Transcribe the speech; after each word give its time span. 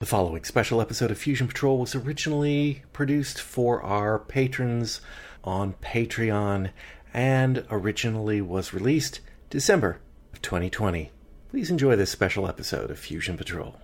The 0.00 0.06
following 0.06 0.44
special 0.44 0.80
episode 0.80 1.10
of 1.10 1.18
Fusion 1.18 1.46
Patrol 1.46 1.76
was 1.76 1.94
originally 1.94 2.84
produced 2.94 3.38
for 3.38 3.82
our 3.82 4.18
patrons 4.18 5.02
on 5.44 5.74
Patreon 5.74 6.70
and 7.12 7.66
originally 7.70 8.40
was 8.40 8.72
released 8.72 9.20
December 9.50 10.00
of 10.32 10.40
2020. 10.40 11.10
Please 11.50 11.70
enjoy 11.70 11.96
this 11.96 12.08
special 12.08 12.48
episode 12.48 12.90
of 12.90 12.98
Fusion 12.98 13.36
Patrol. 13.36 13.76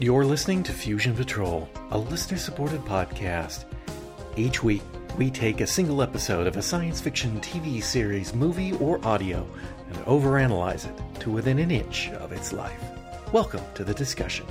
You're 0.00 0.24
listening 0.24 0.62
to 0.62 0.72
Fusion 0.72 1.14
Patrol, 1.14 1.68
a 1.90 1.98
listener 1.98 2.38
supported 2.38 2.80
podcast. 2.86 3.66
Each 4.34 4.62
week, 4.62 4.80
we 5.18 5.30
take 5.32 5.60
a 5.60 5.66
single 5.66 6.00
episode 6.00 6.46
of 6.46 6.56
a 6.56 6.62
science 6.62 7.00
fiction 7.00 7.40
TV 7.40 7.82
series, 7.82 8.32
movie, 8.32 8.72
or 8.74 9.04
audio 9.04 9.44
and 9.88 9.96
overanalyze 10.04 10.88
it 10.88 11.20
to 11.20 11.28
within 11.28 11.58
an 11.58 11.72
inch 11.72 12.08
of 12.10 12.30
its 12.30 12.52
life. 12.52 12.80
Welcome 13.32 13.64
to 13.74 13.82
the 13.82 13.92
discussion. 13.92 14.46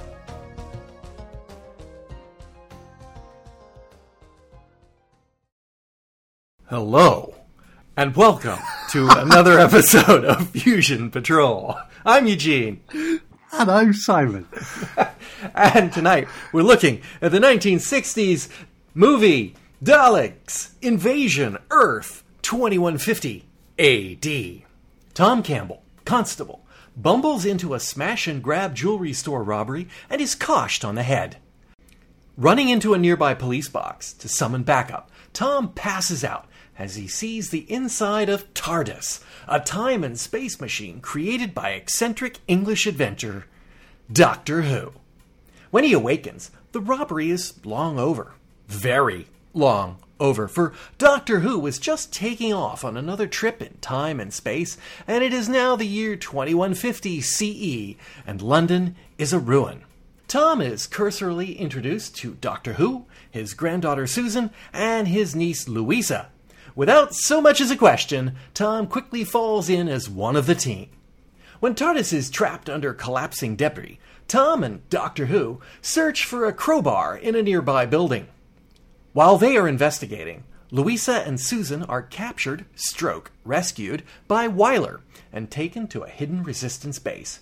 Hello, 6.66 7.34
and 7.96 8.14
welcome 8.14 8.60
to 8.90 9.08
another 9.16 9.58
episode 9.58 10.26
of 10.26 10.50
Fusion 10.50 11.10
Patrol. 11.12 11.78
I'm 12.06 12.28
Eugene. 12.28 12.82
And 12.92 13.72
I'm 13.72 13.94
Simon. 13.94 14.46
And 15.54 15.94
tonight 15.94 16.28
we're 16.52 16.64
looking 16.64 17.02
at 17.22 17.32
the 17.32 17.38
1960s 17.38 18.50
movie 18.96 19.56
Daleks 19.84 20.72
Invasion 20.82 21.56
Earth 21.70 22.24
2150 22.42 23.46
AD. 23.78 24.64
Tom 25.14 25.44
Campbell, 25.44 25.84
constable, 26.04 26.66
bumbles 26.96 27.46
into 27.46 27.76
a 27.76 27.80
smash 27.80 28.26
and 28.26 28.42
grab 28.42 28.74
jewelry 28.74 29.14
store 29.14 29.44
robbery 29.44 29.88
and 30.10 30.20
is 30.20 30.36
coshed 30.36 30.84
on 30.84 30.96
the 30.96 31.04
head. 31.04 31.38
Running 32.36 32.70
into 32.70 32.96
a 32.96 32.98
nearby 32.98 33.36
police 33.36 33.70
box 33.70 34.14
to 34.14 34.28
summon 34.28 34.64
backup, 34.64 35.12
Tom 35.32 35.72
passes 35.74 36.24
out 36.24 36.48
as 36.80 36.96
he 36.96 37.08
sees 37.08 37.52
the 37.52 37.72
inside 37.72 38.30
of 38.30 38.52
TARDIS, 38.56 39.24
a 39.48 39.60
time 39.60 40.04
and 40.04 40.20
space 40.20 40.60
machine 40.60 41.02
created 41.02 41.54
by 41.54 41.70
eccentric 41.70 42.40
English 42.48 42.88
adventurer 42.88 43.46
Doctor 44.12 44.64
Who. 44.64 44.94
When 45.70 45.84
he 45.84 45.94
awakens, 45.94 46.50
the 46.72 46.82
robbery 46.82 47.30
is 47.30 47.64
long 47.64 48.00
over. 48.00 48.34
Very 48.68 49.28
long 49.58 49.98
over, 50.20 50.48
for 50.48 50.74
Doctor 50.98 51.40
Who 51.40 51.60
was 51.60 51.80
just 51.80 52.14
taking 52.14 52.54
off 52.54 52.84
on 52.84 52.98
another 52.98 53.28
trip 53.28 53.62
in 53.62 53.78
time 53.82 54.20
and 54.20 54.34
space, 54.34 54.78
and 55.08 55.24
it 55.24 55.34
is 55.34 55.50
now 55.50 55.76
the 55.76 55.86
year 55.86 56.16
2150 56.16 57.22
CE, 57.22 57.96
and 58.26 58.42
London 58.42 58.96
is 59.18 59.34
a 59.34 59.40
ruin. 59.40 59.84
Tom 60.28 60.60
is 60.60 60.88
cursorily 60.88 61.58
introduced 61.58 62.16
to 62.18 62.34
Doctor 62.36 62.74
Who, 62.74 63.06
his 63.30 63.54
granddaughter 63.54 64.08
Susan, 64.08 64.50
and 64.74 65.08
his 65.08 65.36
niece 65.36 65.68
Louisa. 65.68 66.30
Without 66.76 67.16
so 67.16 67.42
much 67.42 67.62
as 67.62 67.72
a 67.72 67.78
question, 67.78 68.36
Tom 68.54 68.88
quickly 68.88 69.24
falls 69.24 69.70
in 69.70 69.88
as 69.88 70.10
one 70.10 70.36
of 70.36 70.46
the 70.46 70.56
team. 70.56 70.90
When 71.60 71.74
TARDIS 71.74 72.14
is 72.14 72.30
trapped 72.30 72.70
under 72.70 72.94
collapsing 72.94 73.56
debris, 73.56 74.00
Tom 74.28 74.64
and 74.64 74.88
Doctor 74.90 75.28
Who 75.28 75.62
search 75.82 76.26
for 76.26 76.46
a 76.46 76.54
crowbar 76.54 77.18
in 77.18 77.34
a 77.34 77.42
nearby 77.42 77.86
building. 77.86 78.28
While 79.18 79.40
they 79.40 79.58
are 79.58 79.68
investigating, 79.68 80.44
Louisa 80.70 81.24
and 81.26 81.42
Susan 81.42 81.82
are 81.82 82.04
captured, 82.04 82.66
stroke, 82.76 83.32
rescued 83.44 84.04
by 84.28 84.48
Wyler 84.48 85.00
and 85.34 85.50
taken 85.50 85.88
to 85.88 86.04
a 86.04 86.08
hidden 86.08 86.44
resistance 86.44 87.00
base. 87.00 87.40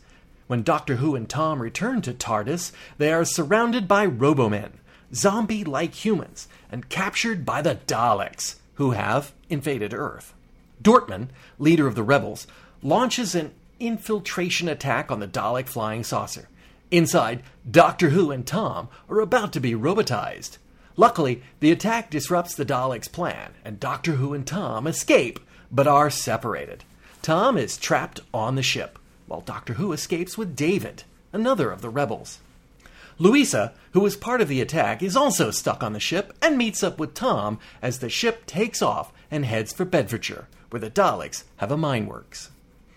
When 0.47 0.63
Doctor 0.63 0.95
Who 0.95 1.17
and 1.17 1.27
Tom 1.27 1.61
return 1.61 2.01
to 2.03 2.13
TARDIS, 2.13 2.71
they 2.97 3.11
are 3.11 3.25
surrounded 3.25 3.89
by 3.89 4.07
Robomen, 4.07 4.79
zombie 5.13 5.65
like 5.65 5.95
humans, 5.95 6.47
and 6.71 6.87
captured 6.87 7.45
by 7.45 7.61
the 7.61 7.75
Daleks, 7.75 8.55
who 8.75 8.91
have 8.91 9.33
invaded 9.49 9.93
Earth. 9.93 10.33
Dortmund, 10.81 11.27
leader 11.59 11.87
of 11.87 11.95
the 11.95 12.03
rebels, 12.03 12.47
launches 12.81 13.35
an 13.35 13.51
infiltration 13.81 14.69
attack 14.69 15.11
on 15.11 15.19
the 15.19 15.27
Dalek 15.27 15.67
flying 15.67 16.05
saucer. 16.05 16.47
Inside, 16.89 17.43
Doctor 17.69 18.11
Who 18.11 18.31
and 18.31 18.47
Tom 18.47 18.87
are 19.09 19.19
about 19.19 19.51
to 19.51 19.59
be 19.59 19.73
robotized. 19.73 20.57
Luckily, 20.97 21.41
the 21.59 21.71
attack 21.71 22.09
disrupts 22.09 22.55
the 22.55 22.65
Daleks' 22.65 23.11
plan, 23.11 23.51
and 23.65 23.79
Doctor 23.79 24.13
Who 24.13 24.33
and 24.33 24.47
Tom 24.47 24.87
escape, 24.87 25.39
but 25.71 25.87
are 25.87 26.09
separated. 26.09 26.83
Tom 27.21 27.57
is 27.57 27.77
trapped 27.77 28.21
on 28.33 28.55
the 28.55 28.63
ship, 28.63 28.97
while 29.27 29.41
Doctor 29.41 29.73
Who 29.73 29.91
escapes 29.91 30.37
with 30.37 30.55
David, 30.55 31.03
another 31.33 31.71
of 31.71 31.81
the 31.81 31.89
rebels. 31.89 32.39
Louisa, 33.17 33.73
who 33.91 34.01
was 34.01 34.17
part 34.17 34.41
of 34.41 34.47
the 34.47 34.61
attack, 34.61 35.01
is 35.01 35.15
also 35.15 35.49
stuck 35.49 35.81
on 35.81 35.93
the 35.93 35.99
ship 35.99 36.33
and 36.41 36.57
meets 36.57 36.83
up 36.83 36.99
with 36.99 37.13
Tom 37.13 37.59
as 37.81 37.99
the 37.99 38.09
ship 38.09 38.45
takes 38.45 38.81
off 38.81 39.11
and 39.31 39.45
heads 39.45 39.73
for 39.73 39.85
Bedfordshire, 39.85 40.47
where 40.69 40.79
the 40.79 40.89
Daleks 40.89 41.43
have 41.57 41.71
a 41.71 41.77
mine 41.77 42.07
works. 42.07 42.51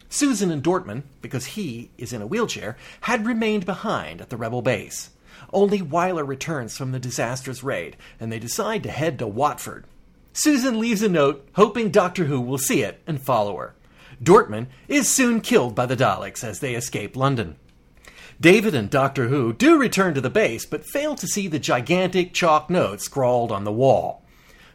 Susan 0.09 0.51
and 0.51 0.63
Dortmund, 0.63 1.03
because 1.21 1.47
he 1.47 1.91
is 1.99 2.13
in 2.13 2.23
a 2.23 2.27
wheelchair, 2.27 2.77
had 3.03 3.27
remained 3.27 3.67
behind 3.67 4.21
at 4.21 4.31
the 4.31 4.37
rebel 4.37 4.63
base. 4.63 5.11
Only 5.53 5.81
Wyler 5.81 6.27
returns 6.27 6.77
from 6.77 6.93
the 6.93 6.99
disastrous 6.99 7.63
raid, 7.63 7.97
and 8.19 8.31
they 8.31 8.39
decide 8.39 8.83
to 8.83 8.91
head 8.91 9.19
to 9.19 9.27
Watford. 9.27 9.85
Susan 10.33 10.79
leaves 10.79 11.03
a 11.03 11.09
note, 11.09 11.49
hoping 11.55 11.91
Doctor 11.91 12.27
Who 12.27 12.41
will 12.41 12.59
see 12.59 12.83
it 12.83 13.01
and 13.07 13.21
follow 13.21 13.57
her. 13.57 13.75
Dortmund 14.23 14.67
is 14.87 15.09
soon 15.09 15.41
killed 15.41 15.75
by 15.75 15.87
the 15.87 15.97
Daleks 15.97 16.45
as 16.45 16.61
they 16.61 16.75
escape 16.75 17.17
London. 17.17 17.57
David 18.41 18.75
and 18.75 18.89
Doctor 18.89 19.29
Who 19.29 19.53
do 19.53 19.79
return 19.79 20.15
to 20.15 20.21
the 20.21 20.31
base, 20.31 20.65
but 20.65 20.87
fail 20.87 21.17
to 21.17 21.27
see 21.27 21.49
the 21.49 21.59
gigantic 21.59 22.33
chalk 22.33 22.71
note 22.71 23.01
scrawled 23.01 23.51
on 23.51 23.65
the 23.65 23.73
wall. 23.73 24.23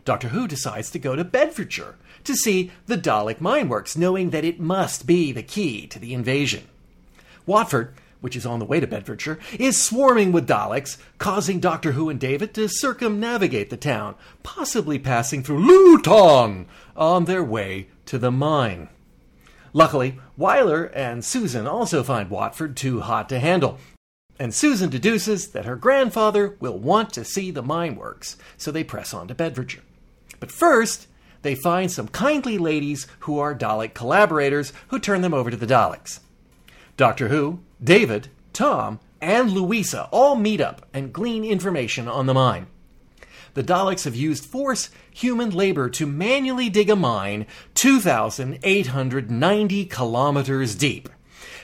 Doctor 0.04 0.30
Who 0.30 0.48
decides 0.50 0.92
to 0.92 1.00
go 1.00 1.16
to 1.16 1.24
Bedfordshire 1.24 1.96
to 2.26 2.36
see 2.36 2.72
the 2.88 2.98
Dalek 2.98 3.40
mine 3.40 3.70
works, 3.70 3.96
knowing 3.96 4.32
that 4.32 4.44
it 4.44 4.60
must 4.60 5.08
be 5.08 5.32
the 5.32 5.44
key 5.44 5.88
to 5.88 6.00
the 6.00 6.14
invasion. 6.14 6.68
Watford, 7.46 7.94
which 8.24 8.38
is 8.38 8.46
on 8.46 8.60
the 8.60 8.66
way 8.66 8.80
to 8.80 8.88
Bedfordshire, 8.88 9.38
is 9.60 9.76
swarming 9.76 10.32
with 10.32 10.48
Daleks, 10.48 10.98
causing 11.18 11.60
Doctor 11.60 11.92
Who 11.92 12.10
and 12.10 12.18
David 12.18 12.54
to 12.54 12.70
circumnavigate 12.70 13.70
the 13.70 13.76
town, 13.76 14.16
possibly 14.44 14.98
passing 14.98 15.44
through 15.44 15.60
Luton 15.60 16.68
on 16.96 17.26
their 17.26 17.44
way 17.44 17.90
to 18.06 18.18
the 18.18 18.32
mine. 18.32 18.88
Luckily, 19.74 20.20
Wyler 20.40 20.90
and 20.96 21.26
Susan 21.26 21.68
also 21.68 22.02
find 22.02 22.30
Watford 22.30 22.78
too 22.78 23.02
hot 23.02 23.28
to 23.28 23.40
handle, 23.40 23.78
and 24.40 24.54
Susan 24.54 24.90
deduces 24.90 25.50
that 25.50 25.66
her 25.66 25.76
grandfather 25.76 26.56
will 26.62 26.80
want 26.80 27.12
to 27.14 27.26
see 27.26 27.52
the 27.52 27.62
mine 27.62 27.98
works, 27.98 28.38
so 28.56 28.72
they 28.72 28.86
press 28.86 29.14
on 29.14 29.28
to 29.28 29.36
Bedfordshire. 29.36 29.84
But 30.40 30.50
first, 30.50 31.08
they 31.42 31.56
find 31.56 31.92
some 31.92 32.08
kindly 32.08 32.58
ladies 32.58 33.06
who 33.20 33.38
are 33.38 33.54
Dalek 33.54 33.94
collaborators 33.94 34.72
who 34.88 34.98
turn 34.98 35.20
them 35.20 35.34
over 35.34 35.52
to 35.52 35.58
the 35.58 35.68
Daleks. 35.68 36.22
Doctor 36.96 37.30
Who, 37.30 37.60
David, 37.84 38.30
Tom, 38.54 39.00
and 39.20 39.52
Louisa 39.52 40.08
all 40.12 40.36
meet 40.36 40.62
up 40.62 40.88
and 40.94 41.12
glean 41.12 41.44
information 41.44 42.08
on 42.08 42.28
the 42.28 42.34
mine. 42.34 42.68
The 43.56 43.64
Daleks 43.64 44.06
have 44.06 44.16
used 44.16 44.46
force 44.46 44.90
human 45.12 45.52
labor 45.52 45.90
to 45.90 46.06
manually 46.06 46.70
dig 46.70 46.90
a 46.90 46.96
mine 46.96 47.46
2,890 47.76 49.86
kilometers 49.86 50.76
deep. 50.76 51.10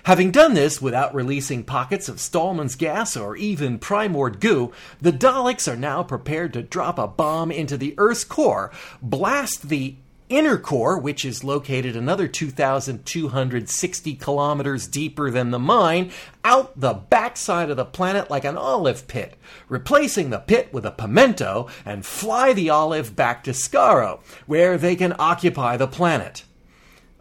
Having 0.03 0.31
done 0.31 0.53
this 0.53 0.81
without 0.81 1.13
releasing 1.13 1.63
pockets 1.63 2.09
of 2.09 2.17
Stahlman's 2.17 2.75
gas 2.75 3.17
or 3.17 3.35
even 3.35 3.79
Primord 3.79 4.39
goo, 4.39 4.71
the 5.01 5.11
Daleks 5.11 5.71
are 5.71 5.75
now 5.75 6.03
prepared 6.03 6.53
to 6.53 6.63
drop 6.63 6.97
a 6.97 7.07
bomb 7.07 7.51
into 7.51 7.77
the 7.77 7.95
Earth's 7.97 8.23
core, 8.23 8.71
blast 9.01 9.69
the 9.69 9.95
inner 10.29 10.57
core, 10.57 10.97
which 10.97 11.25
is 11.25 11.43
located 11.43 11.95
another 11.95 12.27
2,260 12.27 14.15
kilometers 14.15 14.87
deeper 14.87 15.29
than 15.29 15.51
the 15.51 15.59
mine, 15.59 16.11
out 16.45 16.79
the 16.79 16.93
backside 16.93 17.69
of 17.69 17.77
the 17.77 17.85
planet 17.85 18.29
like 18.29 18.45
an 18.45 18.57
olive 18.57 19.07
pit, 19.07 19.35
replacing 19.67 20.29
the 20.29 20.39
pit 20.39 20.71
with 20.71 20.85
a 20.85 20.91
pimento 20.91 21.67
and 21.83 22.05
fly 22.05 22.53
the 22.53 22.69
olive 22.69 23.15
back 23.15 23.43
to 23.43 23.51
Skaro, 23.51 24.19
where 24.45 24.77
they 24.77 24.95
can 24.95 25.15
occupy 25.19 25.75
the 25.75 25.87
planet. 25.87 26.43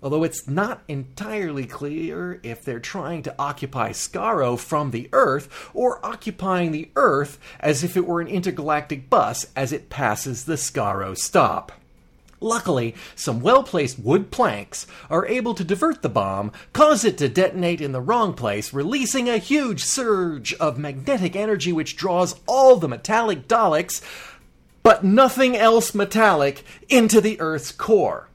Although 0.00 0.22
it's 0.22 0.46
not 0.46 0.84
entirely 0.86 1.66
clear 1.66 2.38
if 2.44 2.62
they're 2.62 2.78
trying 2.78 3.22
to 3.24 3.34
occupy 3.36 3.90
Skaro 3.90 4.56
from 4.56 4.92
the 4.92 5.08
Earth 5.12 5.70
or 5.74 6.04
occupying 6.06 6.70
the 6.70 6.90
Earth 6.94 7.38
as 7.58 7.82
if 7.82 7.96
it 7.96 8.06
were 8.06 8.20
an 8.20 8.28
intergalactic 8.28 9.10
bus 9.10 9.46
as 9.56 9.72
it 9.72 9.90
passes 9.90 10.44
the 10.44 10.54
Skaro 10.54 11.18
stop. 11.18 11.72
Luckily, 12.40 12.94
some 13.16 13.40
well 13.40 13.64
placed 13.64 13.98
wood 13.98 14.30
planks 14.30 14.86
are 15.10 15.26
able 15.26 15.54
to 15.54 15.64
divert 15.64 16.02
the 16.02 16.08
bomb, 16.08 16.52
cause 16.72 17.04
it 17.04 17.18
to 17.18 17.28
detonate 17.28 17.80
in 17.80 17.92
the 17.92 18.00
wrong 18.00 18.32
place, 18.32 18.72
releasing 18.72 19.28
a 19.28 19.38
huge 19.38 19.82
surge 19.82 20.54
of 20.54 20.78
magnetic 20.78 21.34
energy 21.34 21.72
which 21.72 21.96
draws 21.96 22.38
all 22.46 22.76
the 22.76 22.88
metallic 22.88 23.48
Daleks. 23.48 24.02
but 24.84 25.04
nothing 25.04 25.56
else 25.56 25.94
metallic 25.94 26.62
into 26.88 27.20
the 27.20 27.38
Earth's 27.40 27.72
core. 27.72 28.28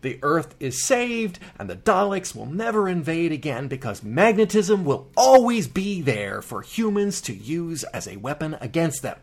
The 0.00 0.18
Earth 0.22 0.54
is 0.58 0.82
saved, 0.82 1.38
and 1.58 1.68
the 1.68 1.76
Daleks 1.76 2.34
will 2.34 2.46
never 2.46 2.88
invade 2.88 3.32
again 3.32 3.68
because 3.68 4.02
magnetism 4.02 4.84
will 4.84 5.08
always 5.16 5.68
be 5.68 6.00
there 6.00 6.40
for 6.40 6.62
humans 6.62 7.20
to 7.22 7.34
use 7.34 7.84
as 7.84 8.08
a 8.08 8.16
weapon 8.16 8.56
against 8.60 9.02
them. 9.02 9.18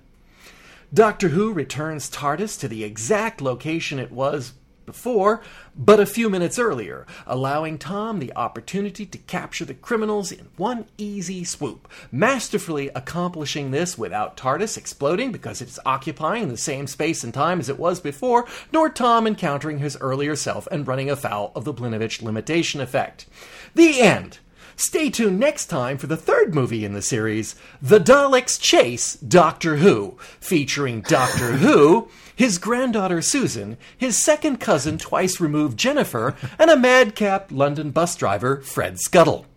Doctor 0.94 1.30
Who 1.30 1.52
returns 1.52 2.10
TARDIS 2.10 2.58
to 2.62 2.70
the 2.70 2.86
exact 2.86 3.42
location 3.42 4.00
it 4.00 4.10
was 4.10 4.54
before, 4.86 5.42
but 5.76 6.00
a 6.00 6.06
few 6.06 6.30
minutes 6.30 6.58
earlier, 6.58 7.06
allowing 7.26 7.78
Tom 7.78 8.20
the 8.20 8.34
opportunity 8.38 9.06
to 9.06 9.18
capture 9.18 9.66
the 9.66 9.74
criminals 9.74 10.32
in 10.32 10.48
one 10.56 10.86
easy 10.98 11.44
swoop, 11.44 11.90
masterfully 12.10 12.90
accomplishing 12.96 13.72
this 13.72 13.98
without 13.98 14.38
TARDIS 14.38 14.78
exploding 14.78 15.34
because 15.34 15.62
it's 15.62 15.78
occupying 15.86 16.48
the 16.48 16.56
same 16.56 16.88
space 16.88 17.22
and 17.22 17.34
time 17.34 17.60
as 17.60 17.68
it 17.68 17.78
was 17.78 18.00
before, 18.00 18.46
nor 18.72 18.90
Tom 18.90 19.28
encountering 19.28 19.80
his 19.80 19.98
earlier 20.00 20.38
self 20.38 20.70
and 20.72 20.88
running 20.88 21.10
afoul 21.10 21.52
of 21.54 21.66
the 21.66 21.74
Blinovitch 21.74 22.22
limitation 22.22 22.80
effect. 22.80 23.26
The 23.76 24.00
end. 24.00 24.40
Stay 24.80 25.10
tuned 25.10 25.40
next 25.40 25.66
time 25.66 25.98
for 25.98 26.06
the 26.06 26.16
third 26.16 26.54
movie 26.54 26.86
in 26.86 26.94
the 26.94 27.02
series, 27.02 27.56
The 27.82 28.00
Daleks 28.00 28.62
Chase 28.62 29.16
Doctor 29.16 29.78
Who, 29.78 30.18
featuring 30.40 31.02
Doctor 31.02 31.54
Who, 31.54 32.10
his 32.36 32.60
granddaughter 32.60 33.24
Susan, 33.24 33.78
his 33.98 34.24
second 34.24 34.60
cousin 34.60 35.00
twice 35.00 35.40
removed 35.40 35.80
Jennifer, 35.80 36.36
and 36.60 36.70
a 36.70 36.78
madcap 36.78 37.52
London 37.52 37.90
bus 37.90 38.16
driver, 38.16 38.58
Fred 38.62 39.00
Scuttle. 39.00 39.48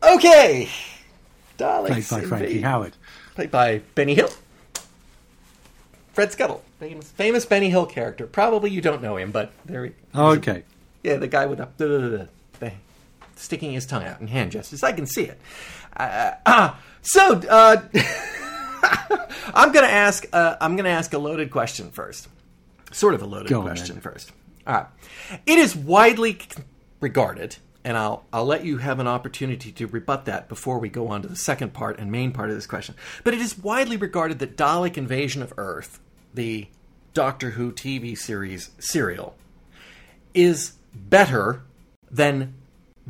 Okay. 0.00 0.68
Daleks. 1.58 1.86
Played 1.88 2.08
by 2.08 2.20
Frankie 2.28 2.46
invade- 2.58 2.62
Howerd. 2.64 2.92
Played 3.34 3.50
by 3.50 3.78
Benny 3.96 4.14
Hill. 4.14 4.30
Fred 6.12 6.30
Scuttle. 6.30 6.62
Famous, 6.78 7.08
famous 7.10 7.46
Benny 7.46 7.70
Hill 7.70 7.86
character. 7.86 8.26
Probably 8.28 8.70
you 8.70 8.80
don't 8.80 9.02
know 9.02 9.16
him, 9.16 9.32
but 9.32 9.50
there 9.64 9.84
he 9.86 9.92
Oh, 10.14 10.34
okay. 10.36 10.62
yeah, 11.02 11.16
the 11.16 11.26
guy 11.28 11.46
with 11.46 11.58
the 11.78 12.28
sticking 13.42 13.72
his 13.72 13.86
tongue 13.86 14.04
out 14.04 14.20
in 14.20 14.28
hand 14.28 14.52
gestures. 14.52 14.82
I 14.82 14.92
can 14.92 15.06
see 15.06 15.24
it. 15.24 15.38
Uh, 15.96 16.32
uh, 16.46 16.74
so 17.02 17.40
uh, 17.48 17.82
I'm 19.54 19.72
going 19.72 19.86
to 19.86 19.92
ask. 19.92 20.26
Uh, 20.32 20.56
I'm 20.60 20.76
going 20.76 20.84
to 20.84 20.90
ask 20.90 21.12
a 21.12 21.18
loaded 21.18 21.50
question 21.50 21.90
first. 21.90 22.28
Sort 22.92 23.14
of 23.14 23.22
a 23.22 23.26
loaded 23.26 23.48
Go 23.48 23.62
question 23.62 24.00
first. 24.00 24.32
All 24.66 24.74
right. 24.74 24.86
It 25.46 25.58
is 25.58 25.74
widely 25.74 26.38
regarded, 27.00 27.56
and 27.84 27.96
I'll 27.96 28.24
I'll 28.32 28.44
let 28.44 28.64
you 28.64 28.78
have 28.78 28.98
an 29.00 29.08
opportunity 29.08 29.72
to 29.72 29.86
rebut 29.86 30.26
that 30.26 30.48
before 30.48 30.78
we 30.78 30.88
go 30.88 31.08
on 31.08 31.22
to 31.22 31.28
the 31.28 31.36
second 31.36 31.72
part 31.72 31.98
and 31.98 32.10
main 32.12 32.32
part 32.32 32.50
of 32.50 32.54
this 32.54 32.66
question. 32.66 32.94
But 33.24 33.34
it 33.34 33.40
is 33.40 33.58
widely 33.58 33.96
regarded 33.96 34.38
that 34.40 34.56
Dalek 34.56 34.96
Invasion 34.96 35.42
of 35.42 35.52
Earth, 35.56 36.00
the 36.34 36.68
Doctor 37.14 37.50
Who 37.50 37.72
TV 37.72 38.16
series 38.16 38.70
serial, 38.78 39.34
is 40.34 40.72
better 40.94 41.62
than 42.10 42.54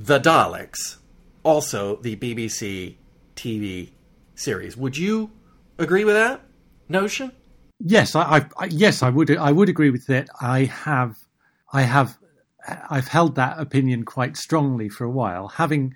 The 0.03 0.19
Daleks, 0.19 0.97
also 1.45 1.95
the 1.95 2.17
BBC 2.17 2.97
TV 3.37 3.93
series. 4.35 4.77
Would 4.77 4.99
you 4.99 5.31
agree 5.79 6.05
with 6.05 6.17
that 6.17 6.41
notion? 6.89 7.31
Yes, 7.79 8.17
I, 8.17 8.45
I, 8.59 8.65
yes, 8.65 9.05
I 9.05 9.11
would. 9.11 9.31
I 9.37 9.53
would 9.53 9.69
agree 9.69 9.91
with 9.91 10.09
that. 10.09 10.29
I 10.41 10.65
have, 10.65 11.15
I 11.73 11.83
have, 11.83 12.19
I've 12.91 13.07
held 13.07 13.37
that 13.37 13.61
opinion 13.61 14.05
quite 14.05 14.37
strongly 14.37 14.89
for 14.89 15.05
a 15.05 15.11
while. 15.11 15.47
Having 15.47 15.95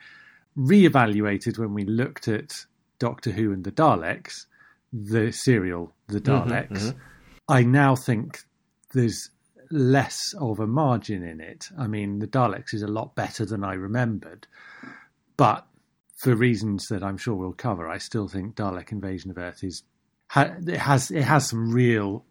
reevaluated 0.56 1.58
when 1.58 1.74
we 1.74 1.84
looked 1.84 2.28
at 2.28 2.64
Doctor 3.00 3.32
Who 3.32 3.52
and 3.52 3.64
the 3.64 3.72
Daleks, 3.72 4.46
the 4.92 5.32
serial, 5.32 5.92
the 6.06 6.20
mm-hmm, 6.20 6.48
Daleks, 6.48 6.68
mm-hmm. 6.70 6.98
I 7.48 7.64
now 7.64 7.96
think 7.96 8.38
there's 8.92 9.30
less 9.70 10.34
of 10.40 10.60
a 10.60 10.66
margin 10.66 11.22
in 11.22 11.40
it. 11.40 11.68
I 11.78 11.86
mean, 11.86 12.18
the 12.18 12.26
Daleks 12.26 12.74
is 12.74 12.82
a 12.82 12.86
lot 12.88 13.14
better 13.14 13.44
than 13.44 13.64
I 13.64 13.74
remembered, 13.74 14.46
but 15.36 15.66
for 16.16 16.34
reasons 16.34 16.88
that 16.88 17.02
I'm 17.02 17.18
sure 17.18 17.34
we'll 17.34 17.52
cover, 17.52 17.88
I 17.88 17.98
still 17.98 18.28
think 18.28 18.54
Dalek 18.56 18.92
Invasion 18.92 19.30
of 19.30 19.38
Earth 19.38 19.62
is 19.62 19.82
it 20.34 20.78
has 20.78 21.10
it 21.10 21.22
has 21.22 21.48
some 21.48 21.70
real 21.70 22.24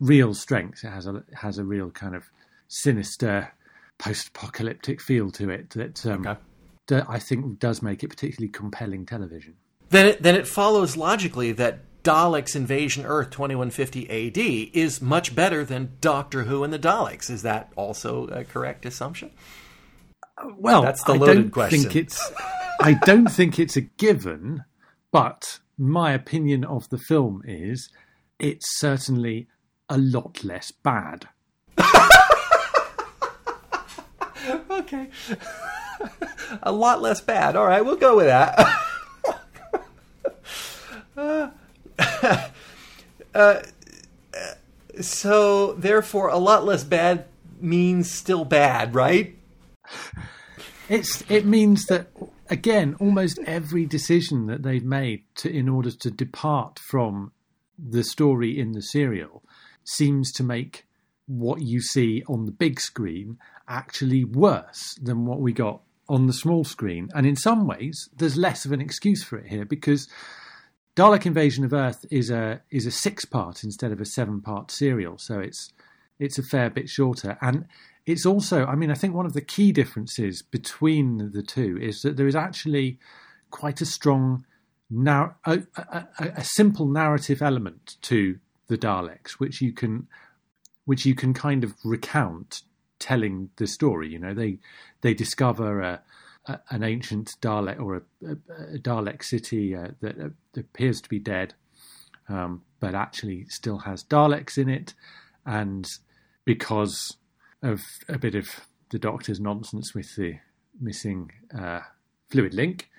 real 0.00 0.34
strengths. 0.34 0.84
It 0.84 0.90
has 0.90 1.06
a 1.06 1.16
it 1.16 1.34
has 1.34 1.58
a 1.58 1.64
real 1.64 1.90
kind 1.90 2.14
of 2.14 2.24
sinister 2.68 3.52
post-apocalyptic 3.98 5.00
feel 5.00 5.30
to 5.30 5.50
it 5.50 5.70
that 5.70 6.04
um, 6.06 6.26
Okay. 6.26 6.40
that 6.88 7.06
I 7.08 7.18
think 7.18 7.58
does 7.58 7.82
make 7.82 8.04
it 8.04 8.08
particularly 8.08 8.50
compelling 8.50 9.06
television. 9.06 9.54
Then 9.90 10.06
it, 10.06 10.22
then 10.22 10.34
it 10.34 10.46
follows 10.48 10.96
logically 10.96 11.52
that 11.52 11.80
Daleks 12.04 12.54
Invasion 12.54 13.04
Earth 13.06 13.30
2150 13.30 14.08
AD 14.10 14.70
is 14.74 15.00
much 15.00 15.34
better 15.34 15.64
than 15.64 15.96
Doctor 16.00 16.44
Who 16.44 16.62
and 16.62 16.72
the 16.72 16.78
Daleks. 16.78 17.30
Is 17.30 17.42
that 17.42 17.72
also 17.76 18.26
a 18.28 18.44
correct 18.44 18.84
assumption? 18.86 19.30
Well, 20.58 20.82
That's 20.82 21.02
the 21.04 21.14
I 21.14 21.18
don't 21.18 21.50
question. 21.50 21.80
think 21.80 21.96
it's 21.96 22.32
I 22.80 22.94
don't 22.94 23.28
think 23.28 23.58
it's 23.58 23.76
a 23.76 23.80
given, 23.80 24.64
but 25.12 25.60
my 25.78 26.12
opinion 26.12 26.64
of 26.64 26.88
the 26.90 26.98
film 26.98 27.42
is 27.46 27.88
it's 28.38 28.78
certainly 28.78 29.48
a 29.88 29.96
lot 29.96 30.44
less 30.44 30.70
bad. 30.70 31.28
Okay. 34.70 35.08
a 36.62 36.70
lot 36.72 37.00
less 37.00 37.20
bad. 37.22 37.56
All 37.56 37.64
right, 37.64 37.82
we'll 37.82 37.96
go 37.96 38.16
with 38.16 38.26
that. 38.26 38.58
Uh, 41.16 41.48
uh, 43.34 43.62
so, 45.00 45.72
therefore, 45.74 46.28
a 46.28 46.38
lot 46.38 46.64
less 46.64 46.84
bad 46.84 47.26
means 47.60 48.10
still 48.10 48.44
bad, 48.44 48.94
right? 48.94 49.36
It's 50.88 51.22
it 51.30 51.46
means 51.46 51.86
that 51.86 52.08
again, 52.50 52.96
almost 53.00 53.38
every 53.46 53.86
decision 53.86 54.46
that 54.46 54.62
they've 54.62 54.84
made 54.84 55.24
to 55.36 55.50
in 55.50 55.68
order 55.68 55.90
to 55.90 56.10
depart 56.10 56.78
from 56.78 57.32
the 57.78 58.04
story 58.04 58.58
in 58.58 58.72
the 58.72 58.82
serial 58.82 59.42
seems 59.84 60.32
to 60.32 60.42
make 60.42 60.86
what 61.26 61.62
you 61.62 61.80
see 61.80 62.22
on 62.28 62.44
the 62.44 62.52
big 62.52 62.80
screen 62.80 63.38
actually 63.66 64.24
worse 64.24 64.94
than 65.02 65.24
what 65.24 65.40
we 65.40 65.52
got 65.52 65.80
on 66.08 66.26
the 66.26 66.32
small 66.32 66.64
screen. 66.64 67.08
And 67.14 67.26
in 67.26 67.36
some 67.36 67.66
ways, 67.66 68.08
there's 68.16 68.36
less 68.36 68.64
of 68.64 68.72
an 68.72 68.80
excuse 68.80 69.24
for 69.24 69.38
it 69.38 69.48
here 69.48 69.64
because 69.64 70.08
Dalek 70.96 71.26
Invasion 71.26 71.64
of 71.64 71.72
Earth 71.72 72.04
is 72.10 72.30
a 72.30 72.60
is 72.70 72.86
a 72.86 72.90
six 72.90 73.24
part 73.24 73.64
instead 73.64 73.90
of 73.90 74.00
a 74.00 74.04
seven 74.04 74.40
part 74.40 74.70
serial, 74.70 75.18
so 75.18 75.40
it's 75.40 75.72
it's 76.18 76.38
a 76.38 76.42
fair 76.42 76.70
bit 76.70 76.88
shorter. 76.88 77.36
And 77.40 77.66
it's 78.06 78.26
also, 78.26 78.66
I 78.66 78.74
mean, 78.74 78.90
I 78.90 78.94
think 78.94 79.14
one 79.14 79.26
of 79.26 79.32
the 79.32 79.40
key 79.40 79.72
differences 79.72 80.42
between 80.42 81.32
the 81.32 81.42
two 81.42 81.78
is 81.80 82.02
that 82.02 82.16
there 82.16 82.28
is 82.28 82.36
actually 82.36 82.98
quite 83.50 83.80
a 83.80 83.86
strong, 83.86 84.44
a, 85.06 85.30
a, 85.44 85.62
a, 85.78 86.06
a 86.36 86.44
simple 86.44 86.86
narrative 86.86 87.42
element 87.42 87.96
to 88.02 88.38
the 88.68 88.78
Daleks, 88.78 89.32
which 89.32 89.60
you 89.60 89.72
can, 89.72 90.06
which 90.84 91.04
you 91.06 91.14
can 91.14 91.34
kind 91.34 91.64
of 91.64 91.74
recount 91.82 92.62
telling 92.98 93.50
the 93.56 93.66
story. 93.66 94.08
You 94.08 94.18
know, 94.18 94.34
they 94.34 94.58
they 95.00 95.14
discover 95.14 95.80
a, 95.80 96.02
an 96.46 96.82
ancient 96.82 97.36
Dalek 97.40 97.80
or 97.80 97.96
a, 97.96 98.02
a, 98.26 98.74
a 98.74 98.78
Dalek 98.78 99.22
city 99.24 99.74
uh, 99.74 99.88
that, 100.00 100.18
uh, 100.18 100.28
appears 100.56 101.00
to 101.00 101.08
be 101.08 101.18
dead, 101.18 101.54
um, 102.28 102.62
but 102.80 102.94
actually 102.94 103.46
still 103.48 103.78
has 103.78 104.04
Daleks 104.04 104.58
in 104.58 104.68
it, 104.68 104.94
and 105.46 105.88
because 106.44 107.16
of 107.62 107.80
a 108.08 108.18
bit 108.18 108.34
of 108.34 108.48
the 108.90 108.98
Doctor's 108.98 109.40
nonsense 109.40 109.94
with 109.94 110.14
the 110.16 110.38
missing 110.80 111.30
uh, 111.56 111.80
fluid 112.28 112.54
link, 112.54 112.90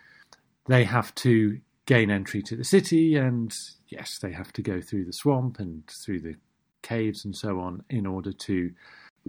they 0.67 0.83
have 0.83 1.13
to 1.15 1.59
gain 1.85 2.09
entry 2.09 2.41
to 2.41 2.55
the 2.55 2.63
city, 2.63 3.15
and 3.15 3.53
yes, 3.87 4.17
they 4.17 4.31
have 4.31 4.51
to 4.53 4.61
go 4.61 4.81
through 4.81 5.05
the 5.05 5.13
swamp 5.13 5.59
and 5.59 5.83
through 6.03 6.19
the 6.19 6.35
caves 6.81 7.25
and 7.25 7.35
so 7.35 7.59
on 7.59 7.83
in 7.89 8.05
order 8.05 8.31
to 8.31 8.71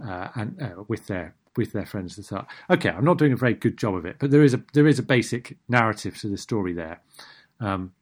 uh, 0.05 0.29
and 0.35 0.61
uh, 0.61 0.83
with 0.87 1.07
their 1.07 1.35
with 1.57 1.73
their 1.73 1.85
friends 1.85 2.15
to 2.15 2.23
start. 2.23 2.47
Okay, 2.69 2.89
I'm 2.89 3.05
not 3.05 3.17
doing 3.17 3.33
a 3.33 3.37
very 3.37 3.53
good 3.53 3.77
job 3.77 3.95
of 3.95 4.05
it, 4.05 4.17
but 4.19 4.31
there 4.31 4.43
is 4.43 4.53
a 4.53 4.63
there 4.73 4.87
is 4.87 4.99
a 4.99 5.03
basic 5.03 5.57
narrative 5.67 6.17
to 6.19 6.27
the 6.27 6.37
story 6.37 6.73
there. 6.73 7.01
Um, 7.59 7.93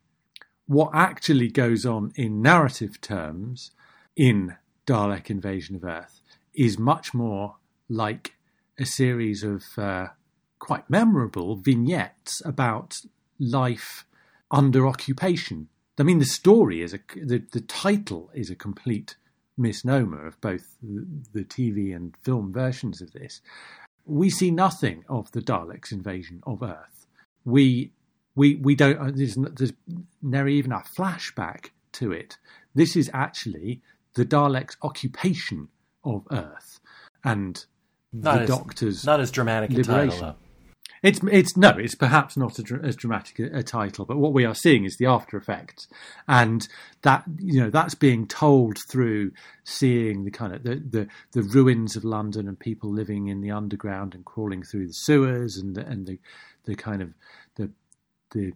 what 0.67 0.91
actually 0.93 1.47
goes 1.47 1.85
on 1.85 2.11
in 2.15 2.41
narrative 2.41 2.99
terms 2.99 3.71
in 4.15 4.55
Dalek 4.87 5.29
Invasion 5.29 5.75
of 5.75 5.83
Earth 5.83 6.21
is 6.53 6.79
much 6.79 7.13
more 7.13 7.57
like 7.87 8.35
a 8.79 8.85
series 8.85 9.43
of 9.43 9.63
uh, 9.77 10.07
quite 10.59 10.89
memorable 10.89 11.55
vignettes 11.55 12.41
about 12.45 13.01
life 13.39 14.05
under 14.51 14.87
occupation. 14.87 15.67
I 15.97 16.03
mean, 16.03 16.19
the 16.19 16.25
story 16.25 16.81
is 16.81 16.93
a 16.93 16.99
the, 17.15 17.43
the 17.51 17.61
title 17.61 18.31
is 18.33 18.49
a 18.49 18.55
complete 18.55 19.15
misnomer 19.57 20.25
of 20.27 20.39
both 20.41 20.75
the, 20.81 21.43
TV 21.43 21.95
and 21.95 22.15
film 22.23 22.51
versions 22.51 23.01
of 23.01 23.11
this. 23.13 23.41
We 24.05 24.29
see 24.29 24.51
nothing 24.51 25.03
of 25.09 25.31
the 25.31 25.41
Daleks' 25.41 25.91
invasion 25.91 26.41
of 26.45 26.61
Earth. 26.61 27.07
We 27.43 27.91
we 28.35 28.55
we 28.55 28.75
don't. 28.75 28.97
uh, 28.99 29.11
There's, 29.13 29.35
there's 29.35 29.73
never 30.21 30.47
even 30.49 30.71
a 30.71 30.83
flashback 30.97 31.69
to 31.93 32.11
it. 32.11 32.37
This 32.73 32.95
is 32.95 33.09
actually 33.13 33.81
the 34.15 34.25
Daleks' 34.25 34.75
occupation 34.81 35.69
of 36.03 36.27
Earth 36.31 36.79
and 37.23 37.65
Not 38.13 38.35
the 38.35 38.41
as, 38.41 38.47
Doctor's 38.49 39.05
not 39.05 39.19
as 39.19 39.31
dramatic 39.31 39.71
a 39.71 39.75
liberation. 39.75 40.19
title. 40.19 40.37
It's 41.05 41.19
it's 41.31 41.55
no, 41.55 41.69
it's 41.69 41.93
perhaps 41.93 42.35
not 42.35 42.57
a, 42.57 42.79
as 42.83 42.95
dramatic 42.95 43.37
a, 43.37 43.59
a 43.59 43.61
title, 43.61 44.05
but 44.05 44.17
what 44.17 44.33
we 44.33 44.43
are 44.43 44.55
seeing 44.55 44.85
is 44.85 44.97
the 44.97 45.05
after 45.05 45.37
effects, 45.37 45.87
and 46.27 46.67
that 47.03 47.23
you 47.37 47.61
know 47.61 47.69
that's 47.69 47.93
being 47.93 48.25
told 48.25 48.79
through 48.89 49.31
seeing 49.63 50.23
the 50.23 50.31
kind 50.31 50.55
of 50.55 50.63
the, 50.63 50.77
the, 50.77 51.07
the 51.33 51.43
ruins 51.43 51.95
of 51.95 52.03
London 52.03 52.47
and 52.47 52.59
people 52.59 52.91
living 52.91 53.27
in 53.27 53.41
the 53.41 53.51
underground 53.51 54.15
and 54.15 54.25
crawling 54.25 54.63
through 54.63 54.87
the 54.87 54.93
sewers 54.93 55.57
and 55.57 55.75
the, 55.75 55.85
and 55.85 56.07
the 56.07 56.19
the 56.63 56.73
kind 56.73 57.03
of 57.03 57.13
the 57.57 57.69
the 58.31 58.53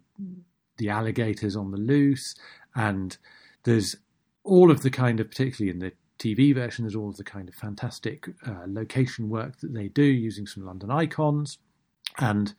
the 0.78 0.90
alligators 0.90 1.56
on 1.56 1.70
the 1.70 1.78
loose, 1.78 2.34
and 2.74 3.20
there's 3.64 3.96
all 4.44 4.72
of 4.72 4.82
the 4.82 4.90
kind 4.90 5.20
of 5.20 5.30
particularly 5.30 5.70
in 5.70 5.78
the 5.78 5.92
TV 6.18 6.56
version, 6.56 6.84
there's 6.84 6.96
all 6.96 7.10
of 7.10 7.18
the 7.18 7.24
kind 7.24 7.48
of 7.48 7.54
fantastic 7.54 8.28
uh, 8.48 8.64
location 8.66 9.30
work 9.30 9.60
that 9.60 9.72
they 9.72 9.88
do 9.88 10.02
using 10.04 10.48
some 10.48 10.66
London 10.66 10.90
icons 10.90 11.60
and 12.20 12.54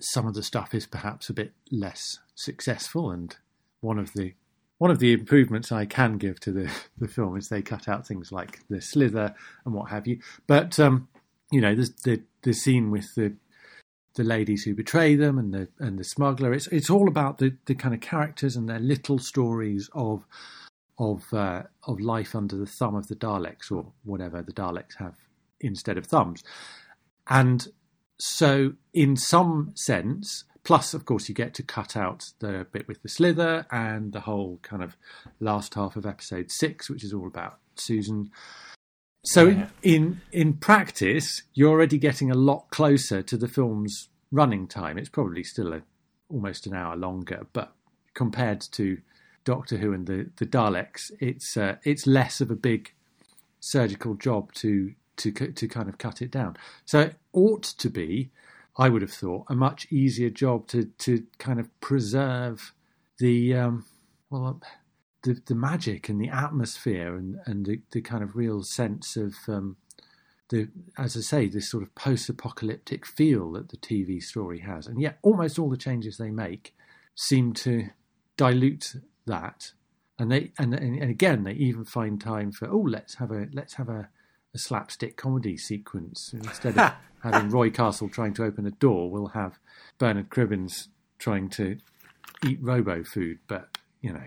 some 0.00 0.26
of 0.26 0.34
the 0.34 0.42
stuff 0.42 0.74
is 0.74 0.86
perhaps 0.86 1.28
a 1.28 1.34
bit 1.34 1.52
less 1.70 2.18
successful 2.34 3.10
and 3.10 3.36
one 3.80 3.98
of 3.98 4.12
the 4.14 4.34
one 4.78 4.90
of 4.90 4.98
the 4.98 5.12
improvements 5.12 5.70
I 5.70 5.84
can 5.84 6.16
give 6.16 6.40
to 6.40 6.52
the, 6.52 6.70
the 6.98 7.06
film 7.06 7.36
is 7.36 7.48
they 7.48 7.60
cut 7.60 7.86
out 7.86 8.06
things 8.06 8.32
like 8.32 8.60
the 8.70 8.80
slither 8.80 9.34
and 9.66 9.74
what 9.74 9.90
have 9.90 10.06
you. 10.06 10.20
But 10.46 10.80
um, 10.80 11.08
you 11.52 11.60
know, 11.60 11.74
the, 11.74 11.92
the 12.04 12.22
the 12.42 12.54
scene 12.54 12.90
with 12.90 13.14
the 13.14 13.34
the 14.14 14.24
ladies 14.24 14.64
who 14.64 14.74
betray 14.74 15.16
them 15.16 15.38
and 15.38 15.52
the 15.52 15.68
and 15.78 15.98
the 15.98 16.04
smuggler. 16.04 16.52
It's 16.54 16.66
it's 16.68 16.90
all 16.90 17.08
about 17.08 17.38
the, 17.38 17.56
the 17.66 17.74
kind 17.74 17.94
of 17.94 18.00
characters 18.00 18.56
and 18.56 18.68
their 18.68 18.78
little 18.78 19.18
stories 19.18 19.90
of 19.92 20.24
of 20.98 21.24
uh, 21.32 21.64
of 21.86 22.00
life 22.00 22.34
under 22.34 22.56
the 22.56 22.66
thumb 22.66 22.94
of 22.94 23.08
the 23.08 23.16
Daleks 23.16 23.70
or 23.70 23.92
whatever 24.04 24.42
the 24.42 24.52
Daleks 24.52 24.96
have 24.98 25.16
instead 25.60 25.98
of 25.98 26.06
thumbs. 26.06 26.42
And 27.28 27.68
so, 28.20 28.74
in 28.92 29.16
some 29.16 29.72
sense, 29.74 30.44
plus, 30.62 30.94
of 30.94 31.04
course, 31.04 31.28
you 31.28 31.34
get 31.34 31.54
to 31.54 31.62
cut 31.62 31.96
out 31.96 32.24
the 32.40 32.66
bit 32.70 32.86
with 32.86 33.02
the 33.02 33.08
slither 33.08 33.66
and 33.70 34.12
the 34.12 34.20
whole 34.20 34.58
kind 34.62 34.82
of 34.82 34.96
last 35.40 35.74
half 35.74 35.96
of 35.96 36.04
episode 36.06 36.50
six, 36.50 36.88
which 36.90 37.02
is 37.02 37.12
all 37.12 37.26
about 37.26 37.58
Susan. 37.76 38.30
So, 39.24 39.48
Yeah. 39.48 39.68
in 39.82 40.20
in 40.32 40.54
practice, 40.54 41.42
you're 41.54 41.70
already 41.70 41.98
getting 41.98 42.30
a 42.30 42.34
lot 42.34 42.70
closer 42.70 43.22
to 43.22 43.36
the 43.36 43.48
film's 43.48 44.08
running 44.30 44.66
time. 44.68 44.96
It's 44.98 45.08
probably 45.08 45.42
still 45.44 45.72
a, 45.72 45.82
almost 46.28 46.66
an 46.66 46.74
hour 46.74 46.96
longer, 46.96 47.46
but 47.52 47.74
compared 48.14 48.60
to 48.72 48.98
Doctor 49.44 49.78
Who 49.78 49.92
and 49.92 50.06
the, 50.06 50.30
the 50.36 50.46
Daleks, 50.46 51.10
it's 51.20 51.56
uh, 51.56 51.76
it's 51.84 52.06
less 52.06 52.40
of 52.40 52.50
a 52.50 52.56
big 52.56 52.92
surgical 53.60 54.14
job 54.14 54.52
to 54.54 54.94
to 55.20 55.32
to 55.32 55.68
kind 55.68 55.88
of 55.88 55.98
cut 55.98 56.20
it 56.20 56.30
down. 56.30 56.56
So 56.84 57.00
it 57.00 57.16
ought 57.32 57.62
to 57.62 57.88
be, 57.88 58.30
I 58.76 58.88
would 58.88 59.02
have 59.02 59.12
thought, 59.12 59.46
a 59.48 59.54
much 59.54 59.86
easier 59.90 60.30
job 60.30 60.66
to 60.68 60.84
to 60.98 61.24
kind 61.38 61.60
of 61.60 61.68
preserve 61.80 62.74
the 63.18 63.54
um, 63.54 63.86
well 64.30 64.60
the 65.22 65.40
the 65.46 65.54
magic 65.54 66.08
and 66.08 66.20
the 66.20 66.28
atmosphere 66.28 67.16
and 67.16 67.36
and 67.46 67.66
the, 67.66 67.80
the 67.92 68.00
kind 68.00 68.22
of 68.22 68.36
real 68.36 68.62
sense 68.62 69.16
of 69.16 69.34
um, 69.48 69.76
the 70.48 70.68
as 70.98 71.16
I 71.16 71.20
say 71.20 71.48
this 71.48 71.70
sort 71.70 71.82
of 71.82 71.94
post-apocalyptic 71.94 73.06
feel 73.06 73.52
that 73.52 73.68
the 73.68 73.76
TV 73.76 74.22
story 74.22 74.60
has, 74.60 74.86
and 74.86 75.00
yet 75.00 75.18
almost 75.22 75.58
all 75.58 75.70
the 75.70 75.76
changes 75.76 76.16
they 76.16 76.30
make 76.30 76.74
seem 77.14 77.52
to 77.52 77.88
dilute 78.36 78.96
that. 79.26 79.72
And 80.18 80.30
they 80.30 80.52
and 80.58 80.74
and 80.74 81.02
again 81.02 81.44
they 81.44 81.52
even 81.52 81.84
find 81.84 82.20
time 82.20 82.52
for 82.52 82.68
oh 82.68 82.86
let's 82.86 83.14
have 83.14 83.30
a 83.30 83.46
let's 83.52 83.74
have 83.74 83.88
a, 83.88 84.08
a 84.54 84.58
slapstick 84.58 85.16
comedy 85.16 85.56
sequence 85.56 86.32
instead 86.32 86.78
of 86.78 86.92
having 87.22 87.50
Roy 87.50 87.70
Castle 87.70 88.08
trying 88.08 88.34
to 88.34 88.44
open 88.44 88.66
a 88.66 88.70
door. 88.70 89.10
We'll 89.10 89.28
have 89.28 89.58
Bernard 89.98 90.30
Cribbins 90.30 90.88
trying 91.18 91.48
to 91.50 91.78
eat 92.46 92.58
robo 92.62 93.04
food, 93.04 93.38
but 93.46 93.76
you 94.00 94.12
know 94.12 94.22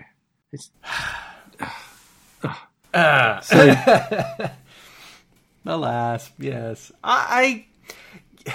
it's 0.51 0.69
Ah. 0.83 2.69
so 3.43 4.49
Alas, 5.65 6.29
yes. 6.37 6.91
I, 7.03 7.65
I, 8.45 8.53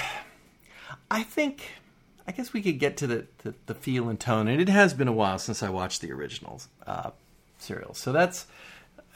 I 1.10 1.22
think, 1.22 1.72
I 2.26 2.32
guess 2.32 2.52
we 2.52 2.60
could 2.60 2.78
get 2.78 2.96
to 2.98 3.06
the, 3.06 3.26
the, 3.38 3.54
the 3.66 3.74
feel 3.74 4.08
and 4.08 4.20
tone, 4.20 4.46
and 4.48 4.60
it 4.60 4.68
has 4.68 4.92
been 4.94 5.08
a 5.08 5.12
while 5.12 5.38
since 5.38 5.62
I 5.62 5.70
watched 5.70 6.02
the 6.02 6.12
originals 6.12 6.68
uh, 6.86 7.10
serial, 7.58 7.94
so 7.94 8.12
that's, 8.12 8.42
uh, 8.42 8.46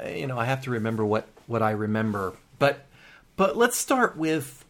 you 0.07 0.27
know, 0.27 0.39
I 0.39 0.45
have 0.45 0.63
to 0.65 0.71
remember 0.71 1.05
what 1.05 1.27
what 1.47 1.63
I 1.63 1.71
remember. 1.71 2.35
But, 2.59 2.87
but 3.37 3.57
let's 3.57 3.79
start 3.79 4.17
with 4.17 4.65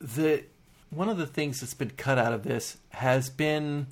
the 0.00 0.44
one 0.90 1.08
of 1.08 1.16
the 1.16 1.26
things 1.26 1.60
that's 1.60 1.74
been 1.74 1.90
cut 1.90 2.18
out 2.18 2.32
of 2.32 2.42
this 2.42 2.76
has 2.90 3.30
been 3.30 3.86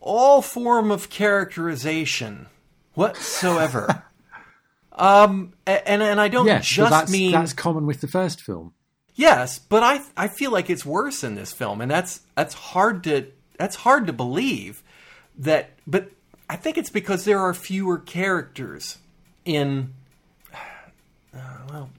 all 0.00 0.42
form 0.42 0.90
of 0.90 1.08
characterization 1.08 2.46
whatsoever. 2.94 4.04
um, 4.92 5.54
and 5.66 6.02
and 6.02 6.20
I 6.20 6.28
don't 6.28 6.46
yes, 6.46 6.68
so 6.68 6.82
just 6.82 6.90
that's 6.90 7.12
mean 7.12 7.32
that's 7.32 7.52
common 7.52 7.86
with 7.86 8.00
the 8.00 8.08
first 8.08 8.40
film. 8.40 8.74
Yes, 9.14 9.58
but 9.58 9.82
I 9.82 10.00
I 10.16 10.28
feel 10.28 10.50
like 10.50 10.70
it's 10.70 10.84
worse 10.84 11.22
in 11.22 11.34
this 11.34 11.52
film, 11.52 11.80
and 11.80 11.90
that's 11.90 12.20
that's 12.34 12.54
hard 12.54 13.04
to 13.04 13.26
that's 13.58 13.76
hard 13.76 14.06
to 14.06 14.12
believe 14.12 14.82
that. 15.38 15.70
But 15.86 16.10
I 16.48 16.56
think 16.56 16.76
it's 16.76 16.90
because 16.90 17.24
there 17.24 17.38
are 17.38 17.54
fewer 17.54 17.98
characters 17.98 18.98
in. 19.44 19.94
Uh, 21.34 21.38
well, 21.70 21.90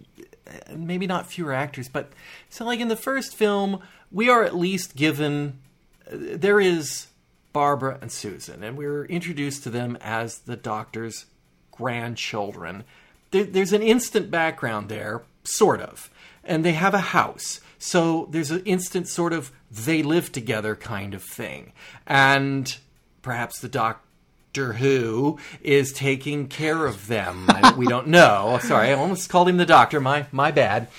maybe 0.75 1.07
not 1.07 1.25
fewer 1.25 1.53
actors, 1.53 1.89
but 1.89 2.11
so 2.49 2.63
like 2.65 2.79
in 2.79 2.87
the 2.87 2.95
first 2.95 3.35
film, 3.35 3.81
we 4.11 4.29
are 4.29 4.43
at 4.43 4.55
least 4.55 4.95
given 4.95 5.59
uh, 6.07 6.15
there 6.35 6.59
is 6.59 7.07
Barbara 7.51 7.97
and 8.01 8.11
Susan, 8.11 8.63
and 8.63 8.77
we're 8.77 9.05
introduced 9.05 9.63
to 9.63 9.69
them 9.69 9.97
as 10.01 10.39
the 10.39 10.55
doctor's 10.55 11.25
grandchildren. 11.71 12.83
There, 13.31 13.43
there's 13.43 13.73
an 13.73 13.81
instant 13.81 14.29
background 14.29 14.89
there, 14.89 15.23
sort 15.43 15.81
of, 15.81 16.09
and 16.43 16.63
they 16.63 16.73
have 16.73 16.93
a 16.93 16.99
house. 16.99 17.61
So 17.77 18.27
there's 18.31 18.51
an 18.51 18.63
instant 18.65 19.07
sort 19.07 19.33
of 19.33 19.51
they 19.69 20.03
live 20.03 20.31
together 20.31 20.75
kind 20.75 21.13
of 21.13 21.23
thing. 21.23 21.73
And 22.07 22.75
perhaps 23.21 23.59
the 23.59 23.69
Doctor 23.69 24.07
Who 24.55 25.39
is 25.61 25.91
taking 25.93 26.47
care 26.47 26.85
of 26.85 27.07
them. 27.07 27.47
We 27.75 27.87
don't 27.87 28.07
know. 28.07 28.59
Sorry, 28.61 28.89
I 28.89 28.93
almost 28.93 29.29
called 29.29 29.49
him 29.49 29.57
the 29.57 29.65
Doctor. 29.65 29.99
My 29.99 30.27
my 30.31 30.51
bad. 30.51 30.89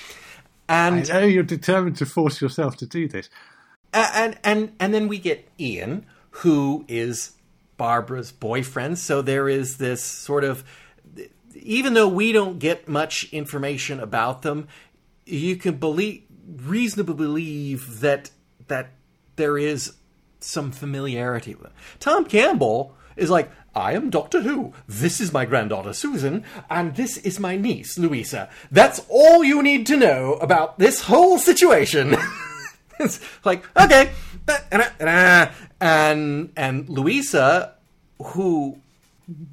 And 0.69 1.09
I 1.11 1.21
know 1.21 1.27
you're 1.27 1.45
determined 1.45 1.97
to 1.99 2.07
force 2.07 2.41
yourself 2.41 2.77
to 2.79 2.87
do 2.87 3.07
this. 3.07 3.31
and 3.93 4.37
and 4.43 4.73
and 4.81 4.93
then 4.93 5.07
we 5.07 5.19
get 5.19 5.49
Ian, 5.61 6.05
who 6.31 6.85
is 6.89 7.33
Barbara's 7.77 8.33
boyfriend. 8.33 8.99
So 8.99 9.23
there 9.23 9.49
is 9.49 9.77
this 9.77 10.03
sort 10.03 10.43
of, 10.43 10.65
even 11.55 11.95
though 11.95 12.09
we 12.09 12.33
don't 12.33 12.59
get 12.59 12.89
much 12.89 13.33
information 13.33 14.01
about 14.01 14.43
them, 14.43 14.67
you 15.27 15.55
can 15.57 15.77
believe 15.77 16.23
reasonably 16.65 17.15
believe 17.15 18.01
that 18.01 18.31
that 18.67 18.91
there 19.37 19.57
is 19.57 19.95
some 20.41 20.73
familiarity 20.73 21.55
with 21.55 21.65
them. 21.65 21.73
Tom 22.01 22.25
Campbell 22.25 22.95
is 23.17 23.31
like, 23.31 23.51
I 23.75 23.93
am 23.93 24.11
Doctor 24.11 24.43
Who. 24.43 24.73
This 24.87 25.21
is 25.21 25.33
my 25.33 25.45
granddaughter 25.45 25.93
Susan, 25.93 26.45
and 26.71 26.95
this 26.95 27.17
is 27.19 27.41
my 27.41 27.57
niece 27.57 27.99
Louisa. 27.99 28.49
That's 28.71 29.01
all 29.09 29.43
you 29.43 29.63
need 29.63 29.87
to 29.89 29.97
know 29.97 30.35
about 30.35 30.79
this 30.79 31.03
whole 31.03 31.39
situation. 31.39 32.17
it's 33.01 33.21
like 33.45 33.65
okay, 33.77 34.11
and 35.81 36.51
and 36.57 36.89
Louisa, 36.89 37.75
who 38.23 38.79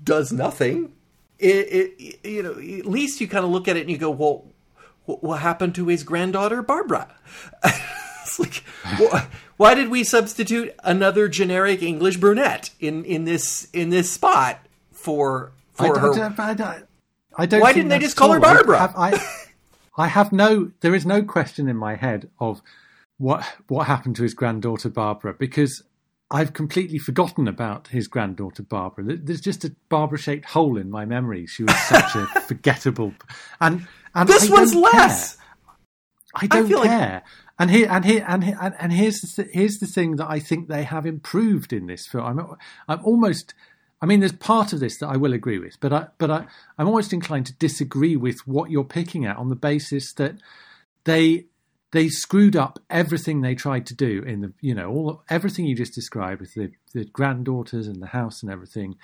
does 0.04 0.32
nothing, 0.32 0.94
it, 1.40 1.48
it, 1.48 2.20
you 2.24 2.44
know, 2.44 2.52
at 2.52 2.86
least 2.86 3.20
you 3.20 3.28
kind 3.28 3.44
of 3.44 3.52
look 3.52 3.68
at 3.68 3.76
it 3.76 3.82
and 3.82 3.90
you 3.90 3.98
go, 3.98 4.12
well, 4.12 4.46
what 5.06 5.42
happened 5.42 5.76
to 5.76 5.88
his 5.88 6.04
granddaughter 6.04 6.62
Barbara? 6.62 7.08
it's 7.64 8.40
like, 8.40 8.64
wh- 8.84 9.26
why 9.62 9.76
did 9.76 9.90
we 9.90 10.04
substitute 10.04 10.74
another 10.84 11.28
generic 11.28 11.84
English 11.84 12.18
brunette 12.18 12.72
in 12.80 13.06
in 13.06 13.26
this 13.26 13.68
in 13.74 13.90
this 13.92 14.12
spot 14.12 14.60
for 14.92 15.52
I 15.78 15.88
for 15.88 15.96
don't, 15.96 16.04
her? 16.04 16.12
I 16.12 16.18
don't, 16.18 16.40
I 16.40 16.54
don't, 16.54 16.88
I 17.38 17.46
don't 17.46 17.62
Why 17.62 17.72
didn't 17.74 17.90
they 17.90 18.00
just 18.00 18.16
call 18.18 18.32
her 18.32 18.40
all. 18.40 18.46
I 18.46 18.54
Barbara? 18.56 18.94
I, 18.98 19.28
I 19.98 20.08
have 20.08 20.32
no. 20.32 20.72
There 20.82 20.96
is 20.96 21.06
no 21.06 21.22
question 21.24 21.68
in 21.70 21.78
my 21.78 21.96
head 21.96 22.30
of 22.40 22.62
what 23.18 23.46
what 23.68 23.88
happened 23.88 24.16
to 24.18 24.24
his 24.24 24.34
granddaughter 24.34 24.90
Barbara 24.90 25.34
because 25.34 25.84
I've 26.32 26.54
completely 26.54 26.98
forgotten 26.98 27.48
about 27.48 27.90
his 27.90 28.08
granddaughter 28.08 28.64
Barbara. 28.64 29.04
There's 29.18 29.42
just 29.42 29.64
a 29.66 29.76
Barbara-shaped 29.90 30.46
hole 30.46 30.78
in 30.78 30.90
my 30.90 31.06
memory. 31.06 31.46
She 31.46 31.64
was 31.64 31.78
such 31.88 32.16
a 32.16 32.26
forgettable, 32.48 33.14
and 33.60 33.88
and 34.16 34.28
This 34.28 34.50
I 34.50 34.54
one's 34.54 34.74
less. 34.74 35.36
care. 35.36 35.46
I 36.36 36.48
don't 36.48 36.68
feel 36.68 36.80
like- 36.80 36.90
care. 36.90 37.22
And 37.62 37.70
here 37.70 37.88
and 37.92 38.04
here 38.04 38.26
and 38.28 38.44
here, 38.44 38.58
and, 38.60 38.92
here's 38.92 39.22
the 39.22 39.48
here's 39.54 39.78
the 39.78 39.86
thing 39.86 40.16
that 40.16 40.28
I 40.28 40.40
think 40.40 40.68
they 40.68 40.82
have 40.82 41.06
improved 41.06 41.72
in 41.72 41.86
this 41.86 42.08
film. 42.08 42.26
I'm 42.26 42.56
I'm 42.88 43.06
almost 43.06 43.54
I 44.02 44.08
mean, 44.08 44.20
there's 44.20 44.32
part 44.32 44.74
of 44.74 44.80
this 44.80 44.98
that 44.98 45.10
I 45.10 45.18
will 45.18 45.32
agree 45.32 45.60
with, 45.60 45.80
but 45.80 45.94
I, 45.94 46.08
but 46.18 46.32
I, 46.32 46.48
I'm 46.80 46.88
almost 46.88 47.14
inclined 47.14 47.46
to 47.46 47.54
disagree 47.54 48.16
with 48.16 48.48
what 48.48 48.72
you're 48.72 48.84
picking 48.84 49.28
at 49.28 49.38
on 49.38 49.50
the 49.50 49.56
basis 49.56 50.12
that 50.14 50.38
they 51.04 51.46
they 51.92 52.10
screwed 52.10 52.56
up 52.56 52.80
everything 52.90 53.42
they 53.42 53.54
tried 53.54 53.86
to 53.86 53.96
do 53.96 54.24
in 54.24 54.42
the 54.42 54.54
you 54.60 54.74
know 54.74 54.90
all 54.90 55.24
everything 55.30 55.66
you 55.66 55.76
just 55.76 55.94
described 55.94 56.42
with 56.42 56.56
the, 56.56 56.72
the 56.96 57.06
granddaughters 57.06 57.86
and 57.86 58.02
the 58.02 58.08
house 58.08 58.42
and 58.42 58.52
everything 58.52 58.96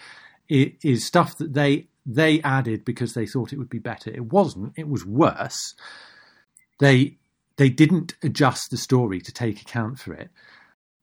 it 0.50 0.84
is 0.84 1.06
stuff 1.06 1.38
that 1.38 1.54
they 1.54 1.90
they 2.08 2.42
added 2.42 2.86
because 2.86 3.14
they 3.14 3.28
thought 3.28 3.54
it 3.54 3.60
would 3.60 3.70
be 3.70 3.78
better. 3.78 4.10
It 4.10 4.32
wasn't. 4.34 4.74
It 4.76 4.88
was 4.90 5.06
worse. 5.06 5.76
They 6.80 7.18
they 7.58 7.70
didn't 7.70 8.16
adjust 8.24 8.72
the 8.72 8.78
story 8.78 9.20
to 9.22 9.32
take 9.32 9.62
account 9.62 10.00
for 10.00 10.14
it. 10.14 10.30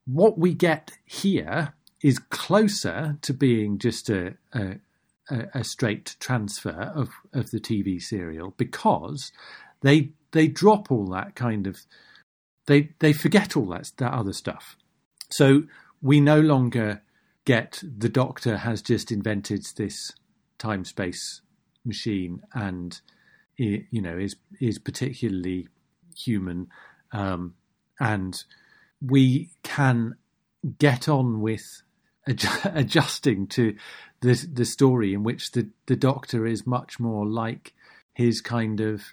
What 0.05 0.37
we 0.37 0.53
get 0.53 0.91
here 1.05 1.73
is 2.01 2.19
closer 2.19 3.17
to 3.21 3.33
being 3.33 3.77
just 3.77 4.09
a, 4.09 4.35
a, 4.53 4.77
a 5.53 5.63
straight 5.63 6.15
transfer 6.19 6.91
of, 6.95 7.09
of 7.33 7.51
the 7.51 7.59
TV 7.59 8.01
serial 8.01 8.53
because 8.57 9.31
they 9.81 10.11
they 10.31 10.47
drop 10.47 10.91
all 10.91 11.07
that 11.07 11.35
kind 11.35 11.65
of 11.67 11.77
they 12.67 12.89
they 12.99 13.13
forget 13.13 13.55
all 13.55 13.67
that 13.67 13.91
that 13.97 14.13
other 14.13 14.33
stuff. 14.33 14.75
So 15.29 15.63
we 16.01 16.21
no 16.21 16.39
longer 16.39 17.01
get 17.45 17.81
the 17.83 18.09
Doctor 18.09 18.57
has 18.57 18.81
just 18.81 19.11
invented 19.11 19.65
this 19.77 20.11
time 20.57 20.85
space 20.85 21.41
machine 21.83 22.41
and 22.53 22.99
you 23.57 24.01
know 24.01 24.17
is 24.17 24.35
is 24.59 24.79
particularly 24.79 25.67
human 26.15 26.67
um, 27.11 27.53
and 27.99 28.43
we 29.01 29.49
can 29.63 30.15
get 30.79 31.07
on 31.07 31.41
with 31.41 31.81
adjusting 32.65 33.47
to 33.47 33.75
the 34.21 34.33
the 34.51 34.65
story 34.65 35.13
in 35.13 35.23
which 35.23 35.51
the 35.51 35.69
the 35.85 35.95
doctor 35.95 36.45
is 36.47 36.65
much 36.65 36.99
more 36.99 37.25
like 37.25 37.73
his 38.13 38.41
kind 38.41 38.79
of 38.79 39.03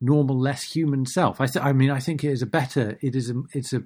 normal 0.00 0.38
less 0.38 0.62
human 0.62 1.06
self 1.06 1.40
i 1.40 1.46
th- 1.46 1.64
i 1.64 1.72
mean 1.72 1.90
i 1.90 2.00
think 2.00 2.24
it 2.24 2.30
is 2.30 2.42
a 2.42 2.46
better 2.46 2.98
it 3.00 3.14
is 3.14 3.30
a 3.30 3.42
it's 3.52 3.72
a 3.72 3.82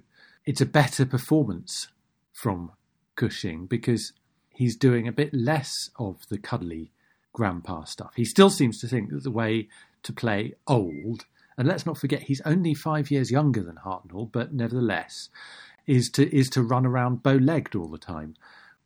it's 0.46 0.60
a 0.60 0.66
better 0.66 1.04
performance 1.04 1.88
from 2.32 2.72
Cushing 3.14 3.66
because 3.66 4.12
he's 4.48 4.76
doing 4.76 5.06
a 5.06 5.12
bit 5.12 5.34
less 5.34 5.90
of 5.98 6.26
the 6.28 6.38
cuddly 6.38 6.90
grandpa 7.32 7.84
stuff. 7.84 8.12
He 8.16 8.24
still 8.24 8.50
seems 8.50 8.80
to 8.80 8.88
think 8.88 9.10
that 9.10 9.22
the 9.22 9.30
way 9.30 9.68
to 10.02 10.12
play 10.12 10.54
old, 10.66 11.26
and 11.60 11.68
let's 11.68 11.84
not 11.84 11.98
forget 11.98 12.22
he's 12.22 12.40
only 12.46 12.72
five 12.72 13.10
years 13.10 13.30
younger 13.30 13.62
than 13.62 13.76
Hartnell, 13.76 14.32
but 14.32 14.54
nevertheless, 14.54 15.28
is 15.86 16.08
to 16.12 16.34
is 16.34 16.48
to 16.48 16.62
run 16.62 16.86
around 16.86 17.22
bow 17.22 17.34
legged 17.34 17.74
all 17.74 17.88
the 17.88 17.98
time, 17.98 18.34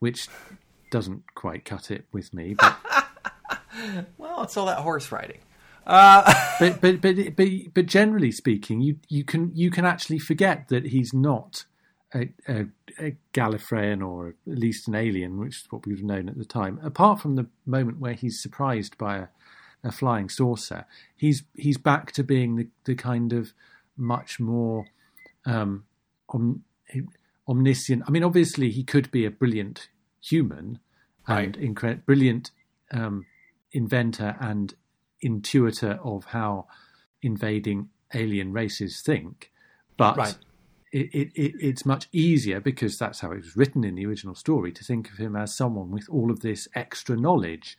which 0.01 0.27
doesn't 0.91 1.23
quite 1.37 1.65
cut 1.65 1.93
it 1.93 2.05
with 2.11 2.35
me. 2.35 2.55
But 2.55 2.77
well, 4.19 4.43
it's 4.43 4.57
all 4.57 4.67
that 4.67 4.79
horse 4.79 5.13
riding. 5.13 5.39
Uh... 5.87 6.35
but, 6.59 6.81
but 6.81 7.01
but 7.01 7.37
but 7.37 7.49
but 7.73 7.87
generally 7.87 8.33
speaking, 8.33 8.81
you 8.81 8.97
you 9.09 9.23
can 9.23 9.53
you 9.55 9.71
can 9.71 9.85
actually 9.85 10.19
forget 10.19 10.67
that 10.67 10.87
he's 10.87 11.15
not 11.15 11.67
a, 12.13 12.29
a, 12.49 12.67
a 12.99 13.17
Gallifreyan 13.33 14.05
or 14.05 14.31
at 14.51 14.59
least 14.59 14.89
an 14.89 14.97
alien, 14.97 15.39
which 15.39 15.59
is 15.59 15.67
what 15.71 15.87
we 15.87 15.93
would 15.93 16.01
have 16.01 16.09
known 16.09 16.29
at 16.29 16.39
the 16.39 16.45
time. 16.45 16.81
Apart 16.83 17.21
from 17.21 17.37
the 17.37 17.47
moment 17.67 18.01
where 18.01 18.15
he's 18.15 18.43
surprised 18.43 18.99
by 18.99 19.19
a, 19.19 19.27
a 19.85 19.93
flying 19.93 20.29
saucer, 20.29 20.87
he's 21.17 21.45
he's 21.55 21.79
back 21.79 22.13
to 22.13 22.25
being 22.25 22.57
the, 22.57 22.69
the 22.85 22.95
kind 22.95 23.33
of 23.33 23.53
much 23.97 24.41
more 24.41 24.87
um, 25.47 25.85
om, 26.31 26.65
omniscient. 27.49 28.03
I 28.07 28.11
mean, 28.11 28.25
obviously, 28.25 28.71
he 28.71 28.83
could 28.83 29.11
be 29.11 29.25
a 29.25 29.31
brilliant 29.31 29.89
human 30.21 30.79
and 31.27 31.57
right. 31.57 31.61
incre- 31.61 32.05
brilliant 32.05 32.51
um, 32.91 33.27
inventor 33.73 34.37
and 34.41 34.75
intuitor 35.25 35.99
of 36.05 36.27
how 36.27 36.67
invading 37.23 37.89
alien 38.13 38.53
races 38.53 39.01
think, 39.01 39.53
but. 39.97 40.17
Right 40.17 40.37
it, 40.95 41.33
it, 41.35 41.55
it's 41.59 41.85
much 41.85 42.07
easier 42.13 42.61
because 42.61 42.97
that's 42.99 43.19
how 43.19 43.33
it 43.33 43.39
was 43.39 43.57
written 43.57 43.83
in 43.83 43.97
the 43.97 44.07
original 44.07 44.37
story 44.37 44.71
to 44.71 44.85
think 44.85 45.11
of 45.11 45.17
him 45.17 45.35
as 45.35 45.53
someone 45.53 45.91
with 45.91 46.09
all 46.09 46.31
of 46.31 46.39
this 46.41 46.69
extra 46.77 47.17
knowledge. 47.17 47.77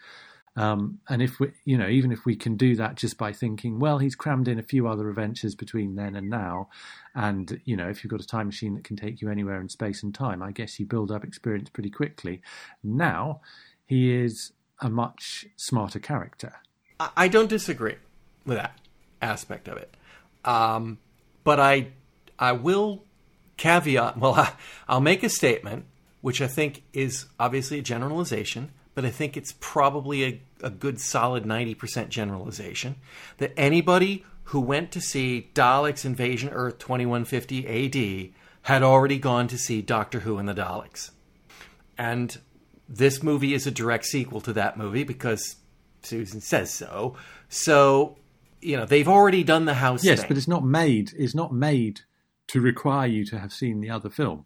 Um, 0.58 1.00
and 1.10 1.22
if 1.22 1.40
we, 1.40 1.52
you 1.66 1.78
know, 1.78 1.88
even 1.88 2.12
if 2.12 2.26
we 2.26 2.36
can 2.36 2.56
do 2.56 2.76
that 2.78 2.96
just 2.96 3.18
by 3.18 3.34
thinking, 3.34 3.80
well, 3.80 3.98
he's 3.98 4.16
crammed 4.16 4.48
in 4.48 4.58
a 4.58 4.64
few 4.64 4.88
other 4.88 5.10
adventures 5.10 5.54
between 5.54 5.96
then 5.96 6.16
and 6.16 6.30
now, 6.30 6.70
and 7.14 7.60
you 7.66 7.76
know, 7.76 7.90
if 7.90 8.04
you've 8.04 8.12
got 8.12 8.22
a 8.22 8.28
time 8.28 8.48
machine 8.48 8.76
that 8.76 8.84
can 8.84 8.96
take 8.96 9.22
you 9.22 9.30
anywhere 9.30 9.60
in 9.60 9.68
space 9.68 10.02
and 10.02 10.16
time, 10.16 10.42
I 10.42 10.52
guess 10.52 10.80
you 10.80 10.86
build 10.86 11.12
up 11.12 11.24
experience 11.24 11.70
pretty 11.70 11.90
quickly. 11.90 12.42
Now, 12.84 13.42
he 13.86 14.14
is 14.14 14.54
a 14.80 14.90
much 14.90 15.46
smarter 15.58 16.00
character. 16.00 16.54
I 17.00 17.28
don't 17.28 17.50
disagree 17.50 17.96
with 18.46 18.58
that 18.58 18.78
aspect 19.22 19.68
of 19.68 19.78
it, 19.78 19.94
um, 20.46 21.00
but 21.44 21.60
I 21.60 21.88
I 22.40 22.54
will 22.54 23.04
caveat. 23.58 24.18
Well, 24.20 24.36
I, 24.36 24.54
I'll 24.88 25.02
make 25.02 25.24
a 25.24 25.30
statement, 25.30 25.86
which 26.22 26.42
I 26.42 26.48
think 26.48 26.84
is 26.94 27.26
obviously 27.38 27.80
a 27.80 27.82
generalization, 27.82 28.72
but 28.96 29.06
I 29.06 29.12
think 29.12 29.38
it's 29.38 29.54
probably 29.60 30.24
a, 30.24 30.42
a 30.64 30.70
good 30.70 31.00
solid 31.00 31.44
90% 31.44 32.10
generalization 32.10 32.96
that 33.38 33.54
anybody 33.56 34.26
who 34.46 34.62
went 34.62 34.92
to 34.92 35.02
see 35.02 35.52
Daleks 35.54 36.06
Invasion 36.06 36.50
Earth 36.50 36.80
2150 36.80 37.68
AD 37.68 38.34
had 38.64 38.82
already 38.82 39.20
gone 39.20 39.48
to 39.50 39.58
see 39.58 39.82
Doctor 39.82 40.22
Who 40.22 40.38
and 40.38 40.48
the 40.48 40.54
Daleks. 40.54 41.12
And 41.98 42.38
this 42.88 43.22
movie 43.22 43.54
is 43.54 43.68
a 43.68 43.72
direct 43.72 44.06
sequel 44.06 44.42
to 44.42 44.54
that 44.54 44.78
movie 44.78 45.04
because 45.04 45.58
Susan 46.02 46.42
says 46.42 46.72
so. 46.72 47.16
So, 47.50 48.18
you 48.62 48.78
know, 48.78 48.86
they've 48.86 49.08
already 49.08 49.44
done 49.44 49.66
the 49.66 49.76
house. 49.76 50.04
Yes, 50.04 50.20
thing. 50.20 50.30
but 50.30 50.38
it's 50.38 50.48
not 50.48 50.64
made. 50.64 51.14
It's 51.18 51.36
not 51.36 51.54
made 51.54 52.02
to 52.48 52.62
require 52.62 53.08
you 53.08 53.26
to 53.26 53.40
have 53.40 53.52
seen 53.52 53.82
the 53.82 53.90
other 53.90 54.10
film. 54.10 54.46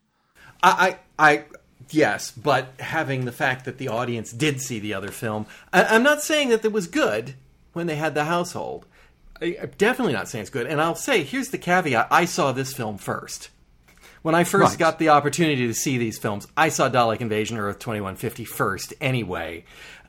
I, 0.64 0.98
I, 1.18 1.32
I 1.32 1.44
yes, 1.94 2.32
but 2.32 2.74
having 2.80 3.26
the 3.26 3.32
fact 3.32 3.66
that 3.66 3.78
the 3.78 3.88
audience 3.88 4.32
did 4.32 4.62
see 4.62 4.80
the 4.80 4.94
other 4.94 5.10
film, 5.10 5.46
I, 5.74 5.96
am 5.96 6.04
not 6.04 6.22
saying 6.22 6.50
that 6.50 6.66
it 6.66 6.72
was 6.72 6.88
good 6.88 7.36
when 7.74 7.88
they 7.88 7.96
had 7.96 8.14
the 8.14 8.26
household. 8.26 8.86
I, 9.42 9.58
am 9.60 9.72
definitely 9.78 10.14
not 10.14 10.28
saying 10.28 10.44
it's 10.44 10.50
good. 10.50 10.68
And 10.68 10.82
I'll 10.82 10.96
say, 10.96 11.24
here's 11.24 11.50
the 11.50 11.58
caveat: 11.58 12.08
I 12.12 12.26
saw 12.26 12.52
this 12.52 12.74
film 12.74 12.98
first. 12.98 13.50
When 14.22 14.36
I 14.36 14.44
first 14.44 14.72
right. 14.72 14.80
got 14.80 15.00
the 15.00 15.10
opportunity 15.10 15.68
to 15.68 15.74
see 15.74 15.98
these 15.98 16.18
films, 16.18 16.46
I 16.58 16.70
saw 16.70 16.90
Dalek 16.90 17.22
Invasion 17.22 17.58
Earth 17.58 17.80
2150 17.80 18.44
first, 18.44 18.94
anyway, 19.00 19.64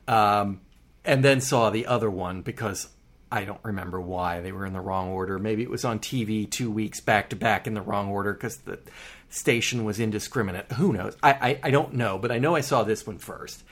um, 0.07 0.59
and 1.05 1.23
then 1.23 1.39
saw 1.39 1.69
the 1.69 1.85
other 1.85 2.09
one 2.09 2.41
because 2.41 2.89
I 3.31 3.45
don't 3.45 3.63
remember 3.63 4.01
why 4.01 4.41
they 4.41 4.51
were 4.51 4.65
in 4.65 4.73
the 4.73 4.81
wrong 4.81 5.09
order. 5.09 5.39
Maybe 5.39 5.63
it 5.63 5.69
was 5.69 5.85
on 5.85 5.99
TV 5.99 6.49
two 6.49 6.69
weeks 6.69 6.99
back 6.99 7.29
to 7.29 7.37
back 7.37 7.65
in 7.65 7.73
the 7.73 7.81
wrong 7.81 8.09
order 8.09 8.33
because 8.33 8.57
the 8.57 8.79
station 9.31 9.83
was 9.83 9.99
indiscriminate. 9.99 10.71
Who 10.73 10.93
knows? 10.93 11.15
I, 11.23 11.31
I, 11.31 11.59
I 11.63 11.71
don't 11.71 11.93
know, 11.93 12.19
but 12.19 12.31
I 12.31 12.37
know 12.37 12.55
I 12.55 12.61
saw 12.61 12.83
this 12.83 13.07
one 13.07 13.17
first. 13.17 13.63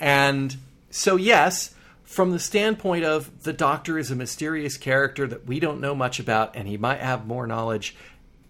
And 0.00 0.56
so, 0.90 1.16
yes, 1.16 1.74
from 2.04 2.30
the 2.30 2.38
standpoint 2.38 3.04
of 3.04 3.42
the 3.42 3.52
Doctor 3.52 3.98
is 3.98 4.10
a 4.10 4.16
mysterious 4.16 4.78
character 4.78 5.26
that 5.26 5.46
we 5.46 5.60
don't 5.60 5.80
know 5.80 5.94
much 5.94 6.18
about, 6.18 6.56
and 6.56 6.66
he 6.66 6.76
might 6.76 7.00
have 7.00 7.26
more 7.26 7.46
knowledge 7.46 7.94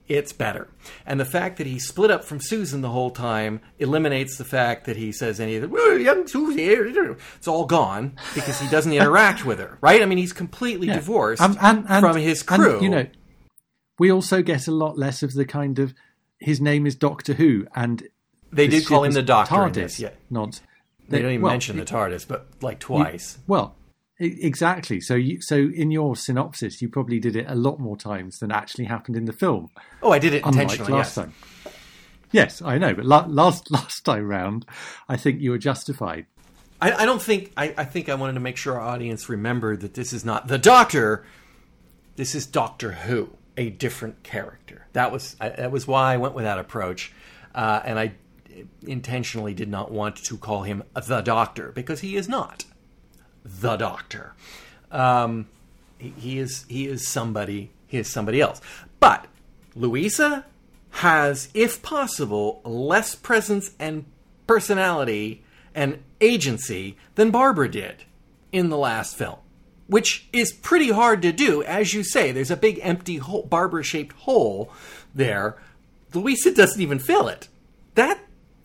it's 0.09 0.33
better. 0.33 0.69
And 1.05 1.21
the 1.21 1.27
fact 1.27 1.59
that 1.59 1.67
he 1.67 1.79
split 1.79 2.11
up 2.11 2.25
from 2.25 2.41
Susan 2.41 2.81
the 2.81 2.89
whole 2.89 3.11
time 3.11 3.61
eliminates 3.79 4.39
the 4.39 4.45
fact 4.45 4.87
that 4.87 4.97
he 4.97 5.13
says 5.13 5.39
any 5.39 5.57
of 5.57 5.63
the 5.63 5.69
well, 5.69 5.99
young 5.99 6.27
Susie. 6.27 6.65
Eh, 6.65 6.73
eh, 6.73 6.93
eh, 6.97 7.15
it's 7.37 7.47
all 7.47 7.67
gone 7.67 8.17
because 8.35 8.59
he 8.59 8.69
doesn't 8.69 8.93
interact 8.95 9.45
with 9.45 9.59
her, 9.59 9.77
right? 9.83 10.03
I 10.03 10.07
mean, 10.07 10.19
he's 10.19 10.33
completely 10.33 10.87
yeah. 10.87 10.95
divorced 10.95 11.43
and, 11.43 11.59
and, 11.61 11.85
and, 11.89 12.01
from 12.01 12.17
his 12.17 12.43
crew. 12.43 12.81
you 12.83 12.89
know, 12.89 13.07
we 13.99 14.11
also 14.11 14.43
get 14.43 14.67
a 14.67 14.73
lot 14.73 14.97
less 14.97 15.23
of 15.23 15.35
the 15.35 15.45
kind 15.45 15.79
of 15.79 15.93
his 16.39 16.61
name 16.61 16.87
is 16.87 16.95
Doctor 16.95 17.35
Who, 17.35 17.67
and 17.75 18.07
they 18.53 18.69
did 18.69 18.87
call 18.87 19.05
him 19.05 19.13
the 19.13 19.23
Doctor. 19.23 19.55
TARDIS, 19.55 19.99
yeah. 19.99 20.11
Not 20.31 20.61
they, 21.09 21.19
they 21.19 21.23
don't 21.23 21.33
even 21.33 21.43
well, 21.43 21.53
mention 21.53 21.77
the 21.77 21.85
TARDIS, 21.85 22.27
but 22.27 22.47
like 22.61 22.79
twice. 22.79 23.37
You, 23.39 23.45
well, 23.47 23.79
Exactly. 24.21 25.01
So, 25.01 25.15
you, 25.15 25.41
so 25.41 25.57
in 25.57 25.93
your 25.93 26.17
synopsis, 26.17 26.83
you 26.83 26.89
probably 26.89 27.21
did 27.21 27.37
it 27.37 27.47
a 27.49 27.55
lot 27.55 27.79
more 27.79 27.97
times 27.97 28.41
than 28.41 28.51
actually 28.51 28.87
happened 28.87 29.17
in 29.17 29.27
the 29.27 29.33
film. 29.33 29.71
Oh, 30.03 30.11
I 30.11 30.19
did 30.19 30.35
it 30.35 30.45
intentionally. 30.45 30.93
last 30.93 31.17
yes. 31.17 31.25
time. 31.25 31.35
Yes, 32.33 32.61
I 32.61 32.79
know, 32.79 32.95
but 32.95 33.05
la- 33.05 33.27
last 33.27 33.71
last 33.71 34.05
time 34.05 34.27
round, 34.27 34.67
I 35.09 35.17
think 35.17 35.41
you 35.41 35.53
were 35.53 35.59
justified. 35.59 36.27
I, 36.81 36.93
I 36.93 37.07
don't 37.07 37.23
think. 37.23 37.53
I, 37.57 37.75
I, 37.79 37.85
think 37.85 38.09
I 38.09 38.15
wanted 38.15 38.35
to 38.35 38.41
make 38.41 38.57
sure 38.57 38.75
our 38.75 38.81
audience 38.81 39.29
remembered 39.29 39.81
that 39.81 39.95
this 39.95 40.13
is 40.13 40.25
not 40.25 40.49
the 40.49 40.59
Doctor. 40.59 41.25
This 42.17 42.35
is 42.35 42.45
Doctor 42.45 42.93
Who, 42.93 43.31
a 43.59 43.69
different 43.69 44.23
character. 44.23 44.87
That 44.95 45.13
was 45.13 45.37
I, 45.41 45.51
that 45.51 45.71
was 45.71 45.87
why 45.87 46.15
I 46.15 46.17
went 46.17 46.35
with 46.35 46.45
that 46.45 46.59
approach, 46.59 47.13
uh, 47.55 47.81
and 47.85 47.99
I 47.99 48.13
intentionally 48.87 49.53
did 49.53 49.69
not 49.69 49.91
want 49.91 50.17
to 50.17 50.39
call 50.39 50.63
him 50.63 50.85
the 50.95 51.21
Doctor 51.21 51.73
because 51.73 52.01
he 52.01 52.17
is 52.17 52.29
not 52.29 52.65
the 53.45 53.77
Doctor. 53.77 54.35
Um, 54.91 55.49
he, 55.99 56.15
he 56.17 56.39
is 56.39 56.65
he 56.69 56.87
is 56.87 57.07
somebody. 57.07 57.71
He 57.87 57.99
is 57.99 58.09
somebody 58.09 58.41
else. 58.41 58.61
But 59.01 59.27
Louisa 59.75 60.45
has, 60.91 61.49
if 61.53 61.83
possible, 61.83 62.61
less 62.65 63.15
presence 63.15 63.73
and 63.79 64.05
personality 64.47 65.43
and 65.75 66.03
agency 66.21 66.97
than 67.15 67.31
Barbara 67.31 67.71
did 67.71 68.05
in 68.53 68.69
the 68.69 68.79
last 68.79 69.17
film, 69.17 69.39
which 69.89 70.29
is 70.33 70.53
pretty 70.53 70.91
hard 70.91 71.23
to 71.23 71.33
do. 71.33 71.63
As 71.65 71.93
you 71.93 72.05
say, 72.05 72.31
there's 72.31 72.51
a 72.51 72.57
big 72.57 72.79
empty 72.83 73.21
Barbara 73.47 73.83
shaped 73.83 74.15
hole 74.17 74.73
there. 75.15 75.59
Louisa 76.15 76.55
doesn't 76.55 76.81
even 76.81 76.99
fill 76.99 77.27
it. 77.29 77.49
That 77.95 78.21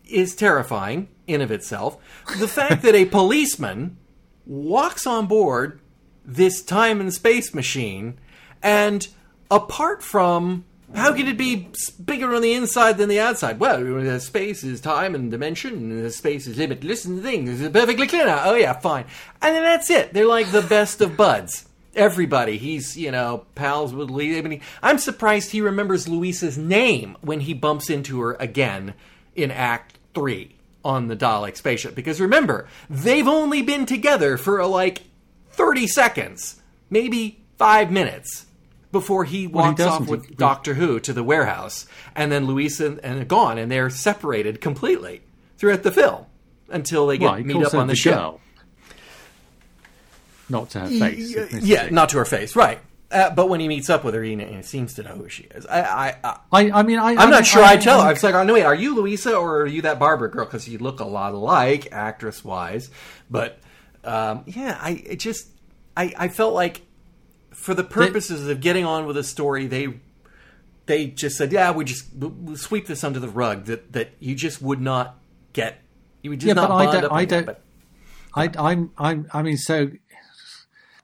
is 0.06 0.36
terrifying 0.36 1.08
in 1.26 1.42
of 1.42 1.52
itself. 1.52 1.98
The 2.38 2.48
fact 2.48 2.84
that 2.84 2.94
a 2.94 3.06
policeman 3.06 3.98
walks 4.46 5.08
on 5.08 5.26
board 5.28 5.80
this 6.26 6.62
time 6.62 7.02
and 7.02 7.14
space 7.14 7.54
machine 7.54 8.20
and 8.62 9.08
apart 9.50 10.04
from 10.04 10.66
how 10.94 11.14
can 11.14 11.28
it 11.28 11.38
be 11.38 11.70
bigger 12.04 12.34
on 12.36 12.42
the 12.42 12.54
inside 12.54 12.98
than 12.98 13.10
the 13.10 13.20
outside? 13.20 13.60
Well, 13.60 14.20
space 14.20 14.64
is 14.64 14.80
time 14.80 15.16
and 15.16 15.32
dimension, 15.32 15.92
and 15.92 16.14
space 16.14 16.48
is 16.48 16.58
limitless, 16.58 17.06
and 17.06 17.22
things 17.22 17.62
is 17.62 17.70
perfectly 17.70 18.08
clear 18.08 18.26
now. 18.26 18.44
Oh 18.46 18.56
yeah, 18.56 18.74
fine. 18.74 19.06
And 19.42 19.56
then 19.56 19.64
that's 19.64 19.90
it. 19.90 20.14
They're 20.14 20.28
like 20.28 20.52
the 20.52 20.62
best 20.62 21.02
of 21.02 21.18
buds. 21.18 21.66
Everybody, 21.96 22.58
he's 22.58 22.98
you 22.98 23.12
know 23.12 23.46
pals 23.56 23.94
with 23.94 24.10
Lee. 24.10 24.38
I 24.38 24.42
mean, 24.42 24.62
I'm 24.82 24.98
surprised 24.98 25.52
he 25.52 25.62
remembers 25.62 26.08
Louisa's 26.08 26.58
name 26.58 27.18
when 27.22 27.42
he 27.42 27.54
bumps 27.54 27.90
into 27.90 28.22
her 28.22 28.34
again 28.40 28.94
in 29.36 29.52
Act 29.52 29.98
Three 30.14 30.56
on 30.86 31.08
the 31.08 31.16
Dalek 31.16 31.56
spaceship. 31.56 31.96
Because 31.96 32.20
remember, 32.20 32.68
they've 32.90 33.28
only 33.28 33.62
been 33.62 33.86
together 33.86 34.38
for 34.38 34.66
like 34.66 35.04
30 35.52 35.88
seconds, 35.88 36.62
maybe 36.90 37.40
five 37.58 37.92
minutes 37.92 38.46
before 38.94 39.26
he 39.26 39.48
walks 39.48 39.80
well, 39.80 39.98
he 39.98 40.04
off 40.04 40.10
with 40.10 40.30
he, 40.30 40.36
Doctor 40.36 40.76
Who 40.76 41.02
to 41.02 41.12
the 41.12 41.24
warehouse, 41.24 41.86
and 42.16 42.32
then 42.32 42.46
Louisa 42.48 42.86
and, 42.86 43.00
and 43.02 43.28
gone, 43.28 43.58
and 43.58 43.70
they're 43.70 43.90
separated 43.90 44.62
completely 44.62 45.22
throughout 45.58 45.84
the 45.84 45.92
film 45.92 46.28
until 46.70 47.08
they 47.08 47.18
get 47.18 47.26
well, 47.26 47.44
meet 47.44 47.66
up 47.66 47.74
on 47.74 47.88
the, 47.88 47.92
the 47.92 47.98
show. 47.98 48.40
Not 50.48 50.70
to 50.70 50.82
her 50.82 50.88
face. 50.88 51.36
Yeah, 51.36 51.48
yeah 51.62 51.90
not 51.90 52.10
to 52.10 52.20
her 52.20 52.26
face, 52.26 52.56
right. 52.56 52.80
Uh, 53.12 53.30
but 53.30 53.50
when 53.50 53.60
he 53.60 53.68
meets 53.68 53.90
up 53.90 54.04
with 54.04 54.14
her, 54.14 54.24
he, 54.24 54.36
he, 54.36 54.62
seems 54.64 54.96
to 54.96 55.04
know 55.04 55.12
who 55.12 55.30
she 55.30 55.44
is. 55.44 55.66
I, 55.68 55.82
I, 56.24 56.38
I, 56.52 56.72
I 56.72 56.84
mean, 56.84 56.98
I, 56.98 57.12
am 57.12 57.30
not 57.30 57.46
sure. 57.46 57.64
I, 57.64 57.78
tell 57.78 58.02
her. 58.02 58.08
I 58.08 58.14
was 58.14 58.24
like, 58.24 58.34
oh, 58.34 58.44
no, 58.44 58.54
wait, 58.54 58.64
are 58.64 58.74
you 58.74 58.96
Louisa 58.96 59.36
or 59.36 59.62
are 59.62 59.68
you 59.68 59.84
that 59.84 60.00
Barbara 60.00 60.32
girl? 60.32 60.46
Because 60.46 60.68
you 60.68 60.80
look 60.80 61.00
a 61.00 61.06
lot 61.06 61.34
alike, 61.34 61.90
actress 61.92 62.44
wise. 62.44 62.90
But 63.30 63.60
um, 64.04 64.44
yeah, 64.48 64.80
I 64.82 65.04
it 65.06 65.20
just, 65.20 65.48
I, 65.96 66.14
I 66.18 66.28
felt 66.28 66.56
like 66.56 66.82
for 67.64 67.74
the 67.74 67.84
purposes 67.84 68.46
of 68.50 68.60
getting 68.60 68.84
on 68.84 69.06
with 69.06 69.16
a 69.16 69.24
story, 69.24 69.68
they 69.68 69.88
they 70.86 71.08
just 71.08 71.38
said, 71.38 71.54
"Yeah, 71.54 71.72
we 71.72 71.86
just 71.86 72.14
we'll 72.14 72.58
sweep 72.58 72.88
this 72.88 73.06
under 73.06 73.22
the 73.22 73.30
rug." 73.30 73.66
That 73.66 73.94
that 73.94 74.10
you 74.20 74.36
just 74.36 74.62
would 74.62 74.82
not 74.82 75.18
get. 75.54 75.80
You 76.22 76.32
would 76.32 76.42
just 76.42 76.50
yeah, 76.50 76.56
not 76.56 76.68
but 76.68 76.76
I 76.76 76.92
don't. 76.92 77.12
I 77.12 77.26
don't. 77.26 77.46
But, 77.46 77.62
I, 78.36 78.50
I'm. 78.60 78.92
I'm. 78.98 79.28
I 79.34 79.42
mean, 79.44 79.56
so 79.56 79.92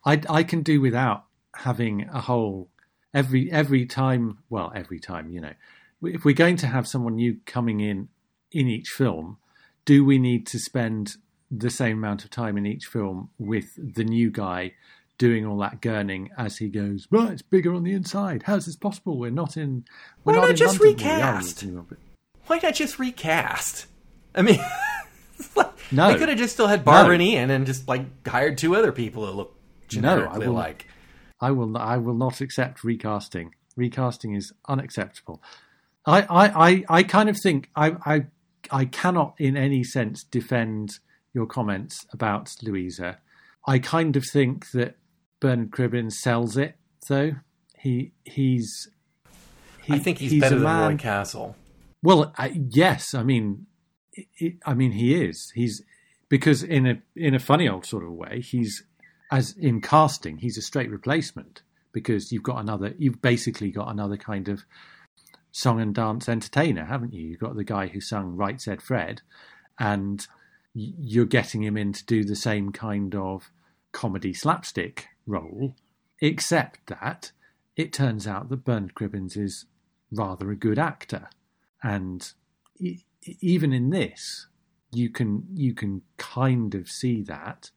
I 0.06 0.22
I 0.30 0.44
can 0.44 0.62
do 0.62 0.82
without 0.82 1.24
having 1.56 2.10
a 2.12 2.20
whole 2.20 2.68
every 3.14 3.50
every 3.50 3.86
time. 3.86 4.40
Well, 4.50 4.74
every 4.76 5.00
time, 5.00 5.30
you 5.30 5.40
know, 5.40 5.54
if 6.04 6.26
we're 6.26 6.36
going 6.36 6.58
to 6.58 6.68
have 6.68 6.90
someone 6.90 7.16
new 7.16 7.38
coming 7.46 7.80
in 7.80 8.10
in 8.52 8.68
each 8.68 8.90
film, 8.90 9.38
do 9.86 10.04
we 10.04 10.20
need 10.20 10.46
to 10.48 10.60
spend 10.60 11.16
the 11.50 11.70
same 11.70 12.00
amount 12.00 12.26
of 12.26 12.32
time 12.32 12.58
in 12.58 12.66
each 12.66 12.86
film 12.86 13.30
with 13.40 13.70
the 13.78 14.04
new 14.04 14.30
guy 14.30 14.74
doing 15.20 15.46
all 15.46 15.58
that 15.60 15.82
gurning 15.82 16.30
as 16.38 16.58
he 16.58 16.70
goes, 16.70 17.08
right, 17.12 17.32
it's 17.32 17.44
bigger 17.44 17.74
on 17.76 17.84
the 17.84 17.94
inside. 17.94 18.42
How's 18.44 18.66
this 18.66 18.76
possible? 18.76 19.20
We're 19.20 19.30
not 19.30 19.56
in. 19.58 19.86
We're 20.24 20.34
Why 20.34 20.40
not, 20.40 20.48
not 20.48 20.56
just 20.56 20.80
London. 20.80 20.98
recast? 20.98 21.64
Why 22.48 22.60
not 22.64 22.74
just 22.74 22.98
recast? 22.98 23.86
I 24.34 24.42
mean, 24.42 24.60
no, 25.92 26.12
they 26.12 26.18
could 26.18 26.30
have 26.30 26.38
just 26.38 26.54
still 26.54 26.68
had 26.68 26.84
Barbara 26.84 27.18
no. 27.18 27.24
and 27.24 27.32
Ian 27.32 27.52
and 27.52 27.68
just 27.68 27.88
like 27.88 28.28
hired 28.28 28.58
two 28.58 28.76
other 28.76 28.92
people 28.92 29.28
that 29.28 29.34
look 29.34 29.56
generically 29.88 30.40
no, 30.40 30.46
I 30.46 30.48
will, 30.48 30.54
like. 30.54 30.88
I 31.40 31.52
will. 31.52 31.78
I 31.78 31.98
will 31.98 32.16
not 32.16 32.42
accept 32.42 32.84
recasting. 32.84 33.54
Recasting 33.76 34.34
is 34.34 34.52
unacceptable. 34.68 35.44
I, 36.06 36.22
I, 36.22 36.70
I, 36.70 36.84
I 36.90 37.04
kind 37.04 37.30
of 37.30 37.38
think 37.38 37.70
I, 37.76 37.96
I, 38.06 38.26
I 38.72 38.86
cannot 38.86 39.36
in 39.38 39.56
any 39.56 39.84
sense 39.84 40.24
defend 40.24 41.00
your 41.34 41.46
comments 41.46 42.06
about 42.12 42.50
Louisa. 42.62 43.20
I 43.68 43.80
kind 43.80 44.16
of 44.16 44.26
think 44.26 44.72
that 44.72 44.96
Bernard 45.40 45.72
Cribbins 45.72 46.14
sells 46.14 46.58
it, 46.58 46.76
though. 47.08 47.34
He 47.78 48.12
he's. 48.26 48.90
He, 49.84 49.94
I 49.94 50.00
think 50.00 50.20
he's, 50.20 50.32
he's 50.32 50.42
better 50.42 50.56
than 50.56 50.64
man, 50.64 50.92
Roy 50.92 50.98
Castle. 50.98 51.56
Well, 52.04 52.34
I, 52.38 52.62
yes, 52.70 53.14
I 53.14 53.24
mean, 53.24 53.66
it, 54.14 54.56
I 54.66 54.74
mean 54.74 54.92
he 54.92 55.16
is. 55.16 55.52
He's 55.56 55.82
because 56.28 56.64
in 56.64 56.86
a 56.86 57.02
in 57.16 57.34
a 57.34 57.40
funny 57.40 57.68
old 57.68 57.86
sort 57.86 58.04
of 58.04 58.12
way, 58.12 58.42
he's 58.42 58.84
as 59.32 59.56
in 59.58 59.82
casting, 59.82 60.38
he's 60.38 60.58
a 60.58 60.62
straight 60.62 60.90
replacement 60.90 61.62
because 61.92 62.32
you've 62.32 62.44
got 62.44 62.58
another. 62.60 62.94
You've 62.98 63.22
basically 63.22 63.72
got 63.72 63.90
another 63.90 64.18
kind 64.18 64.48
of 64.48 64.64
song 65.52 65.82
and 65.82 65.94
dance 65.94 66.30
entertainer, 66.30 66.86
haven't 66.86 67.14
you? 67.14 67.28
You've 67.28 67.40
got 67.40 67.56
the 67.56 67.64
guy 67.64 67.88
who 67.88 68.02
sung 68.02 68.36
"Right 68.36 68.60
Said 68.62 68.82
Fred," 68.82 69.22
and 69.80 70.26
you're 70.74 71.26
getting 71.26 71.64
him 71.64 71.78
in 71.78 71.94
to 71.94 72.06
do 72.06 72.24
the 72.24 72.36
same 72.36 72.72
kind 72.72 73.16
of 73.16 73.52
comedy 73.92 74.34
slapstick 74.34 75.08
role, 75.30 75.76
except 76.22 76.88
that 76.88 77.32
it 77.76 77.94
turns 77.94 78.28
out 78.28 78.50
that 78.50 78.66
Bernard 78.66 78.96
Cribbins 78.96 79.38
is 79.38 79.66
rather 80.12 80.52
a 80.52 80.56
good 80.56 80.80
actor, 80.80 81.30
and 81.82 82.34
even 83.42 83.72
in 83.72 83.90
this, 83.90 84.48
you 84.92 85.10
can 85.10 85.48
you 85.54 85.74
can 85.74 86.02
kind 86.18 86.76
of 86.76 86.90
see 86.90 87.22
that. 87.24 87.72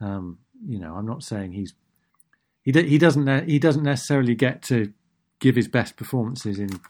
Um, 0.00 0.38
you 0.66 0.78
know, 0.78 0.94
I'm 0.94 1.06
not 1.06 1.22
saying 1.22 1.52
he's 1.52 1.74
he 2.62 2.72
he 2.72 2.98
doesn't 2.98 3.48
he 3.48 3.58
doesn't 3.58 3.82
necessarily 3.82 4.34
get 4.34 4.62
to 4.62 4.92
give 5.38 5.56
his 5.56 5.68
best 5.68 5.96
performances 5.96 6.58
in 6.58 6.80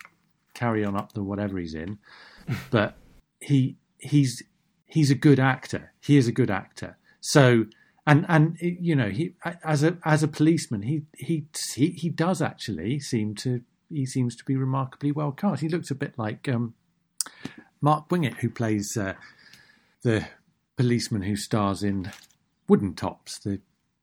Carry 0.54 0.84
On 0.84 0.96
Up 0.96 1.12
the 1.12 1.22
whatever 1.22 1.58
he's 1.58 1.74
in, 1.74 1.98
but 2.70 2.96
he 3.40 3.76
he's 3.98 4.42
he's 4.86 5.10
a 5.10 5.16
good 5.16 5.40
actor. 5.40 5.92
He 6.00 6.16
is 6.16 6.28
a 6.28 6.32
good 6.32 6.50
actor. 6.50 6.96
So 7.20 7.66
and 8.06 8.26
and 8.28 8.56
you 8.60 8.94
know 8.94 9.08
he 9.08 9.34
as 9.64 9.82
a 9.82 9.96
as 10.04 10.22
a 10.22 10.28
policeman 10.28 10.82
he 10.82 11.02
he 11.16 11.46
he, 11.74 11.90
he 11.90 12.08
does 12.08 12.42
actually 12.42 13.00
seem 13.00 13.34
to 13.34 13.62
he 13.94 14.06
seems 14.06 14.36
to 14.36 14.44
be 14.44 14.56
remarkably 14.56 15.12
well 15.12 15.32
cast. 15.32 15.62
He 15.62 15.68
looks 15.68 15.90
a 15.90 15.94
bit 15.94 16.18
like 16.18 16.48
um, 16.48 16.74
Mark 17.80 18.08
Wingett, 18.08 18.34
who 18.38 18.50
plays 18.50 18.96
uh, 18.96 19.14
the 20.02 20.26
policeman 20.76 21.22
who 21.22 21.36
stars 21.36 21.82
in 21.82 22.10
Wooden 22.68 22.94
Tops, 22.94 23.38
the 23.38 23.60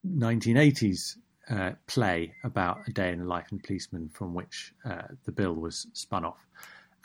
1980s 0.08 1.18
uh, 1.50 1.72
play 1.88 2.34
about 2.44 2.80
a 2.88 2.92
day 2.92 3.12
in 3.12 3.20
the 3.20 3.26
life 3.26 3.52
of 3.52 3.60
a 3.60 3.62
policeman, 3.62 4.10
from 4.14 4.34
which 4.34 4.74
uh, 4.86 5.04
the 5.26 5.32
bill 5.32 5.56
was 5.56 5.88
spun 5.94 6.26
off, 6.26 6.40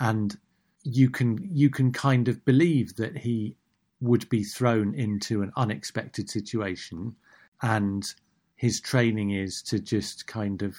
and 0.00 0.38
you 0.82 1.10
can 1.10 1.48
you 1.52 1.70
can 1.70 1.92
kind 1.92 2.28
of 2.28 2.44
believe 2.44 2.96
that 2.96 3.16
he 3.18 3.56
would 4.00 4.28
be 4.28 4.44
thrown 4.44 4.94
into 4.94 5.42
an 5.42 5.52
unexpected 5.56 6.28
situation 6.28 7.16
and 7.62 8.14
his 8.56 8.80
training 8.80 9.30
is 9.30 9.62
to 9.62 9.78
just 9.78 10.26
kind 10.26 10.62
of 10.62 10.76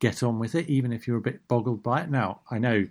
get 0.00 0.22
on 0.22 0.38
with 0.38 0.54
it, 0.54 0.68
even 0.68 0.92
if 0.92 1.06
you're 1.06 1.18
a 1.18 1.22
bit 1.22 1.46
boggled 1.48 1.82
by 1.82 2.02
it. 2.02 2.10
Now, 2.10 2.40
I 2.50 2.58
know 2.58 2.86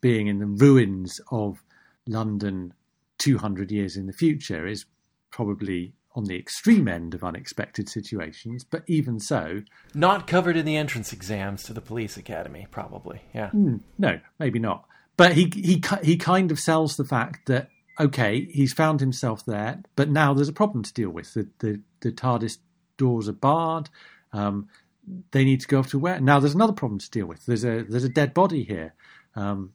being 0.00 0.26
in 0.26 0.38
the 0.38 0.46
ruins 0.46 1.20
of 1.30 1.62
London 2.06 2.74
200 3.18 3.70
years 3.70 3.96
in 3.96 4.06
the 4.06 4.12
future 4.12 4.66
is 4.66 4.86
probably 5.30 5.92
on 6.16 6.24
the 6.24 6.36
extreme 6.36 6.88
end 6.88 7.14
of 7.14 7.22
unexpected 7.22 7.88
situations, 7.88 8.64
but 8.64 8.82
even 8.88 9.20
so. 9.20 9.62
Not 9.94 10.26
covered 10.26 10.56
in 10.56 10.66
the 10.66 10.76
entrance 10.76 11.12
exams 11.12 11.62
to 11.64 11.72
the 11.72 11.80
police 11.80 12.16
academy, 12.16 12.66
probably. 12.70 13.22
Yeah. 13.32 13.50
Mm, 13.50 13.80
no, 13.98 14.18
maybe 14.38 14.58
not. 14.58 14.86
But 15.16 15.34
he, 15.34 15.50
he, 15.54 15.82
he 16.02 16.16
kind 16.16 16.50
of 16.50 16.58
sells 16.58 16.96
the 16.96 17.04
fact 17.04 17.46
that 17.46 17.68
okay, 18.00 18.46
he's 18.50 18.72
found 18.72 19.00
himself 19.00 19.44
there, 19.44 19.82
but 19.94 20.08
now 20.08 20.34
there's 20.34 20.48
a 20.48 20.54
problem 20.54 20.82
to 20.82 20.92
deal 20.92 21.10
with. 21.10 21.34
The 21.34 21.48
the, 21.58 21.80
the 22.00 22.12
TARDIS 22.12 22.58
doors 22.96 23.28
are 23.28 23.32
barred. 23.32 23.90
Um, 24.32 24.68
they 25.32 25.44
need 25.44 25.60
to 25.60 25.68
go 25.68 25.78
off 25.78 25.90
to 25.90 25.98
where? 25.98 26.20
Now 26.20 26.40
there's 26.40 26.54
another 26.54 26.72
problem 26.72 26.98
to 26.98 27.10
deal 27.10 27.26
with. 27.26 27.46
There's 27.46 27.64
a 27.64 27.82
there's 27.82 28.04
a 28.04 28.08
dead 28.08 28.34
body 28.34 28.64
here. 28.64 28.94
Um, 29.36 29.72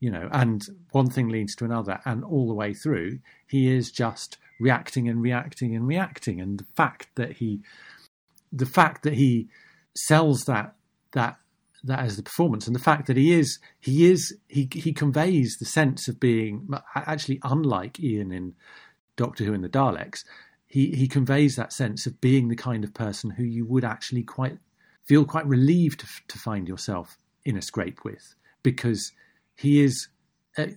you 0.00 0.10
know, 0.10 0.28
and 0.30 0.64
one 0.92 1.10
thing 1.10 1.28
leads 1.28 1.56
to 1.56 1.64
another, 1.64 2.00
and 2.04 2.22
all 2.24 2.46
the 2.46 2.54
way 2.54 2.72
through, 2.72 3.18
he 3.48 3.74
is 3.74 3.90
just 3.90 4.38
reacting 4.60 5.08
and 5.08 5.20
reacting 5.20 5.74
and 5.74 5.88
reacting. 5.88 6.40
And 6.40 6.58
the 6.58 6.66
fact 6.76 7.08
that 7.16 7.32
he, 7.32 7.62
the 8.52 8.66
fact 8.66 9.02
that 9.02 9.14
he 9.14 9.48
sells 9.96 10.44
that 10.44 10.74
that 11.12 11.38
that 11.84 12.00
as 12.00 12.16
the 12.16 12.22
performance 12.22 12.66
and 12.66 12.74
the 12.74 12.80
fact 12.80 13.06
that 13.06 13.16
he 13.16 13.32
is 13.32 13.58
he 13.78 14.10
is 14.10 14.36
he 14.48 14.68
he 14.72 14.92
conveys 14.92 15.56
the 15.58 15.64
sense 15.64 16.08
of 16.08 16.18
being 16.18 16.68
actually 16.94 17.40
unlike 17.44 18.00
Ian 18.00 18.32
in 18.32 18.54
Doctor 19.16 19.44
Who 19.44 19.54
and 19.54 19.62
the 19.62 19.68
Daleks 19.68 20.24
he 20.66 20.90
he 20.90 21.08
conveys 21.08 21.56
that 21.56 21.72
sense 21.72 22.06
of 22.06 22.20
being 22.20 22.48
the 22.48 22.56
kind 22.56 22.84
of 22.84 22.94
person 22.94 23.30
who 23.30 23.44
you 23.44 23.64
would 23.66 23.84
actually 23.84 24.22
quite 24.22 24.58
feel 25.04 25.24
quite 25.24 25.46
relieved 25.46 26.00
to, 26.00 26.06
to 26.28 26.38
find 26.38 26.68
yourself 26.68 27.18
in 27.44 27.56
a 27.56 27.62
scrape 27.62 28.04
with 28.04 28.34
because 28.62 29.12
he 29.56 29.82
is 29.82 30.08
at, 30.56 30.70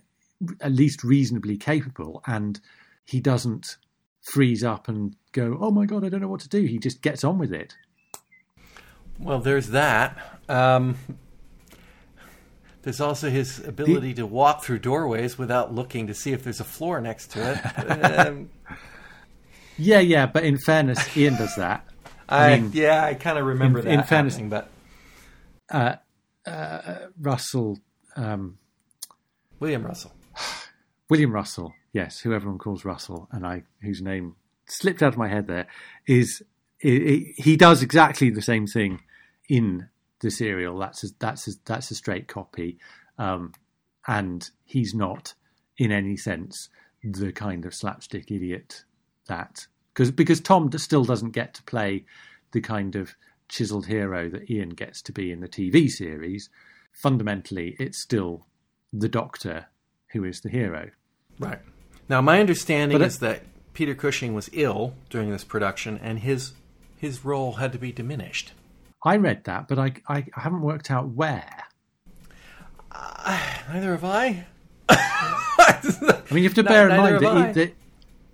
at 0.60 0.72
least 0.72 1.04
reasonably 1.04 1.56
capable 1.56 2.22
and 2.26 2.60
he 3.04 3.20
doesn't 3.20 3.76
freeze 4.22 4.62
up 4.64 4.88
and 4.88 5.16
go, 5.32 5.58
"Oh 5.60 5.70
my 5.70 5.84
god, 5.84 6.04
I 6.04 6.08
don't 6.08 6.20
know 6.20 6.28
what 6.28 6.40
to 6.40 6.48
do." 6.48 6.62
He 6.62 6.78
just 6.78 7.02
gets 7.02 7.24
on 7.24 7.38
with 7.38 7.52
it. 7.52 7.76
Well, 9.18 9.38
there's 9.40 9.68
that. 9.68 10.18
Um, 10.48 10.96
there's 12.82 13.00
also 13.00 13.30
his 13.30 13.60
ability 13.64 14.14
to 14.14 14.26
walk 14.26 14.64
through 14.64 14.80
doorways 14.80 15.38
without 15.38 15.72
looking 15.74 16.08
to 16.08 16.14
see 16.14 16.32
if 16.32 16.42
there's 16.42 16.58
a 16.60 16.64
floor 16.64 17.00
next 17.00 17.28
to 17.32 17.52
it. 17.52 17.90
um, 18.26 18.50
Yeah, 19.78 20.00
yeah, 20.00 20.26
but 20.26 20.44
in 20.44 20.58
fairness, 20.58 21.16
Ian 21.16 21.36
does 21.36 21.54
that. 21.56 21.86
I, 22.28 22.58
mean, 22.58 22.70
yeah, 22.74 23.04
I 23.04 23.14
kind 23.14 23.38
of 23.38 23.46
remember 23.46 23.78
in- 23.80 23.84
that. 23.84 23.92
in 23.92 24.02
fairness- 24.02 24.34
happening, 24.36 24.64
but 25.70 26.02
Russell, 27.20 27.78
um, 28.16 28.58
William 29.60 29.84
Russell. 29.84 30.12
William 31.10 31.32
Russell, 31.32 31.72
yes, 31.92 32.20
who 32.20 32.32
everyone 32.32 32.58
calls 32.58 32.84
Russell, 32.84 33.28
and 33.32 33.46
I 33.46 33.62
whose 33.82 34.00
name 34.02 34.34
slipped 34.66 35.02
out 35.02 35.12
of 35.12 35.18
my 35.18 35.28
head 35.28 35.46
there, 35.46 35.66
is 36.06 36.42
i 36.84 36.88
i 36.88 37.32
he 37.36 37.56
does 37.56 37.82
exactly 37.82 38.30
the 38.30 38.42
same 38.42 38.66
thing 38.66 39.00
in 39.48 39.88
the 40.20 40.30
serial. 40.30 40.78
That's 40.78 41.02
a, 41.04 41.08
that's 41.18 41.48
a, 41.48 41.52
that's 41.64 41.90
a 41.90 41.94
straight 41.94 42.28
copy, 42.28 42.78
um, 43.18 43.52
and 44.06 44.48
he's 44.64 44.94
not 44.94 45.34
in 45.78 45.90
any 45.92 46.16
sense 46.16 46.68
the 47.04 47.32
kind 47.32 47.64
of 47.64 47.74
slapstick 47.74 48.30
idiot 48.30 48.84
that 49.26 49.66
because 49.92 50.10
because 50.12 50.40
Tom 50.40 50.70
still 50.78 51.04
doesn't 51.04 51.30
get 51.32 51.54
to 51.54 51.62
play 51.64 52.04
the 52.52 52.60
kind 52.60 52.94
of 52.94 53.14
chiseled 53.48 53.86
hero 53.86 54.28
that 54.30 54.48
Ian 54.50 54.70
gets 54.70 55.02
to 55.02 55.12
be 55.12 55.32
in 55.32 55.40
the 55.40 55.48
TV 55.48 55.88
series. 55.88 56.48
Fundamentally, 56.92 57.74
it's 57.78 57.98
still 58.00 58.46
the 58.92 59.08
Doctor 59.08 59.66
who 60.12 60.24
is 60.24 60.40
the 60.42 60.50
hero. 60.50 60.90
Right. 61.38 61.58
Now, 62.08 62.20
my 62.20 62.38
understanding 62.40 62.96
But 62.98 63.04
it- 63.04 63.08
is 63.08 63.18
that 63.20 63.42
Peter 63.72 63.94
Cushing 63.94 64.34
was 64.34 64.50
ill 64.52 64.94
during 65.10 65.30
this 65.30 65.44
production, 65.44 65.98
and 65.98 66.18
his 66.20 66.52
his 67.02 67.24
role 67.24 67.54
had 67.54 67.72
to 67.72 67.78
be 67.78 67.90
diminished. 67.90 68.52
I 69.04 69.16
read 69.16 69.42
that, 69.44 69.66
but 69.66 69.76
I, 69.76 69.92
I, 70.08 70.24
I 70.36 70.40
haven't 70.40 70.62
worked 70.62 70.88
out 70.88 71.08
where. 71.08 71.64
Uh, 72.92 73.58
neither 73.72 73.90
have 73.90 74.04
I. 74.04 74.46
I 74.88 76.22
mean, 76.30 76.44
you 76.44 76.48
have 76.48 76.54
to 76.54 76.62
No, 76.62 76.68
bear 76.68 76.88
in 76.88 76.96
mind 76.96 77.54
that, 77.54 77.54
that 77.54 77.74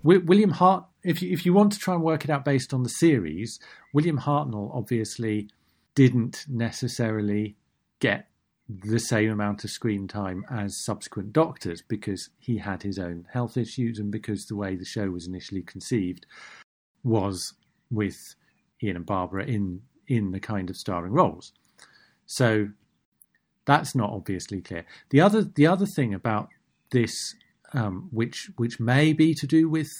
William 0.02 0.50
Hart, 0.50 0.84
if 1.02 1.22
you, 1.22 1.32
if 1.32 1.46
you 1.46 1.54
want 1.54 1.72
to 1.72 1.78
try 1.78 1.94
and 1.94 2.02
work 2.02 2.24
it 2.24 2.30
out 2.30 2.44
based 2.44 2.74
on 2.74 2.82
the 2.82 2.90
series, 2.90 3.58
William 3.94 4.18
Hartnell 4.18 4.70
obviously 4.76 5.48
didn't 5.94 6.44
necessarily 6.46 7.56
get 8.00 8.28
the 8.68 8.98
same 8.98 9.30
amount 9.30 9.64
of 9.64 9.70
screen 9.70 10.06
time 10.06 10.44
as 10.50 10.84
subsequent 10.84 11.32
doctors 11.32 11.80
because 11.80 12.28
he 12.38 12.58
had 12.58 12.82
his 12.82 12.98
own 12.98 13.26
health 13.32 13.56
issues 13.56 13.98
and 13.98 14.10
because 14.10 14.44
the 14.44 14.56
way 14.56 14.76
the 14.76 14.84
show 14.84 15.08
was 15.08 15.26
initially 15.26 15.62
conceived 15.62 16.26
was 17.02 17.54
with 17.90 18.34
Ian 18.82 18.96
and 18.96 19.06
Barbara 19.06 19.44
in 19.44 19.82
in 20.06 20.32
the 20.32 20.40
kind 20.40 20.70
of 20.70 20.76
starring 20.76 21.12
roles. 21.12 21.52
So 22.26 22.68
that's 23.66 23.94
not 23.94 24.10
obviously 24.10 24.60
clear. 24.60 24.84
The 25.10 25.20
other 25.20 25.42
the 25.42 25.66
other 25.66 25.86
thing 25.86 26.14
about 26.14 26.48
this, 26.90 27.34
um, 27.72 28.08
which 28.10 28.50
which 28.56 28.80
may 28.80 29.12
be 29.12 29.34
to 29.34 29.46
do 29.46 29.68
with 29.68 29.90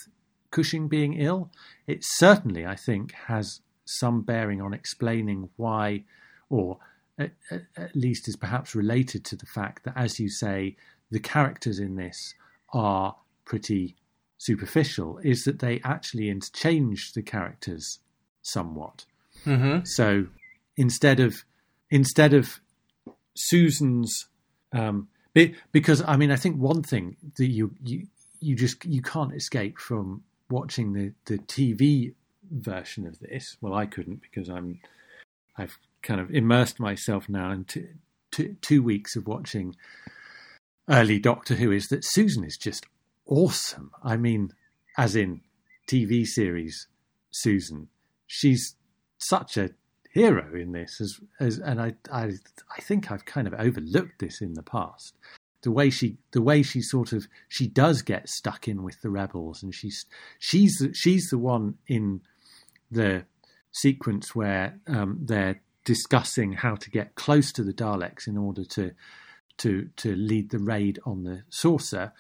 Cushing 0.51 0.89
being 0.89 1.13
ill, 1.13 1.51
it 1.87 1.99
certainly 2.01 2.65
I 2.65 2.75
think 2.75 3.13
has 3.27 3.61
some 3.85 4.23
bearing 4.23 4.63
on 4.63 4.73
explaining 4.73 5.51
why, 5.57 6.05
or 6.49 6.79
at, 7.19 7.33
at, 7.51 7.95
least 7.95 8.29
is 8.29 8.37
perhaps 8.37 8.75
related 8.75 9.25
to 9.27 9.37
the 9.37 9.47
fact 9.47 9.85
that, 9.85 9.97
as 9.97 10.19
you 10.19 10.31
say, 10.31 10.77
the 11.11 11.21
characters 11.21 11.79
in 11.79 11.97
this 11.97 12.35
are 12.73 13.17
pretty 13.45 13.97
superficial. 14.39 15.19
Is 15.23 15.45
that 15.45 15.59
they 15.59 15.81
actually 15.85 16.31
interchange 16.31 17.13
the 17.13 17.23
characters 17.23 17.99
somewhat. 18.43 19.05
Mm-hmm. 19.45 19.85
So 19.85 20.27
instead 20.77 21.21
of 21.21 21.45
instead 21.91 22.35
of 22.35 22.61
Susan's, 23.35 24.27
um, 24.73 25.09
be, 25.35 25.55
because 25.73 26.03
I 26.03 26.17
mean, 26.17 26.31
I 26.31 26.37
think 26.37 26.57
one 26.57 26.83
thing 26.83 27.17
that 27.37 27.47
you 27.47 27.75
you 27.83 28.07
you 28.41 28.57
just 28.57 28.85
you 28.85 29.03
can't 29.03 29.35
escape 29.35 29.79
from 29.79 30.23
watching 30.51 30.93
the 30.93 31.13
the 31.27 31.39
TV 31.39 32.15
version 32.51 33.07
of 33.07 33.19
this. 33.21 33.57
Well, 33.61 33.75
I 33.75 33.87
couldn't 33.87 34.23
because 34.23 34.49
I'm 34.49 34.81
I've 35.57 35.79
kind 36.03 36.21
of 36.21 36.31
immersed 36.31 36.79
myself 36.81 37.29
now 37.29 37.51
in 37.51 37.65
two, 37.65 37.89
two, 38.31 38.57
two 38.61 38.83
weeks 38.83 39.17
of 39.17 39.27
watching 39.27 39.75
early 40.89 41.19
Doctor 41.19 41.55
Who. 41.55 41.73
Is 41.73 41.89
that 41.89 42.05
Susan 42.05 42.45
is 42.45 42.57
just 42.57 42.87
awesome. 43.27 43.91
I 44.03 44.17
mean, 44.17 44.53
as 44.97 45.17
in 45.17 45.43
TV 45.87 46.25
series 46.27 46.87
Susan, 47.31 47.89
she's 48.29 48.77
such 49.19 49.57
a 49.57 49.71
hero 50.11 50.55
in 50.55 50.73
this 50.73 51.01
as, 51.01 51.19
as 51.41 51.59
and 51.59 51.81
I, 51.81 51.95
I 52.13 52.33
I 52.77 52.81
think 52.81 53.11
I've 53.11 53.25
kind 53.25 53.47
of 53.49 53.55
overlooked 53.55 54.21
this 54.21 54.41
in 54.41 54.55
the 54.55 54.63
past. 54.63 55.15
The 55.63 55.73
way 55.73 55.91
she 55.91 56.19
the 56.31 56.43
way 56.43 56.63
she 56.63 56.81
sort 56.81 57.13
of 57.13 57.27
she 57.49 57.67
does 57.67 58.03
get 58.03 58.29
stuck 58.29 58.69
in 58.69 58.85
with 58.85 59.03
the 59.03 59.11
rebels 59.11 59.63
and 59.63 59.75
she's 59.75 60.07
she's 60.39 60.87
she's 60.93 61.29
the 61.31 61.39
one 61.39 61.75
in 61.89 62.21
the 62.91 63.25
sequence 63.73 64.35
where 64.35 64.79
um, 64.87 65.19
they're 65.23 65.61
discussing 65.85 66.53
how 66.53 66.75
to 66.77 66.91
get 66.91 67.15
close 67.15 67.53
to 67.53 67.63
the 67.65 67.73
Daleks 67.73 68.27
in 68.27 68.37
order 68.37 68.65
to 68.65 68.93
to 69.59 69.89
to 69.97 70.15
lead 70.15 70.51
the 70.51 70.59
raid 70.59 71.01
on 71.05 71.25
the 71.25 71.43
saucer 71.51 72.13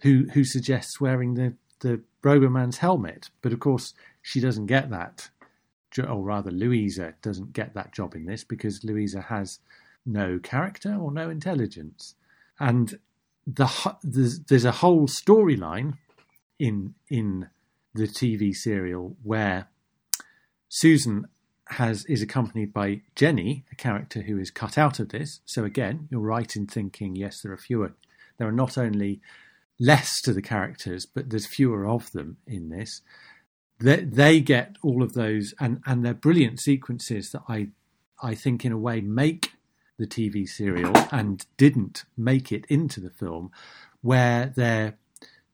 who 0.00 0.26
who 0.32 0.44
suggests 0.44 1.00
wearing 1.00 1.34
the 1.34 1.54
the 1.80 2.02
Roboman's 2.22 2.78
helmet 2.78 3.28
but 3.42 3.52
of 3.52 3.60
course 3.60 3.92
she 4.22 4.40
doesn't 4.40 4.66
get 4.66 4.90
that 4.90 5.30
or 6.04 6.22
rather 6.22 6.50
Louisa 6.50 7.14
doesn't 7.22 7.52
get 7.52 7.74
that 7.74 7.92
job 7.92 8.14
in 8.14 8.26
this 8.26 8.44
because 8.44 8.84
Louisa 8.84 9.20
has 9.20 9.60
no 10.04 10.38
character 10.38 10.94
or 10.94 11.10
no 11.10 11.30
intelligence 11.30 12.14
and 12.58 12.98
the 13.46 13.96
there's, 14.02 14.40
there's 14.40 14.64
a 14.64 14.72
whole 14.72 15.06
storyline 15.06 15.94
in 16.58 16.94
in 17.08 17.48
the 17.94 18.06
TV 18.06 18.54
serial 18.54 19.16
where 19.22 19.68
Susan 20.68 21.26
has 21.68 22.04
is 22.06 22.22
accompanied 22.22 22.72
by 22.72 23.02
Jenny, 23.14 23.64
a 23.72 23.74
character 23.74 24.22
who 24.22 24.38
is 24.38 24.50
cut 24.50 24.78
out 24.78 25.00
of 25.00 25.08
this. 25.08 25.40
So 25.44 25.64
again, 25.64 26.08
you're 26.10 26.20
right 26.20 26.54
in 26.54 26.66
thinking 26.66 27.16
yes, 27.16 27.40
there 27.42 27.52
are 27.52 27.58
fewer. 27.58 27.94
There 28.38 28.48
are 28.48 28.52
not 28.52 28.76
only 28.76 29.20
less 29.78 30.20
to 30.22 30.32
the 30.32 30.42
characters, 30.42 31.06
but 31.06 31.30
there's 31.30 31.46
fewer 31.46 31.86
of 31.86 32.12
them 32.12 32.36
in 32.46 32.68
this. 32.70 33.02
They, 33.78 33.96
they 33.96 34.40
get 34.40 34.76
all 34.82 35.02
of 35.02 35.12
those, 35.14 35.54
and 35.60 35.82
and 35.86 36.04
they're 36.04 36.14
brilliant 36.14 36.60
sequences 36.60 37.32
that 37.32 37.42
I 37.48 37.68
I 38.22 38.34
think 38.34 38.64
in 38.64 38.72
a 38.72 38.78
way 38.78 39.00
make 39.00 39.52
the 39.98 40.06
TV 40.06 40.48
serial 40.48 40.92
and 41.10 41.44
didn't 41.56 42.04
make 42.16 42.52
it 42.52 42.64
into 42.68 43.00
the 43.00 43.10
film, 43.10 43.50
where 44.02 44.52
they're 44.54 44.96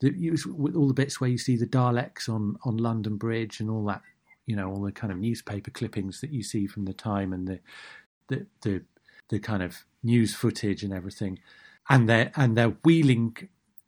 the, 0.00 0.37
all 0.74 0.88
the 0.88 0.94
bits 0.94 1.20
where 1.20 1.30
you 1.30 1.38
see 1.38 1.56
the 1.56 1.66
Daleks 1.66 2.28
on, 2.28 2.56
on 2.64 2.76
London 2.76 3.16
Bridge 3.16 3.61
and 3.61 3.70
all 3.70 3.85
that, 3.87 4.02
you 4.46 4.56
know, 4.56 4.68
all 4.68 4.82
the 4.82 4.90
kind 4.92 5.12
of 5.12 5.18
newspaper 5.18 5.70
clippings 5.70 6.20
that 6.20 6.30
you 6.30 6.42
see 6.42 6.66
from 6.66 6.85
the 6.85 6.92
time 6.92 7.32
and 7.32 7.46
the 7.46 7.61
the 8.28 8.46
the, 8.62 8.82
the 9.28 9.38
kind 9.38 9.62
of 9.62 9.85
news 10.02 10.35
footage 10.35 10.82
and 10.82 10.92
everything, 10.92 11.38
and 11.88 12.08
they're 12.08 12.32
and 12.37 12.56
they're 12.56 12.76
wheeling 12.85 13.37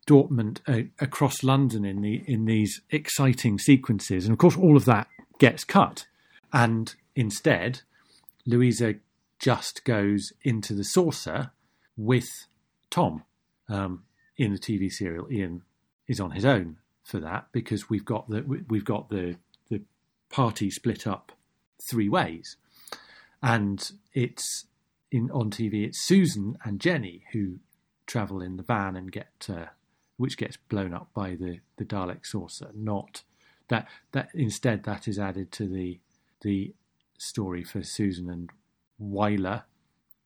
Dortmund 0.07 0.59
uh, 0.67 0.87
across 0.99 1.43
London 1.43 1.83
in 1.83 2.01
the 2.01 2.23
in 2.27 2.45
these 2.45 2.81
exciting 2.91 3.57
sequences, 3.57 4.25
and 4.25 4.33
of 4.33 4.37
course 4.37 4.55
all 4.57 4.77
of 4.77 4.85
that 4.85 5.07
gets 5.39 5.63
cut, 5.63 6.05
and 6.53 6.95
instead 7.15 7.81
Louisa 8.45 8.95
just 9.39 9.83
goes 9.83 10.31
into 10.43 10.73
the 10.73 10.83
saucer 10.83 11.51
with 11.97 12.27
Tom 12.89 13.23
um, 13.67 14.03
in 14.37 14.51
the 14.51 14.59
TV 14.59 14.91
serial. 14.91 15.31
Ian 15.31 15.63
is 16.07 16.19
on 16.19 16.31
his 16.31 16.45
own 16.45 16.77
for 17.03 17.19
that 17.19 17.47
because 17.51 17.89
we've 17.89 18.05
got 18.05 18.29
the 18.29 18.41
we- 18.43 18.63
we've 18.69 18.85
got 18.85 19.09
the 19.09 19.37
the 19.69 19.81
party 20.29 20.69
split 20.69 21.07
up 21.07 21.31
three 21.89 22.09
ways, 22.09 22.57
and 23.41 23.91
it's 24.13 24.65
in 25.11 25.31
on 25.31 25.49
TV. 25.49 25.83
It's 25.85 26.05
Susan 26.05 26.57
and 26.63 26.79
Jenny 26.79 27.23
who 27.33 27.59
travel 28.05 28.39
in 28.39 28.57
the 28.57 28.63
van 28.63 28.95
and 28.95 29.11
get 29.11 29.47
uh, 29.49 29.65
which 30.17 30.37
gets 30.37 30.57
blown 30.57 30.93
up 30.93 31.09
by 31.13 31.35
the 31.35 31.59
the 31.77 31.85
Dalek 31.85 32.25
saucer. 32.25 32.71
Not 32.73 33.23
that 33.67 33.87
that 34.11 34.29
instead 34.33 34.83
that 34.83 35.07
is 35.07 35.19
added 35.19 35.51
to 35.53 35.67
the 35.67 35.99
the 36.41 36.73
story 37.17 37.63
for 37.63 37.83
Susan 37.83 38.29
and 38.29 38.49
Wyler 39.01 39.63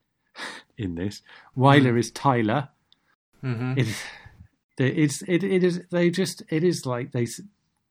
in 0.77 0.95
this. 0.95 1.21
Wyler 1.57 1.97
is 1.97 2.11
Tyler. 2.11 2.69
Mm-hmm. 3.43 3.79
It, 3.79 3.87
it's 4.77 5.21
it, 5.23 5.43
it 5.43 5.63
is 5.63 5.81
they 5.91 6.09
just 6.09 6.43
it 6.49 6.63
is 6.63 6.85
like 6.85 7.11
they 7.11 7.25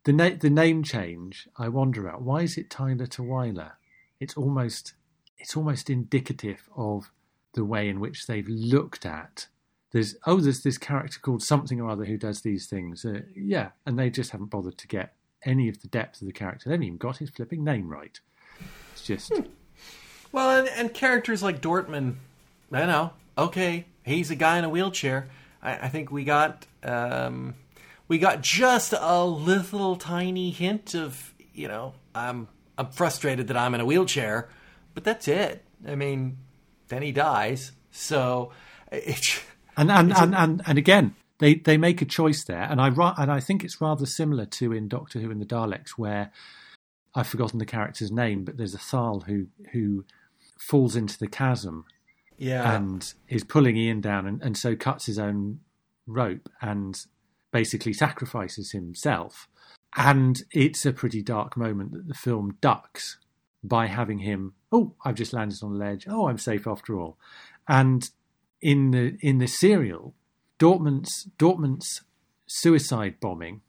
the 0.05 0.13
na- 0.13 0.37
the 0.39 0.51
name 0.51 0.83
change. 0.83 1.49
I 1.57 1.69
wonder 1.69 2.07
about 2.07 2.23
why 2.23 2.43
is 2.43 2.57
it 2.57 2.71
Tyler 2.71 3.07
to 3.07 3.23
Wyler? 3.23 3.73
It's 4.21 4.37
almost 4.37 4.95
it's 5.39 5.57
almost 5.57 5.89
indicative 5.91 6.69
of 6.77 7.11
the 7.55 7.65
way 7.65 7.89
in 7.89 8.01
which 8.01 8.27
they've 8.27 8.49
looked 8.49 9.07
at. 9.07 9.49
There's 9.91 10.17
oh 10.27 10.41
there's 10.41 10.63
this 10.63 10.79
character 10.79 11.19
called 11.21 11.43
something 11.43 11.81
or 11.81 11.89
other 11.89 12.05
who 12.05 12.19
does 12.19 12.43
these 12.43 12.67
things. 12.67 13.05
Uh, 13.05 13.21
yeah, 13.35 13.71
and 13.87 13.99
they 13.99 14.11
just 14.11 14.31
haven't 14.31 14.51
bothered 14.51 14.79
to 14.79 14.87
get 14.87 15.15
any 15.45 15.69
of 15.69 15.81
the 15.81 15.89
depth 15.89 16.21
of 16.21 16.27
the 16.27 16.33
character. 16.33 16.69
They 16.69 16.75
haven't 16.75 16.87
even 16.87 16.99
got 16.99 17.19
his 17.19 17.31
flipping 17.31 17.65
name 17.65 17.89
right. 17.89 18.19
It's 18.93 19.03
just. 19.03 19.33
Well, 20.31 20.59
and, 20.59 20.69
and 20.69 20.93
characters 20.93 21.43
like 21.43 21.63
Dortmund, 21.63 22.17
I 22.71 22.85
know, 22.85 23.13
okay, 23.39 23.87
he's 24.03 24.31
a 24.31 24.35
guy 24.35 24.59
in 24.59 24.65
a 24.65 24.69
wheelchair. 24.69 25.29
I, 25.63 25.87
I 25.87 25.89
think 25.89 26.11
we 26.11 26.25
got 26.25 26.67
um, 26.83 27.55
we 28.09 28.19
got 28.19 28.43
just 28.43 28.93
a 28.99 29.25
little 29.25 29.97
tiny 29.97 30.51
hint 30.51 30.95
of 30.95 31.35
you 31.55 31.69
know 31.69 31.95
I'm 32.15 32.49
I'm 32.77 32.91
frustrated 32.91 33.49
that 33.49 33.57
I'm 33.57 33.75
in 33.75 33.81
a 33.81 33.87
wheelchair, 33.87 34.49
but 34.95 35.05
that's 35.05 35.29
it. 35.29 35.65
I 35.87 35.95
mean, 35.95 36.39
then 36.89 37.03
he 37.03 37.13
dies. 37.13 37.73
So 37.91 38.53
it's 38.93 39.41
and 39.79 39.91
and, 39.91 40.13
and, 40.13 40.35
and, 40.35 40.63
and 40.67 40.79
again 40.79 41.15
they 41.39 41.55
they 41.55 41.77
make 41.79 42.03
a 42.03 42.07
choice 42.07 42.45
there, 42.45 42.63
and 42.63 42.81
I 42.81 42.89
and 42.89 43.33
I 43.33 43.41
think 43.41 43.65
it's 43.65 43.81
rather 43.81 44.07
similar 44.07 44.45
to 44.47 44.73
in 44.73 44.89
Doctor 44.89 45.21
Who 45.21 45.31
in 45.31 45.39
the 45.39 45.47
Daleks 45.47 45.91
where. 45.97 46.31
I've 47.15 47.27
forgotten 47.27 47.59
the 47.59 47.67
character's 47.67 48.13
name, 48.13 48.45
but 48.45 48.59
there's 48.59 48.75
a 48.75 48.79
Thal 48.79 49.21
who 49.21 49.47
who 49.73 50.05
falls 50.59 50.95
into 50.95 51.19
the 51.19 51.27
chasm 51.27 51.87
yeah. 52.39 52.77
and 52.77 53.13
is 53.29 53.45
pulling 53.45 53.77
Ian 53.77 54.01
down 54.01 54.27
and, 54.27 54.43
and 54.43 54.57
so 54.57 54.77
cuts 54.77 55.07
his 55.07 55.19
own 55.19 55.61
rope 56.07 56.49
and 56.61 56.99
basically 57.53 57.93
sacrifices 57.93 58.73
himself. 58.73 59.49
And 59.97 60.43
it's 60.53 60.85
a 60.87 60.93
pretty 60.93 61.23
dark 61.23 61.57
moment 61.57 61.93
that 61.93 62.09
the 62.09 62.15
film 62.15 62.57
ducks 62.61 63.19
by 63.65 63.87
having 63.87 64.21
him, 64.21 64.55
oh, 64.71 64.95
I've 65.05 65.17
just 65.17 65.33
landed 65.33 65.59
on 65.63 65.73
the 65.73 65.79
ledge. 65.79 66.07
Oh, 66.09 66.29
I'm 66.29 66.39
safe 66.39 66.67
after 66.67 66.99
all. 66.99 67.19
And 67.67 68.09
in 68.61 68.91
the 68.91 69.17
in 69.21 69.39
the 69.39 69.47
serial, 69.47 70.15
Dortmund's 70.59 71.29
Dortmund's 71.39 72.03
suicide 72.47 73.21
bombing 73.21 73.61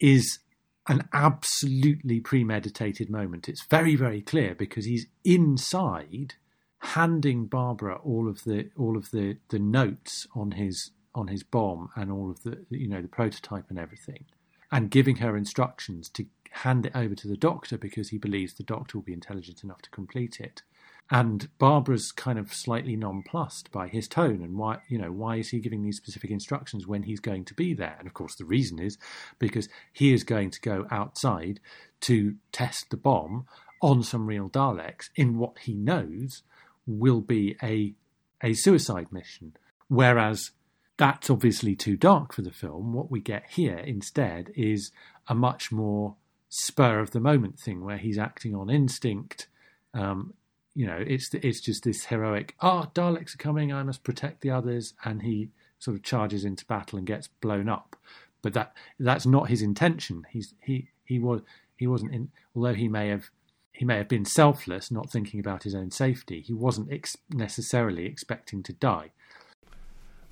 is 0.00 0.40
an 0.88 1.08
absolutely 1.12 2.20
premeditated 2.20 3.10
moment. 3.10 3.48
It's 3.48 3.64
very, 3.66 3.96
very 3.96 4.20
clear 4.20 4.54
because 4.54 4.84
he's 4.84 5.06
inside 5.24 6.34
handing 6.78 7.46
Barbara 7.46 7.96
all 7.96 8.28
of 8.28 8.44
the 8.44 8.70
all 8.76 8.96
of 8.96 9.10
the, 9.10 9.38
the 9.48 9.58
notes 9.58 10.26
on 10.34 10.52
his 10.52 10.90
on 11.14 11.28
his 11.28 11.42
bomb 11.42 11.88
and 11.96 12.12
all 12.12 12.30
of 12.30 12.42
the 12.42 12.64
you 12.70 12.88
know 12.88 13.02
the 13.02 13.08
prototype 13.08 13.66
and 13.70 13.78
everything, 13.78 14.26
and 14.70 14.90
giving 14.90 15.16
her 15.16 15.36
instructions 15.36 16.08
to 16.10 16.26
hand 16.50 16.86
it 16.86 16.92
over 16.94 17.14
to 17.14 17.28
the 17.28 17.36
doctor 17.36 17.76
because 17.76 18.10
he 18.10 18.18
believes 18.18 18.54
the 18.54 18.62
doctor 18.62 18.96
will 18.96 19.04
be 19.04 19.12
intelligent 19.12 19.64
enough 19.64 19.82
to 19.82 19.90
complete 19.90 20.40
it. 20.40 20.62
And 21.10 21.48
Barbara's 21.58 22.10
kind 22.10 22.38
of 22.38 22.52
slightly 22.52 22.96
nonplussed 22.96 23.70
by 23.70 23.86
his 23.86 24.08
tone 24.08 24.42
and 24.42 24.56
why, 24.56 24.78
you 24.88 24.98
know, 24.98 25.12
why 25.12 25.36
is 25.36 25.50
he 25.50 25.60
giving 25.60 25.84
these 25.84 25.96
specific 25.96 26.30
instructions 26.30 26.86
when 26.86 27.04
he's 27.04 27.20
going 27.20 27.44
to 27.44 27.54
be 27.54 27.74
there? 27.74 27.94
And 27.98 28.08
of 28.08 28.14
course, 28.14 28.34
the 28.34 28.44
reason 28.44 28.80
is 28.80 28.98
because 29.38 29.68
he 29.92 30.12
is 30.12 30.24
going 30.24 30.50
to 30.50 30.60
go 30.60 30.86
outside 30.90 31.60
to 32.00 32.34
test 32.50 32.90
the 32.90 32.96
bomb 32.96 33.46
on 33.80 34.02
some 34.02 34.26
real 34.26 34.48
Daleks 34.48 35.10
in 35.14 35.38
what 35.38 35.58
he 35.58 35.74
knows 35.74 36.42
will 36.86 37.20
be 37.20 37.56
a 37.62 37.94
a 38.42 38.52
suicide 38.54 39.12
mission. 39.12 39.56
Whereas 39.88 40.50
that's 40.96 41.30
obviously 41.30 41.76
too 41.76 41.96
dark 41.96 42.32
for 42.32 42.42
the 42.42 42.50
film. 42.50 42.92
What 42.92 43.10
we 43.10 43.20
get 43.20 43.44
here 43.50 43.78
instead 43.78 44.50
is 44.54 44.90
a 45.28 45.34
much 45.34 45.70
more 45.70 46.16
spur 46.48 47.00
of 47.00 47.10
the 47.10 47.20
moment 47.20 47.58
thing 47.58 47.84
where 47.84 47.98
he's 47.98 48.18
acting 48.18 48.54
on 48.54 48.70
instinct. 48.70 49.48
Um, 49.94 50.34
you 50.76 50.86
know, 50.86 51.02
it's 51.04 51.32
it's 51.32 51.60
just 51.60 51.84
this 51.84 52.04
heroic. 52.04 52.54
Oh, 52.60 52.90
Daleks 52.94 53.34
are 53.34 53.38
coming! 53.38 53.72
I 53.72 53.82
must 53.82 54.04
protect 54.04 54.42
the 54.42 54.50
others, 54.50 54.92
and 55.04 55.22
he 55.22 55.48
sort 55.78 55.96
of 55.96 56.02
charges 56.02 56.44
into 56.44 56.66
battle 56.66 56.98
and 56.98 57.06
gets 57.06 57.28
blown 57.28 57.66
up. 57.66 57.96
But 58.42 58.52
that 58.52 58.74
that's 59.00 59.24
not 59.24 59.48
his 59.48 59.62
intention. 59.62 60.26
He's 60.30 60.52
he 60.60 60.90
he 61.02 61.18
was 61.18 61.40
he 61.76 61.86
wasn't 61.86 62.14
in. 62.14 62.28
Although 62.54 62.74
he 62.74 62.88
may 62.88 63.08
have 63.08 63.30
he 63.72 63.86
may 63.86 63.96
have 63.96 64.08
been 64.08 64.26
selfless, 64.26 64.90
not 64.90 65.10
thinking 65.10 65.40
about 65.40 65.62
his 65.62 65.74
own 65.74 65.90
safety. 65.90 66.42
He 66.42 66.52
wasn't 66.52 66.92
ex- 66.92 67.16
necessarily 67.30 68.04
expecting 68.04 68.62
to 68.64 68.74
die. 68.74 69.12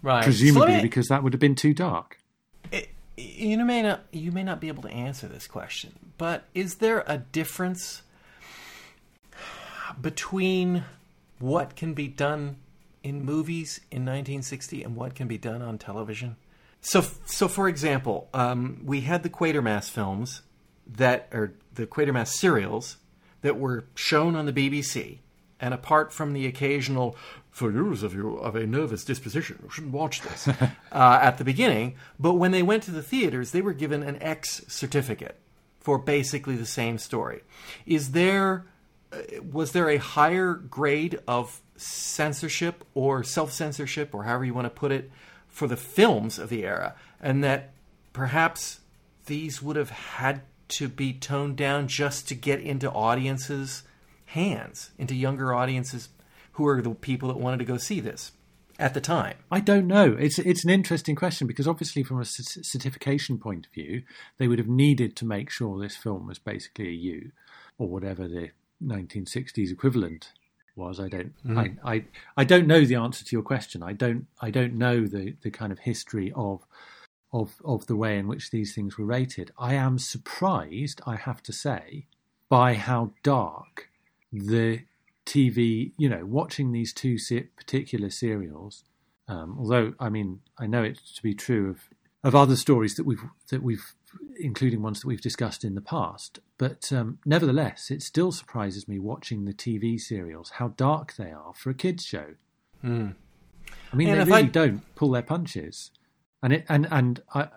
Right, 0.02 0.24
presumably 0.24 0.76
so 0.76 0.82
because 0.82 1.08
that 1.08 1.22
would 1.22 1.32
have 1.32 1.40
been 1.40 1.54
too 1.54 1.72
dark. 1.72 2.18
It, 2.70 2.90
you 3.16 3.64
may 3.64 3.80
not 3.80 4.02
you 4.12 4.30
may 4.30 4.42
not 4.42 4.60
be 4.60 4.68
able 4.68 4.82
to 4.82 4.90
answer 4.90 5.26
this 5.26 5.46
question, 5.46 5.94
but 6.18 6.44
is 6.54 6.76
there 6.76 7.02
a 7.06 7.16
difference 7.16 8.02
between 10.00 10.84
what 11.38 11.76
can 11.76 11.94
be 11.94 12.08
done 12.08 12.56
in 13.02 13.24
movies 13.24 13.80
in 13.90 14.02
1960 14.02 14.82
and 14.82 14.96
what 14.96 15.14
can 15.14 15.28
be 15.28 15.38
done 15.38 15.62
on 15.62 15.78
television. 15.78 16.36
So, 16.80 17.04
so 17.26 17.48
for 17.48 17.68
example, 17.68 18.28
um, 18.34 18.80
we 18.84 19.02
had 19.02 19.22
the 19.22 19.30
Quatermass 19.30 19.90
films 19.90 20.42
that 20.86 21.28
are 21.32 21.52
the 21.74 21.86
Quatermass 21.86 22.28
serials 22.28 22.96
that 23.42 23.58
were 23.58 23.84
shown 23.94 24.36
on 24.36 24.46
the 24.46 24.52
BBC, 24.52 25.18
and 25.60 25.72
apart 25.72 26.12
from 26.12 26.32
the 26.32 26.46
occasional 26.46 27.16
"for 27.50 27.70
those 27.70 28.02
of 28.02 28.14
you 28.14 28.36
of 28.36 28.54
a 28.54 28.66
nervous 28.66 29.04
disposition, 29.04 29.60
you 29.62 29.70
shouldn't 29.70 29.94
watch 29.94 30.20
this" 30.20 30.48
uh, 30.92 31.18
at 31.22 31.38
the 31.38 31.44
beginning, 31.44 31.96
but 32.18 32.34
when 32.34 32.52
they 32.52 32.62
went 32.62 32.82
to 32.82 32.90
the 32.90 33.02
theaters, 33.02 33.52
they 33.52 33.62
were 33.62 33.72
given 33.72 34.02
an 34.02 34.22
X 34.22 34.62
certificate 34.68 35.36
for 35.80 35.98
basically 35.98 36.56
the 36.56 36.66
same 36.66 36.98
story. 36.98 37.42
Is 37.86 38.12
there 38.12 38.66
was 39.50 39.72
there 39.72 39.88
a 39.88 39.96
higher 39.96 40.54
grade 40.54 41.18
of 41.26 41.60
censorship 41.76 42.84
or 42.94 43.22
self 43.22 43.52
censorship, 43.52 44.14
or 44.14 44.24
however 44.24 44.44
you 44.44 44.54
want 44.54 44.66
to 44.66 44.70
put 44.70 44.92
it, 44.92 45.10
for 45.48 45.66
the 45.66 45.76
films 45.76 46.38
of 46.38 46.48
the 46.48 46.64
era, 46.64 46.94
and 47.20 47.42
that 47.44 47.72
perhaps 48.12 48.80
these 49.26 49.62
would 49.62 49.76
have 49.76 49.90
had 49.90 50.42
to 50.68 50.88
be 50.88 51.12
toned 51.12 51.56
down 51.56 51.86
just 51.88 52.26
to 52.28 52.34
get 52.34 52.60
into 52.60 52.90
audiences' 52.90 53.84
hands, 54.26 54.90
into 54.98 55.14
younger 55.14 55.54
audiences 55.54 56.08
who 56.52 56.66
are 56.66 56.80
the 56.80 56.94
people 56.94 57.28
that 57.28 57.38
wanted 57.38 57.58
to 57.58 57.64
go 57.64 57.76
see 57.76 58.00
this 58.00 58.32
at 58.78 58.94
the 58.94 59.00
time? 59.00 59.36
I 59.50 59.60
don't 59.60 59.86
know. 59.86 60.16
It's 60.18 60.38
it's 60.38 60.64
an 60.64 60.70
interesting 60.70 61.14
question 61.14 61.46
because 61.46 61.68
obviously, 61.68 62.02
from 62.02 62.20
a 62.20 62.24
certification 62.24 63.38
point 63.38 63.66
of 63.66 63.72
view, 63.72 64.02
they 64.38 64.48
would 64.48 64.58
have 64.58 64.68
needed 64.68 65.16
to 65.16 65.24
make 65.24 65.50
sure 65.50 65.78
this 65.78 65.96
film 65.96 66.26
was 66.26 66.38
basically 66.38 66.88
a 66.88 66.92
U, 66.92 67.32
or 67.78 67.88
whatever 67.88 68.26
the 68.28 68.50
1960s 68.84 69.72
equivalent 69.72 70.32
was. 70.76 71.00
I 71.00 71.08
don't. 71.08 71.32
Mm. 71.44 71.78
I, 71.84 71.94
I 71.94 72.04
I 72.36 72.44
don't 72.44 72.66
know 72.66 72.84
the 72.84 72.96
answer 72.96 73.24
to 73.24 73.36
your 73.36 73.42
question. 73.42 73.82
I 73.82 73.92
don't. 73.92 74.26
I 74.40 74.50
don't 74.50 74.74
know 74.74 75.06
the 75.06 75.34
the 75.42 75.50
kind 75.50 75.72
of 75.72 75.80
history 75.80 76.32
of 76.34 76.66
of 77.32 77.54
of 77.64 77.86
the 77.86 77.96
way 77.96 78.18
in 78.18 78.28
which 78.28 78.50
these 78.50 78.74
things 78.74 78.98
were 78.98 79.04
rated. 79.04 79.52
I 79.58 79.74
am 79.74 79.98
surprised. 79.98 81.00
I 81.06 81.16
have 81.16 81.42
to 81.44 81.52
say 81.52 82.06
by 82.48 82.74
how 82.74 83.12
dark 83.22 83.88
the 84.32 84.82
TV. 85.26 85.92
You 85.96 86.08
know, 86.08 86.24
watching 86.24 86.72
these 86.72 86.92
two 86.92 87.16
particular 87.56 88.10
serials. 88.10 88.84
Um, 89.26 89.56
although 89.58 89.94
I 89.98 90.10
mean, 90.10 90.40
I 90.58 90.66
know 90.66 90.82
it 90.82 91.00
to 91.16 91.22
be 91.22 91.34
true 91.34 91.70
of 91.70 91.88
of 92.22 92.34
other 92.34 92.56
stories 92.56 92.94
that 92.96 93.04
we've 93.04 93.22
that 93.50 93.62
we've 93.62 93.94
including 94.38 94.82
ones 94.82 95.00
that 95.00 95.06
we've 95.06 95.20
discussed 95.20 95.64
in 95.64 95.74
the 95.74 95.80
past. 95.80 96.38
But 96.58 96.92
um, 96.92 97.18
nevertheless, 97.24 97.90
it 97.90 98.02
still 98.02 98.32
surprises 98.32 98.88
me 98.88 98.98
watching 98.98 99.44
the 99.44 99.52
TV 99.52 100.00
serials 100.00 100.50
how 100.50 100.68
dark 100.68 101.14
they 101.14 101.30
are 101.30 101.52
for 101.54 101.70
a 101.70 101.74
kids 101.74 102.04
show. 102.04 102.34
Mm. 102.84 103.14
I 103.92 103.96
mean, 103.96 104.08
and 104.08 104.20
they 104.20 104.24
really 104.24 104.38
I... 104.38 104.42
don't 104.42 104.94
pull 104.94 105.10
their 105.10 105.22
punches, 105.22 105.90
and 106.42 106.52
it 106.52 106.64
and 106.68 106.86
and 106.90 107.22
I, 107.34 107.48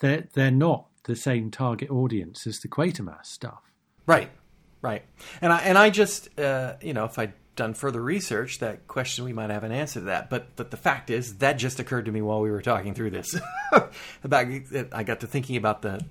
they're 0.00 0.28
they're 0.34 0.50
not 0.50 0.86
the 1.04 1.16
same 1.16 1.50
target 1.50 1.90
audience 1.90 2.46
as 2.46 2.60
the 2.60 2.68
Quatermass 2.68 3.26
stuff. 3.26 3.62
Right, 4.06 4.30
right. 4.82 5.02
And 5.40 5.52
I 5.52 5.58
and 5.60 5.78
I 5.78 5.90
just 5.90 6.38
uh, 6.38 6.74
you 6.82 6.92
know 6.92 7.04
if 7.04 7.18
I 7.18 7.32
done 7.56 7.74
further 7.74 8.02
research, 8.02 8.58
that 8.58 8.86
question 8.88 9.24
we 9.24 9.32
might 9.32 9.50
have 9.50 9.64
an 9.64 9.72
answer 9.72 10.00
to 10.00 10.06
that. 10.06 10.30
But 10.30 10.56
but 10.56 10.70
the 10.70 10.76
fact 10.76 11.10
is 11.10 11.38
that 11.38 11.54
just 11.54 11.78
occurred 11.78 12.06
to 12.06 12.12
me 12.12 12.22
while 12.22 12.40
we 12.40 12.50
were 12.50 12.62
talking 12.62 12.94
through 12.94 13.10
this. 13.10 13.38
about 14.24 14.46
I 14.92 15.02
got 15.02 15.20
to 15.20 15.26
thinking 15.26 15.56
about 15.56 15.82
the 15.82 16.04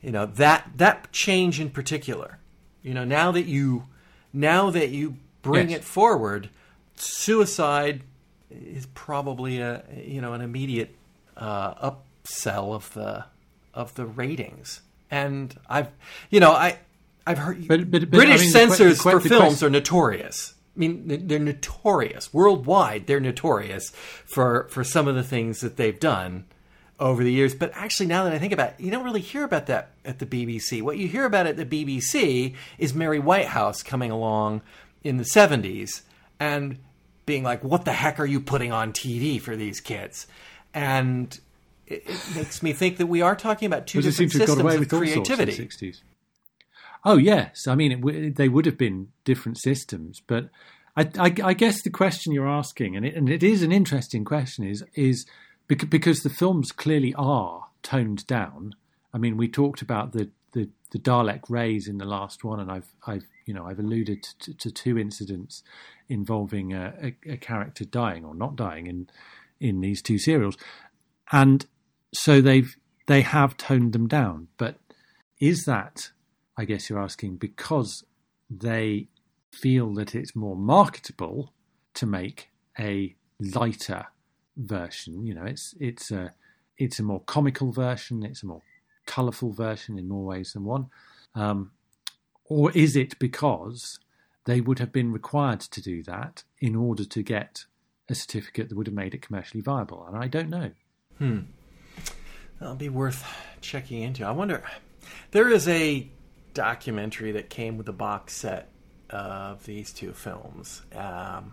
you 0.00 0.10
know 0.10 0.26
that 0.26 0.70
that 0.76 1.12
change 1.12 1.60
in 1.60 1.70
particular. 1.70 2.38
You 2.82 2.94
know 2.94 3.04
now 3.04 3.32
that 3.32 3.46
you 3.46 3.84
now 4.32 4.70
that 4.70 4.90
you 4.90 5.16
bring 5.42 5.70
yes. 5.70 5.80
it 5.80 5.84
forward, 5.84 6.50
suicide 6.96 8.02
is 8.50 8.86
probably 8.94 9.60
a 9.60 9.84
you 9.96 10.20
know 10.20 10.32
an 10.32 10.40
immediate 10.40 10.94
uh, 11.36 11.92
upsell 11.92 12.74
of 12.74 12.92
the 12.94 13.24
of 13.72 13.94
the 13.94 14.06
ratings. 14.06 14.80
And 15.10 15.54
I've 15.68 15.90
you 16.30 16.40
know 16.40 16.52
I 16.52 16.78
I've 17.26 17.38
heard 17.38 17.66
but, 17.66 17.90
but, 17.90 18.02
but, 18.02 18.10
British 18.10 18.40
I 18.40 18.44
mean, 18.44 18.52
censors 18.52 18.98
the, 18.98 19.10
for 19.10 19.20
films 19.20 19.62
are 19.62 19.70
notorious. 19.70 20.54
I 20.76 20.78
mean, 20.78 21.26
they're 21.26 21.38
notorious 21.38 22.34
worldwide. 22.34 23.06
They're 23.06 23.20
notorious 23.20 23.90
for 23.90 24.66
for 24.70 24.84
some 24.84 25.08
of 25.08 25.14
the 25.14 25.22
things 25.22 25.60
that 25.60 25.76
they've 25.76 25.98
done 25.98 26.44
over 26.98 27.22
the 27.22 27.32
years. 27.32 27.54
But 27.54 27.70
actually, 27.74 28.06
now 28.06 28.24
that 28.24 28.32
I 28.32 28.38
think 28.38 28.52
about 28.52 28.70
it, 28.70 28.80
you 28.80 28.90
don't 28.90 29.04
really 29.04 29.20
hear 29.20 29.44
about 29.44 29.66
that 29.66 29.90
at 30.04 30.18
the 30.18 30.26
BBC. 30.26 30.82
What 30.82 30.98
you 30.98 31.08
hear 31.08 31.24
about 31.24 31.46
at 31.46 31.56
the 31.56 31.66
BBC 31.66 32.54
is 32.78 32.92
Mary 32.92 33.18
Whitehouse 33.18 33.82
coming 33.82 34.10
along 34.10 34.62
in 35.02 35.16
the 35.16 35.24
'70s 35.24 36.02
and 36.40 36.78
being 37.24 37.44
like, 37.44 37.62
"What 37.62 37.84
the 37.84 37.92
heck 37.92 38.18
are 38.18 38.26
you 38.26 38.40
putting 38.40 38.72
on 38.72 38.92
TV 38.92 39.40
for 39.40 39.56
these 39.56 39.80
kids?" 39.80 40.26
And 40.74 41.38
it, 41.86 42.02
it 42.06 42.36
makes 42.36 42.62
me 42.62 42.72
think 42.72 42.96
that 42.98 43.06
we 43.06 43.22
are 43.22 43.36
talking 43.36 43.66
about 43.66 43.86
two 43.86 43.98
different 43.98 44.16
seems 44.16 44.32
to 44.32 44.38
have 44.40 44.48
got 44.48 44.56
systems 44.56 44.60
of 44.60 44.66
all 44.66 44.88
sorts 44.88 44.92
in 44.92 44.98
the 44.98 45.22
creativity. 45.22 45.66
60s. 45.66 46.00
Oh, 47.04 47.16
yes. 47.16 47.66
I 47.68 47.74
mean, 47.74 48.08
it, 48.08 48.36
they 48.36 48.48
would 48.48 48.66
have 48.66 48.78
been 48.78 49.08
different 49.24 49.58
systems. 49.58 50.22
But 50.26 50.48
I, 50.96 51.10
I, 51.18 51.34
I 51.42 51.52
guess 51.54 51.82
the 51.82 51.90
question 51.90 52.32
you're 52.32 52.48
asking, 52.48 52.96
and 52.96 53.04
it, 53.04 53.14
and 53.14 53.28
it 53.28 53.42
is 53.42 53.62
an 53.62 53.72
interesting 53.72 54.24
question, 54.24 54.64
is, 54.64 54.84
is 54.94 55.26
bec- 55.68 55.90
because 55.90 56.20
the 56.20 56.30
films 56.30 56.72
clearly 56.72 57.14
are 57.16 57.66
toned 57.82 58.26
down. 58.26 58.74
I 59.12 59.18
mean, 59.18 59.36
we 59.36 59.48
talked 59.48 59.82
about 59.82 60.12
the, 60.12 60.30
the, 60.52 60.70
the 60.92 60.98
Dalek 60.98 61.42
rays 61.48 61.88
in 61.88 61.98
the 61.98 62.04
last 62.04 62.42
one, 62.44 62.60
and 62.60 62.70
I've, 62.70 62.94
I've 63.06 63.24
you 63.46 63.52
know, 63.52 63.66
I've 63.66 63.78
alluded 63.78 64.22
to, 64.40 64.54
to 64.54 64.70
two 64.70 64.98
incidents 64.98 65.62
involving 66.08 66.72
a, 66.72 66.94
a, 67.02 67.32
a 67.32 67.36
character 67.36 67.84
dying 67.84 68.24
or 68.24 68.34
not 68.34 68.56
dying 68.56 68.86
in 68.86 69.08
in 69.60 69.80
these 69.80 70.02
two 70.02 70.18
serials, 70.18 70.56
and 71.30 71.66
so 72.12 72.40
they've 72.40 72.76
they 73.06 73.20
have 73.20 73.56
toned 73.56 73.92
them 73.92 74.08
down. 74.08 74.48
But 74.56 74.76
is 75.40 75.64
that, 75.66 76.10
I 76.56 76.64
guess 76.64 76.88
you're 76.88 77.02
asking, 77.02 77.36
because 77.36 78.04
they 78.50 79.08
feel 79.52 79.94
that 79.94 80.14
it's 80.14 80.34
more 80.34 80.56
marketable 80.56 81.52
to 81.94 82.06
make 82.06 82.50
a 82.78 83.14
lighter 83.40 84.06
version? 84.56 85.24
You 85.26 85.34
know, 85.34 85.44
it's 85.44 85.74
it's 85.80 86.10
a 86.10 86.34
it's 86.78 86.98
a 86.98 87.02
more 87.02 87.20
comical 87.20 87.72
version, 87.72 88.24
it's 88.24 88.42
a 88.42 88.46
more 88.46 88.62
colourful 89.06 89.52
version 89.52 89.98
in 89.98 90.08
more 90.08 90.24
ways 90.24 90.52
than 90.52 90.64
one, 90.64 90.86
um, 91.34 91.72
or 92.44 92.70
is 92.72 92.96
it 92.96 93.18
because 93.18 93.98
they 94.44 94.60
would 94.60 94.78
have 94.78 94.92
been 94.92 95.12
required 95.12 95.60
to 95.60 95.80
do 95.80 96.02
that 96.02 96.44
in 96.60 96.76
order 96.76 97.04
to 97.04 97.22
get 97.22 97.64
a 98.08 98.14
certificate 98.14 98.68
that 98.68 98.76
would 98.76 98.86
have 98.86 98.94
made 98.94 99.14
it 99.14 99.22
commercially 99.22 99.60
viable? 99.60 100.04
And 100.06 100.16
I 100.16 100.28
don't 100.28 100.50
know. 100.50 100.70
Hmm. 101.18 101.40
That'll 102.60 102.74
be 102.76 102.88
worth 102.88 103.24
checking 103.60 104.02
into. 104.02 104.24
I 104.24 104.30
wonder. 104.30 104.62
There 105.30 105.50
is 105.50 105.68
a 105.68 106.08
documentary 106.54 107.32
that 107.32 107.50
came 107.50 107.76
with 107.76 107.86
the 107.86 107.92
box 107.92 108.34
set 108.34 108.68
of 109.10 109.64
these 109.64 109.92
two 109.92 110.12
films. 110.12 110.82
Um, 110.94 111.52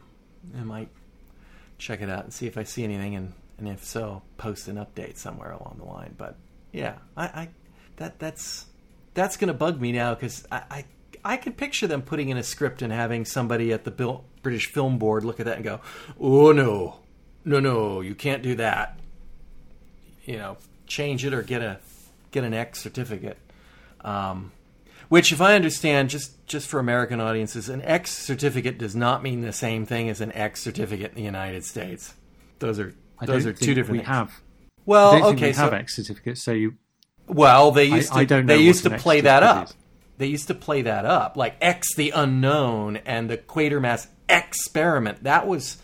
I 0.57 0.63
might 0.63 0.89
check 1.77 2.01
it 2.01 2.09
out 2.09 2.23
and 2.23 2.33
see 2.33 2.47
if 2.47 2.57
I 2.57 2.63
see 2.63 2.83
anything, 2.83 3.15
and, 3.15 3.33
and 3.57 3.67
if 3.67 3.83
so, 3.83 4.21
post 4.37 4.67
an 4.67 4.77
update 4.77 5.17
somewhere 5.17 5.51
along 5.51 5.75
the 5.79 5.85
line. 5.85 6.15
But 6.17 6.35
yeah, 6.71 6.95
I, 7.17 7.25
I 7.25 7.49
that 7.97 8.19
that's 8.19 8.65
that's 9.13 9.37
to 9.37 9.53
bug 9.53 9.81
me 9.81 9.91
now 9.91 10.13
because 10.13 10.47
I, 10.51 10.61
I 10.71 10.85
I 11.23 11.37
could 11.37 11.57
picture 11.57 11.87
them 11.87 12.01
putting 12.01 12.29
in 12.29 12.37
a 12.37 12.43
script 12.43 12.81
and 12.81 12.93
having 12.93 13.25
somebody 13.25 13.73
at 13.73 13.83
the 13.83 14.21
British 14.41 14.67
Film 14.67 14.97
Board 14.97 15.23
look 15.23 15.39
at 15.39 15.45
that 15.47 15.57
and 15.57 15.65
go, 15.65 15.81
"Oh 16.19 16.51
no, 16.51 16.99
no, 17.43 17.59
no, 17.59 18.01
you 18.01 18.15
can't 18.15 18.41
do 18.41 18.55
that." 18.55 18.97
you 20.25 20.37
know 20.37 20.57
change 20.87 21.25
it 21.25 21.33
or 21.33 21.41
get 21.41 21.61
a 21.61 21.79
get 22.31 22.43
an 22.43 22.53
X 22.53 22.81
certificate. 22.81 23.37
Um, 24.01 24.51
which, 25.11 25.31
if 25.31 25.41
I 25.41 25.55
understand, 25.55 26.09
just 26.09 26.45
just 26.47 26.67
for 26.69 26.79
American 26.79 27.19
audiences, 27.19 27.67
an 27.69 27.81
X 27.81 28.11
certificate 28.11 28.77
does 28.77 28.95
not 28.95 29.21
mean 29.21 29.41
the 29.41 29.51
same 29.53 29.85
thing 29.85 30.09
as 30.09 30.21
an 30.21 30.31
X 30.31 30.61
certificate 30.61 31.11
in 31.11 31.15
the 31.15 31.21
United 31.23 31.65
States. 31.65 32.13
Those 32.59 32.79
are 32.79 32.93
I 33.19 33.25
those 33.25 33.45
are 33.45 33.53
two 33.53 33.73
different. 33.73 33.91
We 33.91 33.97
things. 33.99 34.07
have. 34.07 34.29
I 34.29 34.81
Well, 34.85 35.11
don't 35.11 35.21
think 35.23 35.35
okay, 35.37 35.47
we 35.51 35.53
have 35.55 35.69
so 35.71 35.75
X 35.75 35.95
certificates, 35.97 36.43
so 36.43 36.51
you. 36.53 36.75
well, 37.27 37.71
they 37.71 37.85
used 37.85 38.11
I- 38.11 38.15
to 38.15 38.19
I 38.21 38.25
don't 38.25 38.45
know 38.45 38.55
they 38.55 38.63
used 38.63 38.83
to 38.83 38.97
play 38.97 39.21
that 39.21 39.43
up. 39.43 39.67
is. 39.67 39.73
They 40.17 40.27
used 40.27 40.47
to 40.47 40.53
play 40.55 40.81
that 40.83 41.03
up, 41.05 41.35
like 41.35 41.55
X 41.61 41.93
the 41.95 42.11
unknown 42.11 42.97
and 42.97 43.29
the 43.29 43.37
Quatermass 43.37 44.07
experiment. 44.29 45.23
That 45.23 45.45
was 45.47 45.77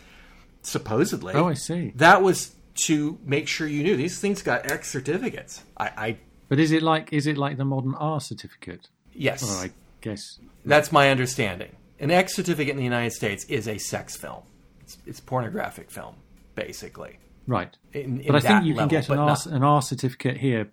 supposedly. 0.61 1.33
Oh, 1.33 1.47
I 1.47 1.53
see. 1.53 1.91
That 1.95 2.21
was 2.21 2.55
to 2.85 3.17
make 3.25 3.47
sure 3.47 3.67
you 3.67 3.83
knew 3.83 3.97
these 3.97 4.19
things 4.19 4.41
got 4.41 4.69
X 4.71 4.89
certificates. 4.91 5.63
I, 5.77 5.85
I 5.97 6.17
But 6.49 6.59
is 6.59 6.71
it 6.71 6.83
like 6.83 7.11
is 7.11 7.25
it 7.27 7.37
like 7.37 7.57
the 7.57 7.65
modern 7.65 7.95
R 7.95 8.19
certificate? 8.21 8.87
Yes, 9.17 9.43
Or 9.43 9.63
I 9.65 9.71
guess 10.01 10.39
that's 10.65 10.91
my 10.91 11.09
understanding. 11.09 11.75
An 11.99 12.11
X 12.11 12.35
certificate 12.35 12.71
in 12.71 12.77
the 12.77 12.83
United 12.83 13.11
States 13.13 13.43
is 13.45 13.67
a 13.67 13.77
sex 13.77 14.15
film. 14.15 14.43
It's, 14.81 14.97
it's 15.05 15.19
pornographic 15.19 15.89
film, 15.91 16.15
basically. 16.55 17.17
right. 17.47 17.75
In, 17.93 18.21
in 18.21 18.27
But 18.27 18.35
I 18.35 18.39
think 18.47 18.65
you 18.65 18.75
level, 18.75 18.89
can 18.89 18.99
get 18.99 19.09
an 19.09 19.19
R, 19.19 19.25
not- 19.27 19.45
an 19.47 19.63
R 19.63 19.81
certificate 19.81 20.37
here 20.37 20.69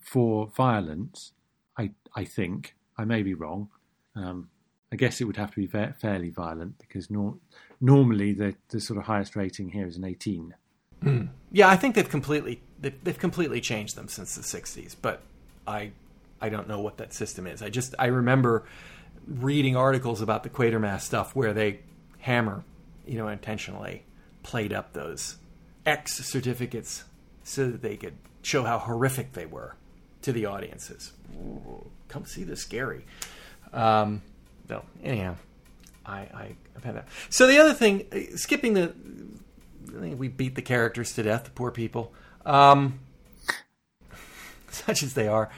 for 0.00 0.46
violence. 0.56 1.32
I 1.76 1.90
I 2.14 2.24
think 2.24 2.74
I 2.96 3.04
may 3.04 3.22
be 3.22 3.34
wrong. 3.34 3.68
Um, 4.16 4.48
I 4.92 4.96
guess 4.96 5.20
it 5.20 5.24
would 5.24 5.36
have 5.36 5.50
to 5.50 5.56
be 5.56 5.66
fa- 5.66 5.94
fairly 6.00 6.30
violent 6.30 6.78
because 6.78 7.10
nor- 7.10 7.36
normally 7.80 8.32
the 8.32 8.54
the 8.70 8.80
sort 8.80 8.98
of 8.98 9.04
highest 9.06 9.36
rating 9.36 9.70
here 9.70 9.86
is 9.86 9.96
an 9.96 10.04
eighteen. 10.04 10.54
Yeah, 11.52 11.68
I 11.68 11.76
think 11.76 11.94
they've 11.94 12.08
completely 12.08 12.60
they've, 12.78 13.02
they've 13.04 13.18
completely 13.18 13.60
changed 13.60 13.96
them 13.96 14.08
since 14.08 14.34
the 14.36 14.42
'60s. 14.42 14.94
But 15.00 15.22
I 15.66 15.92
I 16.40 16.48
don't 16.48 16.68
know 16.68 16.80
what 16.80 16.98
that 16.98 17.12
system 17.12 17.46
is. 17.46 17.62
I 17.62 17.68
just 17.68 17.94
I 17.98 18.06
remember 18.06 18.64
reading 19.26 19.76
articles 19.76 20.20
about 20.20 20.42
the 20.42 20.50
Quatermass 20.50 21.02
stuff 21.02 21.36
where 21.36 21.52
they 21.52 21.80
hammer, 22.18 22.64
you 23.06 23.18
know, 23.18 23.28
intentionally 23.28 24.04
played 24.42 24.72
up 24.72 24.92
those 24.92 25.36
X 25.86 26.24
certificates 26.24 27.04
so 27.44 27.70
that 27.70 27.82
they 27.82 27.96
could 27.96 28.14
show 28.42 28.64
how 28.64 28.78
horrific 28.78 29.32
they 29.32 29.46
were 29.46 29.74
to 30.22 30.32
the 30.32 30.46
audiences. 30.46 31.12
Ooh, 31.36 31.86
come 32.08 32.24
see 32.24 32.44
the 32.44 32.56
scary. 32.56 33.04
Um, 33.72 34.22
no, 34.68 34.84
anyhow, 35.02 35.36
I, 36.04 36.18
I 36.18 36.56
I've 36.76 36.84
had 36.84 36.96
that. 36.96 37.08
So 37.28 37.46
the 37.46 37.58
other 37.58 37.74
thing, 37.74 38.06
uh, 38.12 38.36
skipping 38.36 38.74
the 38.74 38.94
I 39.96 40.00
think 40.00 40.20
we 40.20 40.28
beat 40.28 40.54
the 40.54 40.62
characters 40.62 41.14
to 41.14 41.22
death, 41.22 41.44
the 41.44 41.50
poor 41.50 41.70
people, 41.70 42.12
um, 42.46 43.00
such 44.70 45.02
as 45.02 45.14
they 45.14 45.28
are. 45.28 45.50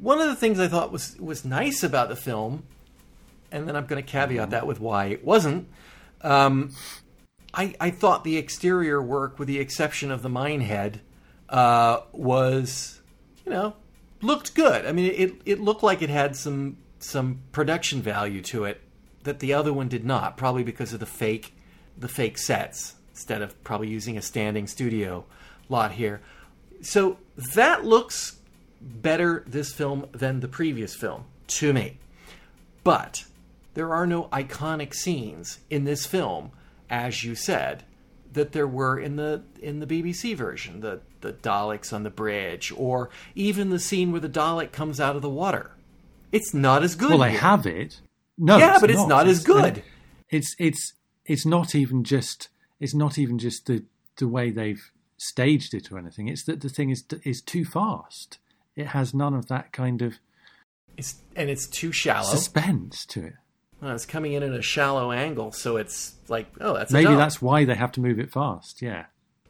One 0.00 0.20
of 0.20 0.28
the 0.28 0.34
things 0.34 0.58
I 0.58 0.66
thought 0.66 0.90
was 0.90 1.16
was 1.18 1.44
nice 1.44 1.82
about 1.82 2.08
the 2.08 2.16
film, 2.16 2.64
and 3.52 3.68
then 3.68 3.76
I'm 3.76 3.86
going 3.86 4.02
to 4.02 4.08
caveat 4.08 4.50
that 4.50 4.66
with 4.66 4.80
why 4.80 5.06
it 5.06 5.24
wasn't. 5.24 5.68
Um, 6.22 6.72
I, 7.52 7.74
I 7.80 7.90
thought 7.90 8.24
the 8.24 8.36
exterior 8.36 9.02
work, 9.02 9.38
with 9.38 9.48
the 9.48 9.58
exception 9.58 10.10
of 10.10 10.22
the 10.22 10.28
mine 10.28 10.60
head, 10.60 11.00
uh, 11.48 12.00
was 12.12 13.00
you 13.44 13.52
know 13.52 13.74
looked 14.22 14.54
good. 14.54 14.86
I 14.86 14.92
mean, 14.92 15.12
it 15.14 15.34
it 15.44 15.60
looked 15.60 15.82
like 15.82 16.00
it 16.00 16.10
had 16.10 16.34
some 16.34 16.78
some 16.98 17.40
production 17.52 18.00
value 18.00 18.40
to 18.42 18.64
it 18.64 18.80
that 19.24 19.40
the 19.40 19.52
other 19.52 19.72
one 19.72 19.88
did 19.88 20.04
not. 20.04 20.36
Probably 20.36 20.62
because 20.62 20.92
of 20.92 21.00
the 21.00 21.06
fake 21.06 21.54
the 21.98 22.08
fake 22.08 22.38
sets 22.38 22.94
instead 23.10 23.42
of 23.42 23.62
probably 23.64 23.88
using 23.88 24.16
a 24.16 24.22
standing 24.22 24.66
studio 24.66 25.26
lot 25.68 25.92
here. 25.92 26.22
So 26.80 27.18
that 27.36 27.84
looks 27.84 28.38
better 28.80 29.44
this 29.46 29.72
film 29.72 30.06
than 30.12 30.40
the 30.40 30.48
previous 30.48 30.94
film 30.94 31.24
to 31.46 31.72
me. 31.72 31.98
But 32.82 33.24
there 33.74 33.92
are 33.92 34.06
no 34.06 34.24
iconic 34.24 34.94
scenes 34.94 35.60
in 35.68 35.84
this 35.84 36.06
film, 36.06 36.50
as 36.88 37.24
you 37.24 37.34
said, 37.34 37.84
that 38.32 38.52
there 38.52 38.66
were 38.66 38.98
in 38.98 39.16
the 39.16 39.42
in 39.60 39.80
the 39.80 39.86
BBC 39.86 40.36
version. 40.36 40.80
The 40.80 41.00
the 41.20 41.32
Daleks 41.32 41.92
on 41.92 42.02
the 42.02 42.10
bridge, 42.10 42.72
or 42.76 43.10
even 43.34 43.70
the 43.70 43.78
scene 43.78 44.12
where 44.12 44.20
the 44.20 44.28
Dalek 44.28 44.72
comes 44.72 45.00
out 45.00 45.16
of 45.16 45.22
the 45.22 45.28
water. 45.28 45.72
It's 46.32 46.54
not 46.54 46.82
as 46.82 46.94
good. 46.94 47.10
Well, 47.10 47.18
they 47.18 47.32
have 47.32 47.66
it. 47.66 48.00
No, 48.38 48.56
Yeah, 48.56 48.78
but 48.80 48.90
it's 48.90 49.06
not 49.06 49.26
as 49.26 49.44
good. 49.44 49.82
It's 50.28 50.54
it's 50.58 50.94
it's 51.26 51.44
not 51.44 51.74
even 51.74 52.04
just 52.04 52.48
it's 52.78 52.94
not 52.94 53.18
even 53.18 53.38
just 53.38 53.66
the 53.66 53.84
the 54.16 54.28
way 54.28 54.50
they've 54.50 54.90
staged 55.16 55.74
it 55.74 55.92
or 55.92 55.98
anything. 55.98 56.28
It's 56.28 56.44
that 56.44 56.60
the 56.60 56.68
thing 56.68 56.90
is 56.90 57.04
is 57.24 57.42
too 57.42 57.64
fast. 57.64 58.38
It 58.76 58.88
has 58.88 59.12
none 59.12 59.34
of 59.34 59.48
that 59.48 59.72
kind 59.72 60.02
of 60.02 60.14
It's, 60.96 61.16
and 61.36 61.50
it's 61.50 61.66
too 61.66 61.92
shallow. 61.92 62.28
suspense 62.28 63.04
to 63.06 63.24
it. 63.24 63.34
Well, 63.80 63.94
it's 63.94 64.06
coming 64.06 64.34
in 64.34 64.42
at 64.42 64.52
a 64.52 64.62
shallow 64.62 65.10
angle, 65.10 65.52
so 65.52 65.76
it's 65.78 66.14
like, 66.28 66.46
oh, 66.60 66.74
that's 66.74 66.92
Maybe 66.92 67.14
that's 67.14 67.40
why 67.40 67.64
they 67.64 67.74
have 67.74 67.92
to 67.92 68.00
move 68.00 68.18
it 68.18 68.30
fast. 68.30 68.82
Yeah, 68.82 69.06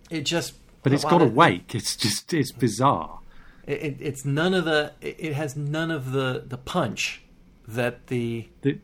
it. 0.09 0.23
Just, 0.23 0.55
but 0.83 0.93
it's 0.93 1.05
got 1.05 1.21
a 1.21 1.27
wake. 1.27 1.75
It's 1.75 1.97
just 1.97 2.33
it's 2.33 2.53
bizarre. 2.53 3.19
It, 3.67 3.83
it, 3.83 3.97
it's 4.01 4.25
none 4.25 4.55
of 4.55 4.65
the. 4.65 4.93
It 5.01 5.35
has 5.35 5.57
none 5.57 5.91
of 5.91 6.13
the 6.13 6.45
the 6.47 6.59
punch 6.59 7.23
that 7.67 8.07
the. 8.07 8.49
The, 8.63 8.79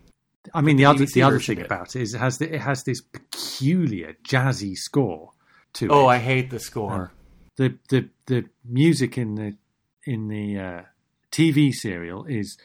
I 0.52 0.62
mean, 0.62 0.76
the 0.76 0.84
other 0.84 1.06
the 1.06 1.22
other 1.22 1.38
thing 1.38 1.60
about 1.60 1.94
it 1.94 2.02
is 2.02 2.14
it 2.14 2.18
has 2.18 2.38
the, 2.38 2.52
it 2.52 2.60
has 2.60 2.82
this 2.82 3.00
peculiar 3.00 4.16
jazzy 4.26 4.76
score 4.76 5.32
to 5.74 5.88
oh, 5.88 6.00
it. 6.00 6.02
Oh, 6.02 6.06
I 6.08 6.18
hate 6.18 6.50
the 6.50 6.58
score. 6.58 7.12
the 7.56 7.78
the 7.88 8.08
the 8.26 8.46
music 8.64 9.16
in 9.16 9.36
the 9.36 9.56
in 10.06 10.28
the 10.28 10.58
uh, 10.58 10.82
TV 11.32 11.72
serial 11.72 12.24
is 12.26 12.56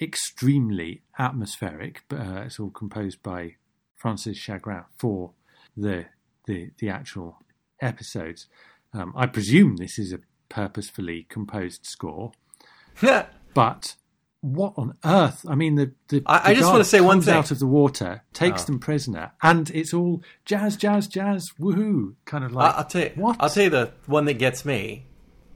extremely 0.00 1.02
atmospheric. 1.18 2.02
But 2.08 2.20
uh, 2.20 2.42
it's 2.46 2.58
all 2.60 2.70
composed 2.70 3.22
by 3.22 3.56
Francis 3.96 4.36
Chagrin 4.38 4.84
for 4.98 5.32
the 5.76 6.06
the 6.46 6.70
the 6.78 6.88
actual 6.88 7.38
episodes. 7.80 8.46
Um, 8.92 9.12
I 9.16 9.26
presume 9.26 9.76
this 9.76 9.98
is 9.98 10.12
a 10.12 10.18
purposefully 10.48 11.26
composed 11.28 11.86
score, 11.86 12.32
but. 13.54 13.96
What 14.42 14.72
on 14.78 14.96
earth? 15.04 15.44
I 15.46 15.54
mean, 15.54 15.74
the 15.74 15.92
the, 16.08 16.22
I- 16.24 16.52
I 16.52 16.54
just 16.54 16.72
wanna 16.72 16.82
say 16.82 17.02
one 17.02 17.20
thing. 17.20 17.34
out 17.34 17.50
of 17.50 17.58
the 17.58 17.66
water, 17.66 18.22
takes 18.32 18.62
Oh. 18.62 18.66
them 18.68 18.78
prisoner, 18.78 19.32
and 19.42 19.68
it's 19.68 19.92
all 19.92 20.22
jazz, 20.46 20.78
jazz, 20.78 21.06
jazz, 21.08 21.50
woohoo, 21.60 22.14
kind 22.24 22.42
of 22.44 22.52
like. 22.52 22.74
I- 22.74 22.78
I'll 22.78 22.84
tell 22.86 23.02
you. 23.02 23.10
what? 23.16 23.36
I'll 23.38 23.50
tell 23.50 23.64
you 23.64 23.68
the 23.68 23.92
one 24.06 24.24
that 24.24 24.38
gets 24.38 24.64
me 24.64 25.04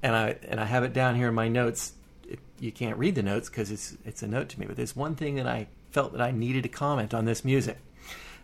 and 0.05 0.15
I 0.15 0.37
and 0.47 0.61
I 0.61 0.67
have 0.67 0.85
it 0.85 0.93
down 0.93 1.17
here 1.17 1.29
in 1.29 1.35
my 1.35 1.49
notes. 1.49 1.95
It, 2.29 2.39
you 2.61 2.71
can't 2.71 2.99
read 2.99 3.15
the 3.15 3.23
notes 3.23 3.49
because 3.49 3.71
it's 3.71 3.97
it's 4.05 4.23
a 4.23 4.29
note 4.29 4.51
to 4.51 4.61
me. 4.61 4.67
But 4.67 4.77
there's 4.77 4.95
one 4.95 5.17
thing 5.17 5.37
that 5.37 5.47
I 5.49 5.67
felt 5.91 6.13
that 6.13 6.21
I 6.21 6.31
needed 6.31 6.63
to 6.65 6.69
comment 6.69 7.15
on 7.15 7.25
this 7.25 7.43
music, 7.43 7.79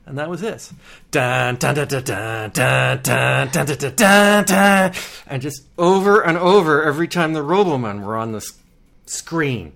and 0.06 0.16
that 0.18 0.30
was 0.30 0.40
this. 0.40 0.72
Dun 1.10 1.56
dun 1.56 1.74
dun 1.74 1.86
dun 1.86 2.02
dun 2.04 2.50
dun 2.50 3.02
dun 3.02 3.48
dun 3.48 3.66
dun 3.66 3.94
dun 3.94 4.44
dun, 4.44 4.92
and 5.26 5.42
just 5.42 5.64
over 5.76 6.22
and 6.22 6.38
over 6.38 6.82
every 6.82 7.06
time 7.06 7.34
the 7.34 7.44
Robomen 7.44 8.02
were 8.02 8.16
on 8.16 8.32
the 8.32 8.50
screen. 9.04 9.74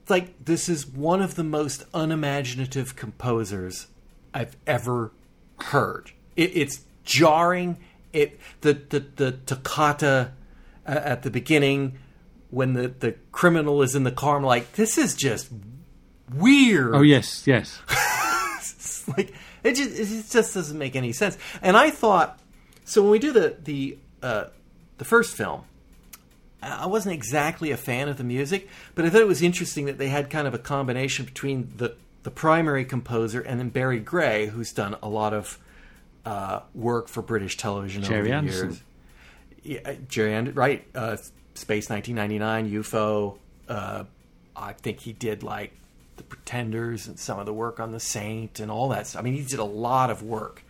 It's 0.00 0.10
like 0.10 0.42
this 0.42 0.70
is 0.70 0.86
one 0.86 1.20
of 1.20 1.34
the 1.34 1.44
most 1.44 1.84
unimaginative 1.92 2.96
composers 2.96 3.88
I've 4.32 4.56
ever 4.66 5.12
heard. 5.60 6.12
It, 6.34 6.56
it's 6.56 6.80
jarring. 7.04 7.76
It 8.14 8.40
the 8.62 8.72
the 8.72 9.00
the 9.00 9.32
toccata 9.32 10.32
uh, 10.86 11.00
at 11.02 11.22
the 11.22 11.30
beginning 11.30 11.98
when 12.50 12.74
the 12.74 12.88
the 12.88 13.12
criminal 13.32 13.82
is 13.82 13.94
in 13.94 14.04
the 14.04 14.12
car. 14.12 14.36
I'm 14.36 14.42
like, 14.44 14.72
this 14.72 14.98
is 14.98 15.14
just 15.14 15.48
weird. 16.32 16.94
Oh 16.94 17.02
yes, 17.02 17.46
yes. 17.46 17.80
Like 19.16 19.34
it 19.64 19.74
just 19.74 19.98
it 19.98 20.30
just 20.30 20.54
doesn't 20.54 20.78
make 20.78 20.94
any 20.94 21.12
sense. 21.12 21.36
And 21.60 21.76
I 21.76 21.90
thought 21.90 22.38
so 22.84 23.02
when 23.02 23.10
we 23.10 23.18
do 23.18 23.32
the 23.32 23.56
the 23.62 23.98
uh, 24.22 24.44
the 24.98 25.04
first 25.04 25.34
film, 25.36 25.62
I 26.62 26.86
wasn't 26.86 27.14
exactly 27.14 27.72
a 27.72 27.76
fan 27.76 28.08
of 28.08 28.16
the 28.18 28.24
music, 28.24 28.68
but 28.94 29.04
I 29.04 29.10
thought 29.10 29.20
it 29.20 29.26
was 29.26 29.42
interesting 29.42 29.86
that 29.86 29.98
they 29.98 30.08
had 30.08 30.30
kind 30.30 30.46
of 30.46 30.54
a 30.54 30.58
combination 30.58 31.24
between 31.24 31.72
the 31.76 31.96
the 32.22 32.30
primary 32.30 32.84
composer 32.84 33.40
and 33.40 33.58
then 33.58 33.70
Barry 33.70 33.98
Gray, 33.98 34.46
who's 34.46 34.72
done 34.72 34.96
a 35.02 35.08
lot 35.08 35.34
of 35.34 35.58
uh, 36.24 36.60
work 36.74 37.08
for 37.08 37.20
British 37.22 37.56
television 37.56 38.02
Gerry 38.02 38.20
over 38.20 38.28
the 38.28 38.34
Anderson. 38.34 38.68
years. 38.68 38.82
Yeah, 39.62 39.94
Gerry 40.08 40.34
Anderson, 40.34 40.56
right? 40.56 40.84
Uh, 40.94 41.16
Space 41.54 41.88
1999, 41.90 42.82
UFO. 42.82 43.38
Uh, 43.68 44.04
I 44.56 44.72
think 44.72 45.00
he 45.00 45.12
did 45.12 45.42
like 45.42 45.72
the 46.16 46.22
Pretenders 46.22 47.06
and 47.06 47.18
some 47.18 47.38
of 47.38 47.46
the 47.46 47.52
work 47.52 47.78
on 47.80 47.92
the 47.92 48.00
Saint 48.00 48.60
and 48.60 48.70
all 48.70 48.88
that 48.90 49.06
stuff. 49.06 49.20
I 49.20 49.22
mean, 49.24 49.34
he 49.34 49.42
did 49.44 49.58
a 49.58 49.64
lot 49.64 50.10
of 50.10 50.22
work. 50.22 50.62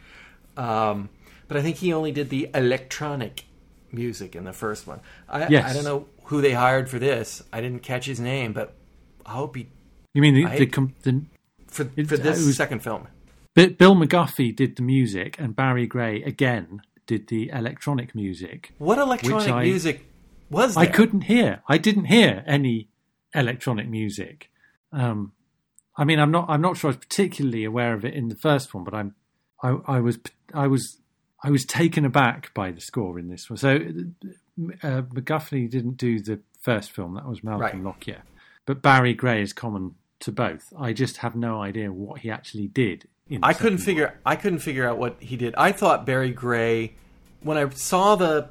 Um, 0.56 1.08
but 1.48 1.56
I 1.56 1.62
think 1.62 1.76
he 1.76 1.92
only 1.92 2.12
did 2.12 2.28
the 2.30 2.48
electronic 2.54 3.44
music 3.90 4.36
in 4.36 4.44
the 4.44 4.52
first 4.52 4.86
one. 4.86 5.00
I, 5.28 5.48
Yes. 5.48 5.70
I 5.70 5.74
don't 5.74 5.84
know 5.84 6.06
who 6.24 6.40
they 6.40 6.52
hired 6.52 6.88
for 6.88 6.98
this. 6.98 7.42
I 7.52 7.60
didn't 7.60 7.80
catch 7.80 8.06
his 8.06 8.20
name, 8.20 8.52
but 8.52 8.74
I 9.26 9.32
hope 9.32 9.56
he 9.56 9.68
You 10.14 10.22
mean 10.22 10.34
the, 10.34 10.46
I- 10.46 10.58
the, 10.58 10.66
com- 10.66 10.94
the 11.02 11.22
for 11.66 11.84
for 11.84 12.16
this 12.16 12.44
was- 12.44 12.56
second 12.56 12.80
film. 12.82 13.08
Bill 13.54 13.94
McGuffie 13.94 14.54
did 14.56 14.76
the 14.76 14.82
music, 14.82 15.36
and 15.38 15.54
Barry 15.54 15.86
Gray 15.86 16.22
again 16.22 16.80
did 17.06 17.28
the 17.28 17.48
electronic 17.50 18.14
music. 18.14 18.72
What 18.78 18.98
electronic 18.98 19.48
I- 19.50 19.64
music 19.64 20.06
was 20.50 20.74
there? 20.74 20.84
I 20.84 20.86
couldn't 20.86 21.22
hear. 21.22 21.62
I 21.68 21.78
didn't 21.78 22.04
hear 22.06 22.44
any 22.46 22.88
electronic 23.34 23.88
music. 23.88 24.50
Um, 24.92 25.32
I 25.96 26.04
mean, 26.04 26.18
I'm 26.18 26.30
not. 26.30 26.46
I'm 26.48 26.60
not 26.60 26.76
sure 26.76 26.88
I 26.88 26.92
was 26.92 27.04
particularly 27.04 27.64
aware 27.64 27.94
of 27.94 28.04
it 28.04 28.14
in 28.14 28.28
the 28.28 28.36
first 28.36 28.72
one, 28.74 28.84
but 28.84 28.94
I'm. 28.94 29.14
I, 29.62 29.76
I 29.86 30.00
was. 30.00 30.18
I 30.54 30.66
was. 30.66 30.98
I 31.44 31.50
was 31.50 31.64
taken 31.64 32.04
aback 32.04 32.54
by 32.54 32.70
the 32.70 32.80
score 32.80 33.18
in 33.18 33.28
this 33.28 33.50
one. 33.50 33.56
So, 33.56 33.76
uh, 34.82 35.02
McGuffie 35.02 35.68
didn't 35.68 35.96
do 35.96 36.20
the 36.20 36.40
first 36.60 36.92
film. 36.92 37.14
That 37.14 37.26
was 37.26 37.42
Malcolm 37.42 37.60
Right. 37.82 37.84
Lockyer, 37.84 38.22
but 38.64 38.80
Barry 38.80 39.12
Gray 39.12 39.42
is 39.42 39.52
common 39.52 39.96
to 40.20 40.30
both. 40.32 40.72
I 40.78 40.92
just 40.92 41.18
have 41.18 41.34
no 41.34 41.60
idea 41.60 41.92
what 41.92 42.20
he 42.20 42.30
actually 42.30 42.68
did. 42.68 43.08
In 43.32 43.40
the 43.40 43.46
I 43.46 43.54
couldn't 43.54 43.78
figure. 43.78 44.18
I 44.26 44.36
couldn't 44.36 44.58
figure 44.58 44.86
out 44.86 44.98
what 44.98 45.16
he 45.20 45.36
did. 45.36 45.54
I 45.56 45.72
thought 45.72 46.04
Barry 46.04 46.30
Gray, 46.30 46.92
when 47.40 47.56
I 47.56 47.66
saw 47.70 48.14
the, 48.14 48.48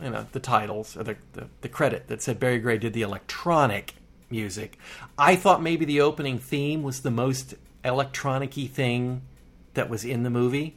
you 0.00 0.10
know, 0.10 0.26
the 0.30 0.38
titles 0.38 0.96
or 0.96 1.02
the, 1.02 1.16
the 1.32 1.48
the 1.62 1.68
credit 1.68 2.06
that 2.06 2.22
said 2.22 2.38
Barry 2.38 2.60
Gray 2.60 2.78
did 2.78 2.92
the 2.92 3.02
electronic 3.02 3.94
music, 4.30 4.78
I 5.18 5.34
thought 5.34 5.60
maybe 5.60 5.84
the 5.84 6.00
opening 6.00 6.38
theme 6.38 6.84
was 6.84 7.00
the 7.00 7.10
most 7.10 7.54
electronic-y 7.84 8.66
thing 8.66 9.22
that 9.74 9.90
was 9.90 10.04
in 10.04 10.22
the 10.22 10.30
movie, 10.30 10.76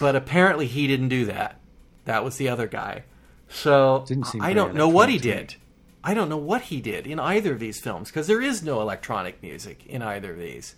but 0.00 0.16
apparently 0.16 0.66
he 0.66 0.88
didn't 0.88 1.10
do 1.10 1.26
that. 1.26 1.60
That 2.06 2.24
was 2.24 2.38
the 2.38 2.48
other 2.48 2.66
guy. 2.66 3.04
So 3.48 4.04
I 4.40 4.52
don't 4.52 4.74
know 4.74 4.88
what 4.88 5.08
he 5.08 5.18
did. 5.18 5.54
I 6.02 6.12
don't 6.14 6.28
know 6.28 6.36
what 6.36 6.62
he 6.62 6.80
did 6.80 7.06
in 7.06 7.20
either 7.20 7.52
of 7.52 7.60
these 7.60 7.78
films 7.78 8.08
because 8.08 8.26
there 8.26 8.42
is 8.42 8.64
no 8.64 8.80
electronic 8.80 9.42
music 9.42 9.86
in 9.86 10.02
either 10.02 10.32
of 10.32 10.38
these 10.38 10.74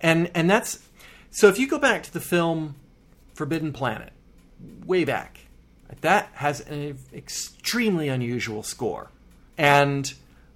and 0.00 0.30
and 0.34 0.48
that's 0.48 0.80
so 1.30 1.48
if 1.48 1.58
you 1.58 1.68
go 1.68 1.78
back 1.78 2.02
to 2.04 2.12
the 2.12 2.20
film 2.20 2.76
Forbidden 3.34 3.72
Planet, 3.72 4.12
way 4.86 5.04
back, 5.04 5.40
that 6.00 6.30
has 6.34 6.60
an 6.60 6.98
extremely 7.12 8.08
unusual 8.08 8.62
score, 8.62 9.10
and 9.58 10.14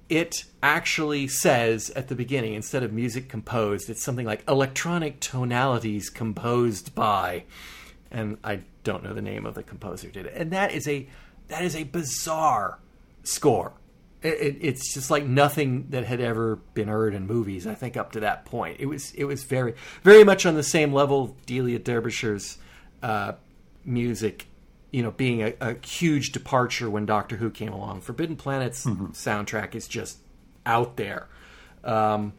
it 0.08 0.44
actually 0.62 1.28
says 1.28 1.90
at 1.90 2.08
the 2.08 2.14
beginning 2.14 2.54
instead 2.54 2.82
of 2.82 2.92
music 2.92 3.28
composed, 3.28 3.88
it's 3.88 4.02
something 4.02 4.26
like 4.26 4.42
electronic 4.48 5.20
tonalities 5.20 6.10
composed 6.10 6.94
by, 6.94 7.44
and 8.10 8.38
I 8.42 8.62
don't 8.82 9.04
know 9.04 9.14
the 9.14 9.22
name 9.22 9.46
of 9.46 9.54
the 9.54 9.62
composer 9.62 10.08
did 10.08 10.26
it, 10.26 10.34
and 10.34 10.50
that 10.50 10.72
is 10.72 10.88
a 10.88 11.08
that 11.48 11.64
is 11.64 11.76
a 11.76 11.84
bizarre 11.84 12.78
score. 13.22 13.72
It, 14.22 14.34
it, 14.34 14.56
it's 14.60 14.92
just 14.92 15.10
like 15.10 15.24
nothing 15.24 15.86
that 15.90 16.04
had 16.04 16.20
ever 16.20 16.56
been 16.74 16.88
heard 16.88 17.14
in 17.14 17.26
movies. 17.26 17.66
I 17.66 17.74
think 17.74 17.96
up 17.96 18.12
to 18.12 18.20
that 18.20 18.44
point, 18.44 18.76
it 18.80 18.86
was 18.86 19.12
it 19.12 19.24
was 19.24 19.44
very 19.44 19.74
very 20.02 20.24
much 20.24 20.44
on 20.46 20.54
the 20.54 20.62
same 20.62 20.92
level. 20.92 21.24
of 21.24 21.46
Delia 21.46 21.78
Derbyshire's 21.78 22.58
uh, 23.02 23.32
music, 23.84 24.46
you 24.90 25.02
know, 25.02 25.10
being 25.10 25.42
a, 25.42 25.54
a 25.60 25.76
huge 25.86 26.32
departure 26.32 26.90
when 26.90 27.06
Doctor 27.06 27.36
Who 27.36 27.50
came 27.50 27.72
along. 27.72 28.02
Forbidden 28.02 28.36
Planet's 28.36 28.84
soundtrack 28.84 29.74
is 29.74 29.88
just 29.88 30.18
out 30.66 30.96
there. 30.96 31.28
Um, 31.82 32.34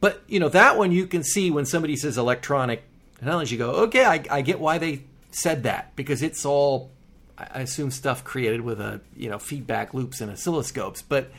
but 0.00 0.22
you 0.28 0.38
know 0.38 0.50
that 0.50 0.76
one 0.76 0.92
you 0.92 1.06
can 1.06 1.24
see 1.24 1.50
when 1.50 1.64
somebody 1.64 1.96
says 1.96 2.18
electronic 2.18 2.82
technology, 3.24 3.54
you 3.54 3.58
go, 3.58 3.70
okay, 3.70 4.04
I, 4.04 4.22
I 4.30 4.42
get 4.42 4.60
why 4.60 4.78
they 4.78 5.04
said 5.30 5.62
that 5.64 5.96
because 5.96 6.22
it's 6.22 6.44
all, 6.44 6.90
I 7.36 7.60
assume, 7.60 7.90
stuff 7.90 8.22
created 8.22 8.60
with 8.60 8.80
a 8.80 9.00
you 9.16 9.28
know 9.28 9.38
feedback 9.38 9.94
loops 9.94 10.20
and 10.20 10.30
oscilloscopes. 10.30 11.02
But 11.08 11.30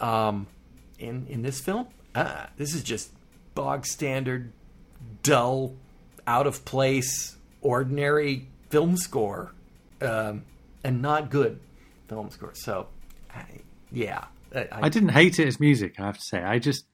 um, 0.00 0.46
in 0.98 1.26
in 1.28 1.42
this 1.42 1.60
film, 1.60 1.86
uh, 2.14 2.46
this 2.56 2.74
is 2.74 2.82
just 2.82 3.10
bog 3.54 3.86
standard, 3.86 4.52
dull, 5.22 5.74
out 6.26 6.46
of 6.46 6.64
place, 6.64 7.36
ordinary 7.60 8.48
film 8.70 8.96
score, 8.96 9.52
um, 10.00 10.44
and 10.82 11.00
not 11.00 11.30
good 11.30 11.60
film 12.08 12.30
score. 12.30 12.54
So, 12.54 12.88
I, 13.32 13.44
yeah, 13.92 14.24
I, 14.54 14.68
I 14.72 14.88
didn't 14.88 15.10
hate 15.10 15.38
it 15.38 15.46
as 15.46 15.60
music. 15.60 15.98
I 15.98 16.06
have 16.06 16.18
to 16.18 16.24
say, 16.24 16.42
I 16.42 16.58
just 16.58 16.86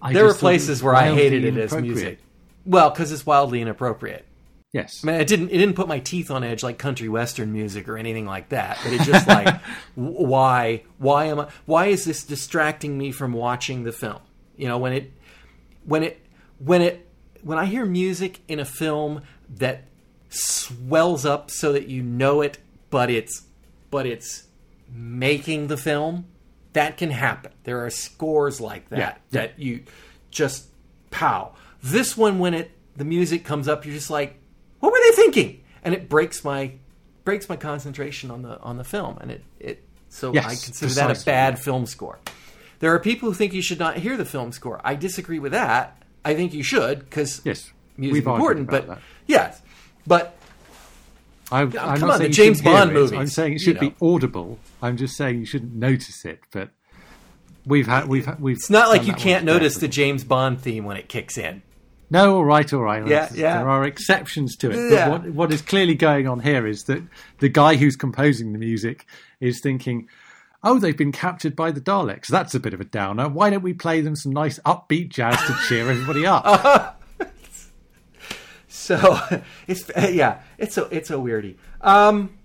I 0.00 0.12
there 0.12 0.24
were 0.24 0.30
just 0.30 0.38
was 0.38 0.40
places 0.40 0.82
where 0.82 0.94
I 0.94 1.12
hated 1.12 1.44
it 1.44 1.56
as 1.56 1.74
music. 1.74 2.18
Well, 2.64 2.90
because 2.90 3.10
it's 3.12 3.24
wildly 3.24 3.60
inappropriate. 3.60 4.26
Yes, 4.72 5.02
I 5.02 5.08
mean, 5.08 5.20
it 5.20 5.26
didn't 5.26 5.48
it 5.48 5.58
didn't 5.58 5.74
put 5.74 5.88
my 5.88 5.98
teeth 5.98 6.30
on 6.30 6.44
edge 6.44 6.62
like 6.62 6.78
country 6.78 7.08
western 7.08 7.52
music 7.52 7.88
or 7.88 7.96
anything 7.96 8.24
like 8.24 8.50
that. 8.50 8.78
But 8.84 8.92
it 8.92 9.02
just 9.02 9.26
like 9.26 9.60
why 9.96 10.84
why 10.98 11.24
am 11.24 11.40
I 11.40 11.48
why 11.66 11.86
is 11.86 12.04
this 12.04 12.22
distracting 12.22 12.96
me 12.96 13.10
from 13.10 13.32
watching 13.32 13.82
the 13.82 13.92
film? 13.92 14.20
You 14.56 14.68
know, 14.68 14.78
when 14.78 14.92
it 14.92 15.12
when 15.84 16.04
it 16.04 16.24
when 16.58 16.82
it 16.82 17.06
when 17.42 17.58
I 17.58 17.64
hear 17.66 17.84
music 17.84 18.40
in 18.46 18.60
a 18.60 18.64
film 18.64 19.22
that 19.56 19.84
swells 20.28 21.26
up 21.26 21.50
so 21.50 21.72
that 21.72 21.88
you 21.88 22.02
know 22.02 22.40
it, 22.40 22.58
but 22.90 23.10
it's 23.10 23.42
but 23.90 24.06
it's 24.06 24.44
making 24.92 25.66
the 25.66 25.76
film, 25.76 26.26
that 26.72 26.96
can 26.96 27.10
happen. 27.10 27.52
There 27.64 27.84
are 27.84 27.90
scores 27.90 28.60
like 28.60 28.88
that 28.90 28.98
Yeah, 28.98 29.14
that 29.30 29.58
you 29.58 29.84
just 30.30 30.68
pow. 31.10 31.54
This 31.82 32.16
one 32.16 32.38
when 32.38 32.54
it 32.54 32.70
the 32.96 33.04
music 33.04 33.44
comes 33.44 33.66
up, 33.66 33.84
you're 33.84 33.94
just 33.94 34.10
like, 34.10 34.39
what 34.80 34.92
were 34.92 34.98
they 35.08 35.16
thinking? 35.16 35.62
And 35.82 35.94
it 35.94 36.08
breaks 36.08 36.44
my 36.44 36.72
breaks 37.24 37.48
my 37.48 37.56
concentration 37.56 38.30
on 38.30 38.42
the 38.42 38.58
on 38.60 38.76
the 38.76 38.84
film, 38.84 39.18
and 39.20 39.30
it 39.30 39.44
it 39.58 39.84
so 40.08 40.32
Yes, 40.34 40.44
I 40.44 40.48
consider 40.50 40.92
that 40.94 41.22
a 41.22 41.24
bad 41.24 41.58
film 41.58 41.86
score. 41.86 42.18
There 42.80 42.92
are 42.94 42.98
people 42.98 43.28
who 43.28 43.34
think 43.34 43.52
you 43.52 43.62
should 43.62 43.78
not 43.78 43.98
hear 43.98 44.16
the 44.16 44.24
film 44.24 44.52
score. 44.52 44.80
I 44.82 44.94
disagree 44.94 45.38
with 45.38 45.52
that. 45.52 46.02
I 46.24 46.34
think 46.34 46.52
you 46.52 46.62
should 46.62 46.98
because 47.00 47.40
yes, 47.44 47.70
music 47.96 48.22
is 48.22 48.26
important. 48.26 48.68
But 48.70 48.86
that. 48.88 48.98
yes, 49.26 49.62
but 50.06 50.36
I, 51.52 51.62
I'm 51.62 51.70
come 51.72 51.80
not 51.82 52.02
on, 52.02 52.18
saying 52.18 52.30
the 52.30 52.36
James 52.36 52.62
Bond 52.62 52.90
it. 52.90 52.94
movies, 52.94 53.18
I'm 53.18 53.26
saying 53.26 53.52
it 53.52 53.60
you 53.60 53.64
should 53.64 53.80
know. 53.82 53.90
be 53.90 53.94
audible. 54.02 54.58
I'm 54.82 54.96
just 54.96 55.16
saying 55.16 55.38
you 55.40 55.46
shouldn't 55.46 55.74
notice 55.74 56.24
it. 56.24 56.40
But 56.52 56.70
we've 57.66 57.86
had 57.86 58.06
we've 58.06 58.26
had- 58.26 58.40
we've. 58.40 58.56
it's 58.56 58.70
not 58.70 58.88
like 58.88 59.06
you 59.06 59.12
can't 59.14 59.44
notice 59.44 59.76
the. 59.76 59.88
James 59.88 60.24
Bond 60.24 60.60
theme 60.60 60.84
when 60.84 60.96
it 60.96 61.08
kicks 61.08 61.36
in. 61.38 61.62
No, 62.10 62.36
all 62.36 62.44
right, 62.44 62.72
all 62.72 62.82
right. 62.82 63.06
Yeah, 63.06 63.28
yeah. 63.32 63.58
There 63.58 63.68
are 63.68 63.84
exceptions 63.84 64.56
to 64.56 64.70
it. 64.70 64.90
Yeah. 64.90 65.08
But 65.08 65.22
what, 65.22 65.32
what 65.32 65.52
is 65.52 65.62
clearly 65.62 65.94
going 65.94 66.26
on 66.26 66.40
here 66.40 66.66
is 66.66 66.84
that 66.84 67.02
the 67.38 67.48
guy 67.48 67.76
who's 67.76 67.96
composing 67.96 68.52
the 68.52 68.58
music 68.58 69.06
is 69.38 69.60
thinking, 69.60 70.08
oh, 70.64 70.78
they've 70.78 70.96
been 70.96 71.12
captured 71.12 71.54
by 71.54 71.70
the 71.70 71.80
Daleks. 71.80 72.26
That's 72.26 72.54
a 72.54 72.60
bit 72.60 72.74
of 72.74 72.80
a 72.80 72.84
downer. 72.84 73.28
Why 73.28 73.50
don't 73.50 73.62
we 73.62 73.74
play 73.74 74.00
them 74.00 74.16
some 74.16 74.32
nice 74.32 74.58
upbeat 74.60 75.10
jazz 75.10 75.40
to 75.46 75.54
cheer 75.68 75.88
everybody 75.90 76.26
up? 76.26 76.96
So 78.70 79.20
it's 79.66 79.90
yeah, 79.96 80.40
it's 80.56 80.78
a 80.78 80.84
it's 80.94 81.10
a 81.10 81.14
weirdie. 81.14 81.56
Um, 81.80 82.38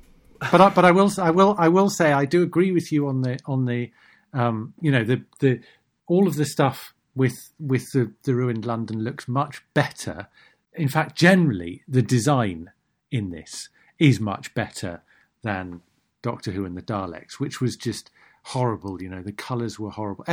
but 0.52 0.60
I, 0.60 0.70
but 0.70 0.86
I 0.86 0.92
will 0.92 1.12
I 1.20 1.30
will 1.30 1.56
I 1.58 1.68
will 1.68 1.90
say 1.90 2.12
I 2.12 2.26
do 2.26 2.42
agree 2.42 2.72
with 2.72 2.92
you 2.92 3.08
on 3.08 3.22
the 3.22 3.40
on 3.46 3.66
the 3.66 3.92
um, 4.34 4.74
you 4.82 4.92
know 4.92 5.04
the 5.04 5.24
the 5.40 5.62
all 6.08 6.28
of 6.28 6.36
the 6.36 6.46
stuff 6.46 6.95
with 7.16 7.52
with 7.60 7.92
the, 7.92 8.12
the 8.24 8.36
ruined 8.36 8.66
London 8.66 9.04
looks 9.04 9.28
much 9.28 9.64
better. 9.74 10.28
In 10.74 10.90
fact, 10.90 11.16
generally 11.16 11.84
the 11.88 12.02
design 12.02 12.72
in 13.12 13.30
this 13.30 13.70
is 13.98 14.20
much 14.20 14.54
better 14.54 15.02
than 15.42 15.82
Doctor 16.22 16.52
Who 16.52 16.66
and 16.66 16.76
the 16.76 16.82
Daleks, 16.82 17.40
which 17.40 17.62
was 17.62 17.78
just 17.78 18.12
horrible. 18.44 19.02
You 19.02 19.10
know, 19.10 19.22
the 19.22 19.32
colours 19.32 19.80
were 19.80 19.92
horrible. 19.92 20.26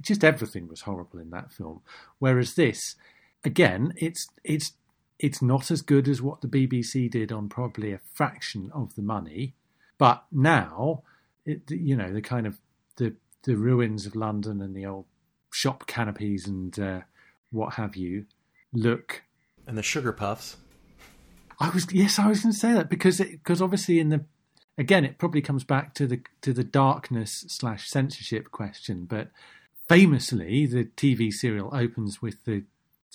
Just 0.00 0.24
everything 0.24 0.68
was 0.68 0.82
horrible 0.82 1.18
in 1.18 1.30
that 1.30 1.52
film. 1.52 1.82
Whereas 2.18 2.54
this, 2.54 2.96
again, 3.44 3.92
it's 3.96 4.28
it's 4.42 4.72
it's 5.18 5.42
not 5.42 5.70
as 5.70 5.82
good 5.82 6.08
as 6.08 6.22
what 6.22 6.40
the 6.40 6.48
BBC 6.48 7.10
did 7.10 7.30
on 7.30 7.48
probably 7.48 7.92
a 7.92 8.00
fraction 8.14 8.70
of 8.72 8.94
the 8.94 9.02
money, 9.02 9.54
but 9.98 10.24
now, 10.32 11.02
it, 11.44 11.70
you 11.70 11.94
know, 11.94 12.12
the 12.12 12.22
kind 12.22 12.46
of 12.46 12.58
the 12.96 13.14
the 13.42 13.56
ruins 13.56 14.06
of 14.06 14.16
London 14.16 14.60
and 14.60 14.74
the 14.74 14.86
old 14.86 15.06
shop 15.52 15.86
canopies 15.86 16.46
and 16.46 16.78
uh, 16.78 17.00
what 17.50 17.74
have 17.74 17.96
you 17.96 18.26
look 18.72 19.22
and 19.66 19.78
the 19.78 19.82
sugar 19.82 20.12
puffs. 20.12 20.56
I 21.60 21.70
was 21.70 21.86
yes, 21.92 22.18
I 22.18 22.26
was 22.28 22.42
going 22.42 22.52
to 22.52 22.58
say 22.58 22.72
that 22.72 22.88
because 22.88 23.18
because 23.18 23.62
obviously 23.62 24.00
in 24.00 24.08
the 24.08 24.24
again 24.76 25.04
it 25.04 25.18
probably 25.18 25.42
comes 25.42 25.62
back 25.62 25.94
to 25.94 26.06
the 26.06 26.22
to 26.42 26.52
the 26.52 26.64
darkness 26.64 27.44
slash 27.48 27.88
censorship 27.88 28.50
question, 28.50 29.04
but 29.04 29.30
famously 29.88 30.66
the 30.66 30.84
TV 30.84 31.32
serial 31.32 31.70
opens 31.72 32.20
with 32.20 32.44
the 32.44 32.64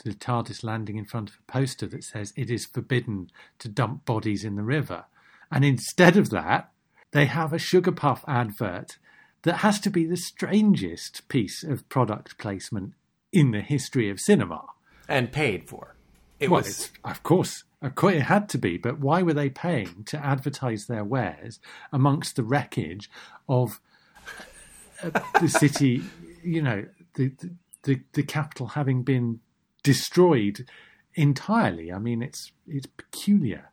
the 0.03 0.13
TARDIS 0.13 0.63
landing 0.63 0.97
in 0.97 1.05
front 1.05 1.29
of 1.29 1.37
a 1.39 1.51
poster 1.51 1.87
that 1.87 2.03
says 2.03 2.33
it 2.35 2.49
is 2.49 2.65
forbidden 2.65 3.29
to 3.59 3.69
dump 3.69 4.05
bodies 4.05 4.43
in 4.43 4.55
the 4.55 4.63
river, 4.63 5.05
and 5.51 5.65
instead 5.65 6.15
of 6.15 6.29
that 6.29 6.71
they 7.11 7.25
have 7.25 7.51
a 7.51 7.59
sugar 7.59 7.91
puff 7.91 8.23
advert 8.27 8.97
that 9.45 9.57
has 9.57 9.79
to 9.79 9.89
be 9.89 10.05
the 10.05 10.17
strangest 10.17 11.27
piece 11.27 11.63
of 11.63 11.87
product 11.87 12.37
placement 12.37 12.93
in 13.31 13.51
the 13.51 13.61
history 13.61 14.09
of 14.09 14.19
cinema 14.19 14.65
and 15.07 15.31
paid 15.31 15.69
for. 15.69 15.95
It 16.39 16.49
well, 16.49 16.61
was, 16.61 16.91
of 17.03 17.23
course, 17.23 17.63
of 17.81 17.95
course, 17.95 18.15
it 18.15 18.23
had 18.23 18.49
to 18.49 18.57
be. 18.57 18.77
But 18.77 18.99
why 18.99 19.21
were 19.21 19.33
they 19.33 19.49
paying 19.49 20.03
to 20.07 20.17
advertise 20.17 20.87
their 20.87 21.03
wares 21.03 21.59
amongst 21.93 22.35
the 22.35 22.43
wreckage 22.43 23.09
of 23.47 23.79
uh, 25.01 25.11
the 25.39 25.47
city? 25.47 26.03
You 26.45 26.61
know, 26.61 26.85
the, 27.15 27.31
the 27.81 28.01
the 28.13 28.21
capital 28.21 28.67
having 28.67 29.01
been 29.01 29.39
destroyed 29.81 30.67
entirely. 31.15 31.91
I 31.91 31.97
mean, 31.97 32.21
it's 32.21 32.51
it's 32.67 32.85
peculiar. 32.85 33.71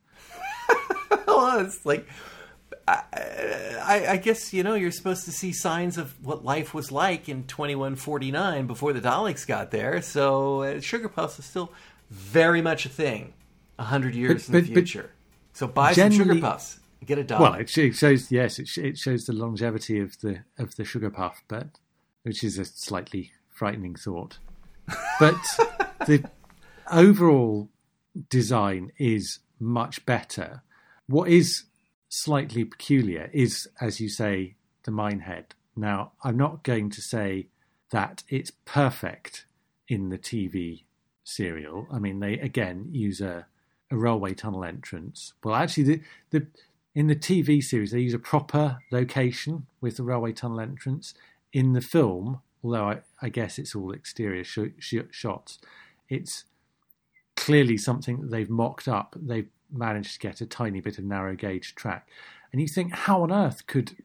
well, 1.27 1.61
it's 1.61 1.85
like 1.85 2.09
I, 2.93 4.07
I, 4.11 4.17
guess 4.17 4.53
you 4.53 4.63
know 4.63 4.75
you're 4.75 4.91
supposed 4.91 5.25
to 5.27 5.33
see 5.33 5.53
signs 5.53 5.99
of 5.99 6.15
what 6.25 6.45
life 6.45 6.75
was 6.75 6.93
like 6.93 7.29
in 7.29 7.45
2149 7.45 8.67
before 8.67 8.93
the 8.93 9.01
Daleks 9.01 9.47
got 9.47 9.71
there. 9.71 10.03
So 10.03 10.63
uh, 10.63 10.81
sugar 10.81 11.09
puffs 11.09 11.39
is 11.39 11.45
still 11.45 11.73
very 12.11 12.61
much 12.61 12.87
a 12.87 12.89
thing 12.89 13.33
a 13.79 13.85
hundred 13.85 14.15
years 14.15 14.49
but, 14.49 14.59
in 14.59 14.65
the 14.67 14.73
future. 14.73 15.11
so 15.53 15.67
buy 15.67 15.93
some 15.93 16.11
sugar 16.11 16.39
puffs, 16.41 16.81
get 17.05 17.19
a 17.19 17.25
dollar. 17.25 17.51
Well, 17.51 17.55
it 17.55 17.69
shows 17.69 18.31
yes, 18.31 18.59
it, 18.59 18.69
it 18.77 18.99
shows 18.99 19.25
the 19.25 19.33
longevity 19.33 19.99
of 20.01 20.21
the 20.21 20.41
of 20.59 20.77
the 20.77 20.85
sugar 20.85 21.11
puff, 21.11 21.43
but 21.49 21.69
which 22.23 22.45
is 22.45 22.59
a 22.59 22.65
slightly 22.65 23.33
frightening 23.49 23.95
thought. 23.95 24.39
But 25.19 25.37
the 26.07 26.29
overall 26.91 27.69
design 28.29 28.93
is 28.99 29.39
much 29.59 30.05
better. 30.05 30.63
What 31.07 31.29
is 31.29 31.65
slightly 32.15 32.63
peculiar 32.63 33.31
is, 33.33 33.67
as 33.81 33.99
you 33.99 34.07
say, 34.07 34.55
the 34.83 34.91
Minehead. 34.91 35.55
Now, 35.75 36.13
I'm 36.23 36.37
not 36.37 36.63
going 36.63 36.91
to 36.91 37.01
say 37.01 37.49
that 37.91 38.23
it's 38.29 38.53
perfect 38.67 39.47
in 39.89 40.11
the 40.11 40.19
TV 40.19 40.83
serial. 41.25 41.87
I 41.91 41.99
mean, 41.99 42.21
they 42.21 42.35
again 42.35 42.89
use 42.93 43.23
a, 43.23 43.47
a 43.91 43.97
railway 43.97 44.35
tunnel 44.35 44.63
entrance. 44.63 45.33
Well, 45.43 45.55
actually, 45.55 45.85
the, 45.85 46.01
the 46.31 46.47
in 46.95 47.07
the 47.07 47.17
TV 47.17 47.63
series 47.63 47.93
they 47.93 48.01
use 48.01 48.13
a 48.13 48.19
proper 48.19 48.81
location 48.91 49.67
with 49.81 49.97
the 49.97 50.03
railway 50.03 50.33
tunnel 50.33 50.61
entrance. 50.61 51.15
In 51.55 51.73
the 51.73 51.81
film, 51.81 52.43
although 52.63 52.91
I, 52.91 53.01
I 53.23 53.31
guess 53.31 53.59
it's 53.59 53.75
all 53.75 53.91
exterior 53.91 54.45
sh- 54.45 54.77
sh- 54.79 55.09
shots, 55.11 55.59
it's 56.11 56.45
clearly 57.37 57.79
something 57.79 58.21
that 58.21 58.31
they've 58.31 58.51
mocked 58.51 58.87
up. 58.87 59.17
They've 59.19 59.49
managed 59.73 60.15
to 60.15 60.19
get 60.19 60.41
a 60.41 60.47
tiny 60.47 60.81
bit 60.81 60.99
of 60.99 61.05
narrow 61.05 61.35
gauge 61.35 61.75
track. 61.75 62.09
And 62.53 62.61
you 62.61 62.69
think, 62.69 62.93
how 62.93 63.23
on 63.23 63.33
earth 63.33 63.67
could 63.67 63.97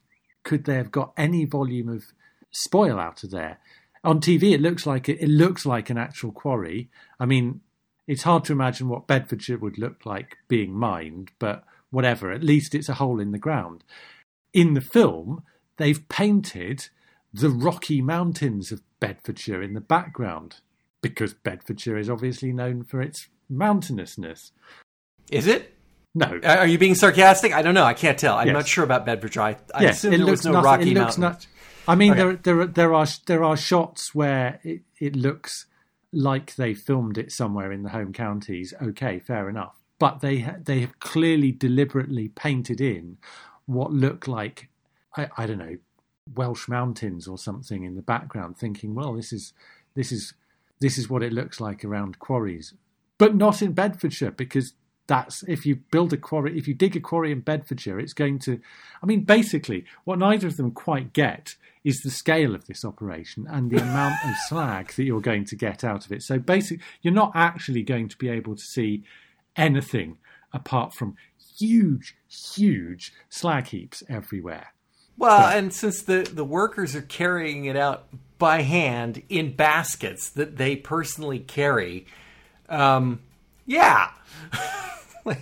could 0.43 0.63
they 0.63 0.75
have 0.75 0.91
got 0.91 1.11
any 1.17 1.43
volume 1.43 1.89
of 1.89 2.05
spoil 2.51 2.99
out 2.99 3.23
of 3.23 3.31
there? 3.31 3.59
On 4.03 4.21
TV, 4.21 4.53
it 4.53 4.61
looks 4.61 4.85
like 4.85 5.09
it, 5.09 5.21
it 5.21 5.27
looks 5.27 5.65
like 5.65 5.89
an 5.89 5.97
actual 5.97 6.31
quarry. 6.31 6.89
I 7.19 7.25
mean, 7.25 7.61
it's 8.07 8.23
hard 8.23 8.45
to 8.45 8.53
imagine 8.53 8.87
what 8.87 9.07
Bedfordshire 9.07 9.57
would 9.57 9.77
look 9.77 10.05
like 10.05 10.37
being 10.47 10.73
mined, 10.73 11.31
but 11.39 11.65
whatever. 11.89 12.31
At 12.31 12.43
least 12.43 12.73
it's 12.73 12.87
a 12.87 12.95
hole 12.95 13.19
in 13.19 13.31
the 13.31 13.37
ground. 13.37 13.83
In 14.53 14.73
the 14.73 14.81
film, 14.81 15.43
they've 15.75 16.07
painted 16.07 16.87
the 17.33 17.49
Rocky 17.49 18.01
Mountains 18.01 18.71
of 18.71 18.81
Bedfordshire 19.01 19.61
in 19.61 19.73
the 19.73 19.81
background 19.81 20.61
because 21.01 21.33
Bedfordshire 21.33 21.97
is 21.97 22.09
obviously 22.09 22.53
known 22.53 22.83
for 22.83 23.01
its 23.01 23.27
mountainousness. 23.49 24.51
Is 25.31 25.47
it? 25.47 25.73
No. 26.15 26.39
Are 26.43 26.65
you 26.65 26.77
being 26.77 26.95
sarcastic? 26.95 27.53
I 27.53 27.61
don't 27.61 27.73
know. 27.73 27.83
I 27.83 27.93
can't 27.93 28.17
tell. 28.17 28.37
I'm 28.37 28.47
yes. 28.47 28.53
not 28.53 28.67
sure 28.67 28.83
about 28.83 29.05
Bedfordshire. 29.05 29.41
I, 29.41 29.57
I 29.73 29.81
yes, 29.83 29.97
assume 29.97 30.17
there 30.17 30.25
was 30.25 30.45
no 30.45 30.53
nothing, 30.53 30.65
Rocky 30.65 30.93
Mountains. 30.93 31.17
Not, 31.17 31.47
I 31.87 31.95
mean, 31.95 32.13
okay. 32.13 32.21
there, 32.21 32.35
there, 32.55 32.67
there 32.67 32.93
are 32.93 33.07
there 33.27 33.43
are 33.43 33.55
shots 33.55 34.15
where 34.15 34.59
it, 34.63 34.81
it 34.99 35.15
looks 35.15 35.67
like 36.11 36.55
they 36.55 36.73
filmed 36.73 37.17
it 37.17 37.31
somewhere 37.31 37.71
in 37.71 37.83
the 37.83 37.89
home 37.89 38.13
counties. 38.13 38.73
Okay, 38.81 39.19
fair 39.19 39.47
enough. 39.47 39.75
But 39.99 40.21
they 40.21 40.49
they 40.59 40.79
have 40.79 40.99
clearly 40.99 41.51
deliberately 41.51 42.29
painted 42.29 42.81
in 42.81 43.17
what 43.65 43.91
look 43.91 44.27
like 44.27 44.69
I, 45.15 45.29
I 45.37 45.45
don't 45.45 45.57
know 45.57 45.77
Welsh 46.35 46.67
mountains 46.67 47.27
or 47.27 47.37
something 47.37 47.83
in 47.83 47.95
the 47.95 48.01
background, 48.01 48.57
thinking, 48.57 48.95
well, 48.95 49.13
this 49.13 49.31
is 49.31 49.53
this 49.95 50.11
is 50.11 50.33
this 50.79 50.97
is 50.97 51.09
what 51.09 51.23
it 51.23 51.33
looks 51.33 51.59
like 51.59 51.83
around 51.83 52.19
quarries, 52.19 52.73
but 53.17 53.35
not 53.35 53.61
in 53.61 53.73
Bedfordshire 53.73 54.31
because 54.31 54.73
that's 55.07 55.43
if 55.43 55.65
you 55.65 55.77
build 55.91 56.13
a 56.13 56.17
quarry, 56.17 56.57
if 56.57 56.67
you 56.67 56.73
dig 56.73 56.95
a 56.95 56.99
quarry 56.99 57.31
in 57.31 57.39
Bedfordshire, 57.39 57.99
it's 57.99 58.13
going 58.13 58.39
to. 58.39 58.59
I 59.01 59.05
mean, 59.05 59.23
basically, 59.23 59.85
what 60.03 60.19
neither 60.19 60.47
of 60.47 60.57
them 60.57 60.71
quite 60.71 61.13
get 61.13 61.55
is 61.83 62.01
the 62.01 62.11
scale 62.11 62.53
of 62.53 62.65
this 62.65 62.83
operation 62.83 63.47
and 63.49 63.71
the 63.71 63.77
amount 63.81 64.15
of 64.25 64.35
slag 64.47 64.91
that 64.93 65.03
you're 65.03 65.21
going 65.21 65.45
to 65.45 65.55
get 65.55 65.83
out 65.83 66.05
of 66.05 66.11
it. 66.11 66.23
So, 66.23 66.39
basically, 66.39 66.83
you're 67.01 67.13
not 67.13 67.31
actually 67.33 67.83
going 67.83 68.09
to 68.09 68.17
be 68.17 68.29
able 68.29 68.55
to 68.55 68.61
see 68.61 69.03
anything 69.55 70.17
apart 70.53 70.93
from 70.93 71.15
huge, 71.57 72.15
huge 72.27 73.13
slag 73.29 73.67
heaps 73.67 74.03
everywhere. 74.09 74.73
Well, 75.17 75.39
but, 75.39 75.57
and 75.57 75.73
since 75.73 76.03
the, 76.03 76.29
the 76.31 76.45
workers 76.45 76.95
are 76.95 77.01
carrying 77.01 77.65
it 77.65 77.75
out 77.75 78.07
by 78.37 78.61
hand 78.61 79.23
in 79.29 79.55
baskets 79.55 80.29
that 80.31 80.57
they 80.57 80.75
personally 80.75 81.39
carry, 81.39 82.05
um, 82.69 83.19
yeah. 83.67 84.09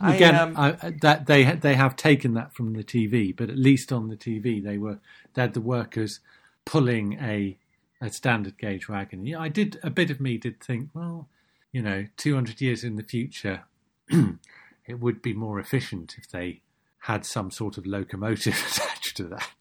Again, 0.00 0.34
um, 0.34 0.54
I, 0.56 0.72
that 1.02 1.26
they 1.26 1.44
they 1.44 1.74
have 1.74 1.96
taken 1.96 2.34
that 2.34 2.54
from 2.54 2.72
the 2.72 2.82
TV, 2.82 3.34
but 3.34 3.50
at 3.50 3.56
least 3.56 3.92
on 3.92 4.08
the 4.08 4.16
TV 4.16 4.62
they 4.62 4.78
were 4.78 4.98
they 5.34 5.42
had 5.42 5.54
the 5.54 5.60
workers 5.60 6.20
pulling 6.64 7.14
a 7.20 7.58
a 8.00 8.10
standard 8.10 8.58
gauge 8.58 8.88
wagon. 8.88 9.26
Yeah, 9.26 9.40
I 9.40 9.48
did 9.48 9.78
a 9.82 9.90
bit 9.90 10.10
of 10.10 10.20
me 10.20 10.36
did 10.36 10.60
think, 10.60 10.90
well, 10.94 11.28
you 11.72 11.82
know, 11.82 12.06
two 12.16 12.34
hundred 12.34 12.60
years 12.60 12.84
in 12.84 12.96
the 12.96 13.02
future, 13.02 13.64
it 14.08 15.00
would 15.00 15.22
be 15.22 15.32
more 15.32 15.58
efficient 15.58 16.16
if 16.18 16.28
they 16.28 16.60
had 17.00 17.24
some 17.24 17.50
sort 17.50 17.78
of 17.78 17.86
locomotive 17.86 18.54
attached 18.70 19.16
to 19.16 19.24
that. 19.24 19.54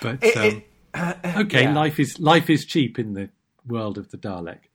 But 0.00 0.22
it, 0.22 0.36
um, 0.36 0.44
it, 0.44 0.66
uh, 0.94 1.14
okay, 1.42 1.62
yeah. 1.64 1.74
life 1.74 2.00
is 2.00 2.18
life 2.18 2.48
is 2.48 2.64
cheap 2.64 2.98
in 2.98 3.14
the 3.14 3.30
world 3.66 3.98
of 3.98 4.10
the 4.10 4.18
Dalek. 4.18 4.68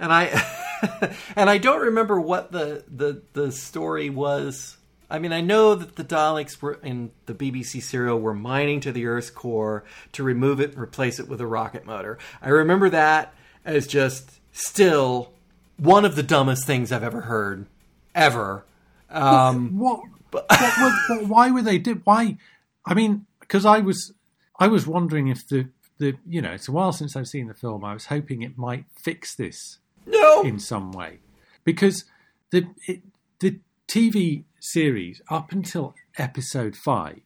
And 0.00 0.12
I 0.12 0.42
and 1.36 1.48
I 1.48 1.58
don't 1.58 1.80
remember 1.80 2.20
what 2.20 2.52
the, 2.52 2.84
the 2.88 3.22
the 3.32 3.52
story 3.52 4.10
was. 4.10 4.76
I 5.08 5.18
mean, 5.18 5.32
I 5.32 5.40
know 5.40 5.74
that 5.74 5.96
the 5.96 6.04
Daleks 6.04 6.62
were 6.62 6.74
in 6.82 7.10
the 7.26 7.34
BBC 7.34 7.82
serial 7.82 8.20
were 8.20 8.34
mining 8.34 8.80
to 8.80 8.92
the 8.92 9.06
Earth's 9.06 9.30
core 9.30 9.84
to 10.12 10.22
remove 10.22 10.60
it 10.60 10.72
and 10.72 10.80
replace 10.80 11.18
it 11.18 11.28
with 11.28 11.40
a 11.40 11.46
rocket 11.46 11.84
motor. 11.84 12.18
I 12.40 12.50
remember 12.50 12.88
that 12.90 13.34
as 13.64 13.86
just 13.88 14.40
still 14.52 15.32
one 15.76 16.04
of 16.04 16.14
the 16.14 16.22
dumbest 16.22 16.64
things 16.64 16.92
I've 16.92 17.02
ever 17.02 17.22
heard, 17.22 17.66
ever. 18.14 18.64
Um, 19.10 19.78
what 19.78 20.00
but 20.30 20.46
what, 20.48 20.92
what, 21.08 21.28
why 21.28 21.50
were 21.50 21.62
they 21.62 21.78
did? 21.78 22.02
Why? 22.04 22.38
I 22.86 22.94
mean, 22.94 23.26
because 23.40 23.66
I 23.66 23.80
was 23.80 24.12
I 24.58 24.68
was 24.68 24.86
wondering 24.86 25.28
if 25.28 25.46
the 25.48 25.68
the 25.98 26.16
you 26.26 26.40
know 26.40 26.52
it's 26.52 26.68
a 26.68 26.72
while 26.72 26.92
since 26.92 27.16
I've 27.16 27.26
seen 27.26 27.48
the 27.48 27.54
film. 27.54 27.84
I 27.84 27.92
was 27.92 28.06
hoping 28.06 28.42
it 28.42 28.56
might 28.56 28.84
fix 28.96 29.34
this 29.34 29.79
no 30.06 30.42
in 30.42 30.58
some 30.58 30.92
way 30.92 31.18
because 31.64 32.04
the 32.50 32.66
it, 32.86 33.02
the 33.40 33.60
TV 33.88 34.44
series 34.60 35.20
up 35.30 35.52
until 35.52 35.94
episode 36.18 36.76
five, 36.76 37.22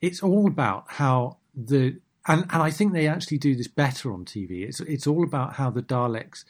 it's 0.00 0.22
all 0.22 0.46
about 0.46 0.84
how 0.88 1.38
the 1.54 2.00
and 2.26 2.42
and 2.50 2.62
I 2.62 2.70
think 2.70 2.92
they 2.92 3.06
actually 3.06 3.38
do 3.38 3.54
this 3.54 3.68
better 3.68 4.12
on 4.12 4.24
TV. 4.24 4.66
It's 4.66 4.80
it's 4.80 5.06
all 5.06 5.24
about 5.24 5.54
how 5.54 5.70
the 5.70 5.82
Daleks 5.82 6.44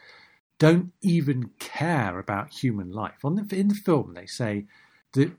don't 0.59 0.93
even 1.03 1.51
care 1.59 2.19
about 2.19 2.53
human 2.53 2.91
life. 2.91 3.25
On 3.25 3.35
the 3.35 3.47
in 3.55 3.69
the 3.69 3.75
film, 3.75 4.15
they 4.15 4.27
say 4.27 4.67
that 5.13 5.33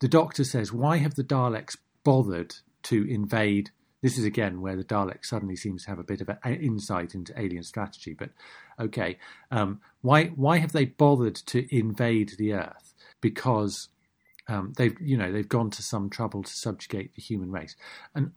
the 0.00 0.08
Doctor 0.08 0.44
says, 0.44 0.72
"Why 0.72 0.96
have 0.98 1.14
the 1.14 1.24
Daleks 1.24 1.76
bothered 2.04 2.56
to 2.84 3.08
invade?" 3.08 3.70
This 4.02 4.16
is 4.16 4.24
again 4.24 4.60
where 4.60 4.76
the 4.76 4.84
Dalek 4.84 5.24
suddenly 5.24 5.56
seems 5.56 5.84
to 5.84 5.90
have 5.90 5.98
a 5.98 6.04
bit 6.04 6.20
of 6.20 6.28
an 6.28 6.54
insight 6.54 7.14
into 7.14 7.38
alien 7.38 7.64
strategy. 7.64 8.14
But 8.14 8.30
okay, 8.78 9.18
um, 9.50 9.80
why 10.02 10.26
why 10.26 10.58
have 10.58 10.72
they 10.72 10.84
bothered 10.84 11.34
to 11.34 11.76
invade 11.76 12.34
the 12.38 12.54
Earth? 12.54 12.94
Because 13.20 13.88
um, 14.46 14.72
they've 14.76 14.96
you 15.00 15.16
know 15.16 15.32
they've 15.32 15.48
gone 15.48 15.70
to 15.70 15.82
some 15.82 16.10
trouble 16.10 16.42
to 16.42 16.52
subjugate 16.52 17.14
the 17.14 17.22
human 17.22 17.50
race, 17.50 17.74
and 18.14 18.32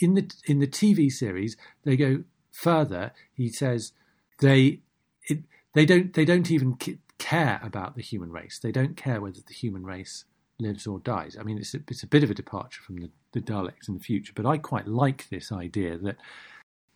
in 0.00 0.14
the 0.14 0.30
in 0.46 0.58
the 0.58 0.66
TV 0.66 1.10
series 1.10 1.56
they 1.84 1.96
go 1.96 2.24
further. 2.50 3.12
He 3.34 3.50
says 3.50 3.92
they 4.40 4.80
it, 5.28 5.44
they 5.74 5.86
don't 5.86 6.12
they 6.12 6.24
don't 6.24 6.50
even 6.50 6.76
care 7.18 7.60
about 7.62 7.94
the 7.94 8.02
human 8.02 8.32
race. 8.32 8.58
They 8.58 8.72
don't 8.72 8.96
care 8.96 9.20
whether 9.20 9.40
the 9.46 9.54
human 9.54 9.84
race 9.84 10.24
lives 10.58 10.86
or 10.86 10.98
dies. 11.00 11.36
I 11.38 11.42
mean, 11.42 11.58
it's 11.58 11.74
a, 11.74 11.80
it's 11.88 12.02
a 12.02 12.08
bit 12.08 12.22
of 12.22 12.30
a 12.30 12.34
departure 12.34 12.82
from 12.82 12.96
the, 12.98 13.10
the 13.32 13.40
Daleks 13.40 13.88
in 13.88 13.94
the 13.94 14.00
future, 14.00 14.32
but 14.34 14.46
I 14.46 14.58
quite 14.58 14.86
like 14.86 15.28
this 15.28 15.50
idea 15.50 15.98
that 15.98 16.16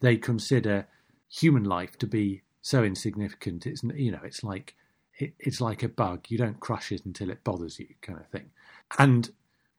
they 0.00 0.16
consider 0.16 0.86
human 1.28 1.64
life 1.64 1.98
to 1.98 2.06
be 2.06 2.42
so 2.62 2.84
insignificant. 2.84 3.66
It's 3.66 3.82
you 3.82 4.12
know, 4.12 4.20
it's 4.24 4.44
like 4.44 4.74
it, 5.18 5.34
it's 5.38 5.61
like 5.61 5.82
a 5.82 5.88
bug. 5.88 6.26
You 6.28 6.38
don't 6.38 6.61
crush 6.61 6.92
it 6.92 7.04
until 7.04 7.30
it 7.30 7.44
bothers 7.44 7.78
you, 7.78 7.88
kind 8.00 8.18
of 8.18 8.28
thing. 8.28 8.50
And 8.98 9.30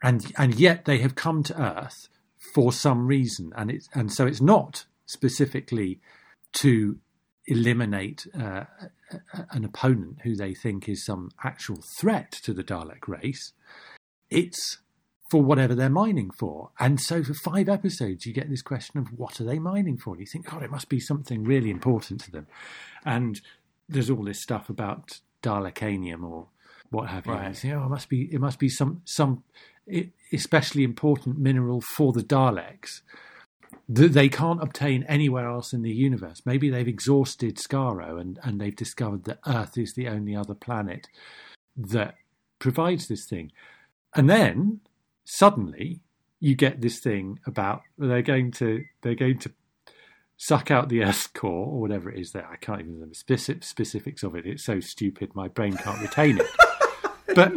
and 0.04 0.32
and 0.38 0.56
yet 0.56 0.86
they 0.86 1.00
have 1.00 1.16
come 1.16 1.44
to 1.44 1.62
Earth 1.62 2.10
for 2.54 2.72
some 2.72 3.08
reason, 3.08 3.54
and 3.56 3.72
it's 3.72 3.90
and 3.94 4.12
so 4.12 4.26
it's 4.26 4.42
not 4.42 4.86
specifically 5.06 6.00
to 6.54 6.98
eliminate 7.50 8.28
uh, 8.40 8.66
an 9.52 9.66
opponent 9.66 10.20
who 10.24 10.36
they 10.36 10.54
think 10.54 10.88
is 10.88 11.06
some 11.06 11.32
actual 11.44 11.84
threat 12.00 12.32
to 12.32 12.54
the 12.54 12.64
Dalek 12.64 13.08
race. 13.08 13.54
It's 14.30 14.78
for 15.30 15.42
whatever 15.42 15.76
they're 15.76 15.90
mining 15.90 16.32
for. 16.32 16.72
And 16.80 17.00
so 17.00 17.24
for 17.24 17.34
five 17.34 17.70
episodes, 17.70 18.26
you 18.26 18.34
get 18.34 18.50
this 18.50 18.62
question 18.62 19.00
of 19.00 19.08
what 19.18 19.40
are 19.40 19.44
they 19.44 19.60
mining 19.60 19.98
for? 19.98 20.14
And 20.14 20.22
you 20.22 20.26
think, 20.26 20.50
God, 20.50 20.64
it 20.64 20.72
must 20.72 20.90
be 20.90 21.00
something 21.00 21.44
really 21.44 21.70
important 21.70 22.22
to 22.22 22.32
them. 22.32 22.48
And 23.06 23.40
there's 23.88 24.10
all 24.10 24.24
this 24.24 24.42
stuff 24.42 24.70
about 24.70 25.20
Dalekanium 25.44 26.24
or 26.24 26.48
what 26.90 27.10
have 27.10 27.26
you. 27.26 27.34
Right. 27.34 27.50
You 27.50 27.54
think, 27.54 27.74
oh, 27.76 27.86
it 27.86 27.90
must 27.90 28.10
be 28.10 28.30
it 28.32 28.40
must 28.40 28.60
be 28.60 28.70
some 28.70 29.02
some 29.06 29.44
especially 30.32 30.84
important 30.84 31.38
mineral 31.38 31.82
for 31.82 32.12
the 32.12 32.24
Daleks 32.24 33.02
that 33.92 34.14
they 34.14 34.30
can't 34.30 34.62
obtain 34.62 35.04
anywhere 35.04 35.50
else 35.50 35.74
in 35.74 35.82
the 35.82 35.92
universe. 35.92 36.44
Maybe 36.46 36.70
they've 36.70 36.88
exhausted 36.88 37.58
Skaro 37.58 38.22
and, 38.22 38.40
and 38.44 38.62
they've 38.62 38.76
discovered 38.76 39.24
that 39.24 39.40
Earth 39.48 39.80
is 39.80 39.96
the 39.96 40.08
only 40.08 40.36
other 40.36 40.54
planet 40.54 41.08
that 41.76 42.16
provides 42.60 43.08
this 43.08 43.26
thing. 43.26 43.52
And 44.16 44.30
then 44.30 44.82
suddenly 45.26 46.02
you 46.40 46.56
get 46.56 46.82
this 46.82 47.00
thing 47.00 47.40
about 47.48 47.82
they're 47.98 48.22
going 48.22 48.52
to 48.52 48.86
they're 49.02 49.16
going 49.16 49.40
to 49.40 49.52
suck 50.38 50.70
out 50.70 50.90
the 50.90 51.04
Earth's 51.04 51.28
core 51.28 51.66
or 51.66 51.82
whatever 51.82 52.12
it 52.12 52.20
is 52.20 52.32
there. 52.32 52.48
I 52.48 52.58
can't 52.58 52.82
even 52.82 52.94
remember 52.94 53.16
specific 53.16 53.64
specifics 53.64 54.22
of 54.22 54.36
it. 54.36 54.46
It's 54.46 54.64
so 54.64 54.80
stupid 54.80 55.34
my 55.34 55.48
brain 55.48 55.76
can't 55.76 56.00
retain 56.00 56.40
it. 56.40 56.48
but 57.36 57.54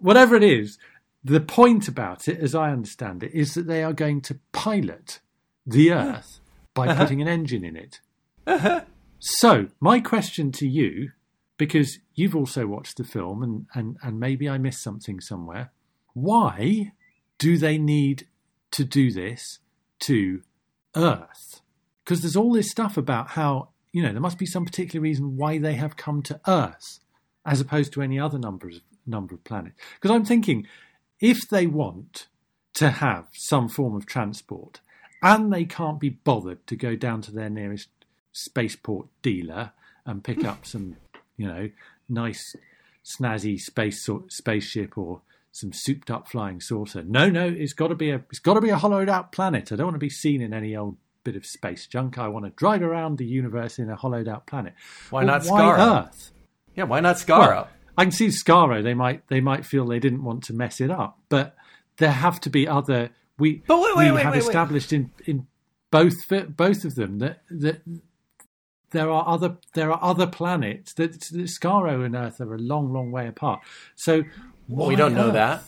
whatever 0.00 0.36
it 0.36 0.44
is, 0.44 0.78
the 1.24 1.40
point 1.40 1.88
about 1.88 2.28
it, 2.28 2.38
as 2.40 2.54
I 2.54 2.72
understand 2.72 3.22
it, 3.22 3.32
is 3.32 3.54
that 3.54 3.66
they 3.66 3.82
are 3.82 3.94
going 3.94 4.20
to 4.22 4.38
pilot 4.52 5.20
the 5.66 5.92
Earth 5.92 6.40
by 6.74 6.88
uh-huh. 6.88 7.02
putting 7.02 7.22
an 7.22 7.28
engine 7.28 7.64
in 7.64 7.76
it. 7.76 8.00
Uh-huh. 8.46 8.82
So, 9.18 9.68
my 9.80 10.00
question 10.00 10.50
to 10.52 10.66
you, 10.66 11.12
because 11.56 11.98
you've 12.14 12.34
also 12.34 12.66
watched 12.66 12.96
the 12.96 13.04
film 13.04 13.42
and, 13.42 13.66
and, 13.74 13.96
and 14.02 14.18
maybe 14.18 14.48
I 14.48 14.58
missed 14.58 14.82
something 14.82 15.20
somewhere, 15.20 15.70
why 16.14 16.92
do 17.38 17.56
they 17.56 17.78
need 17.78 18.26
to 18.72 18.84
do 18.84 19.12
this 19.12 19.60
to 20.00 20.42
Earth? 20.96 21.60
Because 22.04 22.22
there's 22.22 22.36
all 22.36 22.52
this 22.52 22.70
stuff 22.70 22.96
about 22.96 23.30
how, 23.30 23.68
you 23.92 24.02
know, 24.02 24.12
there 24.12 24.20
must 24.20 24.38
be 24.38 24.46
some 24.46 24.64
particular 24.64 25.02
reason 25.02 25.36
why 25.36 25.58
they 25.58 25.74
have 25.74 25.96
come 25.96 26.22
to 26.22 26.40
Earth 26.48 26.98
as 27.46 27.60
opposed 27.60 27.92
to 27.92 28.02
any 28.02 28.18
other 28.18 28.38
number 28.38 28.68
of, 28.68 28.74
number 29.06 29.34
of 29.34 29.44
planets. 29.44 29.76
Because 29.94 30.14
I'm 30.14 30.24
thinking, 30.24 30.66
if 31.20 31.48
they 31.48 31.66
want 31.66 32.26
to 32.74 32.90
have 32.90 33.28
some 33.34 33.68
form 33.68 33.94
of 33.94 34.06
transport 34.06 34.80
and 35.22 35.52
they 35.52 35.64
can't 35.64 36.00
be 36.00 36.10
bothered 36.10 36.66
to 36.66 36.76
go 36.76 36.96
down 36.96 37.22
to 37.22 37.32
their 37.32 37.50
nearest 37.50 37.88
spaceport 38.32 39.06
dealer 39.22 39.72
and 40.04 40.24
pick 40.24 40.44
up 40.44 40.66
some, 40.66 40.96
you 41.36 41.46
know, 41.46 41.70
nice 42.08 42.56
snazzy 43.04 43.58
space 43.58 44.08
spaceship 44.28 44.96
or 44.96 45.22
some 45.50 45.72
souped 45.72 46.10
up 46.10 46.28
flying 46.28 46.60
saucer. 46.60 47.02
No, 47.02 47.28
no, 47.28 47.46
it's 47.46 47.74
got 47.74 47.88
to 47.88 47.94
be 47.94 48.10
a 48.10 48.24
it's 48.30 48.38
got 48.38 48.54
to 48.54 48.60
be 48.60 48.70
a 48.70 48.76
hollowed 48.76 49.08
out 49.08 49.32
planet. 49.32 49.70
I 49.70 49.76
don't 49.76 49.86
want 49.86 49.94
to 49.94 50.00
be 50.00 50.10
seen 50.10 50.40
in 50.40 50.52
any 50.52 50.74
old 50.74 50.96
bit 51.24 51.36
of 51.36 51.46
space 51.46 51.86
junk. 51.86 52.18
I 52.18 52.28
want 52.28 52.46
to 52.46 52.50
drive 52.50 52.82
around 52.82 53.18
the 53.18 53.26
universe 53.26 53.78
in 53.78 53.90
a 53.90 53.96
hollowed 53.96 54.28
out 54.28 54.46
planet. 54.46 54.74
Why 55.10 55.24
well, 55.24 55.38
not? 55.38 55.46
Why 55.46 55.78
Earth? 55.78 56.32
Yeah, 56.74 56.84
why 56.84 57.00
not 57.00 57.16
Skaro? 57.16 57.48
Well, 57.48 57.68
I 57.96 58.04
can 58.04 58.12
see 58.12 58.28
Skaro. 58.28 58.82
They 58.82 58.94
might 58.94 59.28
they 59.28 59.40
might 59.40 59.66
feel 59.66 59.86
they 59.86 60.00
didn't 60.00 60.24
want 60.24 60.44
to 60.44 60.54
mess 60.54 60.80
it 60.80 60.90
up, 60.90 61.18
but 61.28 61.54
there 61.98 62.10
have 62.10 62.40
to 62.40 62.50
be 62.50 62.66
other. 62.66 63.10
We 63.38 63.62
but 63.66 63.80
wait, 63.80 63.96
wait, 63.96 64.10
we 64.10 64.16
wait, 64.16 64.24
have 64.24 64.36
established 64.36 64.92
in 64.92 65.10
in 65.26 65.46
both 65.90 66.14
both 66.28 66.84
of 66.84 66.94
them 66.94 67.18
that 67.18 67.42
that 67.50 67.82
there 68.90 69.10
are 69.10 69.26
other 69.26 69.56
there 69.74 69.90
are 69.90 69.98
other 70.02 70.26
planets 70.26 70.92
that, 70.94 71.12
that 71.12 71.48
Skaro 71.48 72.04
and 72.04 72.14
Earth 72.14 72.40
are 72.40 72.54
a 72.54 72.58
long 72.58 72.92
long 72.92 73.10
way 73.10 73.26
apart. 73.26 73.60
So 73.96 74.22
well, 74.68 74.88
we 74.88 74.96
don't 74.96 75.12
Earth? 75.12 75.18
know 75.18 75.30
that. 75.32 75.62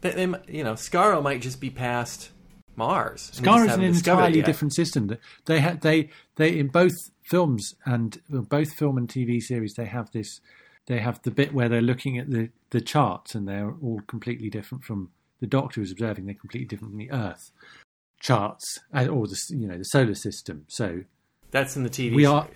They, 0.00 0.10
they, 0.10 0.38
you 0.48 0.64
know, 0.64 0.74
Skaro 0.74 1.22
might 1.22 1.40
just 1.40 1.60
be 1.60 1.70
past 1.70 2.30
Mars. 2.76 3.30
Skaro 3.34 3.66
is 3.66 3.74
an 3.74 3.82
entirely 3.82 4.42
different 4.42 4.74
system. 4.74 5.16
They 5.46 5.60
had 5.60 5.80
they 5.80 6.10
they 6.36 6.58
in 6.58 6.68
both 6.68 6.94
films 7.22 7.74
and 7.86 8.20
both 8.28 8.72
film 8.72 8.98
and 8.98 9.08
TV 9.08 9.40
series 9.40 9.74
they 9.74 9.86
have 9.86 10.10
this 10.12 10.40
they 10.86 10.98
have 10.98 11.22
the 11.22 11.30
bit 11.30 11.54
where 11.54 11.68
they're 11.68 11.80
looking 11.80 12.18
at 12.18 12.30
the, 12.30 12.50
the 12.68 12.80
charts 12.80 13.34
and 13.34 13.48
they're 13.48 13.74
all 13.82 14.02
completely 14.06 14.50
different 14.50 14.84
from 14.84 15.10
the 15.44 15.48
Doctor 15.48 15.82
is 15.82 15.92
observing. 15.92 16.24
They're 16.24 16.34
completely 16.34 16.66
different 16.66 16.92
from 16.92 16.98
the 16.98 17.10
Earth 17.10 17.50
charts 18.18 18.80
uh, 18.94 19.06
or 19.06 19.26
the 19.26 19.38
you 19.50 19.68
know 19.68 19.76
the 19.76 19.84
solar 19.84 20.14
system. 20.14 20.64
So 20.68 21.02
that's 21.50 21.76
in 21.76 21.82
the 21.82 21.90
TV 21.90 22.14
we 22.14 22.24
series. 22.24 22.26
Are, 22.26 22.48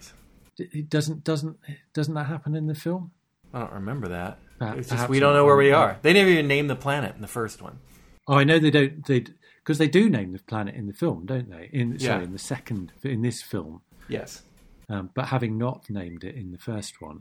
it 0.59 0.89
doesn't 0.89 1.23
doesn't 1.23 1.59
doesn't 1.93 2.15
that 2.15 2.25
happen 2.25 2.55
in 2.55 2.67
the 2.67 2.75
film? 2.75 3.11
I 3.53 3.61
don't 3.61 3.73
remember 3.75 4.09
that. 4.09 4.39
it's 4.79 4.89
just 4.89 5.09
we 5.11 5.21
don't 5.21 5.35
know 5.35 5.45
where 5.45 5.57
we 5.57 5.73
are. 5.73 5.99
They 6.01 6.15
never 6.15 6.31
even 6.31 6.49
name 6.49 6.69
the 6.69 6.77
planet 6.77 7.15
in 7.15 7.21
the 7.21 7.29
first 7.29 7.61
one. 7.61 7.79
Oh, 8.27 8.35
I 8.35 8.45
know 8.45 8.59
they 8.59 8.71
don't. 8.71 9.05
They 9.07 9.25
because 9.59 9.77
they 9.77 9.89
do 9.89 10.09
name 10.09 10.33
the 10.33 10.39
planet 10.39 10.75
in 10.75 10.87
the 10.87 10.95
film, 10.95 11.27
don't 11.27 11.51
they? 11.51 11.69
In 11.73 11.93
yeah. 11.99 12.09
sorry, 12.09 12.25
in 12.25 12.33
the 12.33 12.39
second 12.39 12.93
in 13.03 13.21
this 13.21 13.43
film. 13.43 13.83
Yes. 14.09 14.43
Um, 14.89 15.11
but 15.13 15.27
having 15.27 15.59
not 15.59 15.91
named 15.91 16.25
it 16.25 16.35
in 16.35 16.51
the 16.51 16.57
first 16.57 17.03
one, 17.03 17.21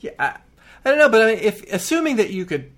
yeah, 0.00 0.10
I, 0.18 0.38
I 0.84 0.90
don't 0.90 0.98
know, 0.98 1.08
but 1.08 1.22
I 1.22 1.26
mean, 1.26 1.38
if 1.38 1.62
assuming 1.72 2.16
that 2.16 2.30
you 2.30 2.44
could, 2.44 2.72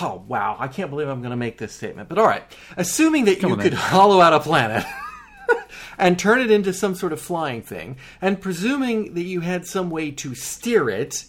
oh 0.00 0.24
wow, 0.26 0.56
I 0.58 0.68
can't 0.68 0.90
believe 0.90 1.08
I'm 1.08 1.20
going 1.20 1.30
to 1.30 1.36
make 1.36 1.58
this 1.58 1.72
statement, 1.72 2.08
but 2.08 2.18
all 2.18 2.26
right, 2.26 2.44
assuming 2.76 3.24
that 3.26 3.40
Come 3.40 3.50
you 3.50 3.56
could 3.56 3.72
hollow 3.74 4.20
out 4.20 4.32
a 4.32 4.40
planet. 4.40 4.84
and 5.98 6.18
turn 6.18 6.40
it 6.40 6.50
into 6.50 6.72
some 6.72 6.94
sort 6.94 7.12
of 7.12 7.20
flying 7.20 7.62
thing, 7.62 7.96
and 8.20 8.40
presuming 8.40 9.14
that 9.14 9.22
you 9.22 9.40
had 9.40 9.66
some 9.66 9.90
way 9.90 10.10
to 10.10 10.34
steer 10.34 10.88
it 10.88 11.24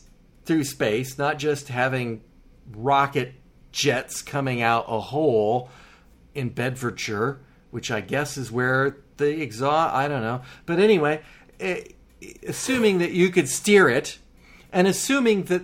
through 0.46 0.64
space, 0.64 1.18
not 1.18 1.40
just 1.40 1.70
having 1.70 2.22
rocket 2.76 3.34
jets 3.72 4.22
coming 4.22 4.62
out 4.62 4.86
a 4.88 5.00
hole 5.00 5.70
in 6.36 6.50
Bedfordshire, 6.50 7.40
which 7.72 7.92
I 7.92 8.02
guess 8.02 8.38
is 8.38 8.52
where 8.52 8.98
the 9.18 9.42
exhaust. 9.42 9.96
I 9.96 10.08
don't 10.08 10.22
know, 10.22 10.42
but 10.66 10.80
anyway, 10.80 11.22
eh, 11.60 11.84
assuming 12.48 13.00
that 13.00 13.12
you 13.12 13.30
could 13.30 13.48
steer 13.48 13.90
it 13.90 14.20
and 14.72 14.88
assuming 14.88 15.44
that 15.44 15.64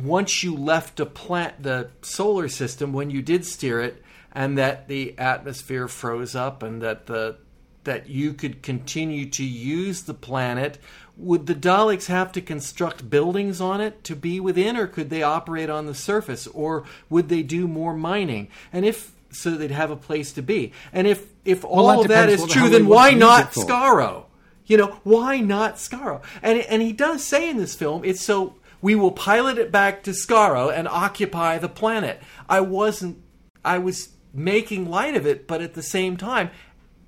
once 0.00 0.42
you 0.42 0.54
left 0.54 1.00
a 1.00 1.06
plant 1.06 1.62
the 1.62 1.90
solar 2.02 2.48
system 2.48 2.92
when 2.92 3.10
you 3.10 3.22
did 3.22 3.44
steer 3.44 3.80
it 3.80 4.02
and 4.32 4.56
that 4.56 4.88
the 4.88 5.16
atmosphere 5.18 5.88
froze 5.88 6.34
up 6.34 6.62
and 6.62 6.82
that 6.82 7.06
the 7.06 7.36
that 7.84 8.08
you 8.08 8.32
could 8.32 8.62
continue 8.62 9.28
to 9.28 9.44
use 9.44 10.02
the 10.02 10.14
planet 10.14 10.78
would 11.16 11.46
the 11.46 11.54
daleks 11.54 12.06
have 12.06 12.32
to 12.32 12.40
construct 12.40 13.10
buildings 13.10 13.60
on 13.60 13.80
it 13.80 14.02
to 14.04 14.16
be 14.16 14.40
within 14.40 14.76
or 14.76 14.86
could 14.86 15.10
they 15.10 15.22
operate 15.22 15.68
on 15.68 15.86
the 15.86 15.94
surface 15.94 16.46
or 16.46 16.84
would 17.10 17.28
they 17.28 17.42
do 17.42 17.68
more 17.68 17.94
mining? 17.94 18.48
And 18.72 18.84
if 18.84 19.12
so 19.30 19.50
they'd 19.50 19.70
have 19.70 19.90
a 19.90 19.96
place 19.96 20.32
to 20.32 20.42
be. 20.42 20.72
And 20.92 21.06
if 21.06 21.26
if 21.44 21.64
all 21.64 21.86
well, 21.86 22.00
of 22.02 22.08
that 22.08 22.28
is 22.28 22.46
true 22.46 22.68
then 22.68 22.86
why 22.86 23.12
not 23.12 23.52
skaro 23.52 24.24
you 24.66 24.76
know, 24.76 24.98
why 25.02 25.40
not 25.40 25.76
Skaro? 25.76 26.22
And 26.42 26.60
and 26.60 26.82
he 26.82 26.92
does 26.92 27.22
say 27.22 27.50
in 27.50 27.56
this 27.56 27.74
film, 27.74 28.04
it's 28.04 28.22
so 28.22 28.54
we 28.82 28.96
will 28.96 29.12
pilot 29.12 29.56
it 29.56 29.72
back 29.72 30.02
to 30.02 30.10
Skaro 30.10 30.76
and 30.76 30.86
occupy 30.88 31.56
the 31.56 31.68
planet. 31.68 32.20
I 32.48 32.60
wasn't. 32.60 33.22
I 33.64 33.78
was 33.78 34.10
making 34.34 34.90
light 34.90 35.16
of 35.16 35.24
it, 35.24 35.46
but 35.46 35.62
at 35.62 35.74
the 35.74 35.82
same 35.82 36.16
time, 36.16 36.50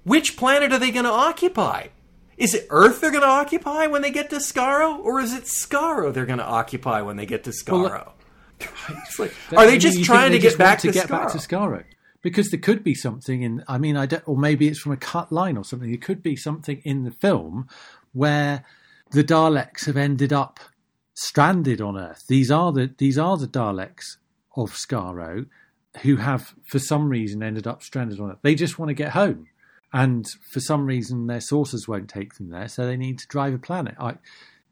which 0.04 0.36
planet 0.36 0.72
are 0.72 0.78
they 0.78 0.92
going 0.92 1.04
to 1.04 1.10
occupy? 1.10 1.88
Is 2.36 2.54
it 2.54 2.66
Earth 2.70 3.00
they're 3.00 3.10
going 3.10 3.22
to 3.22 3.28
occupy 3.28 3.86
when 3.86 4.02
they 4.02 4.10
get 4.10 4.30
to 4.30 4.36
Skaro, 4.36 4.98
or 4.98 5.20
is 5.20 5.32
it 5.34 5.44
Skaro 5.44 6.12
they're 6.12 6.26
going 6.26 6.38
to 6.38 6.44
occupy 6.44 7.02
when 7.02 7.16
they 7.16 7.26
get 7.26 7.44
to 7.44 7.50
Skaro? 7.50 8.12
It's 8.88 9.18
like, 9.18 9.34
are 9.56 9.66
they 9.66 9.78
just 9.78 10.04
trying 10.04 10.30
to 10.30 10.38
they 10.38 10.42
get 10.42 10.56
back 10.56 10.78
to, 10.80 10.86
to 10.86 10.92
get 10.92 11.08
Skaro? 11.08 11.10
back 11.10 11.32
to 11.32 11.38
Skaro? 11.38 11.84
Because 12.22 12.50
there 12.50 12.60
could 12.60 12.84
be 12.84 12.94
something 12.94 13.42
in. 13.42 13.64
I 13.68 13.78
mean, 13.78 13.96
I 13.96 14.06
don't, 14.06 14.26
or 14.26 14.36
maybe 14.36 14.68
it's 14.68 14.78
from 14.78 14.92
a 14.92 14.96
cut 14.96 15.32
line 15.32 15.56
or 15.56 15.64
something. 15.64 15.90
There 15.90 15.98
could 15.98 16.22
be 16.22 16.36
something 16.36 16.80
in 16.84 17.02
the 17.04 17.10
film 17.10 17.68
where 18.12 18.64
the 19.10 19.24
Daleks 19.24 19.86
have 19.86 19.96
ended 19.96 20.32
up 20.32 20.60
stranded 21.14 21.80
on 21.80 21.96
Earth. 21.96 22.24
These 22.28 22.50
are 22.50 22.72
the 22.72 22.92
these 22.98 23.18
are 23.18 23.36
the 23.36 23.46
Daleks 23.46 24.16
of 24.56 24.72
Skaro 24.72 25.46
who 26.02 26.16
have, 26.16 26.54
for 26.66 26.80
some 26.80 27.08
reason, 27.08 27.42
ended 27.42 27.66
up 27.66 27.82
stranded 27.82 28.18
on 28.18 28.32
Earth. 28.32 28.38
They 28.42 28.56
just 28.56 28.78
want 28.78 28.90
to 28.90 28.94
get 28.94 29.12
home, 29.12 29.46
and 29.92 30.26
for 30.50 30.60
some 30.60 30.86
reason, 30.86 31.26
their 31.26 31.40
sources 31.40 31.86
won't 31.86 32.10
take 32.10 32.34
them 32.34 32.50
there, 32.50 32.68
so 32.68 32.84
they 32.84 32.96
need 32.96 33.18
to 33.20 33.28
drive 33.28 33.54
a 33.54 33.58
planet. 33.58 33.94
I. 33.98 34.16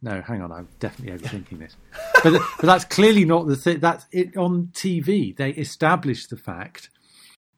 No, 0.05 0.20
hang 0.20 0.43
on. 0.43 0.51
I'm 0.51 0.66
definitely 0.80 1.16
overthinking 1.16 1.61
this, 1.61 1.76
but 2.24 2.32
but 2.32 2.66
that's 2.66 2.84
clearly 2.84 3.24
not 3.24 3.47
the 3.47 3.55
thing. 3.55 3.78
That's 3.78 4.05
it 4.11 4.36
on 4.36 4.70
TV. 4.72 5.36
They 5.36 5.51
established 5.51 6.28
the 6.30 6.36
fact 6.36 6.90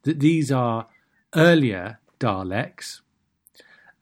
that 0.03 0.19
these 0.19 0.51
are 0.51 0.85
earlier 1.35 1.99
Daleks, 2.19 3.01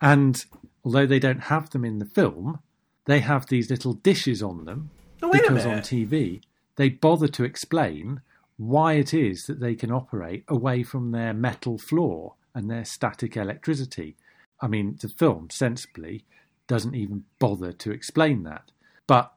and 0.01 0.43
although 0.83 1.05
they 1.05 1.19
don't 1.19 1.43
have 1.43 1.69
them 1.69 1.85
in 1.85 1.99
the 1.99 2.05
film, 2.05 2.59
they 3.05 3.19
have 3.19 3.47
these 3.47 3.69
little 3.69 3.93
dishes 3.93 4.41
on 4.41 4.65
them 4.65 4.89
Oh, 5.21 5.31
because 5.31 5.65
on. 5.65 5.79
TV 5.79 6.41
they 6.75 6.89
bother 6.89 7.27
to 7.29 7.43
explain 7.43 8.21
why 8.57 8.93
it 8.93 9.13
is 9.13 9.45
that 9.45 9.59
they 9.59 9.75
can 9.75 9.91
operate 9.91 10.43
away 10.47 10.83
from 10.83 11.11
their 11.11 11.33
metal 11.33 11.77
floor 11.77 12.33
and 12.53 12.69
their 12.69 12.85
static 12.85 13.35
electricity. 13.37 14.15
I 14.61 14.67
mean, 14.67 14.97
the 15.01 15.09
film 15.09 15.49
sensibly 15.49 16.25
doesn't 16.67 16.95
even 16.95 17.25
bother 17.39 17.71
to 17.73 17.91
explain 17.91 18.43
that, 18.43 18.71
but 19.07 19.33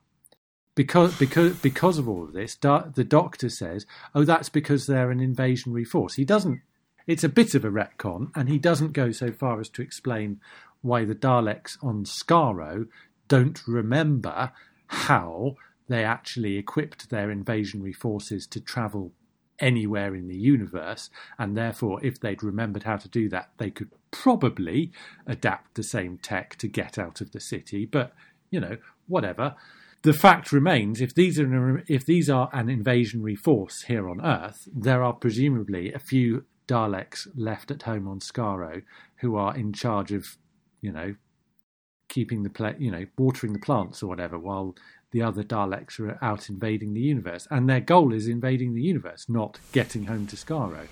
because 0.75 1.19
because 1.19 1.57
because 1.59 1.99
of 1.99 2.09
all 2.09 2.25
of 2.25 2.33
this, 2.35 2.55
do- 2.57 2.93
the 2.95 3.05
Doctor 3.05 3.49
says, 3.49 3.87
"Oh, 4.15 4.25
that's 4.25 4.49
because 4.51 4.87
they're 4.87 5.11
an 5.11 5.21
invasionary 5.21 5.87
force." 5.87 6.15
He 6.15 6.25
doesn't. 6.25 6.61
It's 7.07 7.25
a 7.25 7.29
bit 7.29 7.55
of 7.55 7.65
a 7.65 7.71
retcon, 7.71 8.31
and 8.35 8.49
he 8.49 8.59
doesn't 8.59 8.93
go 8.93 9.11
so 9.13 9.33
far 9.33 9.61
as 9.61 9.69
to 9.71 9.83
explain 9.83 10.41
why 10.83 11.05
the 11.05 11.15
Daleks 11.15 11.83
on 11.83 12.05
Skaro 12.05 12.87
don't 13.29 13.67
remember 13.67 14.53
how 14.89 15.57
they 15.89 16.05
actually 16.05 16.57
equipped 16.57 17.11
their 17.11 17.29
invasionary 17.29 17.95
forces 17.95 18.47
to 18.49 18.61
travel 18.61 19.13
anywhere 19.59 20.15
in 20.15 20.29
the 20.29 20.37
universe, 20.37 21.11
and 21.39 21.57
therefore, 21.57 22.05
if 22.05 22.21
they'd 22.21 22.43
remembered 22.43 22.83
how 22.83 22.97
to 22.97 23.09
do 23.09 23.29
that, 23.29 23.51
they 23.59 23.71
could 23.71 23.91
probably 24.11 24.93
adapt 25.27 25.75
the 25.75 25.83
same 25.83 26.19
tech 26.19 26.57
to 26.57 26.69
get 26.69 26.99
out 26.99 27.21
of 27.21 27.33
the 27.33 27.41
city. 27.41 27.87
But 27.87 28.13
you 28.51 28.61
know, 28.61 28.77
whatever. 29.07 29.55
The 30.03 30.13
fact 30.13 30.53
remains: 30.53 31.01
if 31.01 31.15
these 31.15 31.41
are 31.41 31.83
if 31.89 32.05
these 32.05 32.31
are 32.31 32.51
an 32.53 32.67
invasionary 32.67 33.37
force 33.37 33.83
here 33.83 34.09
on 34.09 34.25
Earth, 34.25 34.69
there 34.73 35.03
are 35.03 35.13
presumably 35.13 35.93
a 35.93 35.99
few 35.99 36.45
Daleks 36.69 37.29
left 37.35 37.71
at 37.71 37.83
home 37.83 38.07
on 38.09 38.21
Skaro 38.21 38.83
who 39.17 39.37
are 39.37 39.57
in 39.57 39.73
charge 39.73 40.13
of, 40.13 40.37
you 40.81 40.93
know, 40.93 41.15
keeping 42.09 42.43
the 42.43 42.51
pla- 42.51 42.75
you 42.79 42.91
know 42.91 43.07
watering 43.19 43.53
the 43.53 43.59
plants 43.59 44.03
or 44.03 44.07
whatever, 44.07 44.39
while 44.39 44.75
the 45.13 45.23
other 45.23 45.43
Daleks 45.43 45.99
are 46.01 46.19
out 46.23 46.49
invading 46.49 46.95
the 46.95 47.01
universe, 47.01 47.47
and 47.51 47.69
their 47.69 47.81
goal 47.81 48.13
is 48.13 48.27
invading 48.29 48.75
the 48.75 48.83
universe, 48.83 49.27
not 49.29 49.59
getting 49.73 50.05
home 50.07 50.27
to 50.29 50.37
Skaro. 50.37 50.87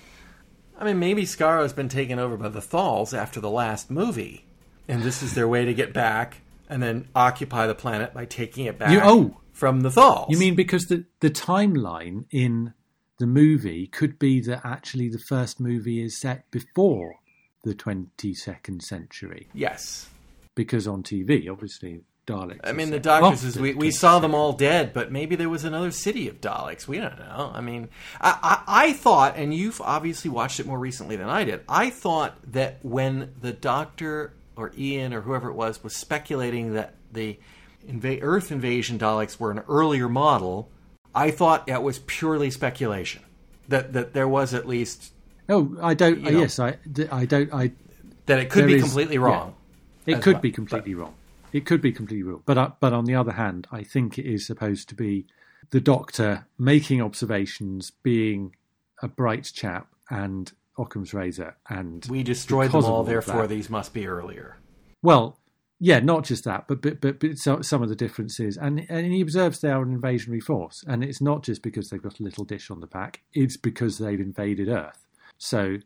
I 0.77 0.83
mean, 0.85 0.99
maybe 0.99 1.23
Skaro's 1.23 1.73
been 1.73 1.89
taken 1.89 2.19
over 2.19 2.35
by 2.37 2.49
the 2.49 2.59
Thals 2.61 3.13
after 3.17 3.39
the 3.39 3.49
last 3.49 3.89
movie, 3.91 4.45
and 4.87 5.03
this 5.03 5.21
is 5.23 5.33
their 5.33 5.47
way 5.47 5.65
to 5.65 5.73
get 5.73 5.93
back 5.93 6.41
and 6.69 6.81
then 6.81 7.07
occupy 7.15 7.67
the 7.67 7.75
planet 7.75 8.13
by 8.13 8.25
taking 8.25 8.65
it 8.65 8.77
back 8.79 8.91
You- 8.91 9.01
oh. 9.03 9.37
from 9.53 9.81
the 9.81 9.89
Thals. 9.89 10.29
You 10.29 10.37
mean 10.37 10.55
because 10.55 10.85
the 10.87 11.05
the 11.19 11.29
timeline 11.29 12.25
in 12.31 12.73
the 13.19 13.27
movie 13.27 13.87
could 13.87 14.19
be 14.19 14.41
that 14.41 14.61
actually 14.65 15.07
the 15.07 15.19
first 15.29 15.59
movie 15.59 16.03
is 16.03 16.19
set 16.19 16.49
before 16.51 17.15
the 17.63 17.73
22nd 17.73 18.81
century 18.81 19.47
yes? 19.53 20.09
Because 20.55 20.87
on 20.87 21.03
TV 21.03 21.49
obviously 21.51 22.01
Daleks. 22.25 22.61
I 22.63 22.71
mean, 22.71 22.89
the 22.89 22.95
set 22.95 23.03
doctor 23.03 23.25
after 23.27 23.37
says 23.37 23.59
we, 23.59 23.75
we 23.75 23.91
saw 23.91 24.17
them 24.17 24.33
all 24.33 24.51
dead, 24.53 24.93
but 24.93 25.11
maybe 25.11 25.35
there 25.35 25.47
was 25.49 25.63
another 25.63 25.91
city 25.91 26.27
of 26.27 26.41
Daleks. 26.41 26.87
We 26.87 26.97
don't 26.97 27.19
know. 27.19 27.51
I 27.53 27.61
mean, 27.61 27.89
I, 28.19 28.63
I, 28.67 28.85
I 28.87 28.93
thought, 28.93 29.35
and 29.37 29.53
you've 29.53 29.79
obviously 29.79 30.31
watched 30.31 30.59
it 30.59 30.65
more 30.65 30.79
recently 30.79 31.17
than 31.17 31.29
I 31.29 31.43
did. 31.43 31.61
I 31.69 31.91
thought 31.91 32.35
that 32.53 32.79
when 32.81 33.33
the 33.41 33.53
doctor 33.53 34.33
or 34.55 34.71
Ian 34.75 35.13
or 35.13 35.21
whoever 35.21 35.49
it 35.49 35.53
was 35.53 35.83
was 35.83 35.95
speculating 35.95 36.73
that 36.73 36.95
the 37.11 37.37
inva- 37.87 38.19
Earth 38.23 38.51
invasion 38.51 38.97
Daleks 38.97 39.39
were 39.39 39.51
an 39.51 39.61
earlier 39.69 40.09
model, 40.09 40.71
I 41.13 41.29
thought 41.29 41.67
that 41.67 41.83
was 41.83 41.99
purely 42.07 42.49
speculation. 42.49 43.21
That 43.67 43.93
that 43.93 44.13
there 44.13 44.27
was 44.27 44.53
at 44.55 44.67
least 44.67 45.11
Oh, 45.47 45.77
I 45.79 45.93
don't. 45.93 46.21
You 46.21 46.31
know. 46.31 46.39
yes, 46.39 46.57
I, 46.57 46.77
I 47.11 47.25
don't. 47.25 47.53
I 47.53 47.71
that 48.25 48.39
it 48.39 48.49
could 48.49 48.65
be 48.65 48.75
is- 48.77 48.83
completely 48.83 49.17
yeah. 49.17 49.21
It 50.05 50.21
could 50.21 50.35
well, 50.35 50.41
be 50.41 50.51
completely 50.51 50.93
wrong. 50.93 51.15
It 51.51 51.65
could 51.65 51.81
be 51.81 51.91
completely 51.91 52.23
wrong. 52.23 52.43
But 52.45 52.57
uh, 52.57 52.71
but 52.79 52.93
on 52.93 53.05
the 53.05 53.15
other 53.15 53.33
hand, 53.33 53.67
I 53.71 53.83
think 53.83 54.17
it 54.17 54.25
is 54.25 54.45
supposed 54.45 54.89
to 54.89 54.95
be 54.95 55.25
the 55.71 55.79
Doctor 55.79 56.47
making 56.57 57.01
observations, 57.01 57.91
being 58.03 58.55
a 59.01 59.07
bright 59.07 59.51
chap, 59.53 59.87
and 60.09 60.51
Occam's 60.77 61.13
razor, 61.13 61.55
and 61.69 62.05
We 62.09 62.23
destroyed 62.23 62.71
them 62.71 62.79
of 62.79 62.85
all, 62.85 63.03
therefore 63.03 63.43
that- 63.43 63.49
these 63.49 63.69
must 63.69 63.93
be 63.93 64.07
earlier. 64.07 64.57
well, 65.01 65.39
yeah, 65.79 65.99
not 65.99 66.23
just 66.23 66.45
that, 66.45 66.67
but 66.67 66.81
but 66.81 67.01
but, 67.01 67.19
but 67.19 67.37
so, 67.37 67.61
some 67.61 67.83
of 67.83 67.89
the 67.89 67.95
differences, 67.95 68.57
and 68.57 68.85
and 68.89 69.05
he 69.11 69.21
observes 69.21 69.59
they 69.59 69.71
are 69.71 69.83
an 69.83 69.99
invasionary 69.99 70.41
force, 70.41 70.83
and 70.87 71.03
it's 71.03 71.21
not 71.21 71.43
just 71.43 71.61
because 71.61 71.89
they've 71.89 72.01
got 72.01 72.19
a 72.19 72.23
little 72.23 72.45
dish 72.45 72.71
on 72.71 72.79
the 72.79 72.87
back; 72.87 73.21
it's 73.33 73.57
because 73.57 73.97
they've 73.97 74.19
invaded 74.19 74.69
Earth. 74.69 75.05
So 75.37 75.77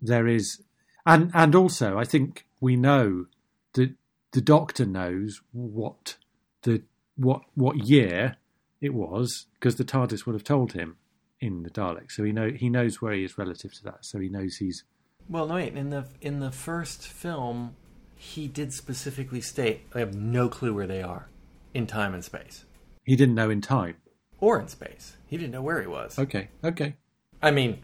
there 0.00 0.28
is, 0.28 0.62
and 1.04 1.30
and 1.34 1.54
also 1.54 1.98
I 1.98 2.04
think 2.04 2.46
we 2.60 2.76
know 2.76 3.26
that 3.74 3.94
the 4.32 4.40
Doctor 4.40 4.84
knows 4.84 5.40
what 5.52 6.16
the 6.62 6.82
what 7.16 7.42
what 7.54 7.76
year 7.86 8.36
it 8.80 8.92
was 8.94 9.46
because 9.54 9.76
the 9.76 9.84
TARDIS 9.84 10.26
would 10.26 10.34
have 10.34 10.44
told 10.44 10.72
him 10.72 10.96
in 11.40 11.62
the 11.62 11.70
Dalek, 11.70 12.10
so 12.10 12.24
he 12.24 12.32
know 12.32 12.50
he 12.50 12.68
knows 12.68 13.00
where 13.02 13.12
he 13.12 13.24
is 13.24 13.38
relative 13.38 13.72
to 13.74 13.84
that, 13.84 14.04
so 14.04 14.18
he 14.18 14.28
knows 14.28 14.56
he's 14.56 14.84
Well, 15.28 15.46
no, 15.46 15.54
wait. 15.54 15.74
In 15.74 15.90
the 15.90 16.06
in 16.20 16.40
the 16.40 16.50
first 16.50 17.06
film, 17.06 17.76
he 18.16 18.48
did 18.48 18.72
specifically 18.72 19.40
state, 19.40 19.82
"I 19.94 19.98
have 20.00 20.14
no 20.14 20.48
clue 20.48 20.72
where 20.74 20.86
they 20.86 21.02
are, 21.02 21.28
in 21.74 21.86
time 21.86 22.14
and 22.14 22.24
space, 22.24 22.64
he 23.04 23.16
didn't 23.16 23.34
know 23.34 23.50
in 23.50 23.60
time. 23.60 23.96
or 24.40 24.58
in 24.60 24.68
space. 24.68 25.16
He 25.26 25.36
didn't 25.36 25.52
know 25.52 25.62
where 25.62 25.80
he 25.80 25.86
was. 25.86 26.18
Okay, 26.18 26.48
okay. 26.62 26.96
I 27.42 27.50
mean, 27.50 27.80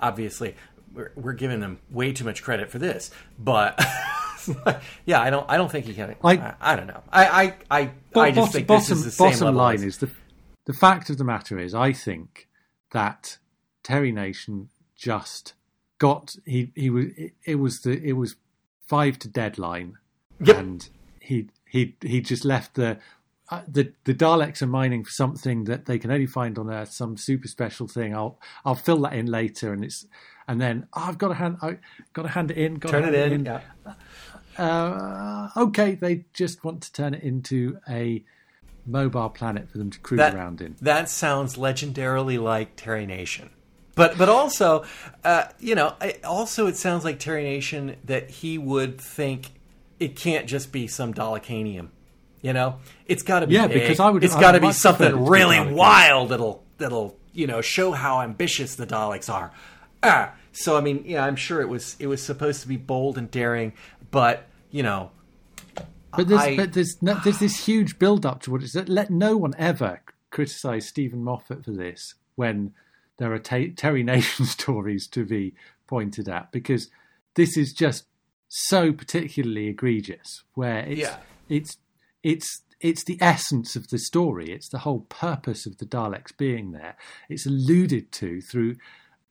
obviously, 0.00 0.54
we're, 0.92 1.12
we're 1.16 1.32
giving 1.32 1.60
them 1.60 1.78
way 1.90 2.12
too 2.12 2.24
much 2.24 2.42
credit 2.42 2.70
for 2.70 2.78
this, 2.78 3.10
but 3.38 3.78
yeah, 5.06 5.20
I 5.20 5.30
don't. 5.30 5.44
I 5.48 5.56
don't 5.56 5.70
think 5.70 5.86
he 5.86 5.94
can. 5.94 6.14
I, 6.24 6.32
I- 6.36 6.54
I, 6.60 6.76
don't 6.76 6.86
know. 6.86 7.02
I 7.12 7.26
I 7.26 7.42
I, 7.70 7.80
I 7.80 8.30
just 8.30 8.34
bottom, 8.36 8.46
think 8.52 8.66
bottom, 8.66 8.80
this 8.80 8.90
is 8.98 9.04
the 9.04 9.10
same 9.10 9.30
bottom 9.32 9.54
line 9.56 9.74
as- 9.76 9.84
is 9.84 9.98
the 9.98 10.10
the 10.66 10.72
fact 10.72 11.10
of 11.10 11.18
the 11.18 11.24
matter 11.24 11.58
is, 11.58 11.74
I 11.74 11.92
think 11.92 12.48
that 12.92 13.38
Terry 13.82 14.12
Nation 14.12 14.68
just 14.96 15.54
got 15.98 16.36
he 16.44 16.70
he 16.74 16.90
was 16.90 17.06
it, 17.16 17.32
it 17.44 17.54
was 17.56 17.80
the 17.80 17.92
it 18.02 18.12
was 18.12 18.36
five 18.86 19.18
to 19.20 19.28
deadline, 19.28 19.94
Yep. 20.44 20.56
and 20.58 20.88
he 21.20 21.48
he 21.66 21.96
he 22.02 22.20
just 22.20 22.44
left 22.44 22.74
the. 22.74 22.98
Uh, 23.52 23.62
the 23.66 23.92
the 24.04 24.14
Daleks 24.14 24.62
are 24.62 24.68
mining 24.68 25.02
for 25.02 25.10
something 25.10 25.64
that 25.64 25.86
they 25.86 25.98
can 25.98 26.12
only 26.12 26.26
find 26.26 26.56
on 26.56 26.70
Earth, 26.70 26.92
some 26.92 27.16
super 27.16 27.48
special 27.48 27.88
thing. 27.88 28.14
I'll 28.14 28.38
I'll 28.64 28.76
fill 28.76 28.98
that 29.00 29.12
in 29.12 29.26
later, 29.26 29.72
and 29.72 29.84
it's 29.84 30.06
and 30.46 30.60
then 30.60 30.86
oh, 30.92 31.06
I've 31.08 31.18
got 31.18 31.28
to 31.28 31.34
hand 31.34 31.56
I 31.60 31.78
got 32.12 32.22
to 32.22 32.28
hand 32.28 32.52
it 32.52 32.58
in. 32.58 32.76
Got 32.76 32.90
turn 32.92 33.02
to 33.02 33.08
it 33.08 33.14
hand 33.18 33.32
in. 33.32 33.44
Yeah. 33.46 33.94
Uh, 34.60 35.48
okay, 35.56 35.94
they 35.94 36.24
just 36.32 36.62
want 36.64 36.82
to 36.82 36.92
turn 36.92 37.14
it 37.14 37.22
into 37.22 37.78
a 37.88 38.22
mobile 38.86 39.28
planet 39.30 39.68
for 39.70 39.78
them 39.78 39.90
to 39.90 39.98
cruise 40.00 40.18
that, 40.18 40.34
around 40.34 40.60
in. 40.60 40.76
That 40.80 41.08
sounds 41.08 41.56
legendarily 41.56 42.40
like 42.42 42.76
Terry 42.76 43.06
Nation. 43.06 43.50
But 43.94 44.16
but 44.16 44.28
also, 44.28 44.84
uh, 45.24 45.44
you 45.58 45.74
know, 45.74 45.94
I, 46.00 46.16
also 46.24 46.66
it 46.66 46.76
sounds 46.76 47.04
like 47.04 47.18
Terry 47.18 47.42
Nation 47.44 47.96
that 48.04 48.30
he 48.30 48.56
would 48.58 49.00
think 49.00 49.48
it 49.98 50.16
can't 50.16 50.46
just 50.46 50.72
be 50.72 50.86
some 50.86 51.12
Dalekanium. 51.12 51.88
You 52.42 52.54
know, 52.54 52.76
it's 53.06 53.22
got 53.22 53.40
to 53.40 53.46
be 53.46 53.54
Yeah, 53.54 53.66
big. 53.66 53.82
because 53.82 54.00
I 54.00 54.08
would- 54.08 54.24
It's 54.24 54.34
got 54.34 54.52
to 54.52 54.60
be 54.60 54.68
it 54.68 54.72
something 54.74 55.12
be 55.14 55.30
really 55.30 55.72
wild 55.74 56.30
that'll 56.30 56.62
that'll 56.78 57.16
you 57.32 57.46
know 57.46 57.60
show 57.60 57.92
how 57.92 58.22
ambitious 58.22 58.76
the 58.76 58.86
Daleks 58.86 59.28
are. 59.32 59.50
Ah, 60.02 60.32
so 60.52 60.76
I 60.76 60.80
mean, 60.80 61.02
yeah, 61.04 61.24
I'm 61.24 61.36
sure 61.36 61.60
it 61.60 61.68
was 61.68 61.96
it 61.98 62.06
was 62.06 62.22
supposed 62.22 62.62
to 62.62 62.68
be 62.68 62.76
bold 62.78 63.18
and 63.18 63.30
daring, 63.30 63.72
but 64.10 64.46
you 64.70 64.82
know, 64.82 65.10
But 66.16 66.28
there's 66.28 66.40
I- 66.40 66.56
but 66.56 66.72
there's 66.72 67.00
no, 67.02 67.14
there's 67.24 67.38
this 67.38 67.66
huge 67.66 67.98
build 67.98 68.26
up 68.26 68.42
to 68.42 68.50
what 68.50 68.62
it's 68.62 68.74
let 68.74 69.10
no 69.10 69.36
one 69.36 69.54
ever 69.58 70.00
criticise 70.30 70.86
Steven 70.88 71.22
Moffat 71.22 71.64
for 71.64 71.72
this 71.72 72.14
when 72.36 72.72
there 73.18 73.32
are 73.32 73.38
ta- 73.38 73.72
Terry 73.76 74.02
Nation 74.02 74.44
stories 74.58 75.06
to 75.08 75.24
be 75.24 75.54
pointed 75.86 76.28
at 76.28 76.50
because 76.52 76.88
this 77.34 77.56
is 77.56 77.72
just 77.72 78.04
so 78.48 78.92
particularly 78.92 79.68
egregious 79.68 80.42
where 80.54 80.80
it's 80.80 81.00
Yeah. 81.00 81.16
it's 81.48 81.76
it's 82.22 82.62
it's 82.80 83.04
the 83.04 83.18
essence 83.20 83.76
of 83.76 83.88
the 83.88 83.98
story. 83.98 84.50
It's 84.50 84.68
the 84.70 84.78
whole 84.78 85.00
purpose 85.10 85.66
of 85.66 85.76
the 85.78 85.84
daleks 85.84 86.34
being 86.36 86.72
there. 86.72 86.96
It's 87.28 87.44
alluded 87.46 88.10
to 88.12 88.40
through 88.40 88.76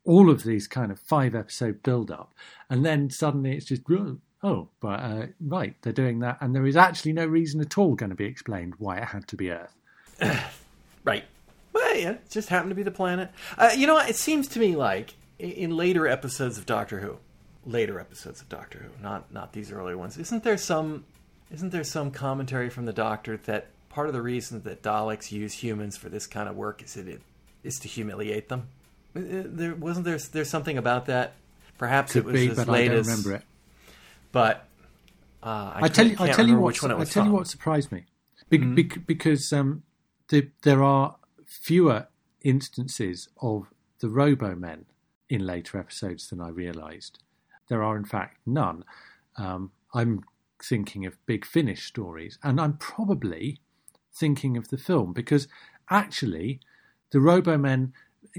all 0.05 0.29
of 0.29 0.43
these 0.43 0.67
kind 0.67 0.91
of 0.91 0.99
five 0.99 1.33
episode 1.35 1.83
build 1.83 2.09
up 2.11 2.33
and 2.69 2.85
then 2.85 3.09
suddenly 3.09 3.51
it's 3.55 3.65
just 3.65 3.83
"Oh, 4.43 4.67
but 4.79 4.99
uh, 4.99 5.25
right 5.41 5.75
they're 5.81 5.93
doing 5.93 6.19
that 6.19 6.37
and 6.41 6.55
there 6.55 6.65
is 6.65 6.77
actually 6.77 7.13
no 7.13 7.25
reason 7.25 7.61
at 7.61 7.77
all 7.77 7.95
going 7.95 8.09
to 8.09 8.15
be 8.15 8.25
explained 8.25 8.75
why 8.77 8.97
it 8.97 9.05
had 9.05 9.27
to 9.27 9.35
be 9.35 9.51
earth 9.51 9.75
Right. 11.03 11.23
Well, 11.73 11.95
yeah, 11.95 12.11
it 12.11 12.29
just 12.29 12.49
happened 12.49 12.71
to 12.71 12.75
be 12.75 12.83
the 12.83 12.91
planet. 12.91 13.31
Uh, 13.57 13.71
you 13.75 13.87
know, 13.87 13.95
what? 13.95 14.09
it 14.09 14.15
seems 14.15 14.47
to 14.49 14.59
me 14.59 14.75
like 14.75 15.13
in 15.37 15.75
later 15.75 16.07
episodes 16.07 16.57
of 16.57 16.65
Doctor 16.65 16.99
Who, 16.99 17.17
later 17.65 17.99
episodes 17.99 18.41
of 18.41 18.49
Doctor 18.49 18.79
Who, 18.79 19.03
not 19.03 19.31
not 19.33 19.53
these 19.53 19.71
early 19.71 19.95
ones. 19.95 20.17
Isn't 20.17 20.43
there 20.43 20.57
some 20.57 21.05
isn't 21.51 21.71
there 21.71 21.83
some 21.83 22.11
commentary 22.11 22.69
from 22.69 22.85
the 22.85 22.93
Doctor 22.93 23.37
that 23.45 23.67
part 23.89 24.07
of 24.07 24.13
the 24.13 24.21
reason 24.21 24.61
that 24.63 24.83
Daleks 24.83 25.31
use 25.31 25.53
humans 25.53 25.97
for 25.97 26.09
this 26.09 26.27
kind 26.27 26.49
of 26.49 26.55
work 26.55 26.83
is 26.83 26.97
it 26.97 27.21
is 27.63 27.79
to 27.79 27.87
humiliate 27.87 28.49
them? 28.49 28.67
Uh, 29.15 29.19
uh, 29.19 29.43
There 29.45 29.75
wasn't 29.75 30.05
there 30.05 30.17
there's 30.17 30.49
something 30.49 30.77
about 30.77 31.05
that. 31.05 31.33
Perhaps 31.77 32.15
it 32.15 32.25
was 32.25 32.33
be 32.33 32.49
as 32.49 32.57
but 32.57 32.67
i 32.67 32.71
late 32.73 32.87
don't 32.89 32.97
as 32.97 33.07
remember 33.07 33.35
it 33.35 33.43
but 34.31 34.67
uh, 35.43 35.73
I, 35.75 35.79
I 35.83 35.87
tell 35.87 36.07
you, 36.07 36.15
I 36.19 36.29
tell 36.31 36.47
you 36.47 36.55
what, 36.57 36.67
which 36.67 36.81
one 36.83 36.91
it 36.91 36.97
was 36.97 37.09
I 37.09 37.13
tell 37.13 37.25
you 37.25 37.31
what 37.31 37.47
surprised 37.47 37.91
me, 37.91 38.05
Be- 38.49 38.59
Mm-hmm. 38.59 38.75
bec- 38.75 39.05
because 39.07 39.51
um, 39.53 39.83
the, 40.29 40.49
there 40.63 40.83
are 40.83 41.15
fewer 41.45 42.07
instances 42.43 43.29
of 43.41 43.67
the 44.01 44.09
Robo-Men 44.09 44.85
in 45.29 45.45
later 45.45 45.77
episodes 45.77 46.27
than 46.27 46.41
I 46.41 46.49
realised. 46.49 47.19
There 47.67 47.83
are, 47.83 47.95
in 47.97 48.05
fact, 48.05 48.37
none. 48.45 48.83
Um, 49.37 49.71
I'm 49.93 50.23
thinking 50.63 51.05
of 51.05 51.23
Big 51.25 51.45
Finish 51.45 51.85
stories, 51.85 52.37
and 52.43 52.59
I'm 52.59 52.77
probably 52.77 53.59
thinking 54.13 54.57
of 54.57 54.69
the 54.69 54.77
film 54.77 55.13
because 55.13 55.47
actually, 55.89 56.59
the 57.11 57.19
Robo-Men, 57.19 57.93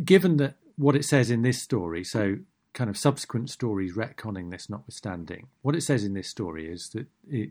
given 0.05 0.37
that 0.39 0.55
what 0.77 0.97
it 0.97 1.05
says 1.05 1.31
in 1.31 1.43
this 1.43 1.63
story, 1.63 2.05
so 2.05 2.37
kind 2.73 2.89
of 2.89 2.97
subsequent 2.97 3.51
stories 3.51 3.95
retconning 3.95 4.51
this 4.51 4.71
notwithstanding, 4.71 5.49
what 5.63 5.75
it 5.75 5.83
says 5.83 6.05
in 6.05 6.15
this 6.15 6.29
story 6.29 6.71
is 6.71 6.91
that, 6.91 7.07
it, 7.29 7.51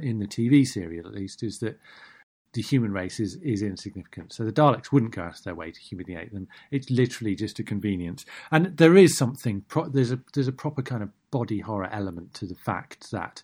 in 0.00 0.18
the 0.18 0.26
TV 0.26 0.66
serial 0.66 1.06
at 1.06 1.14
least, 1.14 1.42
is 1.42 1.58
that 1.58 1.78
the 2.54 2.62
human 2.62 2.92
race 2.92 3.20
is, 3.20 3.34
is 3.36 3.62
insignificant. 3.62 4.32
So 4.32 4.44
the 4.44 4.52
Daleks 4.52 4.92
wouldn't 4.92 5.14
go 5.14 5.22
out 5.22 5.38
of 5.38 5.44
their 5.44 5.56
way 5.56 5.72
to 5.72 5.80
humiliate 5.80 6.32
them. 6.32 6.48
It's 6.70 6.88
literally 6.88 7.34
just 7.34 7.58
a 7.58 7.64
convenience. 7.64 8.24
And 8.50 8.76
there 8.76 8.96
is 8.96 9.18
something, 9.18 9.62
pro- 9.68 9.88
there's 9.88 10.12
a 10.12 10.20
there's 10.32 10.48
a 10.48 10.52
proper 10.52 10.80
kind 10.80 11.02
of 11.02 11.10
body 11.30 11.58
horror 11.58 11.90
element 11.92 12.32
to 12.34 12.46
the 12.46 12.54
fact 12.54 13.10
that 13.10 13.42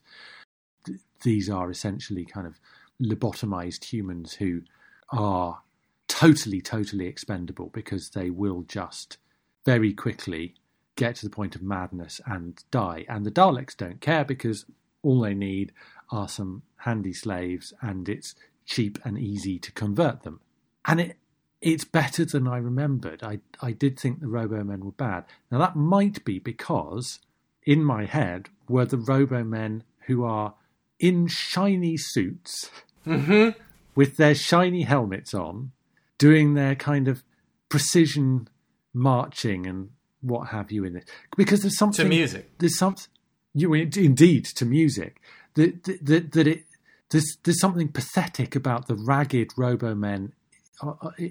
th- 0.87 1.01
these 1.23 1.51
are 1.51 1.71
essentially 1.71 2.25
kind 2.25 2.47
of 2.47 2.61
lobotomized 3.03 3.85
humans 3.85 4.35
who 4.35 4.63
are 5.11 5.61
totally, 6.07 6.61
totally 6.61 7.07
expendable 7.07 7.71
because 7.73 8.11
they 8.11 8.31
will 8.31 8.63
just 8.63 9.19
very 9.65 9.93
quickly 9.93 10.55
get 11.01 11.17
to 11.17 11.25
the 11.25 11.35
point 11.35 11.57
of 11.57 11.63
madness 11.63 12.21
and 12.27 12.63
die. 12.71 13.07
And 13.09 13.25
the 13.25 13.31
Daleks 13.31 13.75
don't 13.75 14.03
care 14.03 14.25
because 14.25 14.67
all 15.03 15.23
they 15.23 15.33
need 15.33 15.73
are 16.11 16.29
some 16.29 16.63
handy 16.77 17.15
slaves 17.15 17.73
and 17.81 18.07
it's 18.07 18.35
cheap 18.67 18.99
and 19.03 19.19
easy 19.19 19.59
to 19.59 19.73
convert 19.73 20.23
them. 20.23 20.41
And 20.85 21.01
it 21.01 21.17
it's 21.63 21.85
better 21.85 22.25
than 22.25 22.47
I 22.47 22.59
remembered. 22.59 23.23
I 23.23 23.41
I 23.63 23.73
did 23.73 23.99
think 23.99 24.21
the 24.21 24.29
Robo-Men 24.29 24.85
were 24.85 24.93
bad. 24.93 25.25
Now 25.51 25.59
that 25.59 25.75
might 25.75 26.23
be 26.25 26.39
because 26.39 27.19
in 27.65 27.83
my 27.83 28.05
head 28.05 28.51
were 28.69 28.87
the 28.87 28.99
Robo-Men 28.99 29.85
who 30.07 30.25
are 30.25 30.55
in 30.99 31.29
shiny 31.29 31.97
suits 31.97 32.71
mm-hmm. 33.07 33.59
with 33.95 34.19
their 34.19 34.35
shiny 34.35 34.83
helmets 34.83 35.33
on, 35.33 35.73
doing 36.19 36.53
their 36.53 36.75
kind 36.75 37.09
of 37.09 37.23
precision 37.71 38.49
marching 38.93 39.67
and 39.67 39.91
what 40.21 40.49
have 40.49 40.71
you 40.71 40.85
in 40.85 40.97
it. 40.97 41.09
Because 41.37 41.63
there's 41.63 41.79
something 41.79 42.05
to 42.05 42.09
music. 42.09 42.51
there's 42.59 42.79
something 42.79 43.07
you 43.55 43.73
indeed 43.75 44.45
to 44.45 44.65
music 44.65 45.21
that 45.55 45.85
that 45.85 46.33
that 46.33 46.47
it 46.47 46.65
there's 47.11 47.37
there's 47.45 47.61
something 47.61 47.89
pathetic 47.89 48.55
about 48.55 48.87
the 48.87 48.95
ragged 48.95 49.51
robo 49.57 49.95
men 49.95 50.33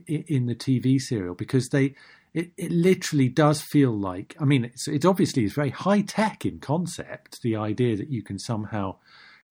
in 0.08 0.46
the 0.46 0.56
TV 0.56 1.00
serial 1.00 1.34
because 1.34 1.70
they 1.70 1.96
it, 2.34 2.52
it 2.58 2.72
literally 2.72 3.28
does 3.28 3.62
feel 3.62 3.92
like 3.92 4.36
I 4.40 4.46
mean 4.46 4.66
it's 4.66 4.88
it 4.88 5.06
obviously 5.06 5.46
is 5.46 5.54
very 5.54 5.72
high 5.72 6.02
tech 6.02 6.46
in 6.46 6.60
concept 6.60 7.42
the 7.42 7.56
idea 7.56 7.96
that 7.96 8.10
you 8.10 8.22
can 8.22 8.38
somehow 8.38 8.98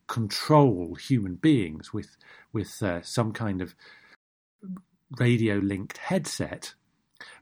control 0.06 0.94
human 0.94 1.34
beings 1.34 1.92
with 1.92 2.16
with 2.52 2.70
uh, 2.82 3.02
some 3.02 3.32
kind 3.32 3.60
of 3.60 3.74
radio 5.18 5.56
linked 5.56 5.98
headset 5.98 6.74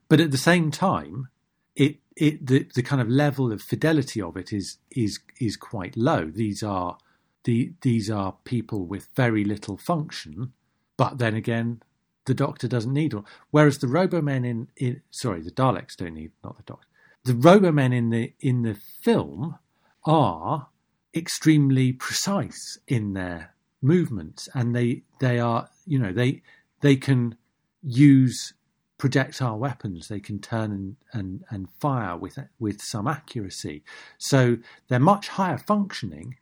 but 0.08 0.20
at 0.20 0.30
the 0.30 0.38
same 0.38 0.70
time 0.70 1.28
it 1.76 1.98
it 2.16 2.46
the, 2.46 2.66
the 2.74 2.82
kind 2.82 3.00
of 3.00 3.08
level 3.08 3.52
of 3.52 3.62
fidelity 3.62 4.20
of 4.20 4.36
it 4.36 4.52
is 4.52 4.78
is 4.90 5.20
is 5.40 5.56
quite 5.56 5.96
low. 5.96 6.30
These 6.30 6.62
are 6.62 6.98
the 7.44 7.72
these 7.82 8.10
are 8.10 8.36
people 8.44 8.86
with 8.86 9.08
very 9.14 9.44
little 9.44 9.76
function, 9.76 10.52
but 10.96 11.18
then 11.18 11.34
again, 11.34 11.82
the 12.24 12.34
Doctor 12.34 12.66
doesn't 12.66 12.92
need 12.92 13.14
one. 13.14 13.24
Whereas 13.50 13.78
the 13.78 13.86
Robomen 13.86 14.44
in, 14.44 14.68
in 14.76 15.02
sorry, 15.10 15.42
the 15.42 15.50
Daleks 15.50 15.96
don't 15.96 16.14
need 16.14 16.32
not 16.42 16.56
the 16.56 16.62
Doctor. 16.64 16.88
The 17.24 17.34
Robomen 17.34 17.94
in 17.94 18.10
the 18.10 18.32
in 18.40 18.62
the 18.62 18.76
film 19.02 19.58
are 20.04 20.68
extremely 21.14 21.92
precise 21.92 22.78
in 22.88 23.12
their 23.12 23.54
movements, 23.82 24.48
and 24.54 24.74
they 24.74 25.02
they 25.20 25.38
are 25.38 25.68
you 25.86 25.98
know 25.98 26.12
they 26.12 26.42
they 26.80 26.96
can 26.96 27.36
use 27.82 28.54
projectile 28.98 29.58
weapons 29.58 30.08
they 30.08 30.20
can 30.20 30.38
turn 30.38 30.72
and, 30.72 30.96
and, 31.12 31.44
and 31.50 31.68
fire 31.80 32.16
with 32.16 32.38
with 32.58 32.80
some 32.80 33.06
accuracy. 33.06 33.84
So 34.18 34.58
they're 34.88 34.98
much 34.98 35.28
higher 35.28 35.58
functioning, 35.58 36.36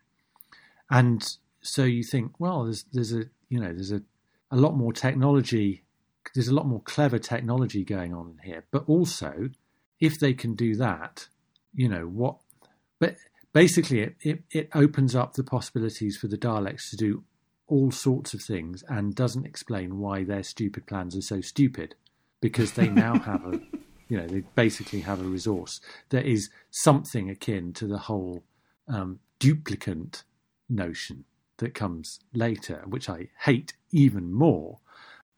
and 0.91 1.27
so 1.61 1.83
you 1.85 2.03
think, 2.05 2.39
well, 2.39 2.65
there's 2.65 2.85
there's 2.93 3.13
a 3.13 3.25
you 3.49 3.61
know 3.61 3.73
there's 3.73 3.93
a, 3.93 4.03
a 4.51 4.57
lot 4.57 4.77
more 4.77 4.93
technology, 4.93 5.83
there's 6.35 6.49
a 6.49 6.55
lot 6.55 6.67
more 6.67 6.83
clever 6.83 7.19
technology 7.19 7.85
going 7.85 8.15
on 8.15 8.39
here. 8.45 8.65
But 8.71 8.85
also, 8.87 9.51
if 10.01 10.19
they 10.21 10.35
can 10.35 10.55
do 10.55 10.77
that, 10.77 11.29
you 11.75 11.89
know 11.89 12.07
what? 12.07 12.37
But 12.99 13.17
basically, 13.53 14.01
it, 14.01 14.17
it, 14.21 14.43
it 14.51 14.69
opens 14.75 15.15
up 15.15 15.35
the 15.35 15.45
possibilities 15.45 16.17
for 16.17 16.29
the 16.29 16.39
Daleks 16.39 16.91
to 16.91 16.97
do 16.97 17.25
all 17.67 17.91
sorts 17.91 18.35
of 18.35 18.43
things 18.43 18.85
and 18.89 19.15
doesn't 19.15 19.47
explain 19.47 19.99
why 19.99 20.23
their 20.23 20.43
stupid 20.43 20.87
plans 20.87 21.17
are 21.17 21.23
so 21.23 21.41
stupid 21.41 21.95
because 22.45 22.73
they 22.73 22.91
now 22.91 23.19
have 23.21 23.43
a, 23.47 23.59
you 24.11 24.19
know, 24.19 24.27
they 24.27 24.43
basically 24.55 25.01
have 25.01 25.19
a 25.19 25.25
resource 25.25 25.81
that 26.11 26.27
is 26.27 26.51
something 26.71 27.31
akin 27.31 27.73
to 27.73 27.87
the 27.87 27.97
whole 27.97 28.43
um, 28.87 29.19
duplicant 29.41 30.25
notion 30.69 31.25
that 31.57 31.73
comes 31.73 32.21
later, 32.35 32.83
which 32.87 33.09
I 33.09 33.29
hate 33.41 33.73
even 33.93 34.31
more. 34.31 34.79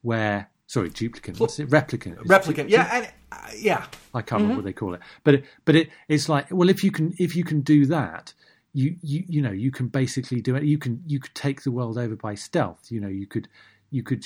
Where 0.03 0.51
sorry, 0.67 0.91
duplicant, 0.91 1.39
what's 1.39 1.61
it? 1.61 1.71
Replicant, 1.71 2.17
Replicant, 2.27 2.71
yeah, 2.71 2.89
and, 2.93 3.13
uh, 3.31 3.51
yeah. 3.57 3.87
I 4.13 4.21
can't 4.23 4.43
remember 4.43 4.63
what 4.63 4.65
they 4.65 4.73
call 4.73 4.95
it, 4.95 5.01
but 5.23 5.35
it, 5.35 5.45
but 5.65 5.77
it, 5.77 5.91
it's 6.09 6.29
like 6.29 6.49
well, 6.51 6.69
if 6.69 6.83
you 6.83 6.91
can 6.91 7.15
if 7.21 7.37
you 7.37 7.45
can 7.45 7.61
do 7.61 7.87
that, 7.87 8.35
you 8.73 8.97
you 9.01 9.23
you 9.29 9.43
know 9.43 9.53
you 9.53 9.71
can 9.71 9.87
basically 9.87 10.41
do 10.41 10.57
it. 10.57 10.65
You 10.65 10.79
can 10.79 11.05
you 11.07 11.21
could 11.21 11.37
take 11.37 11.63
the 11.63 11.71
world 11.71 11.99
over 11.99 12.17
by 12.17 12.35
stealth. 12.35 12.91
You 12.91 13.01
know 13.01 13.09
you 13.09 13.29
could 13.29 13.47
you 13.93 14.03
could. 14.03 14.25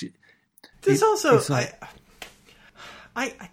There's 0.81 1.03
it- 1.03 1.05
also 1.05 1.37
it's 1.37 1.49
like- 1.51 1.77
I, 1.83 1.87
I, 3.15 3.33
I 3.39 3.49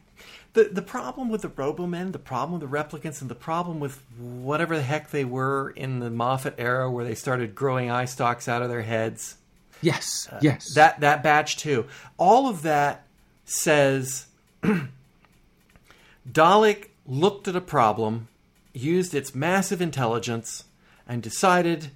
the 0.54 0.64
the 0.64 0.82
problem 0.82 1.28
with 1.28 1.42
the 1.42 1.48
Robomen, 1.48 2.12
the 2.12 2.18
problem 2.18 2.58
with 2.58 2.70
the 2.70 2.76
replicants, 2.76 3.20
and 3.20 3.30
the 3.30 3.34
problem 3.34 3.80
with 3.80 4.02
whatever 4.18 4.76
the 4.76 4.82
heck 4.82 5.10
they 5.10 5.24
were 5.24 5.70
in 5.70 6.00
the 6.00 6.10
Moffat 6.10 6.54
era, 6.58 6.90
where 6.90 7.04
they 7.04 7.14
started 7.14 7.54
growing 7.54 7.90
eye 7.90 8.06
stalks 8.06 8.48
out 8.48 8.62
of 8.62 8.68
their 8.68 8.82
heads. 8.82 9.36
Yes, 9.80 10.28
uh, 10.32 10.38
yes. 10.42 10.74
That 10.74 11.00
that 11.00 11.22
batch 11.22 11.56
too. 11.56 11.86
All 12.16 12.48
of 12.48 12.62
that 12.62 13.06
says 13.44 14.26
Dalek 16.30 16.88
looked 17.06 17.48
at 17.48 17.56
a 17.56 17.60
problem, 17.60 18.28
used 18.72 19.14
its 19.14 19.34
massive 19.34 19.80
intelligence, 19.80 20.64
and 21.06 21.22
decided 21.22 21.90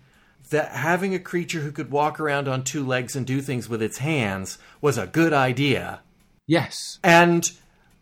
that 0.51 0.73
having 0.73 1.15
a 1.15 1.19
creature 1.19 1.61
who 1.61 1.73
could 1.73 1.91
walk 1.91 2.21
around 2.21 2.47
on 2.47 2.63
two 2.63 2.87
legs 2.87 3.17
and 3.17 3.27
do 3.27 3.41
things 3.41 3.69
with 3.69 3.83
its 3.83 3.99
hands 3.99 4.59
was 4.81 4.99
a 4.99 5.07
good 5.07 5.33
idea. 5.33 6.01
Yes. 6.53 6.99
And 7.03 7.51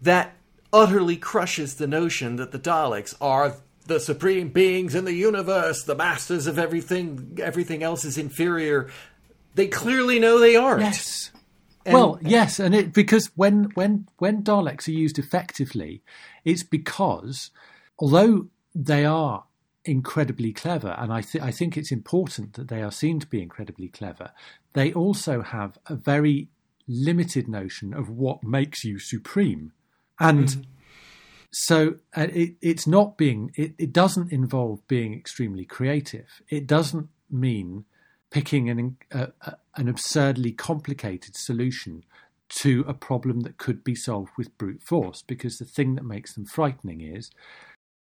that 0.02 0.34
utterly 0.72 1.16
crushes 1.16 1.76
the 1.76 1.86
notion 1.86 2.36
that 2.36 2.52
the 2.52 2.58
Daleks 2.58 3.14
are 3.20 3.56
the 3.86 4.00
supreme 4.00 4.48
beings 4.48 4.94
in 4.94 5.04
the 5.04 5.14
universe, 5.14 5.82
the 5.82 5.94
masters 5.96 6.46
of 6.46 6.58
everything, 6.58 7.38
everything 7.42 7.82
else 7.82 8.04
is 8.04 8.16
inferior. 8.16 8.88
They 9.54 9.66
clearly 9.66 10.18
know 10.20 10.38
they 10.38 10.56
aren't. 10.56 10.82
Yes. 10.82 11.32
And- 11.84 11.94
well, 11.94 12.18
yes, 12.22 12.60
and 12.60 12.74
it 12.74 12.92
because 12.92 13.30
when 13.36 13.70
when 13.74 14.06
when 14.18 14.42
Daleks 14.42 14.86
are 14.86 14.92
used 14.92 15.18
effectively, 15.18 16.02
it's 16.44 16.62
because 16.62 17.50
although 17.98 18.48
they 18.74 19.04
are 19.04 19.44
incredibly 19.84 20.52
clever, 20.52 20.94
and 20.98 21.10
I 21.12 21.22
th- 21.22 21.42
I 21.42 21.50
think 21.50 21.76
it's 21.76 21.90
important 21.90 22.52
that 22.52 22.68
they 22.68 22.82
are 22.82 22.92
seen 22.92 23.18
to 23.20 23.26
be 23.26 23.42
incredibly 23.42 23.88
clever. 23.88 24.30
They 24.74 24.92
also 24.92 25.40
have 25.40 25.78
a 25.86 25.96
very 25.96 26.48
limited 26.90 27.48
notion 27.48 27.94
of 27.94 28.10
what 28.10 28.42
makes 28.42 28.84
you 28.84 28.98
supreme, 28.98 29.72
and 30.18 30.66
so 31.52 31.94
uh, 32.16 32.26
it, 32.32 32.54
it's 32.60 32.86
not 32.86 33.16
being 33.16 33.52
it, 33.54 33.74
it 33.78 33.92
doesn't 33.92 34.32
involve 34.32 34.86
being 34.88 35.14
extremely 35.14 35.64
creative. 35.64 36.42
It 36.48 36.66
doesn't 36.66 37.08
mean 37.30 37.84
picking 38.30 38.68
an 38.68 38.96
uh, 39.12 39.26
uh, 39.46 39.52
an 39.76 39.88
absurdly 39.88 40.52
complicated 40.52 41.36
solution 41.36 42.04
to 42.48 42.84
a 42.88 42.94
problem 42.94 43.40
that 43.40 43.58
could 43.58 43.84
be 43.84 43.94
solved 43.94 44.32
with 44.36 44.56
brute 44.58 44.82
force. 44.82 45.22
Because 45.22 45.58
the 45.58 45.64
thing 45.64 45.94
that 45.94 46.04
makes 46.04 46.34
them 46.34 46.44
frightening 46.44 47.00
is 47.00 47.30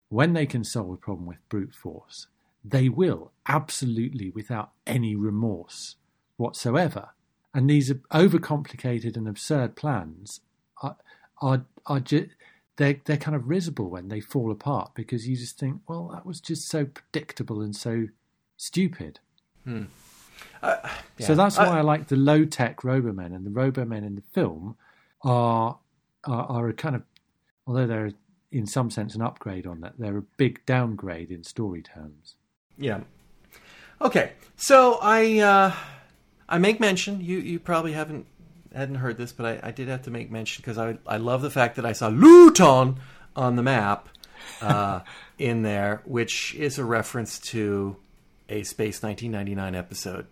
when 0.09 0.33
they 0.33 0.47
can 0.47 0.65
solve 0.65 0.91
a 0.91 0.97
problem 0.97 1.27
with 1.27 1.49
brute 1.49 1.75
force, 1.75 2.29
they 2.65 2.89
will 2.89 3.33
absolutely 3.47 4.31
without 4.31 4.71
any 4.87 5.15
remorse 5.15 5.97
whatsoever. 6.37 7.11
And 7.57 7.71
these 7.71 7.91
overcomplicated 7.91 9.17
and 9.17 9.27
absurd 9.27 9.77
plans 9.77 10.41
are 10.83 10.97
are 11.41 11.65
are 11.87 12.01
just 12.01 12.27
they're 12.77 13.01
they're 13.07 13.17
kind 13.17 13.35
of 13.35 13.49
risible 13.49 13.89
when 13.89 14.09
they 14.09 14.21
fall 14.21 14.53
apart 14.53 14.91
because 14.95 15.27
you 15.27 15.37
just 15.39 15.59
think, 15.59 15.81
well, 15.89 16.09
that 16.13 16.27
was 16.27 16.39
just 16.39 16.69
so 16.69 16.85
predictable 16.85 17.63
and 17.63 17.75
so 17.75 18.09
stupid. 18.59 19.21
Uh, 20.63 20.77
So 21.19 21.35
that's 21.35 21.57
why 21.57 21.79
I, 21.79 21.81
like 21.81 22.09
the 22.09 22.17
low 22.17 22.45
tech 22.45 22.83
Robomen, 22.83 23.35
and 23.35 23.47
the 23.47 23.51
Robomen 23.51 24.05
in 24.07 24.17
the 24.17 24.23
film 24.35 24.77
are, 25.23 25.79
are 26.25 26.45
are 26.45 26.69
a 26.69 26.75
kind 26.75 26.95
of, 26.95 27.05
although 27.67 27.87
they're 27.87 28.13
in 28.53 28.67
some 28.67 28.91
sense 28.91 29.15
an 29.15 29.23
upgrade 29.23 29.67
on 29.67 29.81
that, 29.81 29.95
they're 29.99 30.19
a 30.19 30.27
big 30.37 30.61
downgrade 30.67 31.31
in 31.31 31.43
story 31.43 31.81
terms. 31.81 32.35
Yeah. 32.77 33.01
Okay, 34.01 34.33
so 34.57 34.99
I 35.01 35.39
uh, 35.39 35.75
I 36.49 36.59
make 36.59 36.81
mention. 36.81 37.21
You 37.21 37.39
you 37.39 37.59
probably 37.59 37.93
haven't 37.93 38.27
hadn't 38.75 38.97
heard 38.97 39.17
this, 39.17 39.33
but 39.33 39.47
I, 39.65 39.69
I 39.69 39.71
did 39.71 39.89
have 39.89 40.03
to 40.03 40.11
make 40.11 40.31
mention 40.31 40.63
because 40.63 40.79
I 40.79 40.99
I 41.07 41.17
love 41.17 41.43
the 41.43 41.51
fact 41.51 41.77
that 41.77 41.87
I 41.87 41.93
saw 41.93 42.09
Luton 42.09 42.99
on 43.35 43.57
the 43.57 43.63
map 43.63 44.09
uh, 44.61 45.01
in 45.39 45.63
there, 45.63 46.03
which 46.05 46.55
is 46.55 46.79
a 46.79 46.85
reference 46.85 47.39
to 47.41 47.97
a 48.49 48.63
Space 48.63 49.03
1999 49.03 49.75
episode. 49.75 50.27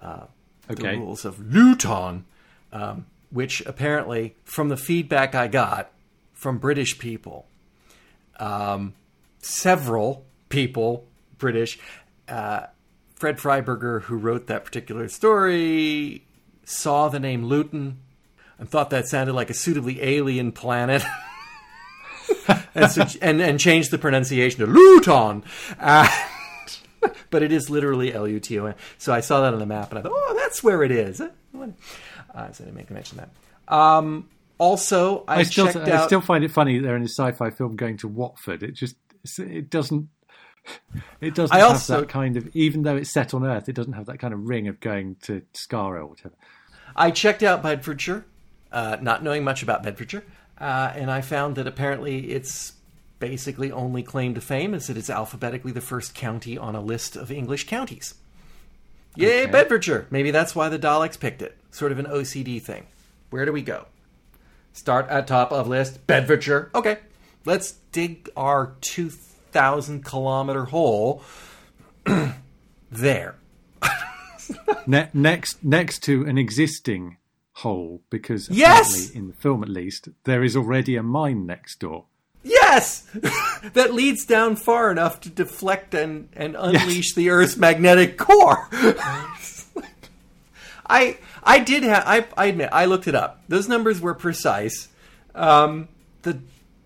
Uh, 0.00 0.26
Okay. 0.70 0.92
The 0.92 0.98
rules 0.98 1.24
of 1.24 1.40
Luton, 1.40 2.26
um, 2.72 3.06
which 3.30 3.62
apparently, 3.64 4.36
from 4.44 4.68
the 4.68 4.76
feedback 4.76 5.34
I 5.34 5.48
got 5.48 5.90
from 6.34 6.58
British 6.58 6.98
people, 6.98 7.46
um, 8.38 8.92
several 9.40 10.24
people, 10.50 11.06
British, 11.38 11.78
uh, 12.28 12.66
Fred 13.18 13.38
Freiberger, 13.38 14.02
who 14.02 14.16
wrote 14.16 14.46
that 14.46 14.64
particular 14.64 15.08
story, 15.08 16.24
saw 16.64 17.08
the 17.08 17.18
name 17.18 17.44
Luton 17.44 17.98
and 18.58 18.68
thought 18.68 18.90
that 18.90 19.08
sounded 19.08 19.32
like 19.32 19.50
a 19.50 19.54
suitably 19.54 20.00
alien 20.02 20.52
planet. 20.52 21.02
and, 22.74 22.90
so, 22.90 23.06
and 23.20 23.40
and 23.40 23.58
changed 23.58 23.90
the 23.90 23.98
pronunciation 23.98 24.60
to 24.60 24.66
Luton. 24.66 25.42
Uh, 25.80 26.08
but 27.30 27.42
it 27.42 27.50
is 27.50 27.68
literally 27.68 28.14
L 28.14 28.28
U 28.28 28.38
T 28.38 28.58
O 28.58 28.66
N. 28.66 28.74
So 28.98 29.12
I 29.12 29.20
saw 29.20 29.40
that 29.40 29.52
on 29.52 29.58
the 29.58 29.66
map 29.66 29.90
and 29.90 29.98
I 29.98 30.02
thought, 30.02 30.12
oh, 30.14 30.34
that's 30.38 30.62
where 30.62 30.82
it 30.84 30.92
is. 30.92 31.20
Uh, 31.20 31.28
so 31.52 31.74
I 32.36 32.48
didn't 32.50 32.74
make 32.74 32.90
a 32.90 32.92
mention 32.92 33.18
of 33.18 33.28
that. 33.66 33.74
Um, 33.74 34.28
also, 34.58 35.24
I, 35.26 35.40
I 35.40 35.42
still 35.42 35.66
checked 35.66 35.88
I 35.88 35.92
out. 35.92 36.06
still 36.06 36.20
find 36.20 36.44
it 36.44 36.50
funny 36.50 36.78
they're 36.78 36.96
in 36.96 37.02
a 37.02 37.08
sci-fi 37.08 37.50
film 37.50 37.76
going 37.76 37.96
to 37.98 38.08
Watford. 38.08 38.62
It 38.62 38.72
just 38.72 38.96
it 39.38 39.70
doesn't 39.70 40.08
it 41.20 41.34
doesn't 41.34 41.54
I 41.56 41.60
have 41.60 41.70
also- 41.70 42.00
that 42.00 42.08
kind 42.08 42.36
of 42.36 42.48
even 42.54 42.82
though 42.82 42.96
it's 42.96 43.10
set 43.10 43.34
on 43.34 43.44
Earth, 43.44 43.68
it 43.68 43.74
doesn't 43.74 43.92
have 43.94 44.06
that 44.06 44.18
kind 44.18 44.32
of 44.34 44.48
ring 44.48 44.68
of 44.68 44.80
going 44.80 45.16
to 45.22 45.42
Skaro 45.54 46.00
or 46.00 46.06
whatever. 46.06 46.34
I 46.96 47.10
checked 47.10 47.42
out 47.42 47.62
Bedfordshire, 47.62 48.24
uh, 48.72 48.96
not 49.00 49.22
knowing 49.22 49.44
much 49.44 49.62
about 49.62 49.82
Bedfordshire, 49.82 50.24
uh, 50.60 50.92
and 50.94 51.10
I 51.10 51.20
found 51.20 51.56
that 51.56 51.66
apparently 51.66 52.30
its 52.32 52.72
basically 53.20 53.70
only 53.72 54.02
claim 54.02 54.34
to 54.34 54.40
fame 54.40 54.74
is 54.74 54.86
that 54.86 54.96
it's 54.96 55.10
alphabetically 55.10 55.72
the 55.72 55.80
first 55.80 56.14
county 56.14 56.56
on 56.56 56.74
a 56.76 56.80
list 56.80 57.16
of 57.16 57.30
English 57.32 57.66
counties. 57.66 58.14
Yay, 59.16 59.42
Okay. 59.42 59.50
Bedfordshire! 59.50 60.06
Maybe 60.10 60.30
that's 60.30 60.54
why 60.54 60.68
the 60.68 60.78
Daleks 60.78 61.18
picked 61.18 61.42
it. 61.42 61.56
Sort 61.72 61.90
of 61.92 61.98
an 61.98 62.06
OCD 62.06 62.60
thing. 62.62 62.86
Where 63.30 63.44
do 63.44 63.52
we 63.52 63.62
go? 63.62 63.86
Start 64.72 65.08
at 65.08 65.26
top 65.26 65.50
of 65.50 65.66
list, 65.66 66.06
Bedfordshire. 66.06 66.70
Okay, 66.74 66.98
let's 67.44 67.72
dig 67.90 68.30
our 68.36 68.74
2,000 69.52 70.04
kilometer 70.04 70.66
hole 70.66 71.22
there. 72.90 73.34
Ne- 74.86 75.08
next 75.12 75.62
next 75.62 75.98
to 76.04 76.24
an 76.26 76.38
existing 76.38 77.18
hole 77.52 78.00
because 78.08 78.48
Yes! 78.50 79.10
in 79.10 79.28
the 79.28 79.34
film 79.34 79.62
at 79.62 79.68
least 79.68 80.08
there 80.24 80.42
is 80.42 80.56
already 80.56 80.96
a 80.96 81.02
mine 81.02 81.44
next 81.46 81.80
door. 81.80 82.04
Yes, 82.42 83.00
that 83.74 83.92
leads 83.92 84.24
down 84.24 84.56
far 84.56 84.90
enough 84.90 85.20
to 85.22 85.28
deflect 85.28 85.92
and, 85.92 86.28
and 86.34 86.56
unleash 86.58 87.14
the 87.14 87.28
Earth's 87.28 87.56
magnetic 87.58 88.16
core. 88.16 88.68
I 90.86 91.18
I 91.44 91.58
did 91.58 91.82
have 91.82 92.04
I, 92.06 92.26
I 92.36 92.46
admit 92.46 92.70
I 92.72 92.86
looked 92.86 93.06
it 93.08 93.14
up. 93.14 93.42
Those 93.48 93.68
numbers 93.68 94.00
were 94.00 94.14
precise. 94.14 94.88
Um, 95.34 95.88
the 96.22 96.38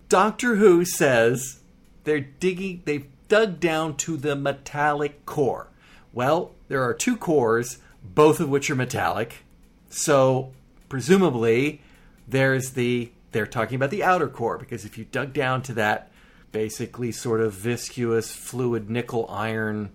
Doctor 0.09 0.55
Who 0.55 0.83
says 0.83 1.59
they're 2.03 2.19
digging. 2.19 2.81
They've 2.85 3.07
dug 3.27 3.59
down 3.59 3.97
to 3.97 4.17
the 4.17 4.35
metallic 4.35 5.25
core. 5.25 5.67
Well, 6.11 6.51
there 6.67 6.83
are 6.83 6.93
two 6.93 7.17
cores, 7.17 7.79
both 8.03 8.39
of 8.39 8.49
which 8.49 8.69
are 8.69 8.75
metallic. 8.75 9.43
So 9.89 10.51
presumably, 10.89 11.81
there's 12.27 12.71
the 12.71 13.11
they're 13.31 13.47
talking 13.47 13.75
about 13.75 13.89
the 13.89 14.03
outer 14.03 14.27
core 14.27 14.57
because 14.57 14.85
if 14.85 14.97
you 14.97 15.05
dug 15.05 15.33
down 15.33 15.63
to 15.63 15.73
that 15.73 16.11
basically 16.51 17.11
sort 17.11 17.41
of 17.41 17.53
viscous 17.53 18.31
fluid 18.31 18.89
nickel 18.89 19.25
iron 19.27 19.89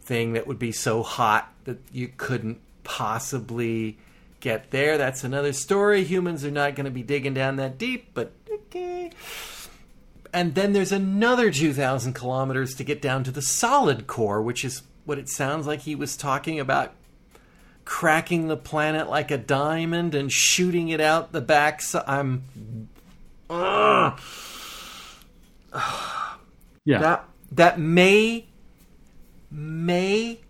thing 0.00 0.32
that 0.32 0.46
would 0.46 0.58
be 0.58 0.72
so 0.72 1.02
hot 1.02 1.52
that 1.64 1.78
you 1.92 2.08
couldn't 2.16 2.58
possibly 2.82 3.98
get 4.40 4.70
there, 4.70 4.96
that's 4.96 5.22
another 5.22 5.52
story. 5.52 6.04
Humans 6.04 6.44
are 6.46 6.50
not 6.50 6.74
going 6.74 6.86
to 6.86 6.90
be 6.90 7.02
digging 7.02 7.34
down 7.34 7.56
that 7.56 7.76
deep, 7.76 8.08
but 8.14 8.32
okay. 8.50 9.10
And 10.32 10.54
then 10.54 10.72
there's 10.72 10.92
another 10.92 11.50
2,000 11.50 12.12
kilometers 12.12 12.74
to 12.74 12.84
get 12.84 13.00
down 13.00 13.24
to 13.24 13.30
the 13.30 13.42
solid 13.42 14.06
core, 14.06 14.42
which 14.42 14.64
is 14.64 14.82
what 15.04 15.18
it 15.18 15.28
sounds 15.28 15.66
like 15.66 15.80
he 15.80 15.94
was 15.94 16.16
talking 16.16 16.60
about 16.60 16.92
cracking 17.84 18.48
the 18.48 18.56
planet 18.56 19.08
like 19.08 19.30
a 19.30 19.38
diamond 19.38 20.14
and 20.14 20.30
shooting 20.30 20.90
it 20.90 21.00
out 21.00 21.32
the 21.32 21.40
back. 21.40 21.80
So 21.80 22.04
I'm. 22.06 22.88
Ugh. 23.48 24.20
Yeah. 26.84 26.98
That 26.98 27.24
that 27.52 27.78
may 27.78 28.46
may 29.50 30.40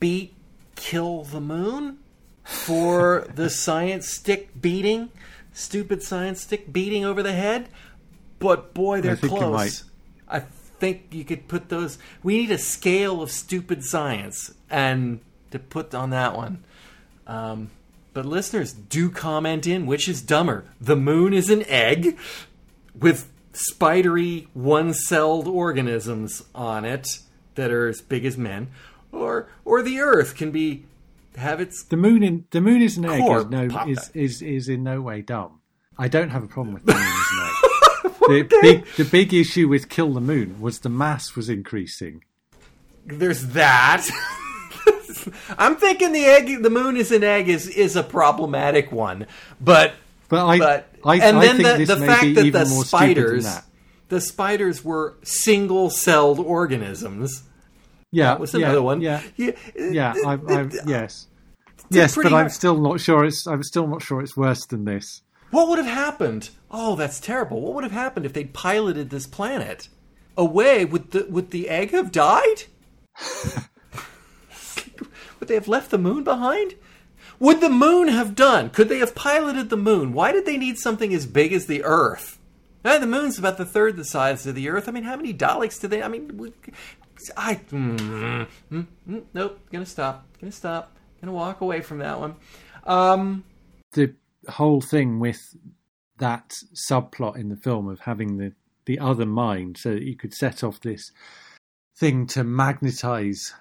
beat 0.00 0.34
kill 0.74 1.22
the 1.22 1.40
moon 1.40 1.98
for 2.42 3.28
the 3.34 3.48
science 3.64 4.08
stick 4.08 4.60
beating, 4.60 5.10
stupid 5.52 6.02
science 6.02 6.40
stick 6.40 6.72
beating 6.72 7.04
over 7.04 7.22
the 7.22 7.32
head. 7.32 7.68
But 8.42 8.74
boy, 8.74 9.00
they're 9.00 9.16
think 9.16 9.32
you 9.32 9.38
close. 9.38 9.52
might. 9.52 9.82
I 10.28 10.40
think 10.80 11.06
you 11.10 11.24
could 11.24 11.48
put 11.48 11.68
those. 11.68 11.98
We 12.22 12.38
need 12.38 12.50
a 12.50 12.58
scale 12.58 13.22
of 13.22 13.30
stupid 13.30 13.84
science 13.84 14.52
and 14.68 15.20
to 15.50 15.58
put 15.58 15.94
on 15.94 16.10
that 16.10 16.36
one. 16.36 16.64
Um, 17.26 17.70
but 18.14 18.26
listeners, 18.26 18.72
do 18.72 19.08
comment 19.08 19.66
in 19.66 19.86
which 19.86 20.08
is 20.08 20.20
dumber. 20.20 20.64
The 20.80 20.96
moon 20.96 21.32
is 21.32 21.48
an 21.50 21.64
egg 21.66 22.18
with 22.98 23.30
spidery 23.52 24.48
one-celled 24.54 25.46
organisms 25.46 26.42
on 26.54 26.84
it 26.84 27.06
that 27.54 27.70
are 27.70 27.88
as 27.88 28.00
big 28.00 28.24
as 28.24 28.36
men, 28.36 28.68
or 29.12 29.48
or 29.64 29.82
the 29.82 30.00
Earth 30.00 30.34
can 30.34 30.50
be 30.50 30.84
have 31.36 31.60
its 31.60 31.82
The 31.84 31.96
moon 31.96 32.22
in 32.22 32.44
the 32.50 32.60
moon 32.60 32.82
is 32.82 32.96
an 32.96 33.06
egg 33.06 33.22
is 33.22 33.46
no 33.46 33.84
is, 33.86 34.10
is 34.14 34.42
is 34.42 34.68
in 34.68 34.82
no 34.82 35.00
way 35.00 35.22
dumb. 35.22 35.60
I 35.98 36.08
don't 36.08 36.30
have 36.30 36.42
a 36.42 36.48
problem 36.48 36.74
with 36.74 36.84
the 36.84 36.92
moon 36.92 37.02
as 37.02 37.28
an 37.32 37.46
egg. 37.46 37.68
The 38.40 38.58
big 38.60 38.86
the 38.96 39.04
big 39.04 39.34
issue 39.34 39.68
with 39.68 39.88
Kill 39.88 40.12
the 40.12 40.20
Moon 40.20 40.60
was 40.60 40.80
the 40.80 40.88
mass 40.88 41.36
was 41.36 41.48
increasing. 41.48 42.24
there's 43.06 43.48
that. 43.48 44.06
I'm 45.58 45.76
thinking 45.76 46.12
the 46.12 46.24
egg, 46.24 46.62
the 46.62 46.70
moon 46.70 46.96
is 46.96 47.12
an 47.12 47.22
egg, 47.24 47.48
is 47.48 47.68
is 47.68 47.96
a 47.96 48.02
problematic 48.02 48.90
one, 48.90 49.26
but 49.60 49.94
But 50.28 50.46
I 50.46 50.58
but 50.58 50.88
I, 51.04 51.16
and 51.16 51.38
I 51.38 51.46
then 51.46 51.56
think 51.56 51.86
the, 51.86 51.94
the 51.96 52.06
fact 52.06 52.34
that 52.34 52.52
the 52.52 52.64
spiders, 52.66 53.44
that. 53.44 53.64
the 54.08 54.20
spiders 54.20 54.84
were 54.84 55.14
single-celled 55.22 56.38
organisms. 56.40 57.42
Yeah, 58.10 58.26
That 58.26 58.40
was 58.40 58.54
yeah, 58.54 58.66
another 58.66 58.82
one. 58.82 59.00
Yeah, 59.00 59.22
yeah, 59.36 59.52
yeah. 59.76 60.14
I, 60.26 60.34
I, 60.34 60.68
yes. 60.86 61.28
yes, 61.88 62.14
pretty 62.14 62.30
but 62.30 62.36
I'm 62.36 62.48
still 62.50 62.78
not 62.78 63.00
sure. 63.00 63.24
It's 63.24 63.46
I'm 63.46 63.62
still 63.62 63.86
not 63.86 64.02
sure 64.02 64.20
it's 64.20 64.36
worse 64.36 64.66
than 64.66 64.84
this. 64.84 65.22
What 65.52 65.68
would 65.68 65.78
have 65.78 65.86
happened? 65.86 66.48
Oh, 66.70 66.96
that's 66.96 67.20
terrible. 67.20 67.60
What 67.60 67.74
would 67.74 67.84
have 67.84 67.92
happened 67.92 68.24
if 68.24 68.32
they'd 68.32 68.54
piloted 68.54 69.10
this 69.10 69.26
planet 69.26 69.88
away? 70.34 70.86
Would 70.86 71.10
the 71.10 71.26
would 71.28 71.50
the 71.50 71.68
egg 71.68 71.90
have 71.90 72.10
died? 72.10 72.64
would 75.38 75.48
they 75.48 75.54
have 75.54 75.68
left 75.68 75.90
the 75.90 75.98
moon 75.98 76.24
behind? 76.24 76.74
Would 77.38 77.60
the 77.60 77.68
moon 77.68 78.08
have 78.08 78.34
done? 78.34 78.70
Could 78.70 78.88
they 78.88 79.00
have 79.00 79.14
piloted 79.14 79.68
the 79.68 79.76
moon? 79.76 80.14
Why 80.14 80.32
did 80.32 80.46
they 80.46 80.56
need 80.56 80.78
something 80.78 81.12
as 81.12 81.26
big 81.26 81.52
as 81.52 81.66
the 81.66 81.84
Earth? 81.84 82.38
Eh, 82.82 82.96
the 82.96 83.06
moon's 83.06 83.38
about 83.38 83.58
the 83.58 83.66
third 83.66 83.96
the 83.96 84.06
size 84.06 84.46
of 84.46 84.54
the 84.54 84.70
Earth. 84.70 84.88
I 84.88 84.92
mean, 84.92 85.04
how 85.04 85.16
many 85.16 85.34
Daleks 85.34 85.78
do 85.78 85.86
they? 85.86 86.02
I 86.02 86.08
mean, 86.08 86.54
I 87.36 87.56
mm, 87.56 88.48
mm, 88.72 88.86
mm, 89.06 89.22
nope. 89.34 89.60
Gonna 89.70 89.84
stop. 89.84 90.26
Gonna 90.40 90.50
stop. 90.50 90.96
Gonna 91.20 91.34
walk 91.34 91.60
away 91.60 91.82
from 91.82 91.98
that 91.98 92.18
one. 92.18 92.36
Um, 92.84 93.44
The 93.92 94.14
whole 94.48 94.80
thing 94.80 95.20
with 95.20 95.56
that 96.18 96.54
subplot 96.74 97.36
in 97.36 97.48
the 97.48 97.56
film 97.56 97.88
of 97.88 98.00
having 98.00 98.36
the 98.38 98.52
the 98.84 98.98
other 98.98 99.26
mind, 99.26 99.78
so 99.78 99.90
that 99.92 100.02
you 100.02 100.16
could 100.16 100.34
set 100.34 100.64
off 100.64 100.80
this 100.80 101.12
thing 101.96 102.26
to 102.26 102.42
magnetize 102.42 103.54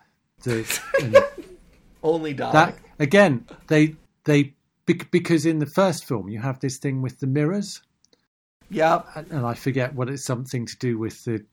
the 0.43 0.65
only 2.03 2.33
Dalek. 2.33 2.51
that 2.53 2.77
again. 2.99 3.45
They 3.67 3.95
they 4.23 4.53
because 4.85 5.45
in 5.45 5.59
the 5.59 5.67
first 5.67 6.05
film 6.05 6.27
you 6.27 6.39
have 6.39 6.59
this 6.59 6.77
thing 6.77 7.01
with 7.01 7.19
the 7.19 7.27
mirrors. 7.27 7.81
yeah. 8.69 9.03
and 9.15 9.31
and 9.31 9.45
I 9.45 9.53
forget 9.53 9.93
what 9.93 10.09
it's 10.09 10.25
something 10.25 10.65
to 10.65 10.77
do 10.77 10.97
with 10.97 11.23
the 11.23 11.45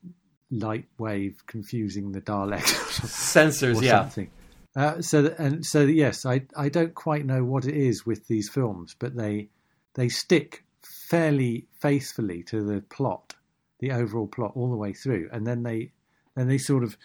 light 0.50 0.86
wave 0.98 1.42
confusing 1.46 2.12
the 2.12 2.20
Daleks 2.20 2.62
Sensors, 3.02 3.80
or 3.80 3.84
yeah. 3.84 4.02
something. 4.02 4.30
Uh, 4.78 5.02
so 5.02 5.22
that, 5.22 5.38
and 5.38 5.66
so 5.66 5.84
that, 5.86 5.92
yes, 5.92 6.24
I 6.24 6.42
I 6.56 6.68
don't 6.68 6.94
quite 6.94 7.26
know 7.26 7.42
what 7.44 7.64
it 7.64 7.76
is 7.76 8.06
with 8.06 8.28
these 8.28 8.48
films, 8.48 8.94
but 8.98 9.16
they 9.16 9.48
they 9.94 10.08
stick 10.08 10.64
fairly 11.10 11.66
faithfully 11.80 12.42
to 12.44 12.62
the 12.62 12.80
plot, 12.82 13.34
the 13.80 13.90
overall 13.90 14.28
plot 14.28 14.52
all 14.54 14.70
the 14.70 14.76
way 14.76 14.92
through, 14.92 15.28
and 15.32 15.46
then 15.46 15.64
they 15.64 15.90
then 16.36 16.46
they 16.46 16.58
sort 16.58 16.84
of 16.84 16.96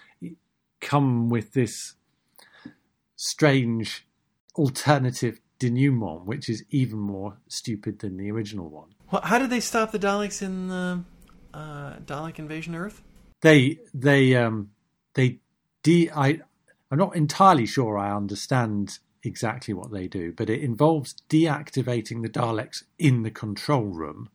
come 0.81 1.29
with 1.29 1.53
this 1.53 1.95
strange 3.15 4.05
alternative 4.55 5.39
denouement, 5.57 6.25
which 6.25 6.49
is 6.49 6.63
even 6.69 6.99
more 6.99 7.37
stupid 7.47 7.99
than 7.99 8.17
the 8.17 8.29
original 8.29 8.69
one. 8.69 8.89
Well, 9.11 9.21
how 9.23 9.39
did 9.39 9.49
they 9.49 9.61
stop 9.61 9.91
the 9.91 9.99
Daleks 9.99 10.41
in 10.41 10.67
the 10.67 11.03
uh, 11.53 11.93
Dalek 12.05 12.37
Invasion 12.37 12.75
Earth? 12.75 13.01
they 13.43 13.77
they 13.93 14.35
um 14.35 14.71
they 15.13 15.39
de 15.83 16.09
I 16.09 16.39
I'm 16.93 16.99
not 16.99 17.15
entirely 17.15 17.65
sure 17.65 17.97
I 17.97 18.15
understand 18.15 18.99
exactly 19.23 19.73
what 19.73 19.91
they 19.91 20.07
do, 20.07 20.31
but 20.31 20.47
it 20.47 20.61
involves 20.61 21.15
deactivating 21.27 22.21
the 22.21 22.29
Daleks 22.29 22.83
in 22.99 23.23
the 23.23 23.31
control 23.31 23.85
room, 23.85 24.29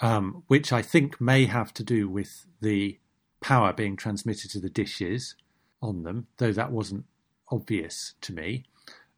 um, 0.00 0.44
which 0.46 0.72
I 0.72 0.80
think 0.80 1.20
may 1.20 1.46
have 1.46 1.74
to 1.74 1.82
do 1.82 2.08
with 2.08 2.46
the 2.60 3.00
power 3.40 3.72
being 3.72 3.96
transmitted 3.96 4.48
to 4.52 4.60
the 4.60 4.70
dishes 4.70 5.34
on 5.82 6.04
them, 6.04 6.28
though 6.36 6.52
that 6.52 6.70
wasn't 6.70 7.04
obvious 7.50 8.14
to 8.20 8.32
me. 8.32 8.62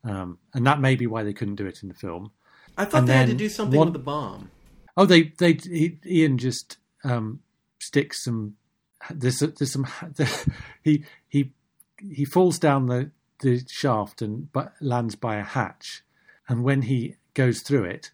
Um, 0.03 0.39
and 0.55 0.67
that 0.67 0.81
may 0.81 0.97
be 0.97 1.07
why 1.07 1.23
they 1.23 1.35
couldn't 1.35 1.57
do 1.57 1.67
it 1.67 1.83
in 1.83 1.91
the 1.91 1.95
film. 1.95 2.31
I 2.79 2.87
thought 2.87 3.01
And 3.01 3.09
they 3.09 3.17
had 3.19 3.27
to 3.27 3.35
do 3.35 3.51
something 3.51 3.79
one- 3.79 3.89
with 3.89 3.93
the 3.93 3.99
bomb. 3.99 4.51
Oh, 4.97 5.05
they 5.05 5.25
they 5.25 5.53
he, 5.53 5.99
Ian 6.07 6.39
just 6.39 6.79
um, 7.03 7.41
sticks 7.79 8.25
some. 8.25 8.57
There's 9.11 9.41
there's 9.41 9.73
some. 9.73 9.87
he 10.83 11.05
he 11.29 11.53
he 11.99 12.25
falls 12.25 12.59
down 12.59 12.87
the 12.87 13.11
the 13.41 13.63
shaft 13.69 14.23
and 14.23 14.49
lands 14.81 15.17
by 15.17 15.37
a 15.37 15.43
hatch, 15.43 16.03
and 16.49 16.63
when 16.63 16.83
he 16.83 17.17
goes 17.35 17.61
through 17.61 17.85
it 17.85 18.11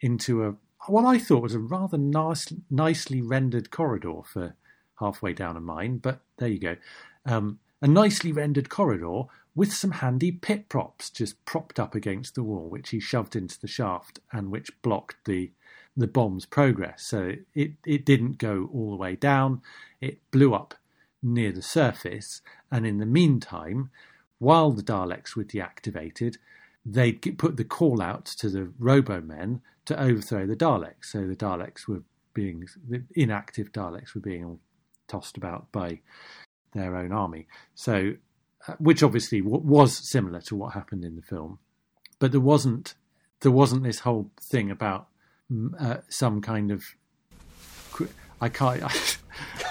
into 0.00 0.44
a 0.44 0.54
what 0.86 1.04
I 1.04 1.18
thought 1.18 1.42
was 1.42 1.54
a 1.54 1.58
rather 1.58 1.98
nice, 1.98 2.52
nicely 2.70 3.20
rendered 3.20 3.70
corridor 3.70 4.22
for 4.24 4.56
halfway 4.98 5.32
down 5.32 5.56
a 5.56 5.60
mine, 5.60 5.98
but 5.98 6.20
there 6.38 6.48
you 6.48 6.58
go. 6.58 6.76
Um, 7.26 7.58
a 7.82 7.88
nicely 7.88 8.32
rendered 8.32 8.68
corridor 8.68 9.24
with 9.54 9.72
some 9.72 9.90
handy 9.90 10.32
pit 10.32 10.68
props 10.68 11.10
just 11.10 11.44
propped 11.44 11.78
up 11.78 11.94
against 11.94 12.34
the 12.34 12.42
wall, 12.42 12.68
which 12.68 12.90
he 12.90 13.00
shoved 13.00 13.36
into 13.36 13.60
the 13.60 13.66
shaft 13.68 14.20
and 14.32 14.50
which 14.50 14.70
blocked 14.82 15.16
the 15.24 15.52
the 15.96 16.06
bomb's 16.06 16.46
progress. 16.46 17.02
So 17.02 17.32
it, 17.52 17.72
it 17.84 18.06
didn't 18.06 18.38
go 18.38 18.70
all 18.72 18.90
the 18.90 18.96
way 18.96 19.16
down. 19.16 19.60
It 20.00 20.18
blew 20.30 20.54
up 20.54 20.74
near 21.22 21.52
the 21.52 21.62
surface. 21.62 22.42
And 22.70 22.86
in 22.86 22.98
the 22.98 23.06
meantime, 23.06 23.90
while 24.38 24.70
the 24.70 24.82
Daleks 24.82 25.36
were 25.36 25.44
deactivated, 25.44 26.36
they'd 26.84 27.38
put 27.38 27.56
the 27.56 27.64
call 27.64 28.00
out 28.00 28.24
to 28.24 28.48
the 28.48 28.72
Robomen 28.80 29.60
to 29.84 30.00
overthrow 30.00 30.46
the 30.46 30.56
Daleks. 30.56 31.06
So 31.06 31.26
the 31.26 31.36
Daleks 31.36 31.86
were 31.86 32.02
being, 32.34 32.66
the 32.88 33.02
inactive 33.14 33.72
Daleks 33.72 34.14
were 34.14 34.20
being 34.20 34.58
tossed 35.08 35.36
about 35.36 35.70
by 35.72 36.00
their 36.72 36.96
own 36.96 37.12
army. 37.12 37.46
So, 37.74 38.14
uh, 38.66 38.74
which 38.78 39.02
obviously 39.02 39.40
was 39.42 40.10
similar 40.10 40.40
to 40.42 40.56
what 40.56 40.74
happened 40.74 41.04
in 41.04 41.16
the 41.16 41.22
film, 41.22 41.58
but 42.18 42.30
there 42.30 42.40
wasn't 42.40 42.94
there 43.40 43.50
wasn't 43.50 43.82
this 43.82 44.00
whole 44.00 44.30
thing 44.38 44.70
about 44.70 45.08
mm, 45.50 45.70
uh, 45.80 46.02
some 46.08 46.42
kind 46.42 46.70
of 46.70 46.84
I 48.40 48.48
can't. 48.48 48.82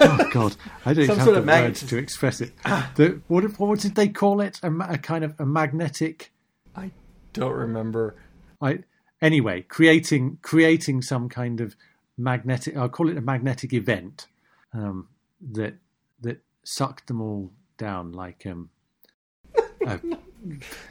oh 0.02 0.30
God, 0.32 0.56
I 0.86 0.94
don't 0.94 1.08
have 1.08 1.24
sort 1.24 1.36
the 1.36 1.42
words 1.42 1.86
to 1.86 1.98
express 1.98 2.42
it. 2.42 2.54
The, 2.96 3.22
what, 3.28 3.44
what 3.60 3.80
did 3.80 3.96
they 3.96 4.08
call 4.08 4.42
it? 4.42 4.60
A, 4.64 4.72
a 4.72 4.98
kind 4.98 5.24
of 5.24 5.40
a 5.40 5.46
magnetic. 5.46 6.32
I 6.76 6.92
don't 7.34 7.54
remember. 7.54 8.16
I 8.62 8.80
anyway 9.22 9.62
creating 9.62 10.40
creating 10.42 11.02
some 11.02 11.30
kind 11.30 11.62
of 11.62 11.76
magnetic. 12.18 12.76
I'll 12.76 12.90
call 12.90 13.10
it 13.10 13.18
a 13.18 13.22
magnetic 13.22 13.74
event 13.74 14.28
um, 14.74 15.08
that 15.52 15.76
that 16.22 16.42
sucked 16.64 17.08
them 17.08 17.22
all 17.22 17.52
down 17.78 18.12
like 18.12 18.46
um. 18.46 18.70
a 19.86 20.00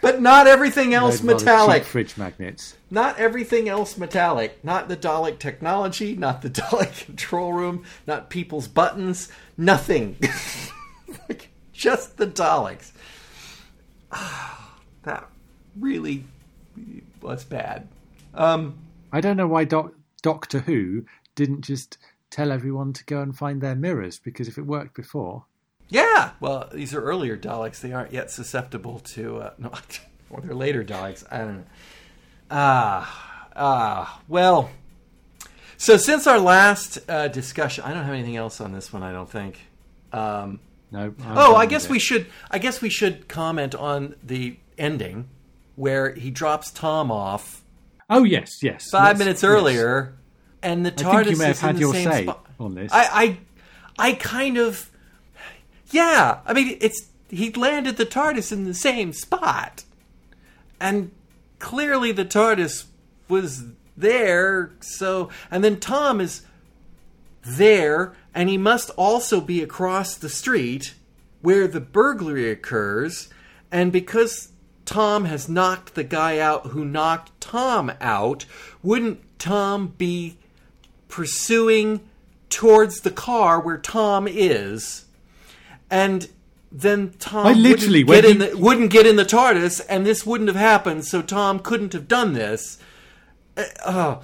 But 0.03 0.20
not 0.20 0.47
everything 0.47 0.93
else 0.93 1.23
metallic. 1.23 1.85
fridge 1.85 2.16
magnets. 2.16 2.77
Not 2.91 3.19
everything 3.19 3.69
else 3.69 3.97
metallic. 3.97 4.62
Not 4.62 4.89
the 4.89 4.97
Dalek 4.97 5.39
technology, 5.39 6.15
not 6.15 6.43
the 6.43 6.51
Dalek 6.51 7.07
control 7.07 7.53
room, 7.53 7.85
not 8.07 8.31
people's 8.31 8.69
buttons, 8.69 9.31
nothing. 9.57 10.16
like, 11.29 11.49
just 11.73 12.16
the 12.19 12.27
Daleks. 12.27 12.93
that 15.03 15.29
really 15.79 16.25
was 17.20 17.45
bad. 17.45 17.89
Um, 18.35 18.79
I 19.12 19.20
don't 19.20 19.37
know 19.37 19.49
why 19.49 19.65
Doc, 19.65 19.93
Doctor 20.23 20.61
Who 20.61 21.05
didn't 21.35 21.62
just 21.62 21.99
tell 22.31 22.53
everyone 22.53 22.93
to 22.93 23.05
go 23.05 23.23
and 23.23 23.37
find 23.37 23.61
their 23.61 23.75
mirrors 23.75 24.19
because 24.19 24.49
if 24.49 24.59
it 24.59 24.66
worked 24.66 24.95
before, 24.95 25.47
yeah, 25.89 26.31
well, 26.40 26.69
these 26.73 26.94
are 26.94 27.01
earlier 27.02 27.36
Daleks. 27.36 27.81
They 27.81 27.93
aren't 27.93 28.12
yet 28.12 28.31
susceptible 28.31 29.01
to. 29.15 29.39
Uh, 29.39 29.51
no, 29.59 29.73
or 30.31 30.40
they're 30.40 30.55
later 30.55 30.85
Daleks. 30.85 31.24
I 31.31 31.39
don't 31.39 31.56
know. 31.59 31.65
Ah, 32.51 33.48
ah. 33.56 34.20
Well, 34.28 34.70
so 35.77 35.97
since 35.97 36.27
our 36.27 36.39
last 36.39 36.98
uh, 37.09 37.28
discussion, 37.28 37.85
I 37.85 37.94
don't 37.94 38.05
have 38.05 38.15
anything 38.15 38.36
else 38.36 38.60
on 38.60 38.73
this 38.73 38.93
one. 38.93 39.02
I 39.02 39.12
don't 39.12 39.31
think. 39.31 39.59
Um, 40.12 40.60
no. 40.90 41.15
I'm 41.23 41.39
oh, 41.39 41.55
I 41.55 41.66
guess 41.66 41.89
we 41.89 41.98
should. 41.98 42.27
I 42.51 42.59
guess 42.59 42.81
we 42.81 42.89
should 42.89 43.28
comment 43.28 43.74
on 43.74 44.15
the 44.23 44.56
ending 44.78 45.28
where 45.77 46.15
he 46.15 46.31
drops 46.31 46.70
Tom 46.70 47.10
off 47.12 47.62
Oh 48.10 48.24
yes, 48.24 48.62
yes. 48.62 48.89
5 48.90 49.02
Let's- 49.05 49.19
minutes 49.19 49.43
yes. 49.43 49.51
earlier, 49.51 50.15
and 50.62 50.85
the 50.85 50.90
I 50.90 50.93
TARDIS 50.93 51.24
think 51.24 51.31
you 51.31 51.36
may 51.39 51.44
have 51.47 51.60
had 51.60 51.78
your 51.78 51.94
say 51.94 52.23
spot. 52.24 52.47
on 52.59 52.74
this. 52.74 52.90
I, 52.93 53.39
I, 53.98 54.09
I 54.10 54.12
kind 54.15 54.56
of, 54.56 54.90
yeah. 55.90 56.40
I 56.47 56.52
mean, 56.52 56.78
it's 56.81 57.09
he 57.31 57.51
landed 57.52 57.97
the 57.97 58.06
TARDIS 58.06 58.52
in 58.52 58.65
the 58.65 58.74
same 58.74 59.12
spot, 59.12 59.85
and 60.81 61.10
clearly 61.59 62.12
the 62.12 62.24
TARDIS 62.24 62.85
was 63.28 63.65
there. 63.97 64.73
So, 64.81 65.28
and 65.51 65.62
then 65.62 65.81
Tom 65.81 66.20
is 66.20 66.43
there, 67.43 68.15
and 68.35 68.48
he 68.48 68.59
must 68.59 68.90
also 68.97 69.40
be 69.40 69.62
across 69.62 70.15
the 70.15 70.28
street 70.28 70.94
where 71.43 71.69
the 71.69 71.81
burglary 71.81 72.51
occurs, 72.51 73.28
and 73.70 73.93
because. 73.93 74.52
Tom 74.85 75.27
has 75.27 75.51
knocked 75.51 75.94
the 75.94 76.02
guy 76.02 76.39
out 76.39 76.69
who 76.69 76.82
knocked 76.82 77.39
Tom 77.43 77.93
out. 78.01 78.47
Wouldn't 78.82 79.20
Tom 79.39 79.89
be 79.98 80.39
pursuing 81.09 82.01
towards 82.48 83.01
the 83.01 83.10
car 83.10 83.60
where 83.60 83.77
Tom 83.77 84.27
is, 84.27 85.05
and 85.90 86.28
then 86.70 87.15
Tom 87.19 87.47
I 87.47 87.52
literally- 87.52 88.05
wouldn't 88.05 88.24
get, 88.24 88.31
in 88.36 88.40
he- 88.40 88.47
the, 88.55 88.59
wouldn't 88.59 88.90
get 88.90 89.06
in 89.06 89.16
the 89.16 89.24
TARDIS, 89.24 89.81
and 89.89 90.05
this 90.06 90.27
wouldn't 90.27 90.48
have 90.48 90.56
happened. 90.56 91.05
So 91.06 91.23
Tom 91.23 91.59
couldn't 91.60 91.93
have 91.94 92.09
done 92.09 92.32
this. 92.35 92.78
Uh, 93.56 93.65
oh, 93.86 94.23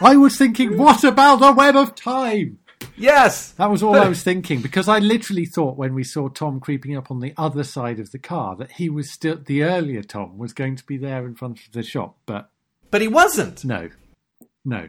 I 0.00 0.16
was 0.16 0.36
thinking, 0.36 0.76
what 0.78 1.04
about 1.04 1.40
the 1.40 1.52
web 1.52 1.76
of 1.76 1.94
time? 1.94 2.58
Yes. 2.96 3.52
That 3.52 3.70
was 3.70 3.82
all 3.82 3.96
I 3.96 4.08
was 4.08 4.22
thinking 4.22 4.60
because 4.60 4.88
I 4.88 4.98
literally 4.98 5.46
thought 5.46 5.76
when 5.76 5.94
we 5.94 6.04
saw 6.04 6.28
Tom 6.28 6.60
creeping 6.60 6.96
up 6.96 7.10
on 7.10 7.20
the 7.20 7.32
other 7.36 7.64
side 7.64 7.98
of 7.98 8.10
the 8.12 8.18
car 8.18 8.54
that 8.56 8.72
he 8.72 8.88
was 8.88 9.10
still 9.12 9.36
the 9.36 9.62
earlier 9.64 10.02
Tom 10.02 10.38
was 10.38 10.52
going 10.52 10.76
to 10.76 10.84
be 10.84 10.96
there 10.96 11.26
in 11.26 11.34
front 11.34 11.58
of 11.64 11.72
the 11.72 11.82
shop, 11.82 12.16
but 12.26 12.50
But 12.90 13.00
he 13.00 13.08
wasn't. 13.08 13.64
no, 13.64 13.90
no. 14.64 14.88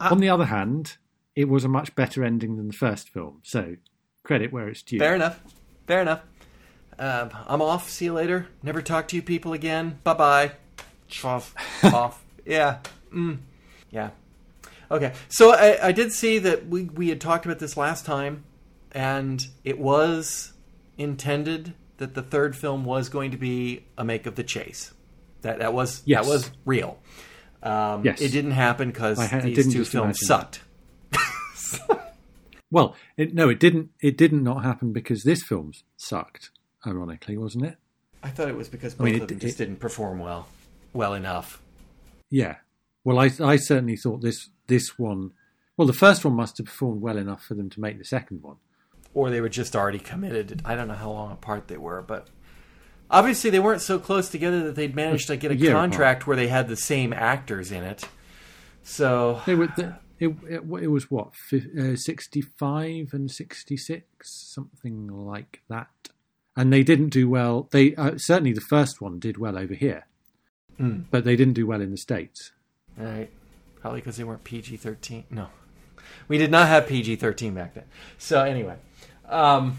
on 0.00 0.18
the 0.18 0.28
other 0.28 0.46
hand, 0.46 0.96
it 1.34 1.48
was 1.48 1.64
a 1.64 1.68
much 1.68 1.94
better 1.96 2.22
ending 2.24 2.56
than 2.56 2.68
the 2.68 2.72
first 2.74 3.08
film, 3.08 3.40
so 3.42 3.76
credit 4.28 4.52
where 4.52 4.68
it's 4.68 4.82
due. 4.82 4.98
Fair 4.98 5.14
enough. 5.14 5.40
Fair 5.86 6.02
enough. 6.02 6.20
Um, 6.98 7.30
I'm 7.46 7.62
off. 7.62 7.88
See 7.88 8.04
you 8.04 8.12
later. 8.12 8.46
Never 8.62 8.82
talk 8.82 9.08
to 9.08 9.16
you 9.16 9.22
people 9.22 9.52
again. 9.54 9.98
Bye 10.04 10.14
bye. 10.14 10.52
Off. 11.24 11.54
off. 11.84 12.22
Yeah. 12.44 12.78
Mm. 13.12 13.38
Yeah. 13.90 14.10
Okay. 14.90 15.14
So 15.28 15.52
I, 15.54 15.88
I 15.88 15.92
did 15.92 16.12
see 16.12 16.38
that 16.40 16.68
we, 16.68 16.84
we 16.84 17.08
had 17.08 17.20
talked 17.20 17.46
about 17.46 17.58
this 17.58 17.76
last 17.76 18.04
time, 18.04 18.44
and 18.92 19.44
it 19.64 19.78
was 19.78 20.52
intended 20.98 21.72
that 21.96 22.14
the 22.14 22.22
third 22.22 22.54
film 22.54 22.84
was 22.84 23.08
going 23.08 23.30
to 23.30 23.36
be 23.38 23.84
a 23.96 24.04
make 24.04 24.26
of 24.26 24.34
the 24.34 24.44
chase. 24.44 24.92
That 25.40 25.60
that 25.60 25.72
was 25.72 26.02
Yes. 26.04 26.24
that 26.26 26.30
was 26.30 26.50
real. 26.66 26.98
Um, 27.62 28.04
Yes. 28.04 28.20
It 28.20 28.30
didn't 28.32 28.50
happen 28.52 28.90
because 28.90 29.18
I 29.18 29.26
ha- 29.26 29.38
I 29.38 29.40
these 29.40 29.72
two 29.72 29.84
films 29.86 30.18
imagine 30.20 30.26
sucked. 30.26 30.60
Well, 32.70 32.94
it, 33.16 33.34
no, 33.34 33.48
it 33.48 33.58
didn't. 33.60 33.90
It 34.02 34.16
didn't 34.18 34.42
not 34.42 34.62
happen 34.64 34.92
because 34.92 35.22
this 35.22 35.42
film 35.42 35.72
sucked. 35.96 36.50
Ironically, 36.86 37.36
wasn't 37.36 37.64
it? 37.64 37.76
I 38.22 38.28
thought 38.30 38.48
it 38.48 38.56
was 38.56 38.68
because 38.68 38.94
both 38.94 39.04
mean, 39.06 39.14
it- 39.16 39.22
of 39.22 39.28
them 39.28 39.38
just 39.38 39.60
it- 39.60 39.64
didn't 39.64 39.80
perform 39.80 40.18
well, 40.18 40.48
well 40.92 41.14
enough. 41.14 41.60
Yeah. 42.30 42.56
Well, 43.04 43.18
I 43.18 43.30
I 43.40 43.56
certainly 43.56 43.96
thought 43.96 44.20
this 44.20 44.50
this 44.66 44.98
one. 44.98 45.32
Well, 45.76 45.86
the 45.86 45.92
first 45.94 46.24
one 46.24 46.34
must 46.34 46.58
have 46.58 46.66
performed 46.66 47.00
well 47.00 47.16
enough 47.16 47.42
for 47.44 47.54
them 47.54 47.70
to 47.70 47.80
make 47.80 47.98
the 47.98 48.04
second 48.04 48.42
one. 48.42 48.56
or 49.14 49.30
they 49.30 49.40
were 49.40 49.48
just 49.48 49.74
already 49.74 49.98
committed. 49.98 50.60
I 50.64 50.74
don't 50.76 50.86
know 50.88 50.94
how 50.94 51.10
long 51.10 51.32
apart 51.32 51.68
they 51.68 51.78
were, 51.78 52.02
but 52.02 52.28
obviously 53.10 53.48
they 53.50 53.58
weren't 53.58 53.80
so 53.80 53.98
close 53.98 54.28
together 54.28 54.62
that 54.64 54.74
they'd 54.74 54.94
managed 54.94 55.28
to 55.28 55.36
get 55.36 55.50
a 55.50 55.54
apart. 55.54 55.72
contract 55.72 56.26
where 56.26 56.36
they 56.36 56.48
had 56.48 56.68
the 56.68 56.76
same 56.76 57.12
actors 57.12 57.72
in 57.72 57.82
it. 57.82 58.04
So 58.82 59.40
They 59.46 59.54
were. 59.54 59.68
The, 59.68 59.96
it, 60.20 60.28
it 60.48 60.62
it 60.82 60.88
was 60.88 61.10
what 61.10 61.32
uh, 61.52 61.96
sixty 61.96 62.40
five 62.40 63.10
and 63.12 63.30
sixty 63.30 63.76
six, 63.76 64.30
something 64.54 65.06
like 65.08 65.62
that. 65.68 65.88
And 66.56 66.72
they 66.72 66.82
didn't 66.82 67.10
do 67.10 67.28
well. 67.28 67.68
They 67.70 67.94
uh, 67.94 68.18
certainly 68.18 68.52
the 68.52 68.60
first 68.60 69.00
one 69.00 69.18
did 69.20 69.38
well 69.38 69.56
over 69.56 69.74
here, 69.74 70.06
Mm. 70.80 71.04
but 71.10 71.24
they 71.24 71.36
didn't 71.36 71.54
do 71.54 71.66
well 71.66 71.80
in 71.80 71.90
the 71.90 71.96
states. 71.96 72.52
right, 72.96 73.30
probably 73.80 74.00
because 74.00 74.16
they 74.16 74.24
weren't 74.24 74.44
PG 74.44 74.76
thirteen. 74.78 75.24
No, 75.30 75.48
we 76.28 76.36
did 76.38 76.50
not 76.50 76.66
have 76.68 76.86
PG 76.88 77.16
thirteen 77.16 77.54
back 77.54 77.74
then. 77.74 77.84
So 78.18 78.42
anyway, 78.42 78.76
um, 79.28 79.78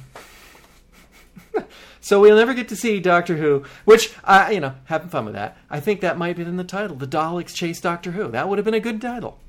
so 2.01 2.19
we'll 2.19 2.35
never 2.37 2.53
get 2.53 2.67
to 2.69 2.75
see 2.75 2.99
Doctor 2.99 3.35
Who, 3.37 3.63
which 3.85 4.13
I, 4.23 4.51
you 4.51 4.59
know, 4.59 4.75
having 4.85 5.09
fun 5.09 5.25
with 5.25 5.33
that. 5.35 5.57
I 5.69 5.79
think 5.79 6.01
that 6.01 6.17
might 6.17 6.37
have 6.37 6.45
been 6.47 6.57
the 6.57 6.63
title, 6.63 6.95
"The 6.95 7.07
Daleks 7.07 7.53
Chase 7.53 7.81
Doctor 7.81 8.11
Who." 8.11 8.29
That 8.31 8.47
would 8.47 8.57
have 8.57 8.65
been 8.65 8.73
a 8.73 8.79
good 8.79 9.01
title. 9.01 9.39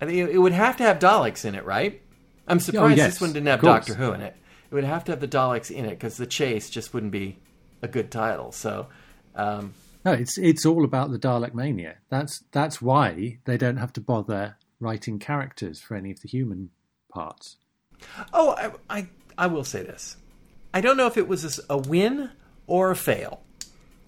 I 0.00 0.06
think 0.06 0.30
it 0.30 0.38
would 0.38 0.52
have 0.52 0.76
to 0.78 0.84
have 0.84 0.98
Daleks 0.98 1.44
in 1.44 1.54
it, 1.54 1.64
right? 1.64 2.00
I'm 2.46 2.60
surprised 2.60 2.92
Oh, 2.92 2.96
yes, 2.96 3.14
this 3.14 3.20
one 3.20 3.32
didn't 3.32 3.48
have. 3.48 3.60
Doctor 3.60 3.94
Who 3.94 4.12
in 4.12 4.20
it. 4.20 4.36
It 4.70 4.74
would 4.74 4.84
have 4.84 5.04
to 5.04 5.12
have 5.12 5.20
the 5.20 5.28
Daleks 5.28 5.70
in 5.70 5.84
it 5.84 5.90
because 5.90 6.16
the 6.16 6.26
chase 6.26 6.70
just 6.70 6.92
wouldn't 6.94 7.12
be 7.12 7.38
a 7.82 7.88
good 7.88 8.10
title. 8.10 8.52
So, 8.52 8.88
um, 9.34 9.74
No, 10.04 10.12
it's 10.12 10.38
it's 10.38 10.64
all 10.64 10.84
about 10.84 11.10
the 11.10 11.18
Dalek 11.18 11.54
mania. 11.54 11.96
That's 12.10 12.44
that's 12.52 12.80
why 12.80 13.38
they 13.44 13.56
don't 13.56 13.76
have 13.78 13.92
to 13.94 14.00
bother 14.00 14.56
writing 14.80 15.18
characters 15.18 15.80
for 15.80 15.96
any 15.96 16.10
of 16.10 16.20
the 16.20 16.28
human 16.28 16.70
parts. 17.12 17.56
oh, 18.32 18.54
I, 18.90 18.98
I 18.98 19.08
I 19.36 19.46
will 19.46 19.64
say 19.64 19.82
this: 19.82 20.16
I 20.72 20.80
don't 20.80 20.96
know 20.96 21.06
if 21.06 21.16
it 21.16 21.28
was 21.28 21.60
a 21.68 21.76
win 21.78 22.30
or 22.66 22.90
a 22.90 22.96
fail. 22.96 23.42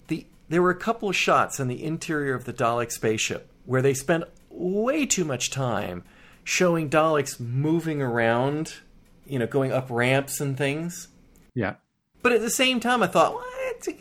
The 0.07 0.25
there 0.49 0.61
were 0.61 0.69
a 0.71 0.75
couple 0.75 1.09
of 1.09 1.15
shots 1.15 1.59
in 1.59 1.67
the 1.67 1.83
interior 1.83 2.33
of 2.33 2.45
the 2.45 2.53
Dalek 2.53 2.91
spaceship 2.91 3.49
where 3.65 3.81
they 3.81 3.93
spent 3.93 4.23
way 4.51 5.05
too 5.05 5.23
much 5.25 5.49
time 5.49 6.03
showing 6.43 6.89
Daleks 6.89 7.39
moving 7.39 8.01
around, 8.01 8.73
you 9.25 9.39
know, 9.39 9.47
going 9.47 9.71
up 9.71 9.87
ramps 9.89 10.39
and 10.41 10.57
things. 10.57 11.07
Yeah, 11.53 11.75
But 12.21 12.31
at 12.31 12.41
the 12.41 12.49
same 12.49 12.79
time, 12.79 13.03
I 13.03 13.07
thought, 13.07 13.33
what? 13.33 13.45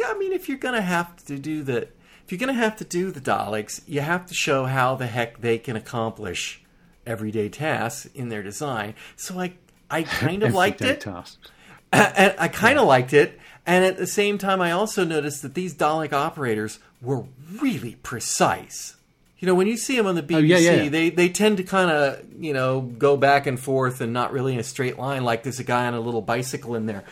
I 0.04 0.14
mean, 0.18 0.32
if 0.32 0.48
you're 0.48 0.58
gonna 0.58 0.82
have 0.82 1.16
to 1.24 1.38
do 1.38 1.62
the, 1.62 1.88
if 2.24 2.30
you're 2.30 2.38
gonna 2.38 2.52
have 2.52 2.76
to 2.76 2.84
do 2.84 3.10
the 3.10 3.20
Daleks, 3.20 3.80
you 3.86 4.00
have 4.00 4.26
to 4.26 4.34
show 4.34 4.66
how 4.66 4.94
the 4.94 5.06
heck 5.06 5.40
they 5.40 5.58
can 5.58 5.74
accomplish 5.76 6.62
everyday 7.06 7.48
tasks 7.48 8.06
in 8.14 8.28
their 8.28 8.42
design. 8.42 8.94
So 9.16 9.40
I, 9.40 9.54
I 9.90 10.02
kind 10.04 10.42
of 10.42 10.54
liked 10.54 10.82
it, 10.82 11.00
tasks. 11.00 11.38
and 11.92 12.34
I 12.38 12.48
kind 12.48 12.78
of 12.78 12.86
liked 12.86 13.12
it. 13.12 13.38
And 13.66 13.84
at 13.84 13.96
the 13.96 14.06
same 14.06 14.38
time, 14.38 14.60
I 14.60 14.70
also 14.72 15.04
noticed 15.04 15.42
that 15.42 15.54
these 15.54 15.74
Dalek 15.74 16.12
operators 16.12 16.78
were 17.02 17.24
really 17.60 17.96
precise. 17.96 18.96
You 19.40 19.46
know, 19.46 19.54
when 19.54 19.66
you 19.66 19.76
see 19.78 19.96
them 19.96 20.06
on 20.06 20.14
the 20.14 20.22
BBC, 20.22 20.36
Oh, 20.36 20.38
yeah, 20.38 20.58
yeah. 20.58 20.88
they 20.90 21.10
they 21.10 21.28
tend 21.30 21.56
to 21.56 21.62
kind 21.64 21.90
of 21.90 22.22
you 22.38 22.52
know 22.52 22.80
go 22.82 23.16
back 23.16 23.46
and 23.46 23.58
forth 23.58 24.00
and 24.00 24.12
not 24.12 24.32
really 24.32 24.52
in 24.52 24.60
a 24.60 24.62
straight 24.62 24.98
line. 24.98 25.24
Like 25.24 25.42
there's 25.42 25.58
a 25.58 25.64
guy 25.64 25.86
on 25.86 25.94
a 25.94 26.00
little 26.00 26.20
bicycle 26.22 26.74
in 26.74 26.84
there, 26.86 27.04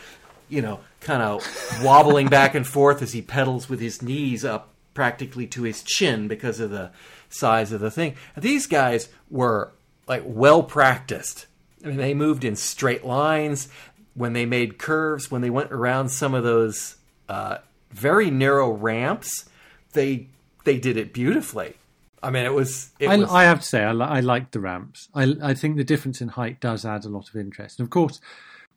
you 0.47 0.61
know, 0.61 0.79
kind 1.01 1.23
of 1.23 1.43
wobbling 1.83 2.27
back 2.29 2.53
and 2.55 2.65
forth 2.67 3.01
as 3.01 3.13
he 3.13 3.21
pedals 3.23 3.67
with 3.67 3.79
his 3.79 4.01
knees 4.01 4.45
up 4.45 4.69
practically 4.93 5.47
to 5.47 5.63
his 5.63 5.81
chin 5.81 6.27
because 6.27 6.59
of 6.59 6.69
the 6.69 6.91
size 7.29 7.71
of 7.71 7.79
the 7.81 7.89
thing. 7.91 8.15
These 8.37 8.67
guys 8.67 9.09
were 9.31 9.71
like 10.07 10.23
well 10.25 10.61
practiced. 10.61 11.47
I 11.83 11.87
mean, 11.87 11.97
they 11.97 12.13
moved 12.13 12.43
in 12.43 12.55
straight 12.55 13.05
lines 13.05 13.69
when 14.13 14.33
they 14.33 14.45
made 14.45 14.77
curves. 14.77 15.31
When 15.31 15.41
they 15.41 15.49
went 15.49 15.71
around 15.71 16.09
some 16.09 16.33
of 16.35 16.43
those 16.43 16.95
uh, 17.27 17.57
very 17.89 18.29
narrow 18.29 18.69
ramps, 18.69 19.49
they 19.93 20.27
they 20.63 20.77
did 20.77 20.95
it 20.95 21.11
beautifully. 21.11 21.73
I 22.21 22.31
mean, 22.31 22.45
it 22.45 22.53
was. 22.53 22.91
It 22.99 23.07
I, 23.07 23.17
was 23.17 23.29
I 23.29 23.43
have 23.43 23.61
to 23.61 23.65
say, 23.65 23.83
I, 23.83 23.91
li- 23.91 24.05
I 24.05 24.19
like 24.19 24.51
the 24.51 24.59
ramps. 24.59 25.09
I, 25.13 25.35
I 25.41 25.53
think 25.53 25.77
the 25.77 25.83
difference 25.83 26.21
in 26.21 26.29
height 26.29 26.59
does 26.59 26.85
add 26.85 27.05
a 27.05 27.09
lot 27.09 27.29
of 27.29 27.35
interest. 27.35 27.79
And 27.79 27.85
of 27.85 27.89
course, 27.89 28.19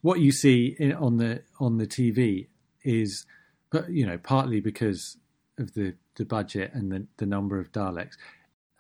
what 0.01 0.21
you 0.21 0.33
see 0.33 0.77
in, 0.79 0.93
on 0.93 1.17
the 1.17 1.43
on 1.59 1.79
the 1.79 1.87
TV 1.87 2.49
is, 2.85 3.25
but 3.71 3.91
you 3.91 4.07
know, 4.07 4.19
partly 4.19 4.61
because 4.61 5.17
of 5.59 5.75
the, 5.75 5.95
the 6.17 6.25
budget 6.25 6.73
and 6.75 6.91
the, 6.91 7.07
the 7.19 7.27
number 7.27 7.59
of 7.59 7.73
Daleks, 7.73 8.17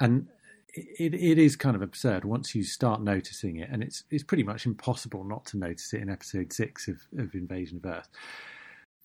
and 0.00 0.28
it, 0.74 1.14
it 1.14 1.38
is 1.38 1.56
kind 1.56 1.76
of 1.76 1.82
absurd 1.82 2.24
once 2.24 2.54
you 2.54 2.64
start 2.64 3.02
noticing 3.02 3.56
it, 3.56 3.68
and 3.70 3.82
it's 3.82 4.04
it's 4.10 4.24
pretty 4.24 4.42
much 4.42 4.66
impossible 4.66 5.24
not 5.24 5.46
to 5.46 5.58
notice 5.58 5.92
it 5.92 6.02
in 6.02 6.10
episode 6.10 6.52
six 6.52 6.88
of, 6.88 6.98
of 7.18 7.34
Invasion 7.34 7.78
of 7.78 7.90
Earth. 7.90 8.08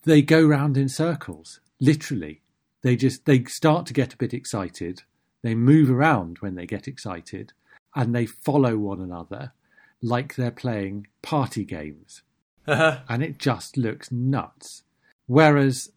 They 0.04 0.22
go 0.22 0.44
round 0.44 0.76
in 0.76 0.88
circles, 0.88 1.60
literally. 1.80 2.42
They 2.82 2.96
just 2.96 3.24
they 3.24 3.44
start 3.44 3.86
to 3.86 3.92
get 3.92 4.14
a 4.14 4.16
bit 4.16 4.32
excited. 4.32 5.02
They 5.42 5.54
move 5.54 5.90
around 5.90 6.38
when 6.40 6.54
they 6.54 6.66
get 6.66 6.88
excited, 6.88 7.52
and 7.94 8.14
they 8.14 8.26
follow 8.26 8.76
one 8.76 9.00
another 9.00 9.52
like 10.02 10.34
they're 10.36 10.50
playing 10.50 11.06
party 11.22 11.64
games, 11.64 12.22
Uh-huh. 12.66 13.00
and 13.08 13.22
it 13.22 13.38
just 13.38 13.76
looks 13.76 14.12
nuts. 14.12 14.82
Whereas 15.26 15.90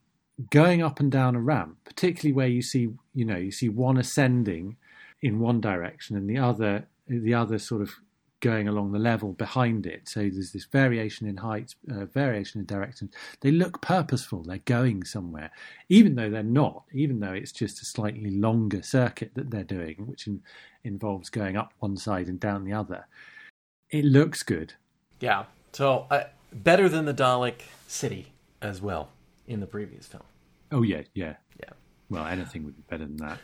going 0.49 0.81
up 0.81 0.99
and 0.99 1.11
down 1.11 1.35
a 1.35 1.41
ramp, 1.41 1.77
particularly 1.85 2.33
where 2.33 2.47
you 2.47 2.61
see 2.61 2.89
you 3.13 3.25
know 3.25 3.37
you 3.37 3.51
see 3.51 3.69
one 3.69 3.97
ascending 3.97 4.77
in 5.21 5.39
one 5.39 5.61
direction 5.61 6.15
and 6.17 6.29
the 6.29 6.37
other 6.37 6.87
the 7.07 7.33
other 7.33 7.59
sort 7.59 7.81
of 7.81 7.95
going 8.41 8.67
along 8.67 8.91
the 8.91 8.99
level 8.99 9.33
behind 9.33 9.85
it. 9.85 10.09
So 10.09 10.19
there's 10.21 10.51
this 10.51 10.65
variation 10.65 11.27
in 11.27 11.37
height, 11.37 11.73
uh, 11.91 12.05
variation 12.05 12.59
in 12.59 12.65
direction. 12.65 13.09
They 13.39 13.51
look 13.51 13.81
purposeful. 13.81 14.43
They're 14.43 14.57
going 14.65 15.03
somewhere, 15.05 15.51
even 15.89 16.15
though 16.15 16.29
they're 16.29 16.43
not. 16.43 16.83
Even 16.93 17.19
though 17.19 17.33
it's 17.33 17.51
just 17.51 17.81
a 17.81 17.85
slightly 17.85 18.31
longer 18.31 18.81
circuit 18.81 19.31
that 19.35 19.49
they're 19.51 19.63
doing, 19.63 20.07
which 20.07 20.27
in, 20.27 20.41
involves 20.83 21.29
going 21.29 21.55
up 21.55 21.73
one 21.79 21.95
side 21.95 22.27
and 22.27 22.39
down 22.39 22.65
the 22.65 22.73
other. 22.73 23.05
It 23.89 24.05
looks 24.05 24.43
good. 24.43 24.73
yeah. 25.19 25.45
So 25.73 26.05
uh, 26.11 26.23
better 26.51 26.89
than 26.89 27.05
the 27.05 27.13
Dalek 27.13 27.61
City 27.87 28.33
as 28.61 28.81
well 28.81 29.09
in 29.47 29.59
the 29.61 29.67
previous 29.67 30.05
film. 30.05 30.23
Oh 30.71 30.81
yeah, 30.81 31.03
yeah. 31.13 31.35
Yeah. 31.59 31.69
Well, 32.09 32.25
anything 32.25 32.65
would 32.65 32.75
be 32.75 32.83
better 32.89 33.05
than 33.05 33.17
that. 33.17 33.39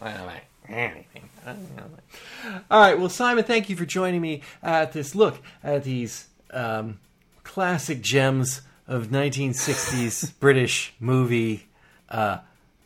I 0.00 0.12
don't 0.12 0.26
like 0.26 0.44
anything. 0.68 1.28
I 1.46 1.52
don't 1.52 1.76
like- 1.92 2.62
All 2.70 2.80
right. 2.80 2.98
Well, 2.98 3.08
Simon, 3.08 3.44
thank 3.44 3.68
you 3.70 3.76
for 3.76 3.84
joining 3.86 4.20
me 4.20 4.42
at 4.62 4.92
this 4.92 5.14
look 5.14 5.40
at 5.64 5.84
these 5.84 6.28
um, 6.52 6.98
classic 7.44 8.00
gems 8.02 8.62
of 8.86 9.08
1960s 9.08 10.32
British 10.40 10.94
movie 11.00 11.68
uh, 12.08 12.38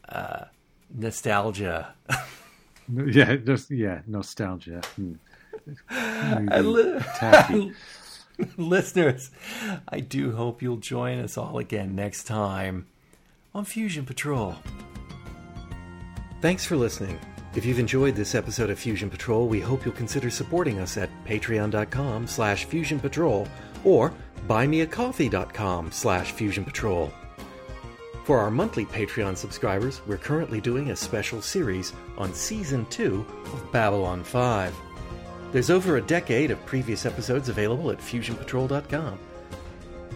uh, 0.08 0.44
nostalgia. 0.94 1.94
Yeah, 2.94 3.36
just 3.36 3.70
yeah, 3.70 4.02
nostalgia. 4.06 4.82
Hmm. 4.96 5.14
I 5.88 6.60
li- 6.60 6.98
Tacky. 7.16 7.72
Listeners, 8.58 9.30
I 9.88 10.00
do 10.00 10.32
hope 10.32 10.60
you'll 10.60 10.76
join 10.76 11.18
us 11.20 11.38
all 11.38 11.56
again 11.56 11.96
next 11.96 12.24
time 12.24 12.86
on 13.54 13.64
Fusion 13.64 14.04
Patrol. 14.04 14.56
Thanks 16.42 16.66
for 16.66 16.76
listening. 16.76 17.18
If 17.54 17.64
you've 17.64 17.78
enjoyed 17.78 18.16
this 18.16 18.34
episode 18.34 18.68
of 18.70 18.80
Fusion 18.80 19.08
Patrol, 19.08 19.46
we 19.46 19.60
hope 19.60 19.84
you'll 19.84 19.94
consider 19.94 20.28
supporting 20.28 20.80
us 20.80 20.96
at 20.96 21.08
patreon.com 21.24 22.26
slash 22.26 22.66
fusionpatrol 22.66 23.48
or 23.84 24.12
buymeacoffee.com 24.48 25.92
slash 25.92 26.34
fusionpatrol. 26.34 27.12
For 28.24 28.40
our 28.40 28.50
monthly 28.50 28.86
Patreon 28.86 29.36
subscribers, 29.36 30.00
we're 30.06 30.16
currently 30.16 30.60
doing 30.60 30.90
a 30.90 30.96
special 30.96 31.40
series 31.40 31.92
on 32.18 32.34
Season 32.34 32.86
2 32.86 33.24
of 33.52 33.70
Babylon 33.70 34.24
5. 34.24 34.74
There's 35.52 35.70
over 35.70 35.96
a 35.96 36.02
decade 36.02 36.50
of 36.50 36.66
previous 36.66 37.06
episodes 37.06 37.48
available 37.48 37.92
at 37.92 37.98
fusionpatrol.com. 37.98 39.18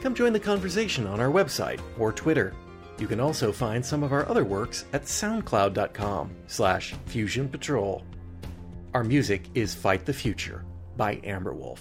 Come 0.02 0.15
join 0.15 0.32
the 0.32 0.40
conversation 0.40 1.06
on 1.06 1.20
our 1.20 1.31
website 1.31 1.81
or 1.98 2.12
Twitter. 2.12 2.52
You 2.99 3.07
can 3.07 3.20
also 3.20 3.53
find 3.53 3.85
some 3.85 4.03
of 4.03 4.12
our 4.12 4.29
other 4.29 4.45
works 4.45 4.85
at 4.93 5.05
soundcloud.com 5.05 6.31
slash 6.49 6.95
fusionpatrol. 7.07 8.03
Our 8.93 9.05
music 9.05 9.45
is 9.55 9.73
Fight 9.75 10.05
the 10.05 10.12
Future 10.12 10.65
by 10.97 11.16
Amberwolf. 11.16 11.79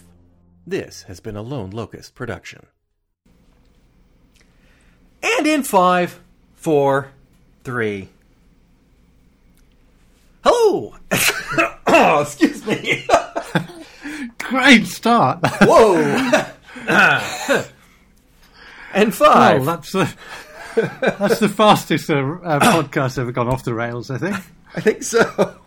This 0.68 1.02
has 1.04 1.20
been 1.20 1.36
a 1.36 1.42
Lone 1.42 1.72
Locust 1.72 2.14
production. 2.14 2.68
And 5.24 5.48
in 5.48 5.64
five, 5.64 6.20
four, 6.54 7.12
three. 7.64 8.10
Hello! 10.44 10.96
oh, 11.88 12.22
excuse 12.22 12.64
me. 12.68 13.08
Great 14.38 14.86
start. 14.86 15.40
Whoa! 15.64 15.96
and 18.94 19.14
five. 19.14 19.62
Oh, 19.62 19.66
that's 19.66 19.96
that's 21.02 21.40
the 21.40 21.50
fastest 21.50 22.10
uh, 22.10 22.16
uh, 22.16 22.60
podcast 22.60 23.18
ever 23.18 23.32
gone 23.32 23.48
off 23.48 23.64
the 23.64 23.74
rails. 23.74 24.10
I 24.12 24.18
think. 24.18 24.36
I 24.76 24.82
think 24.82 25.04
so. 25.04 25.60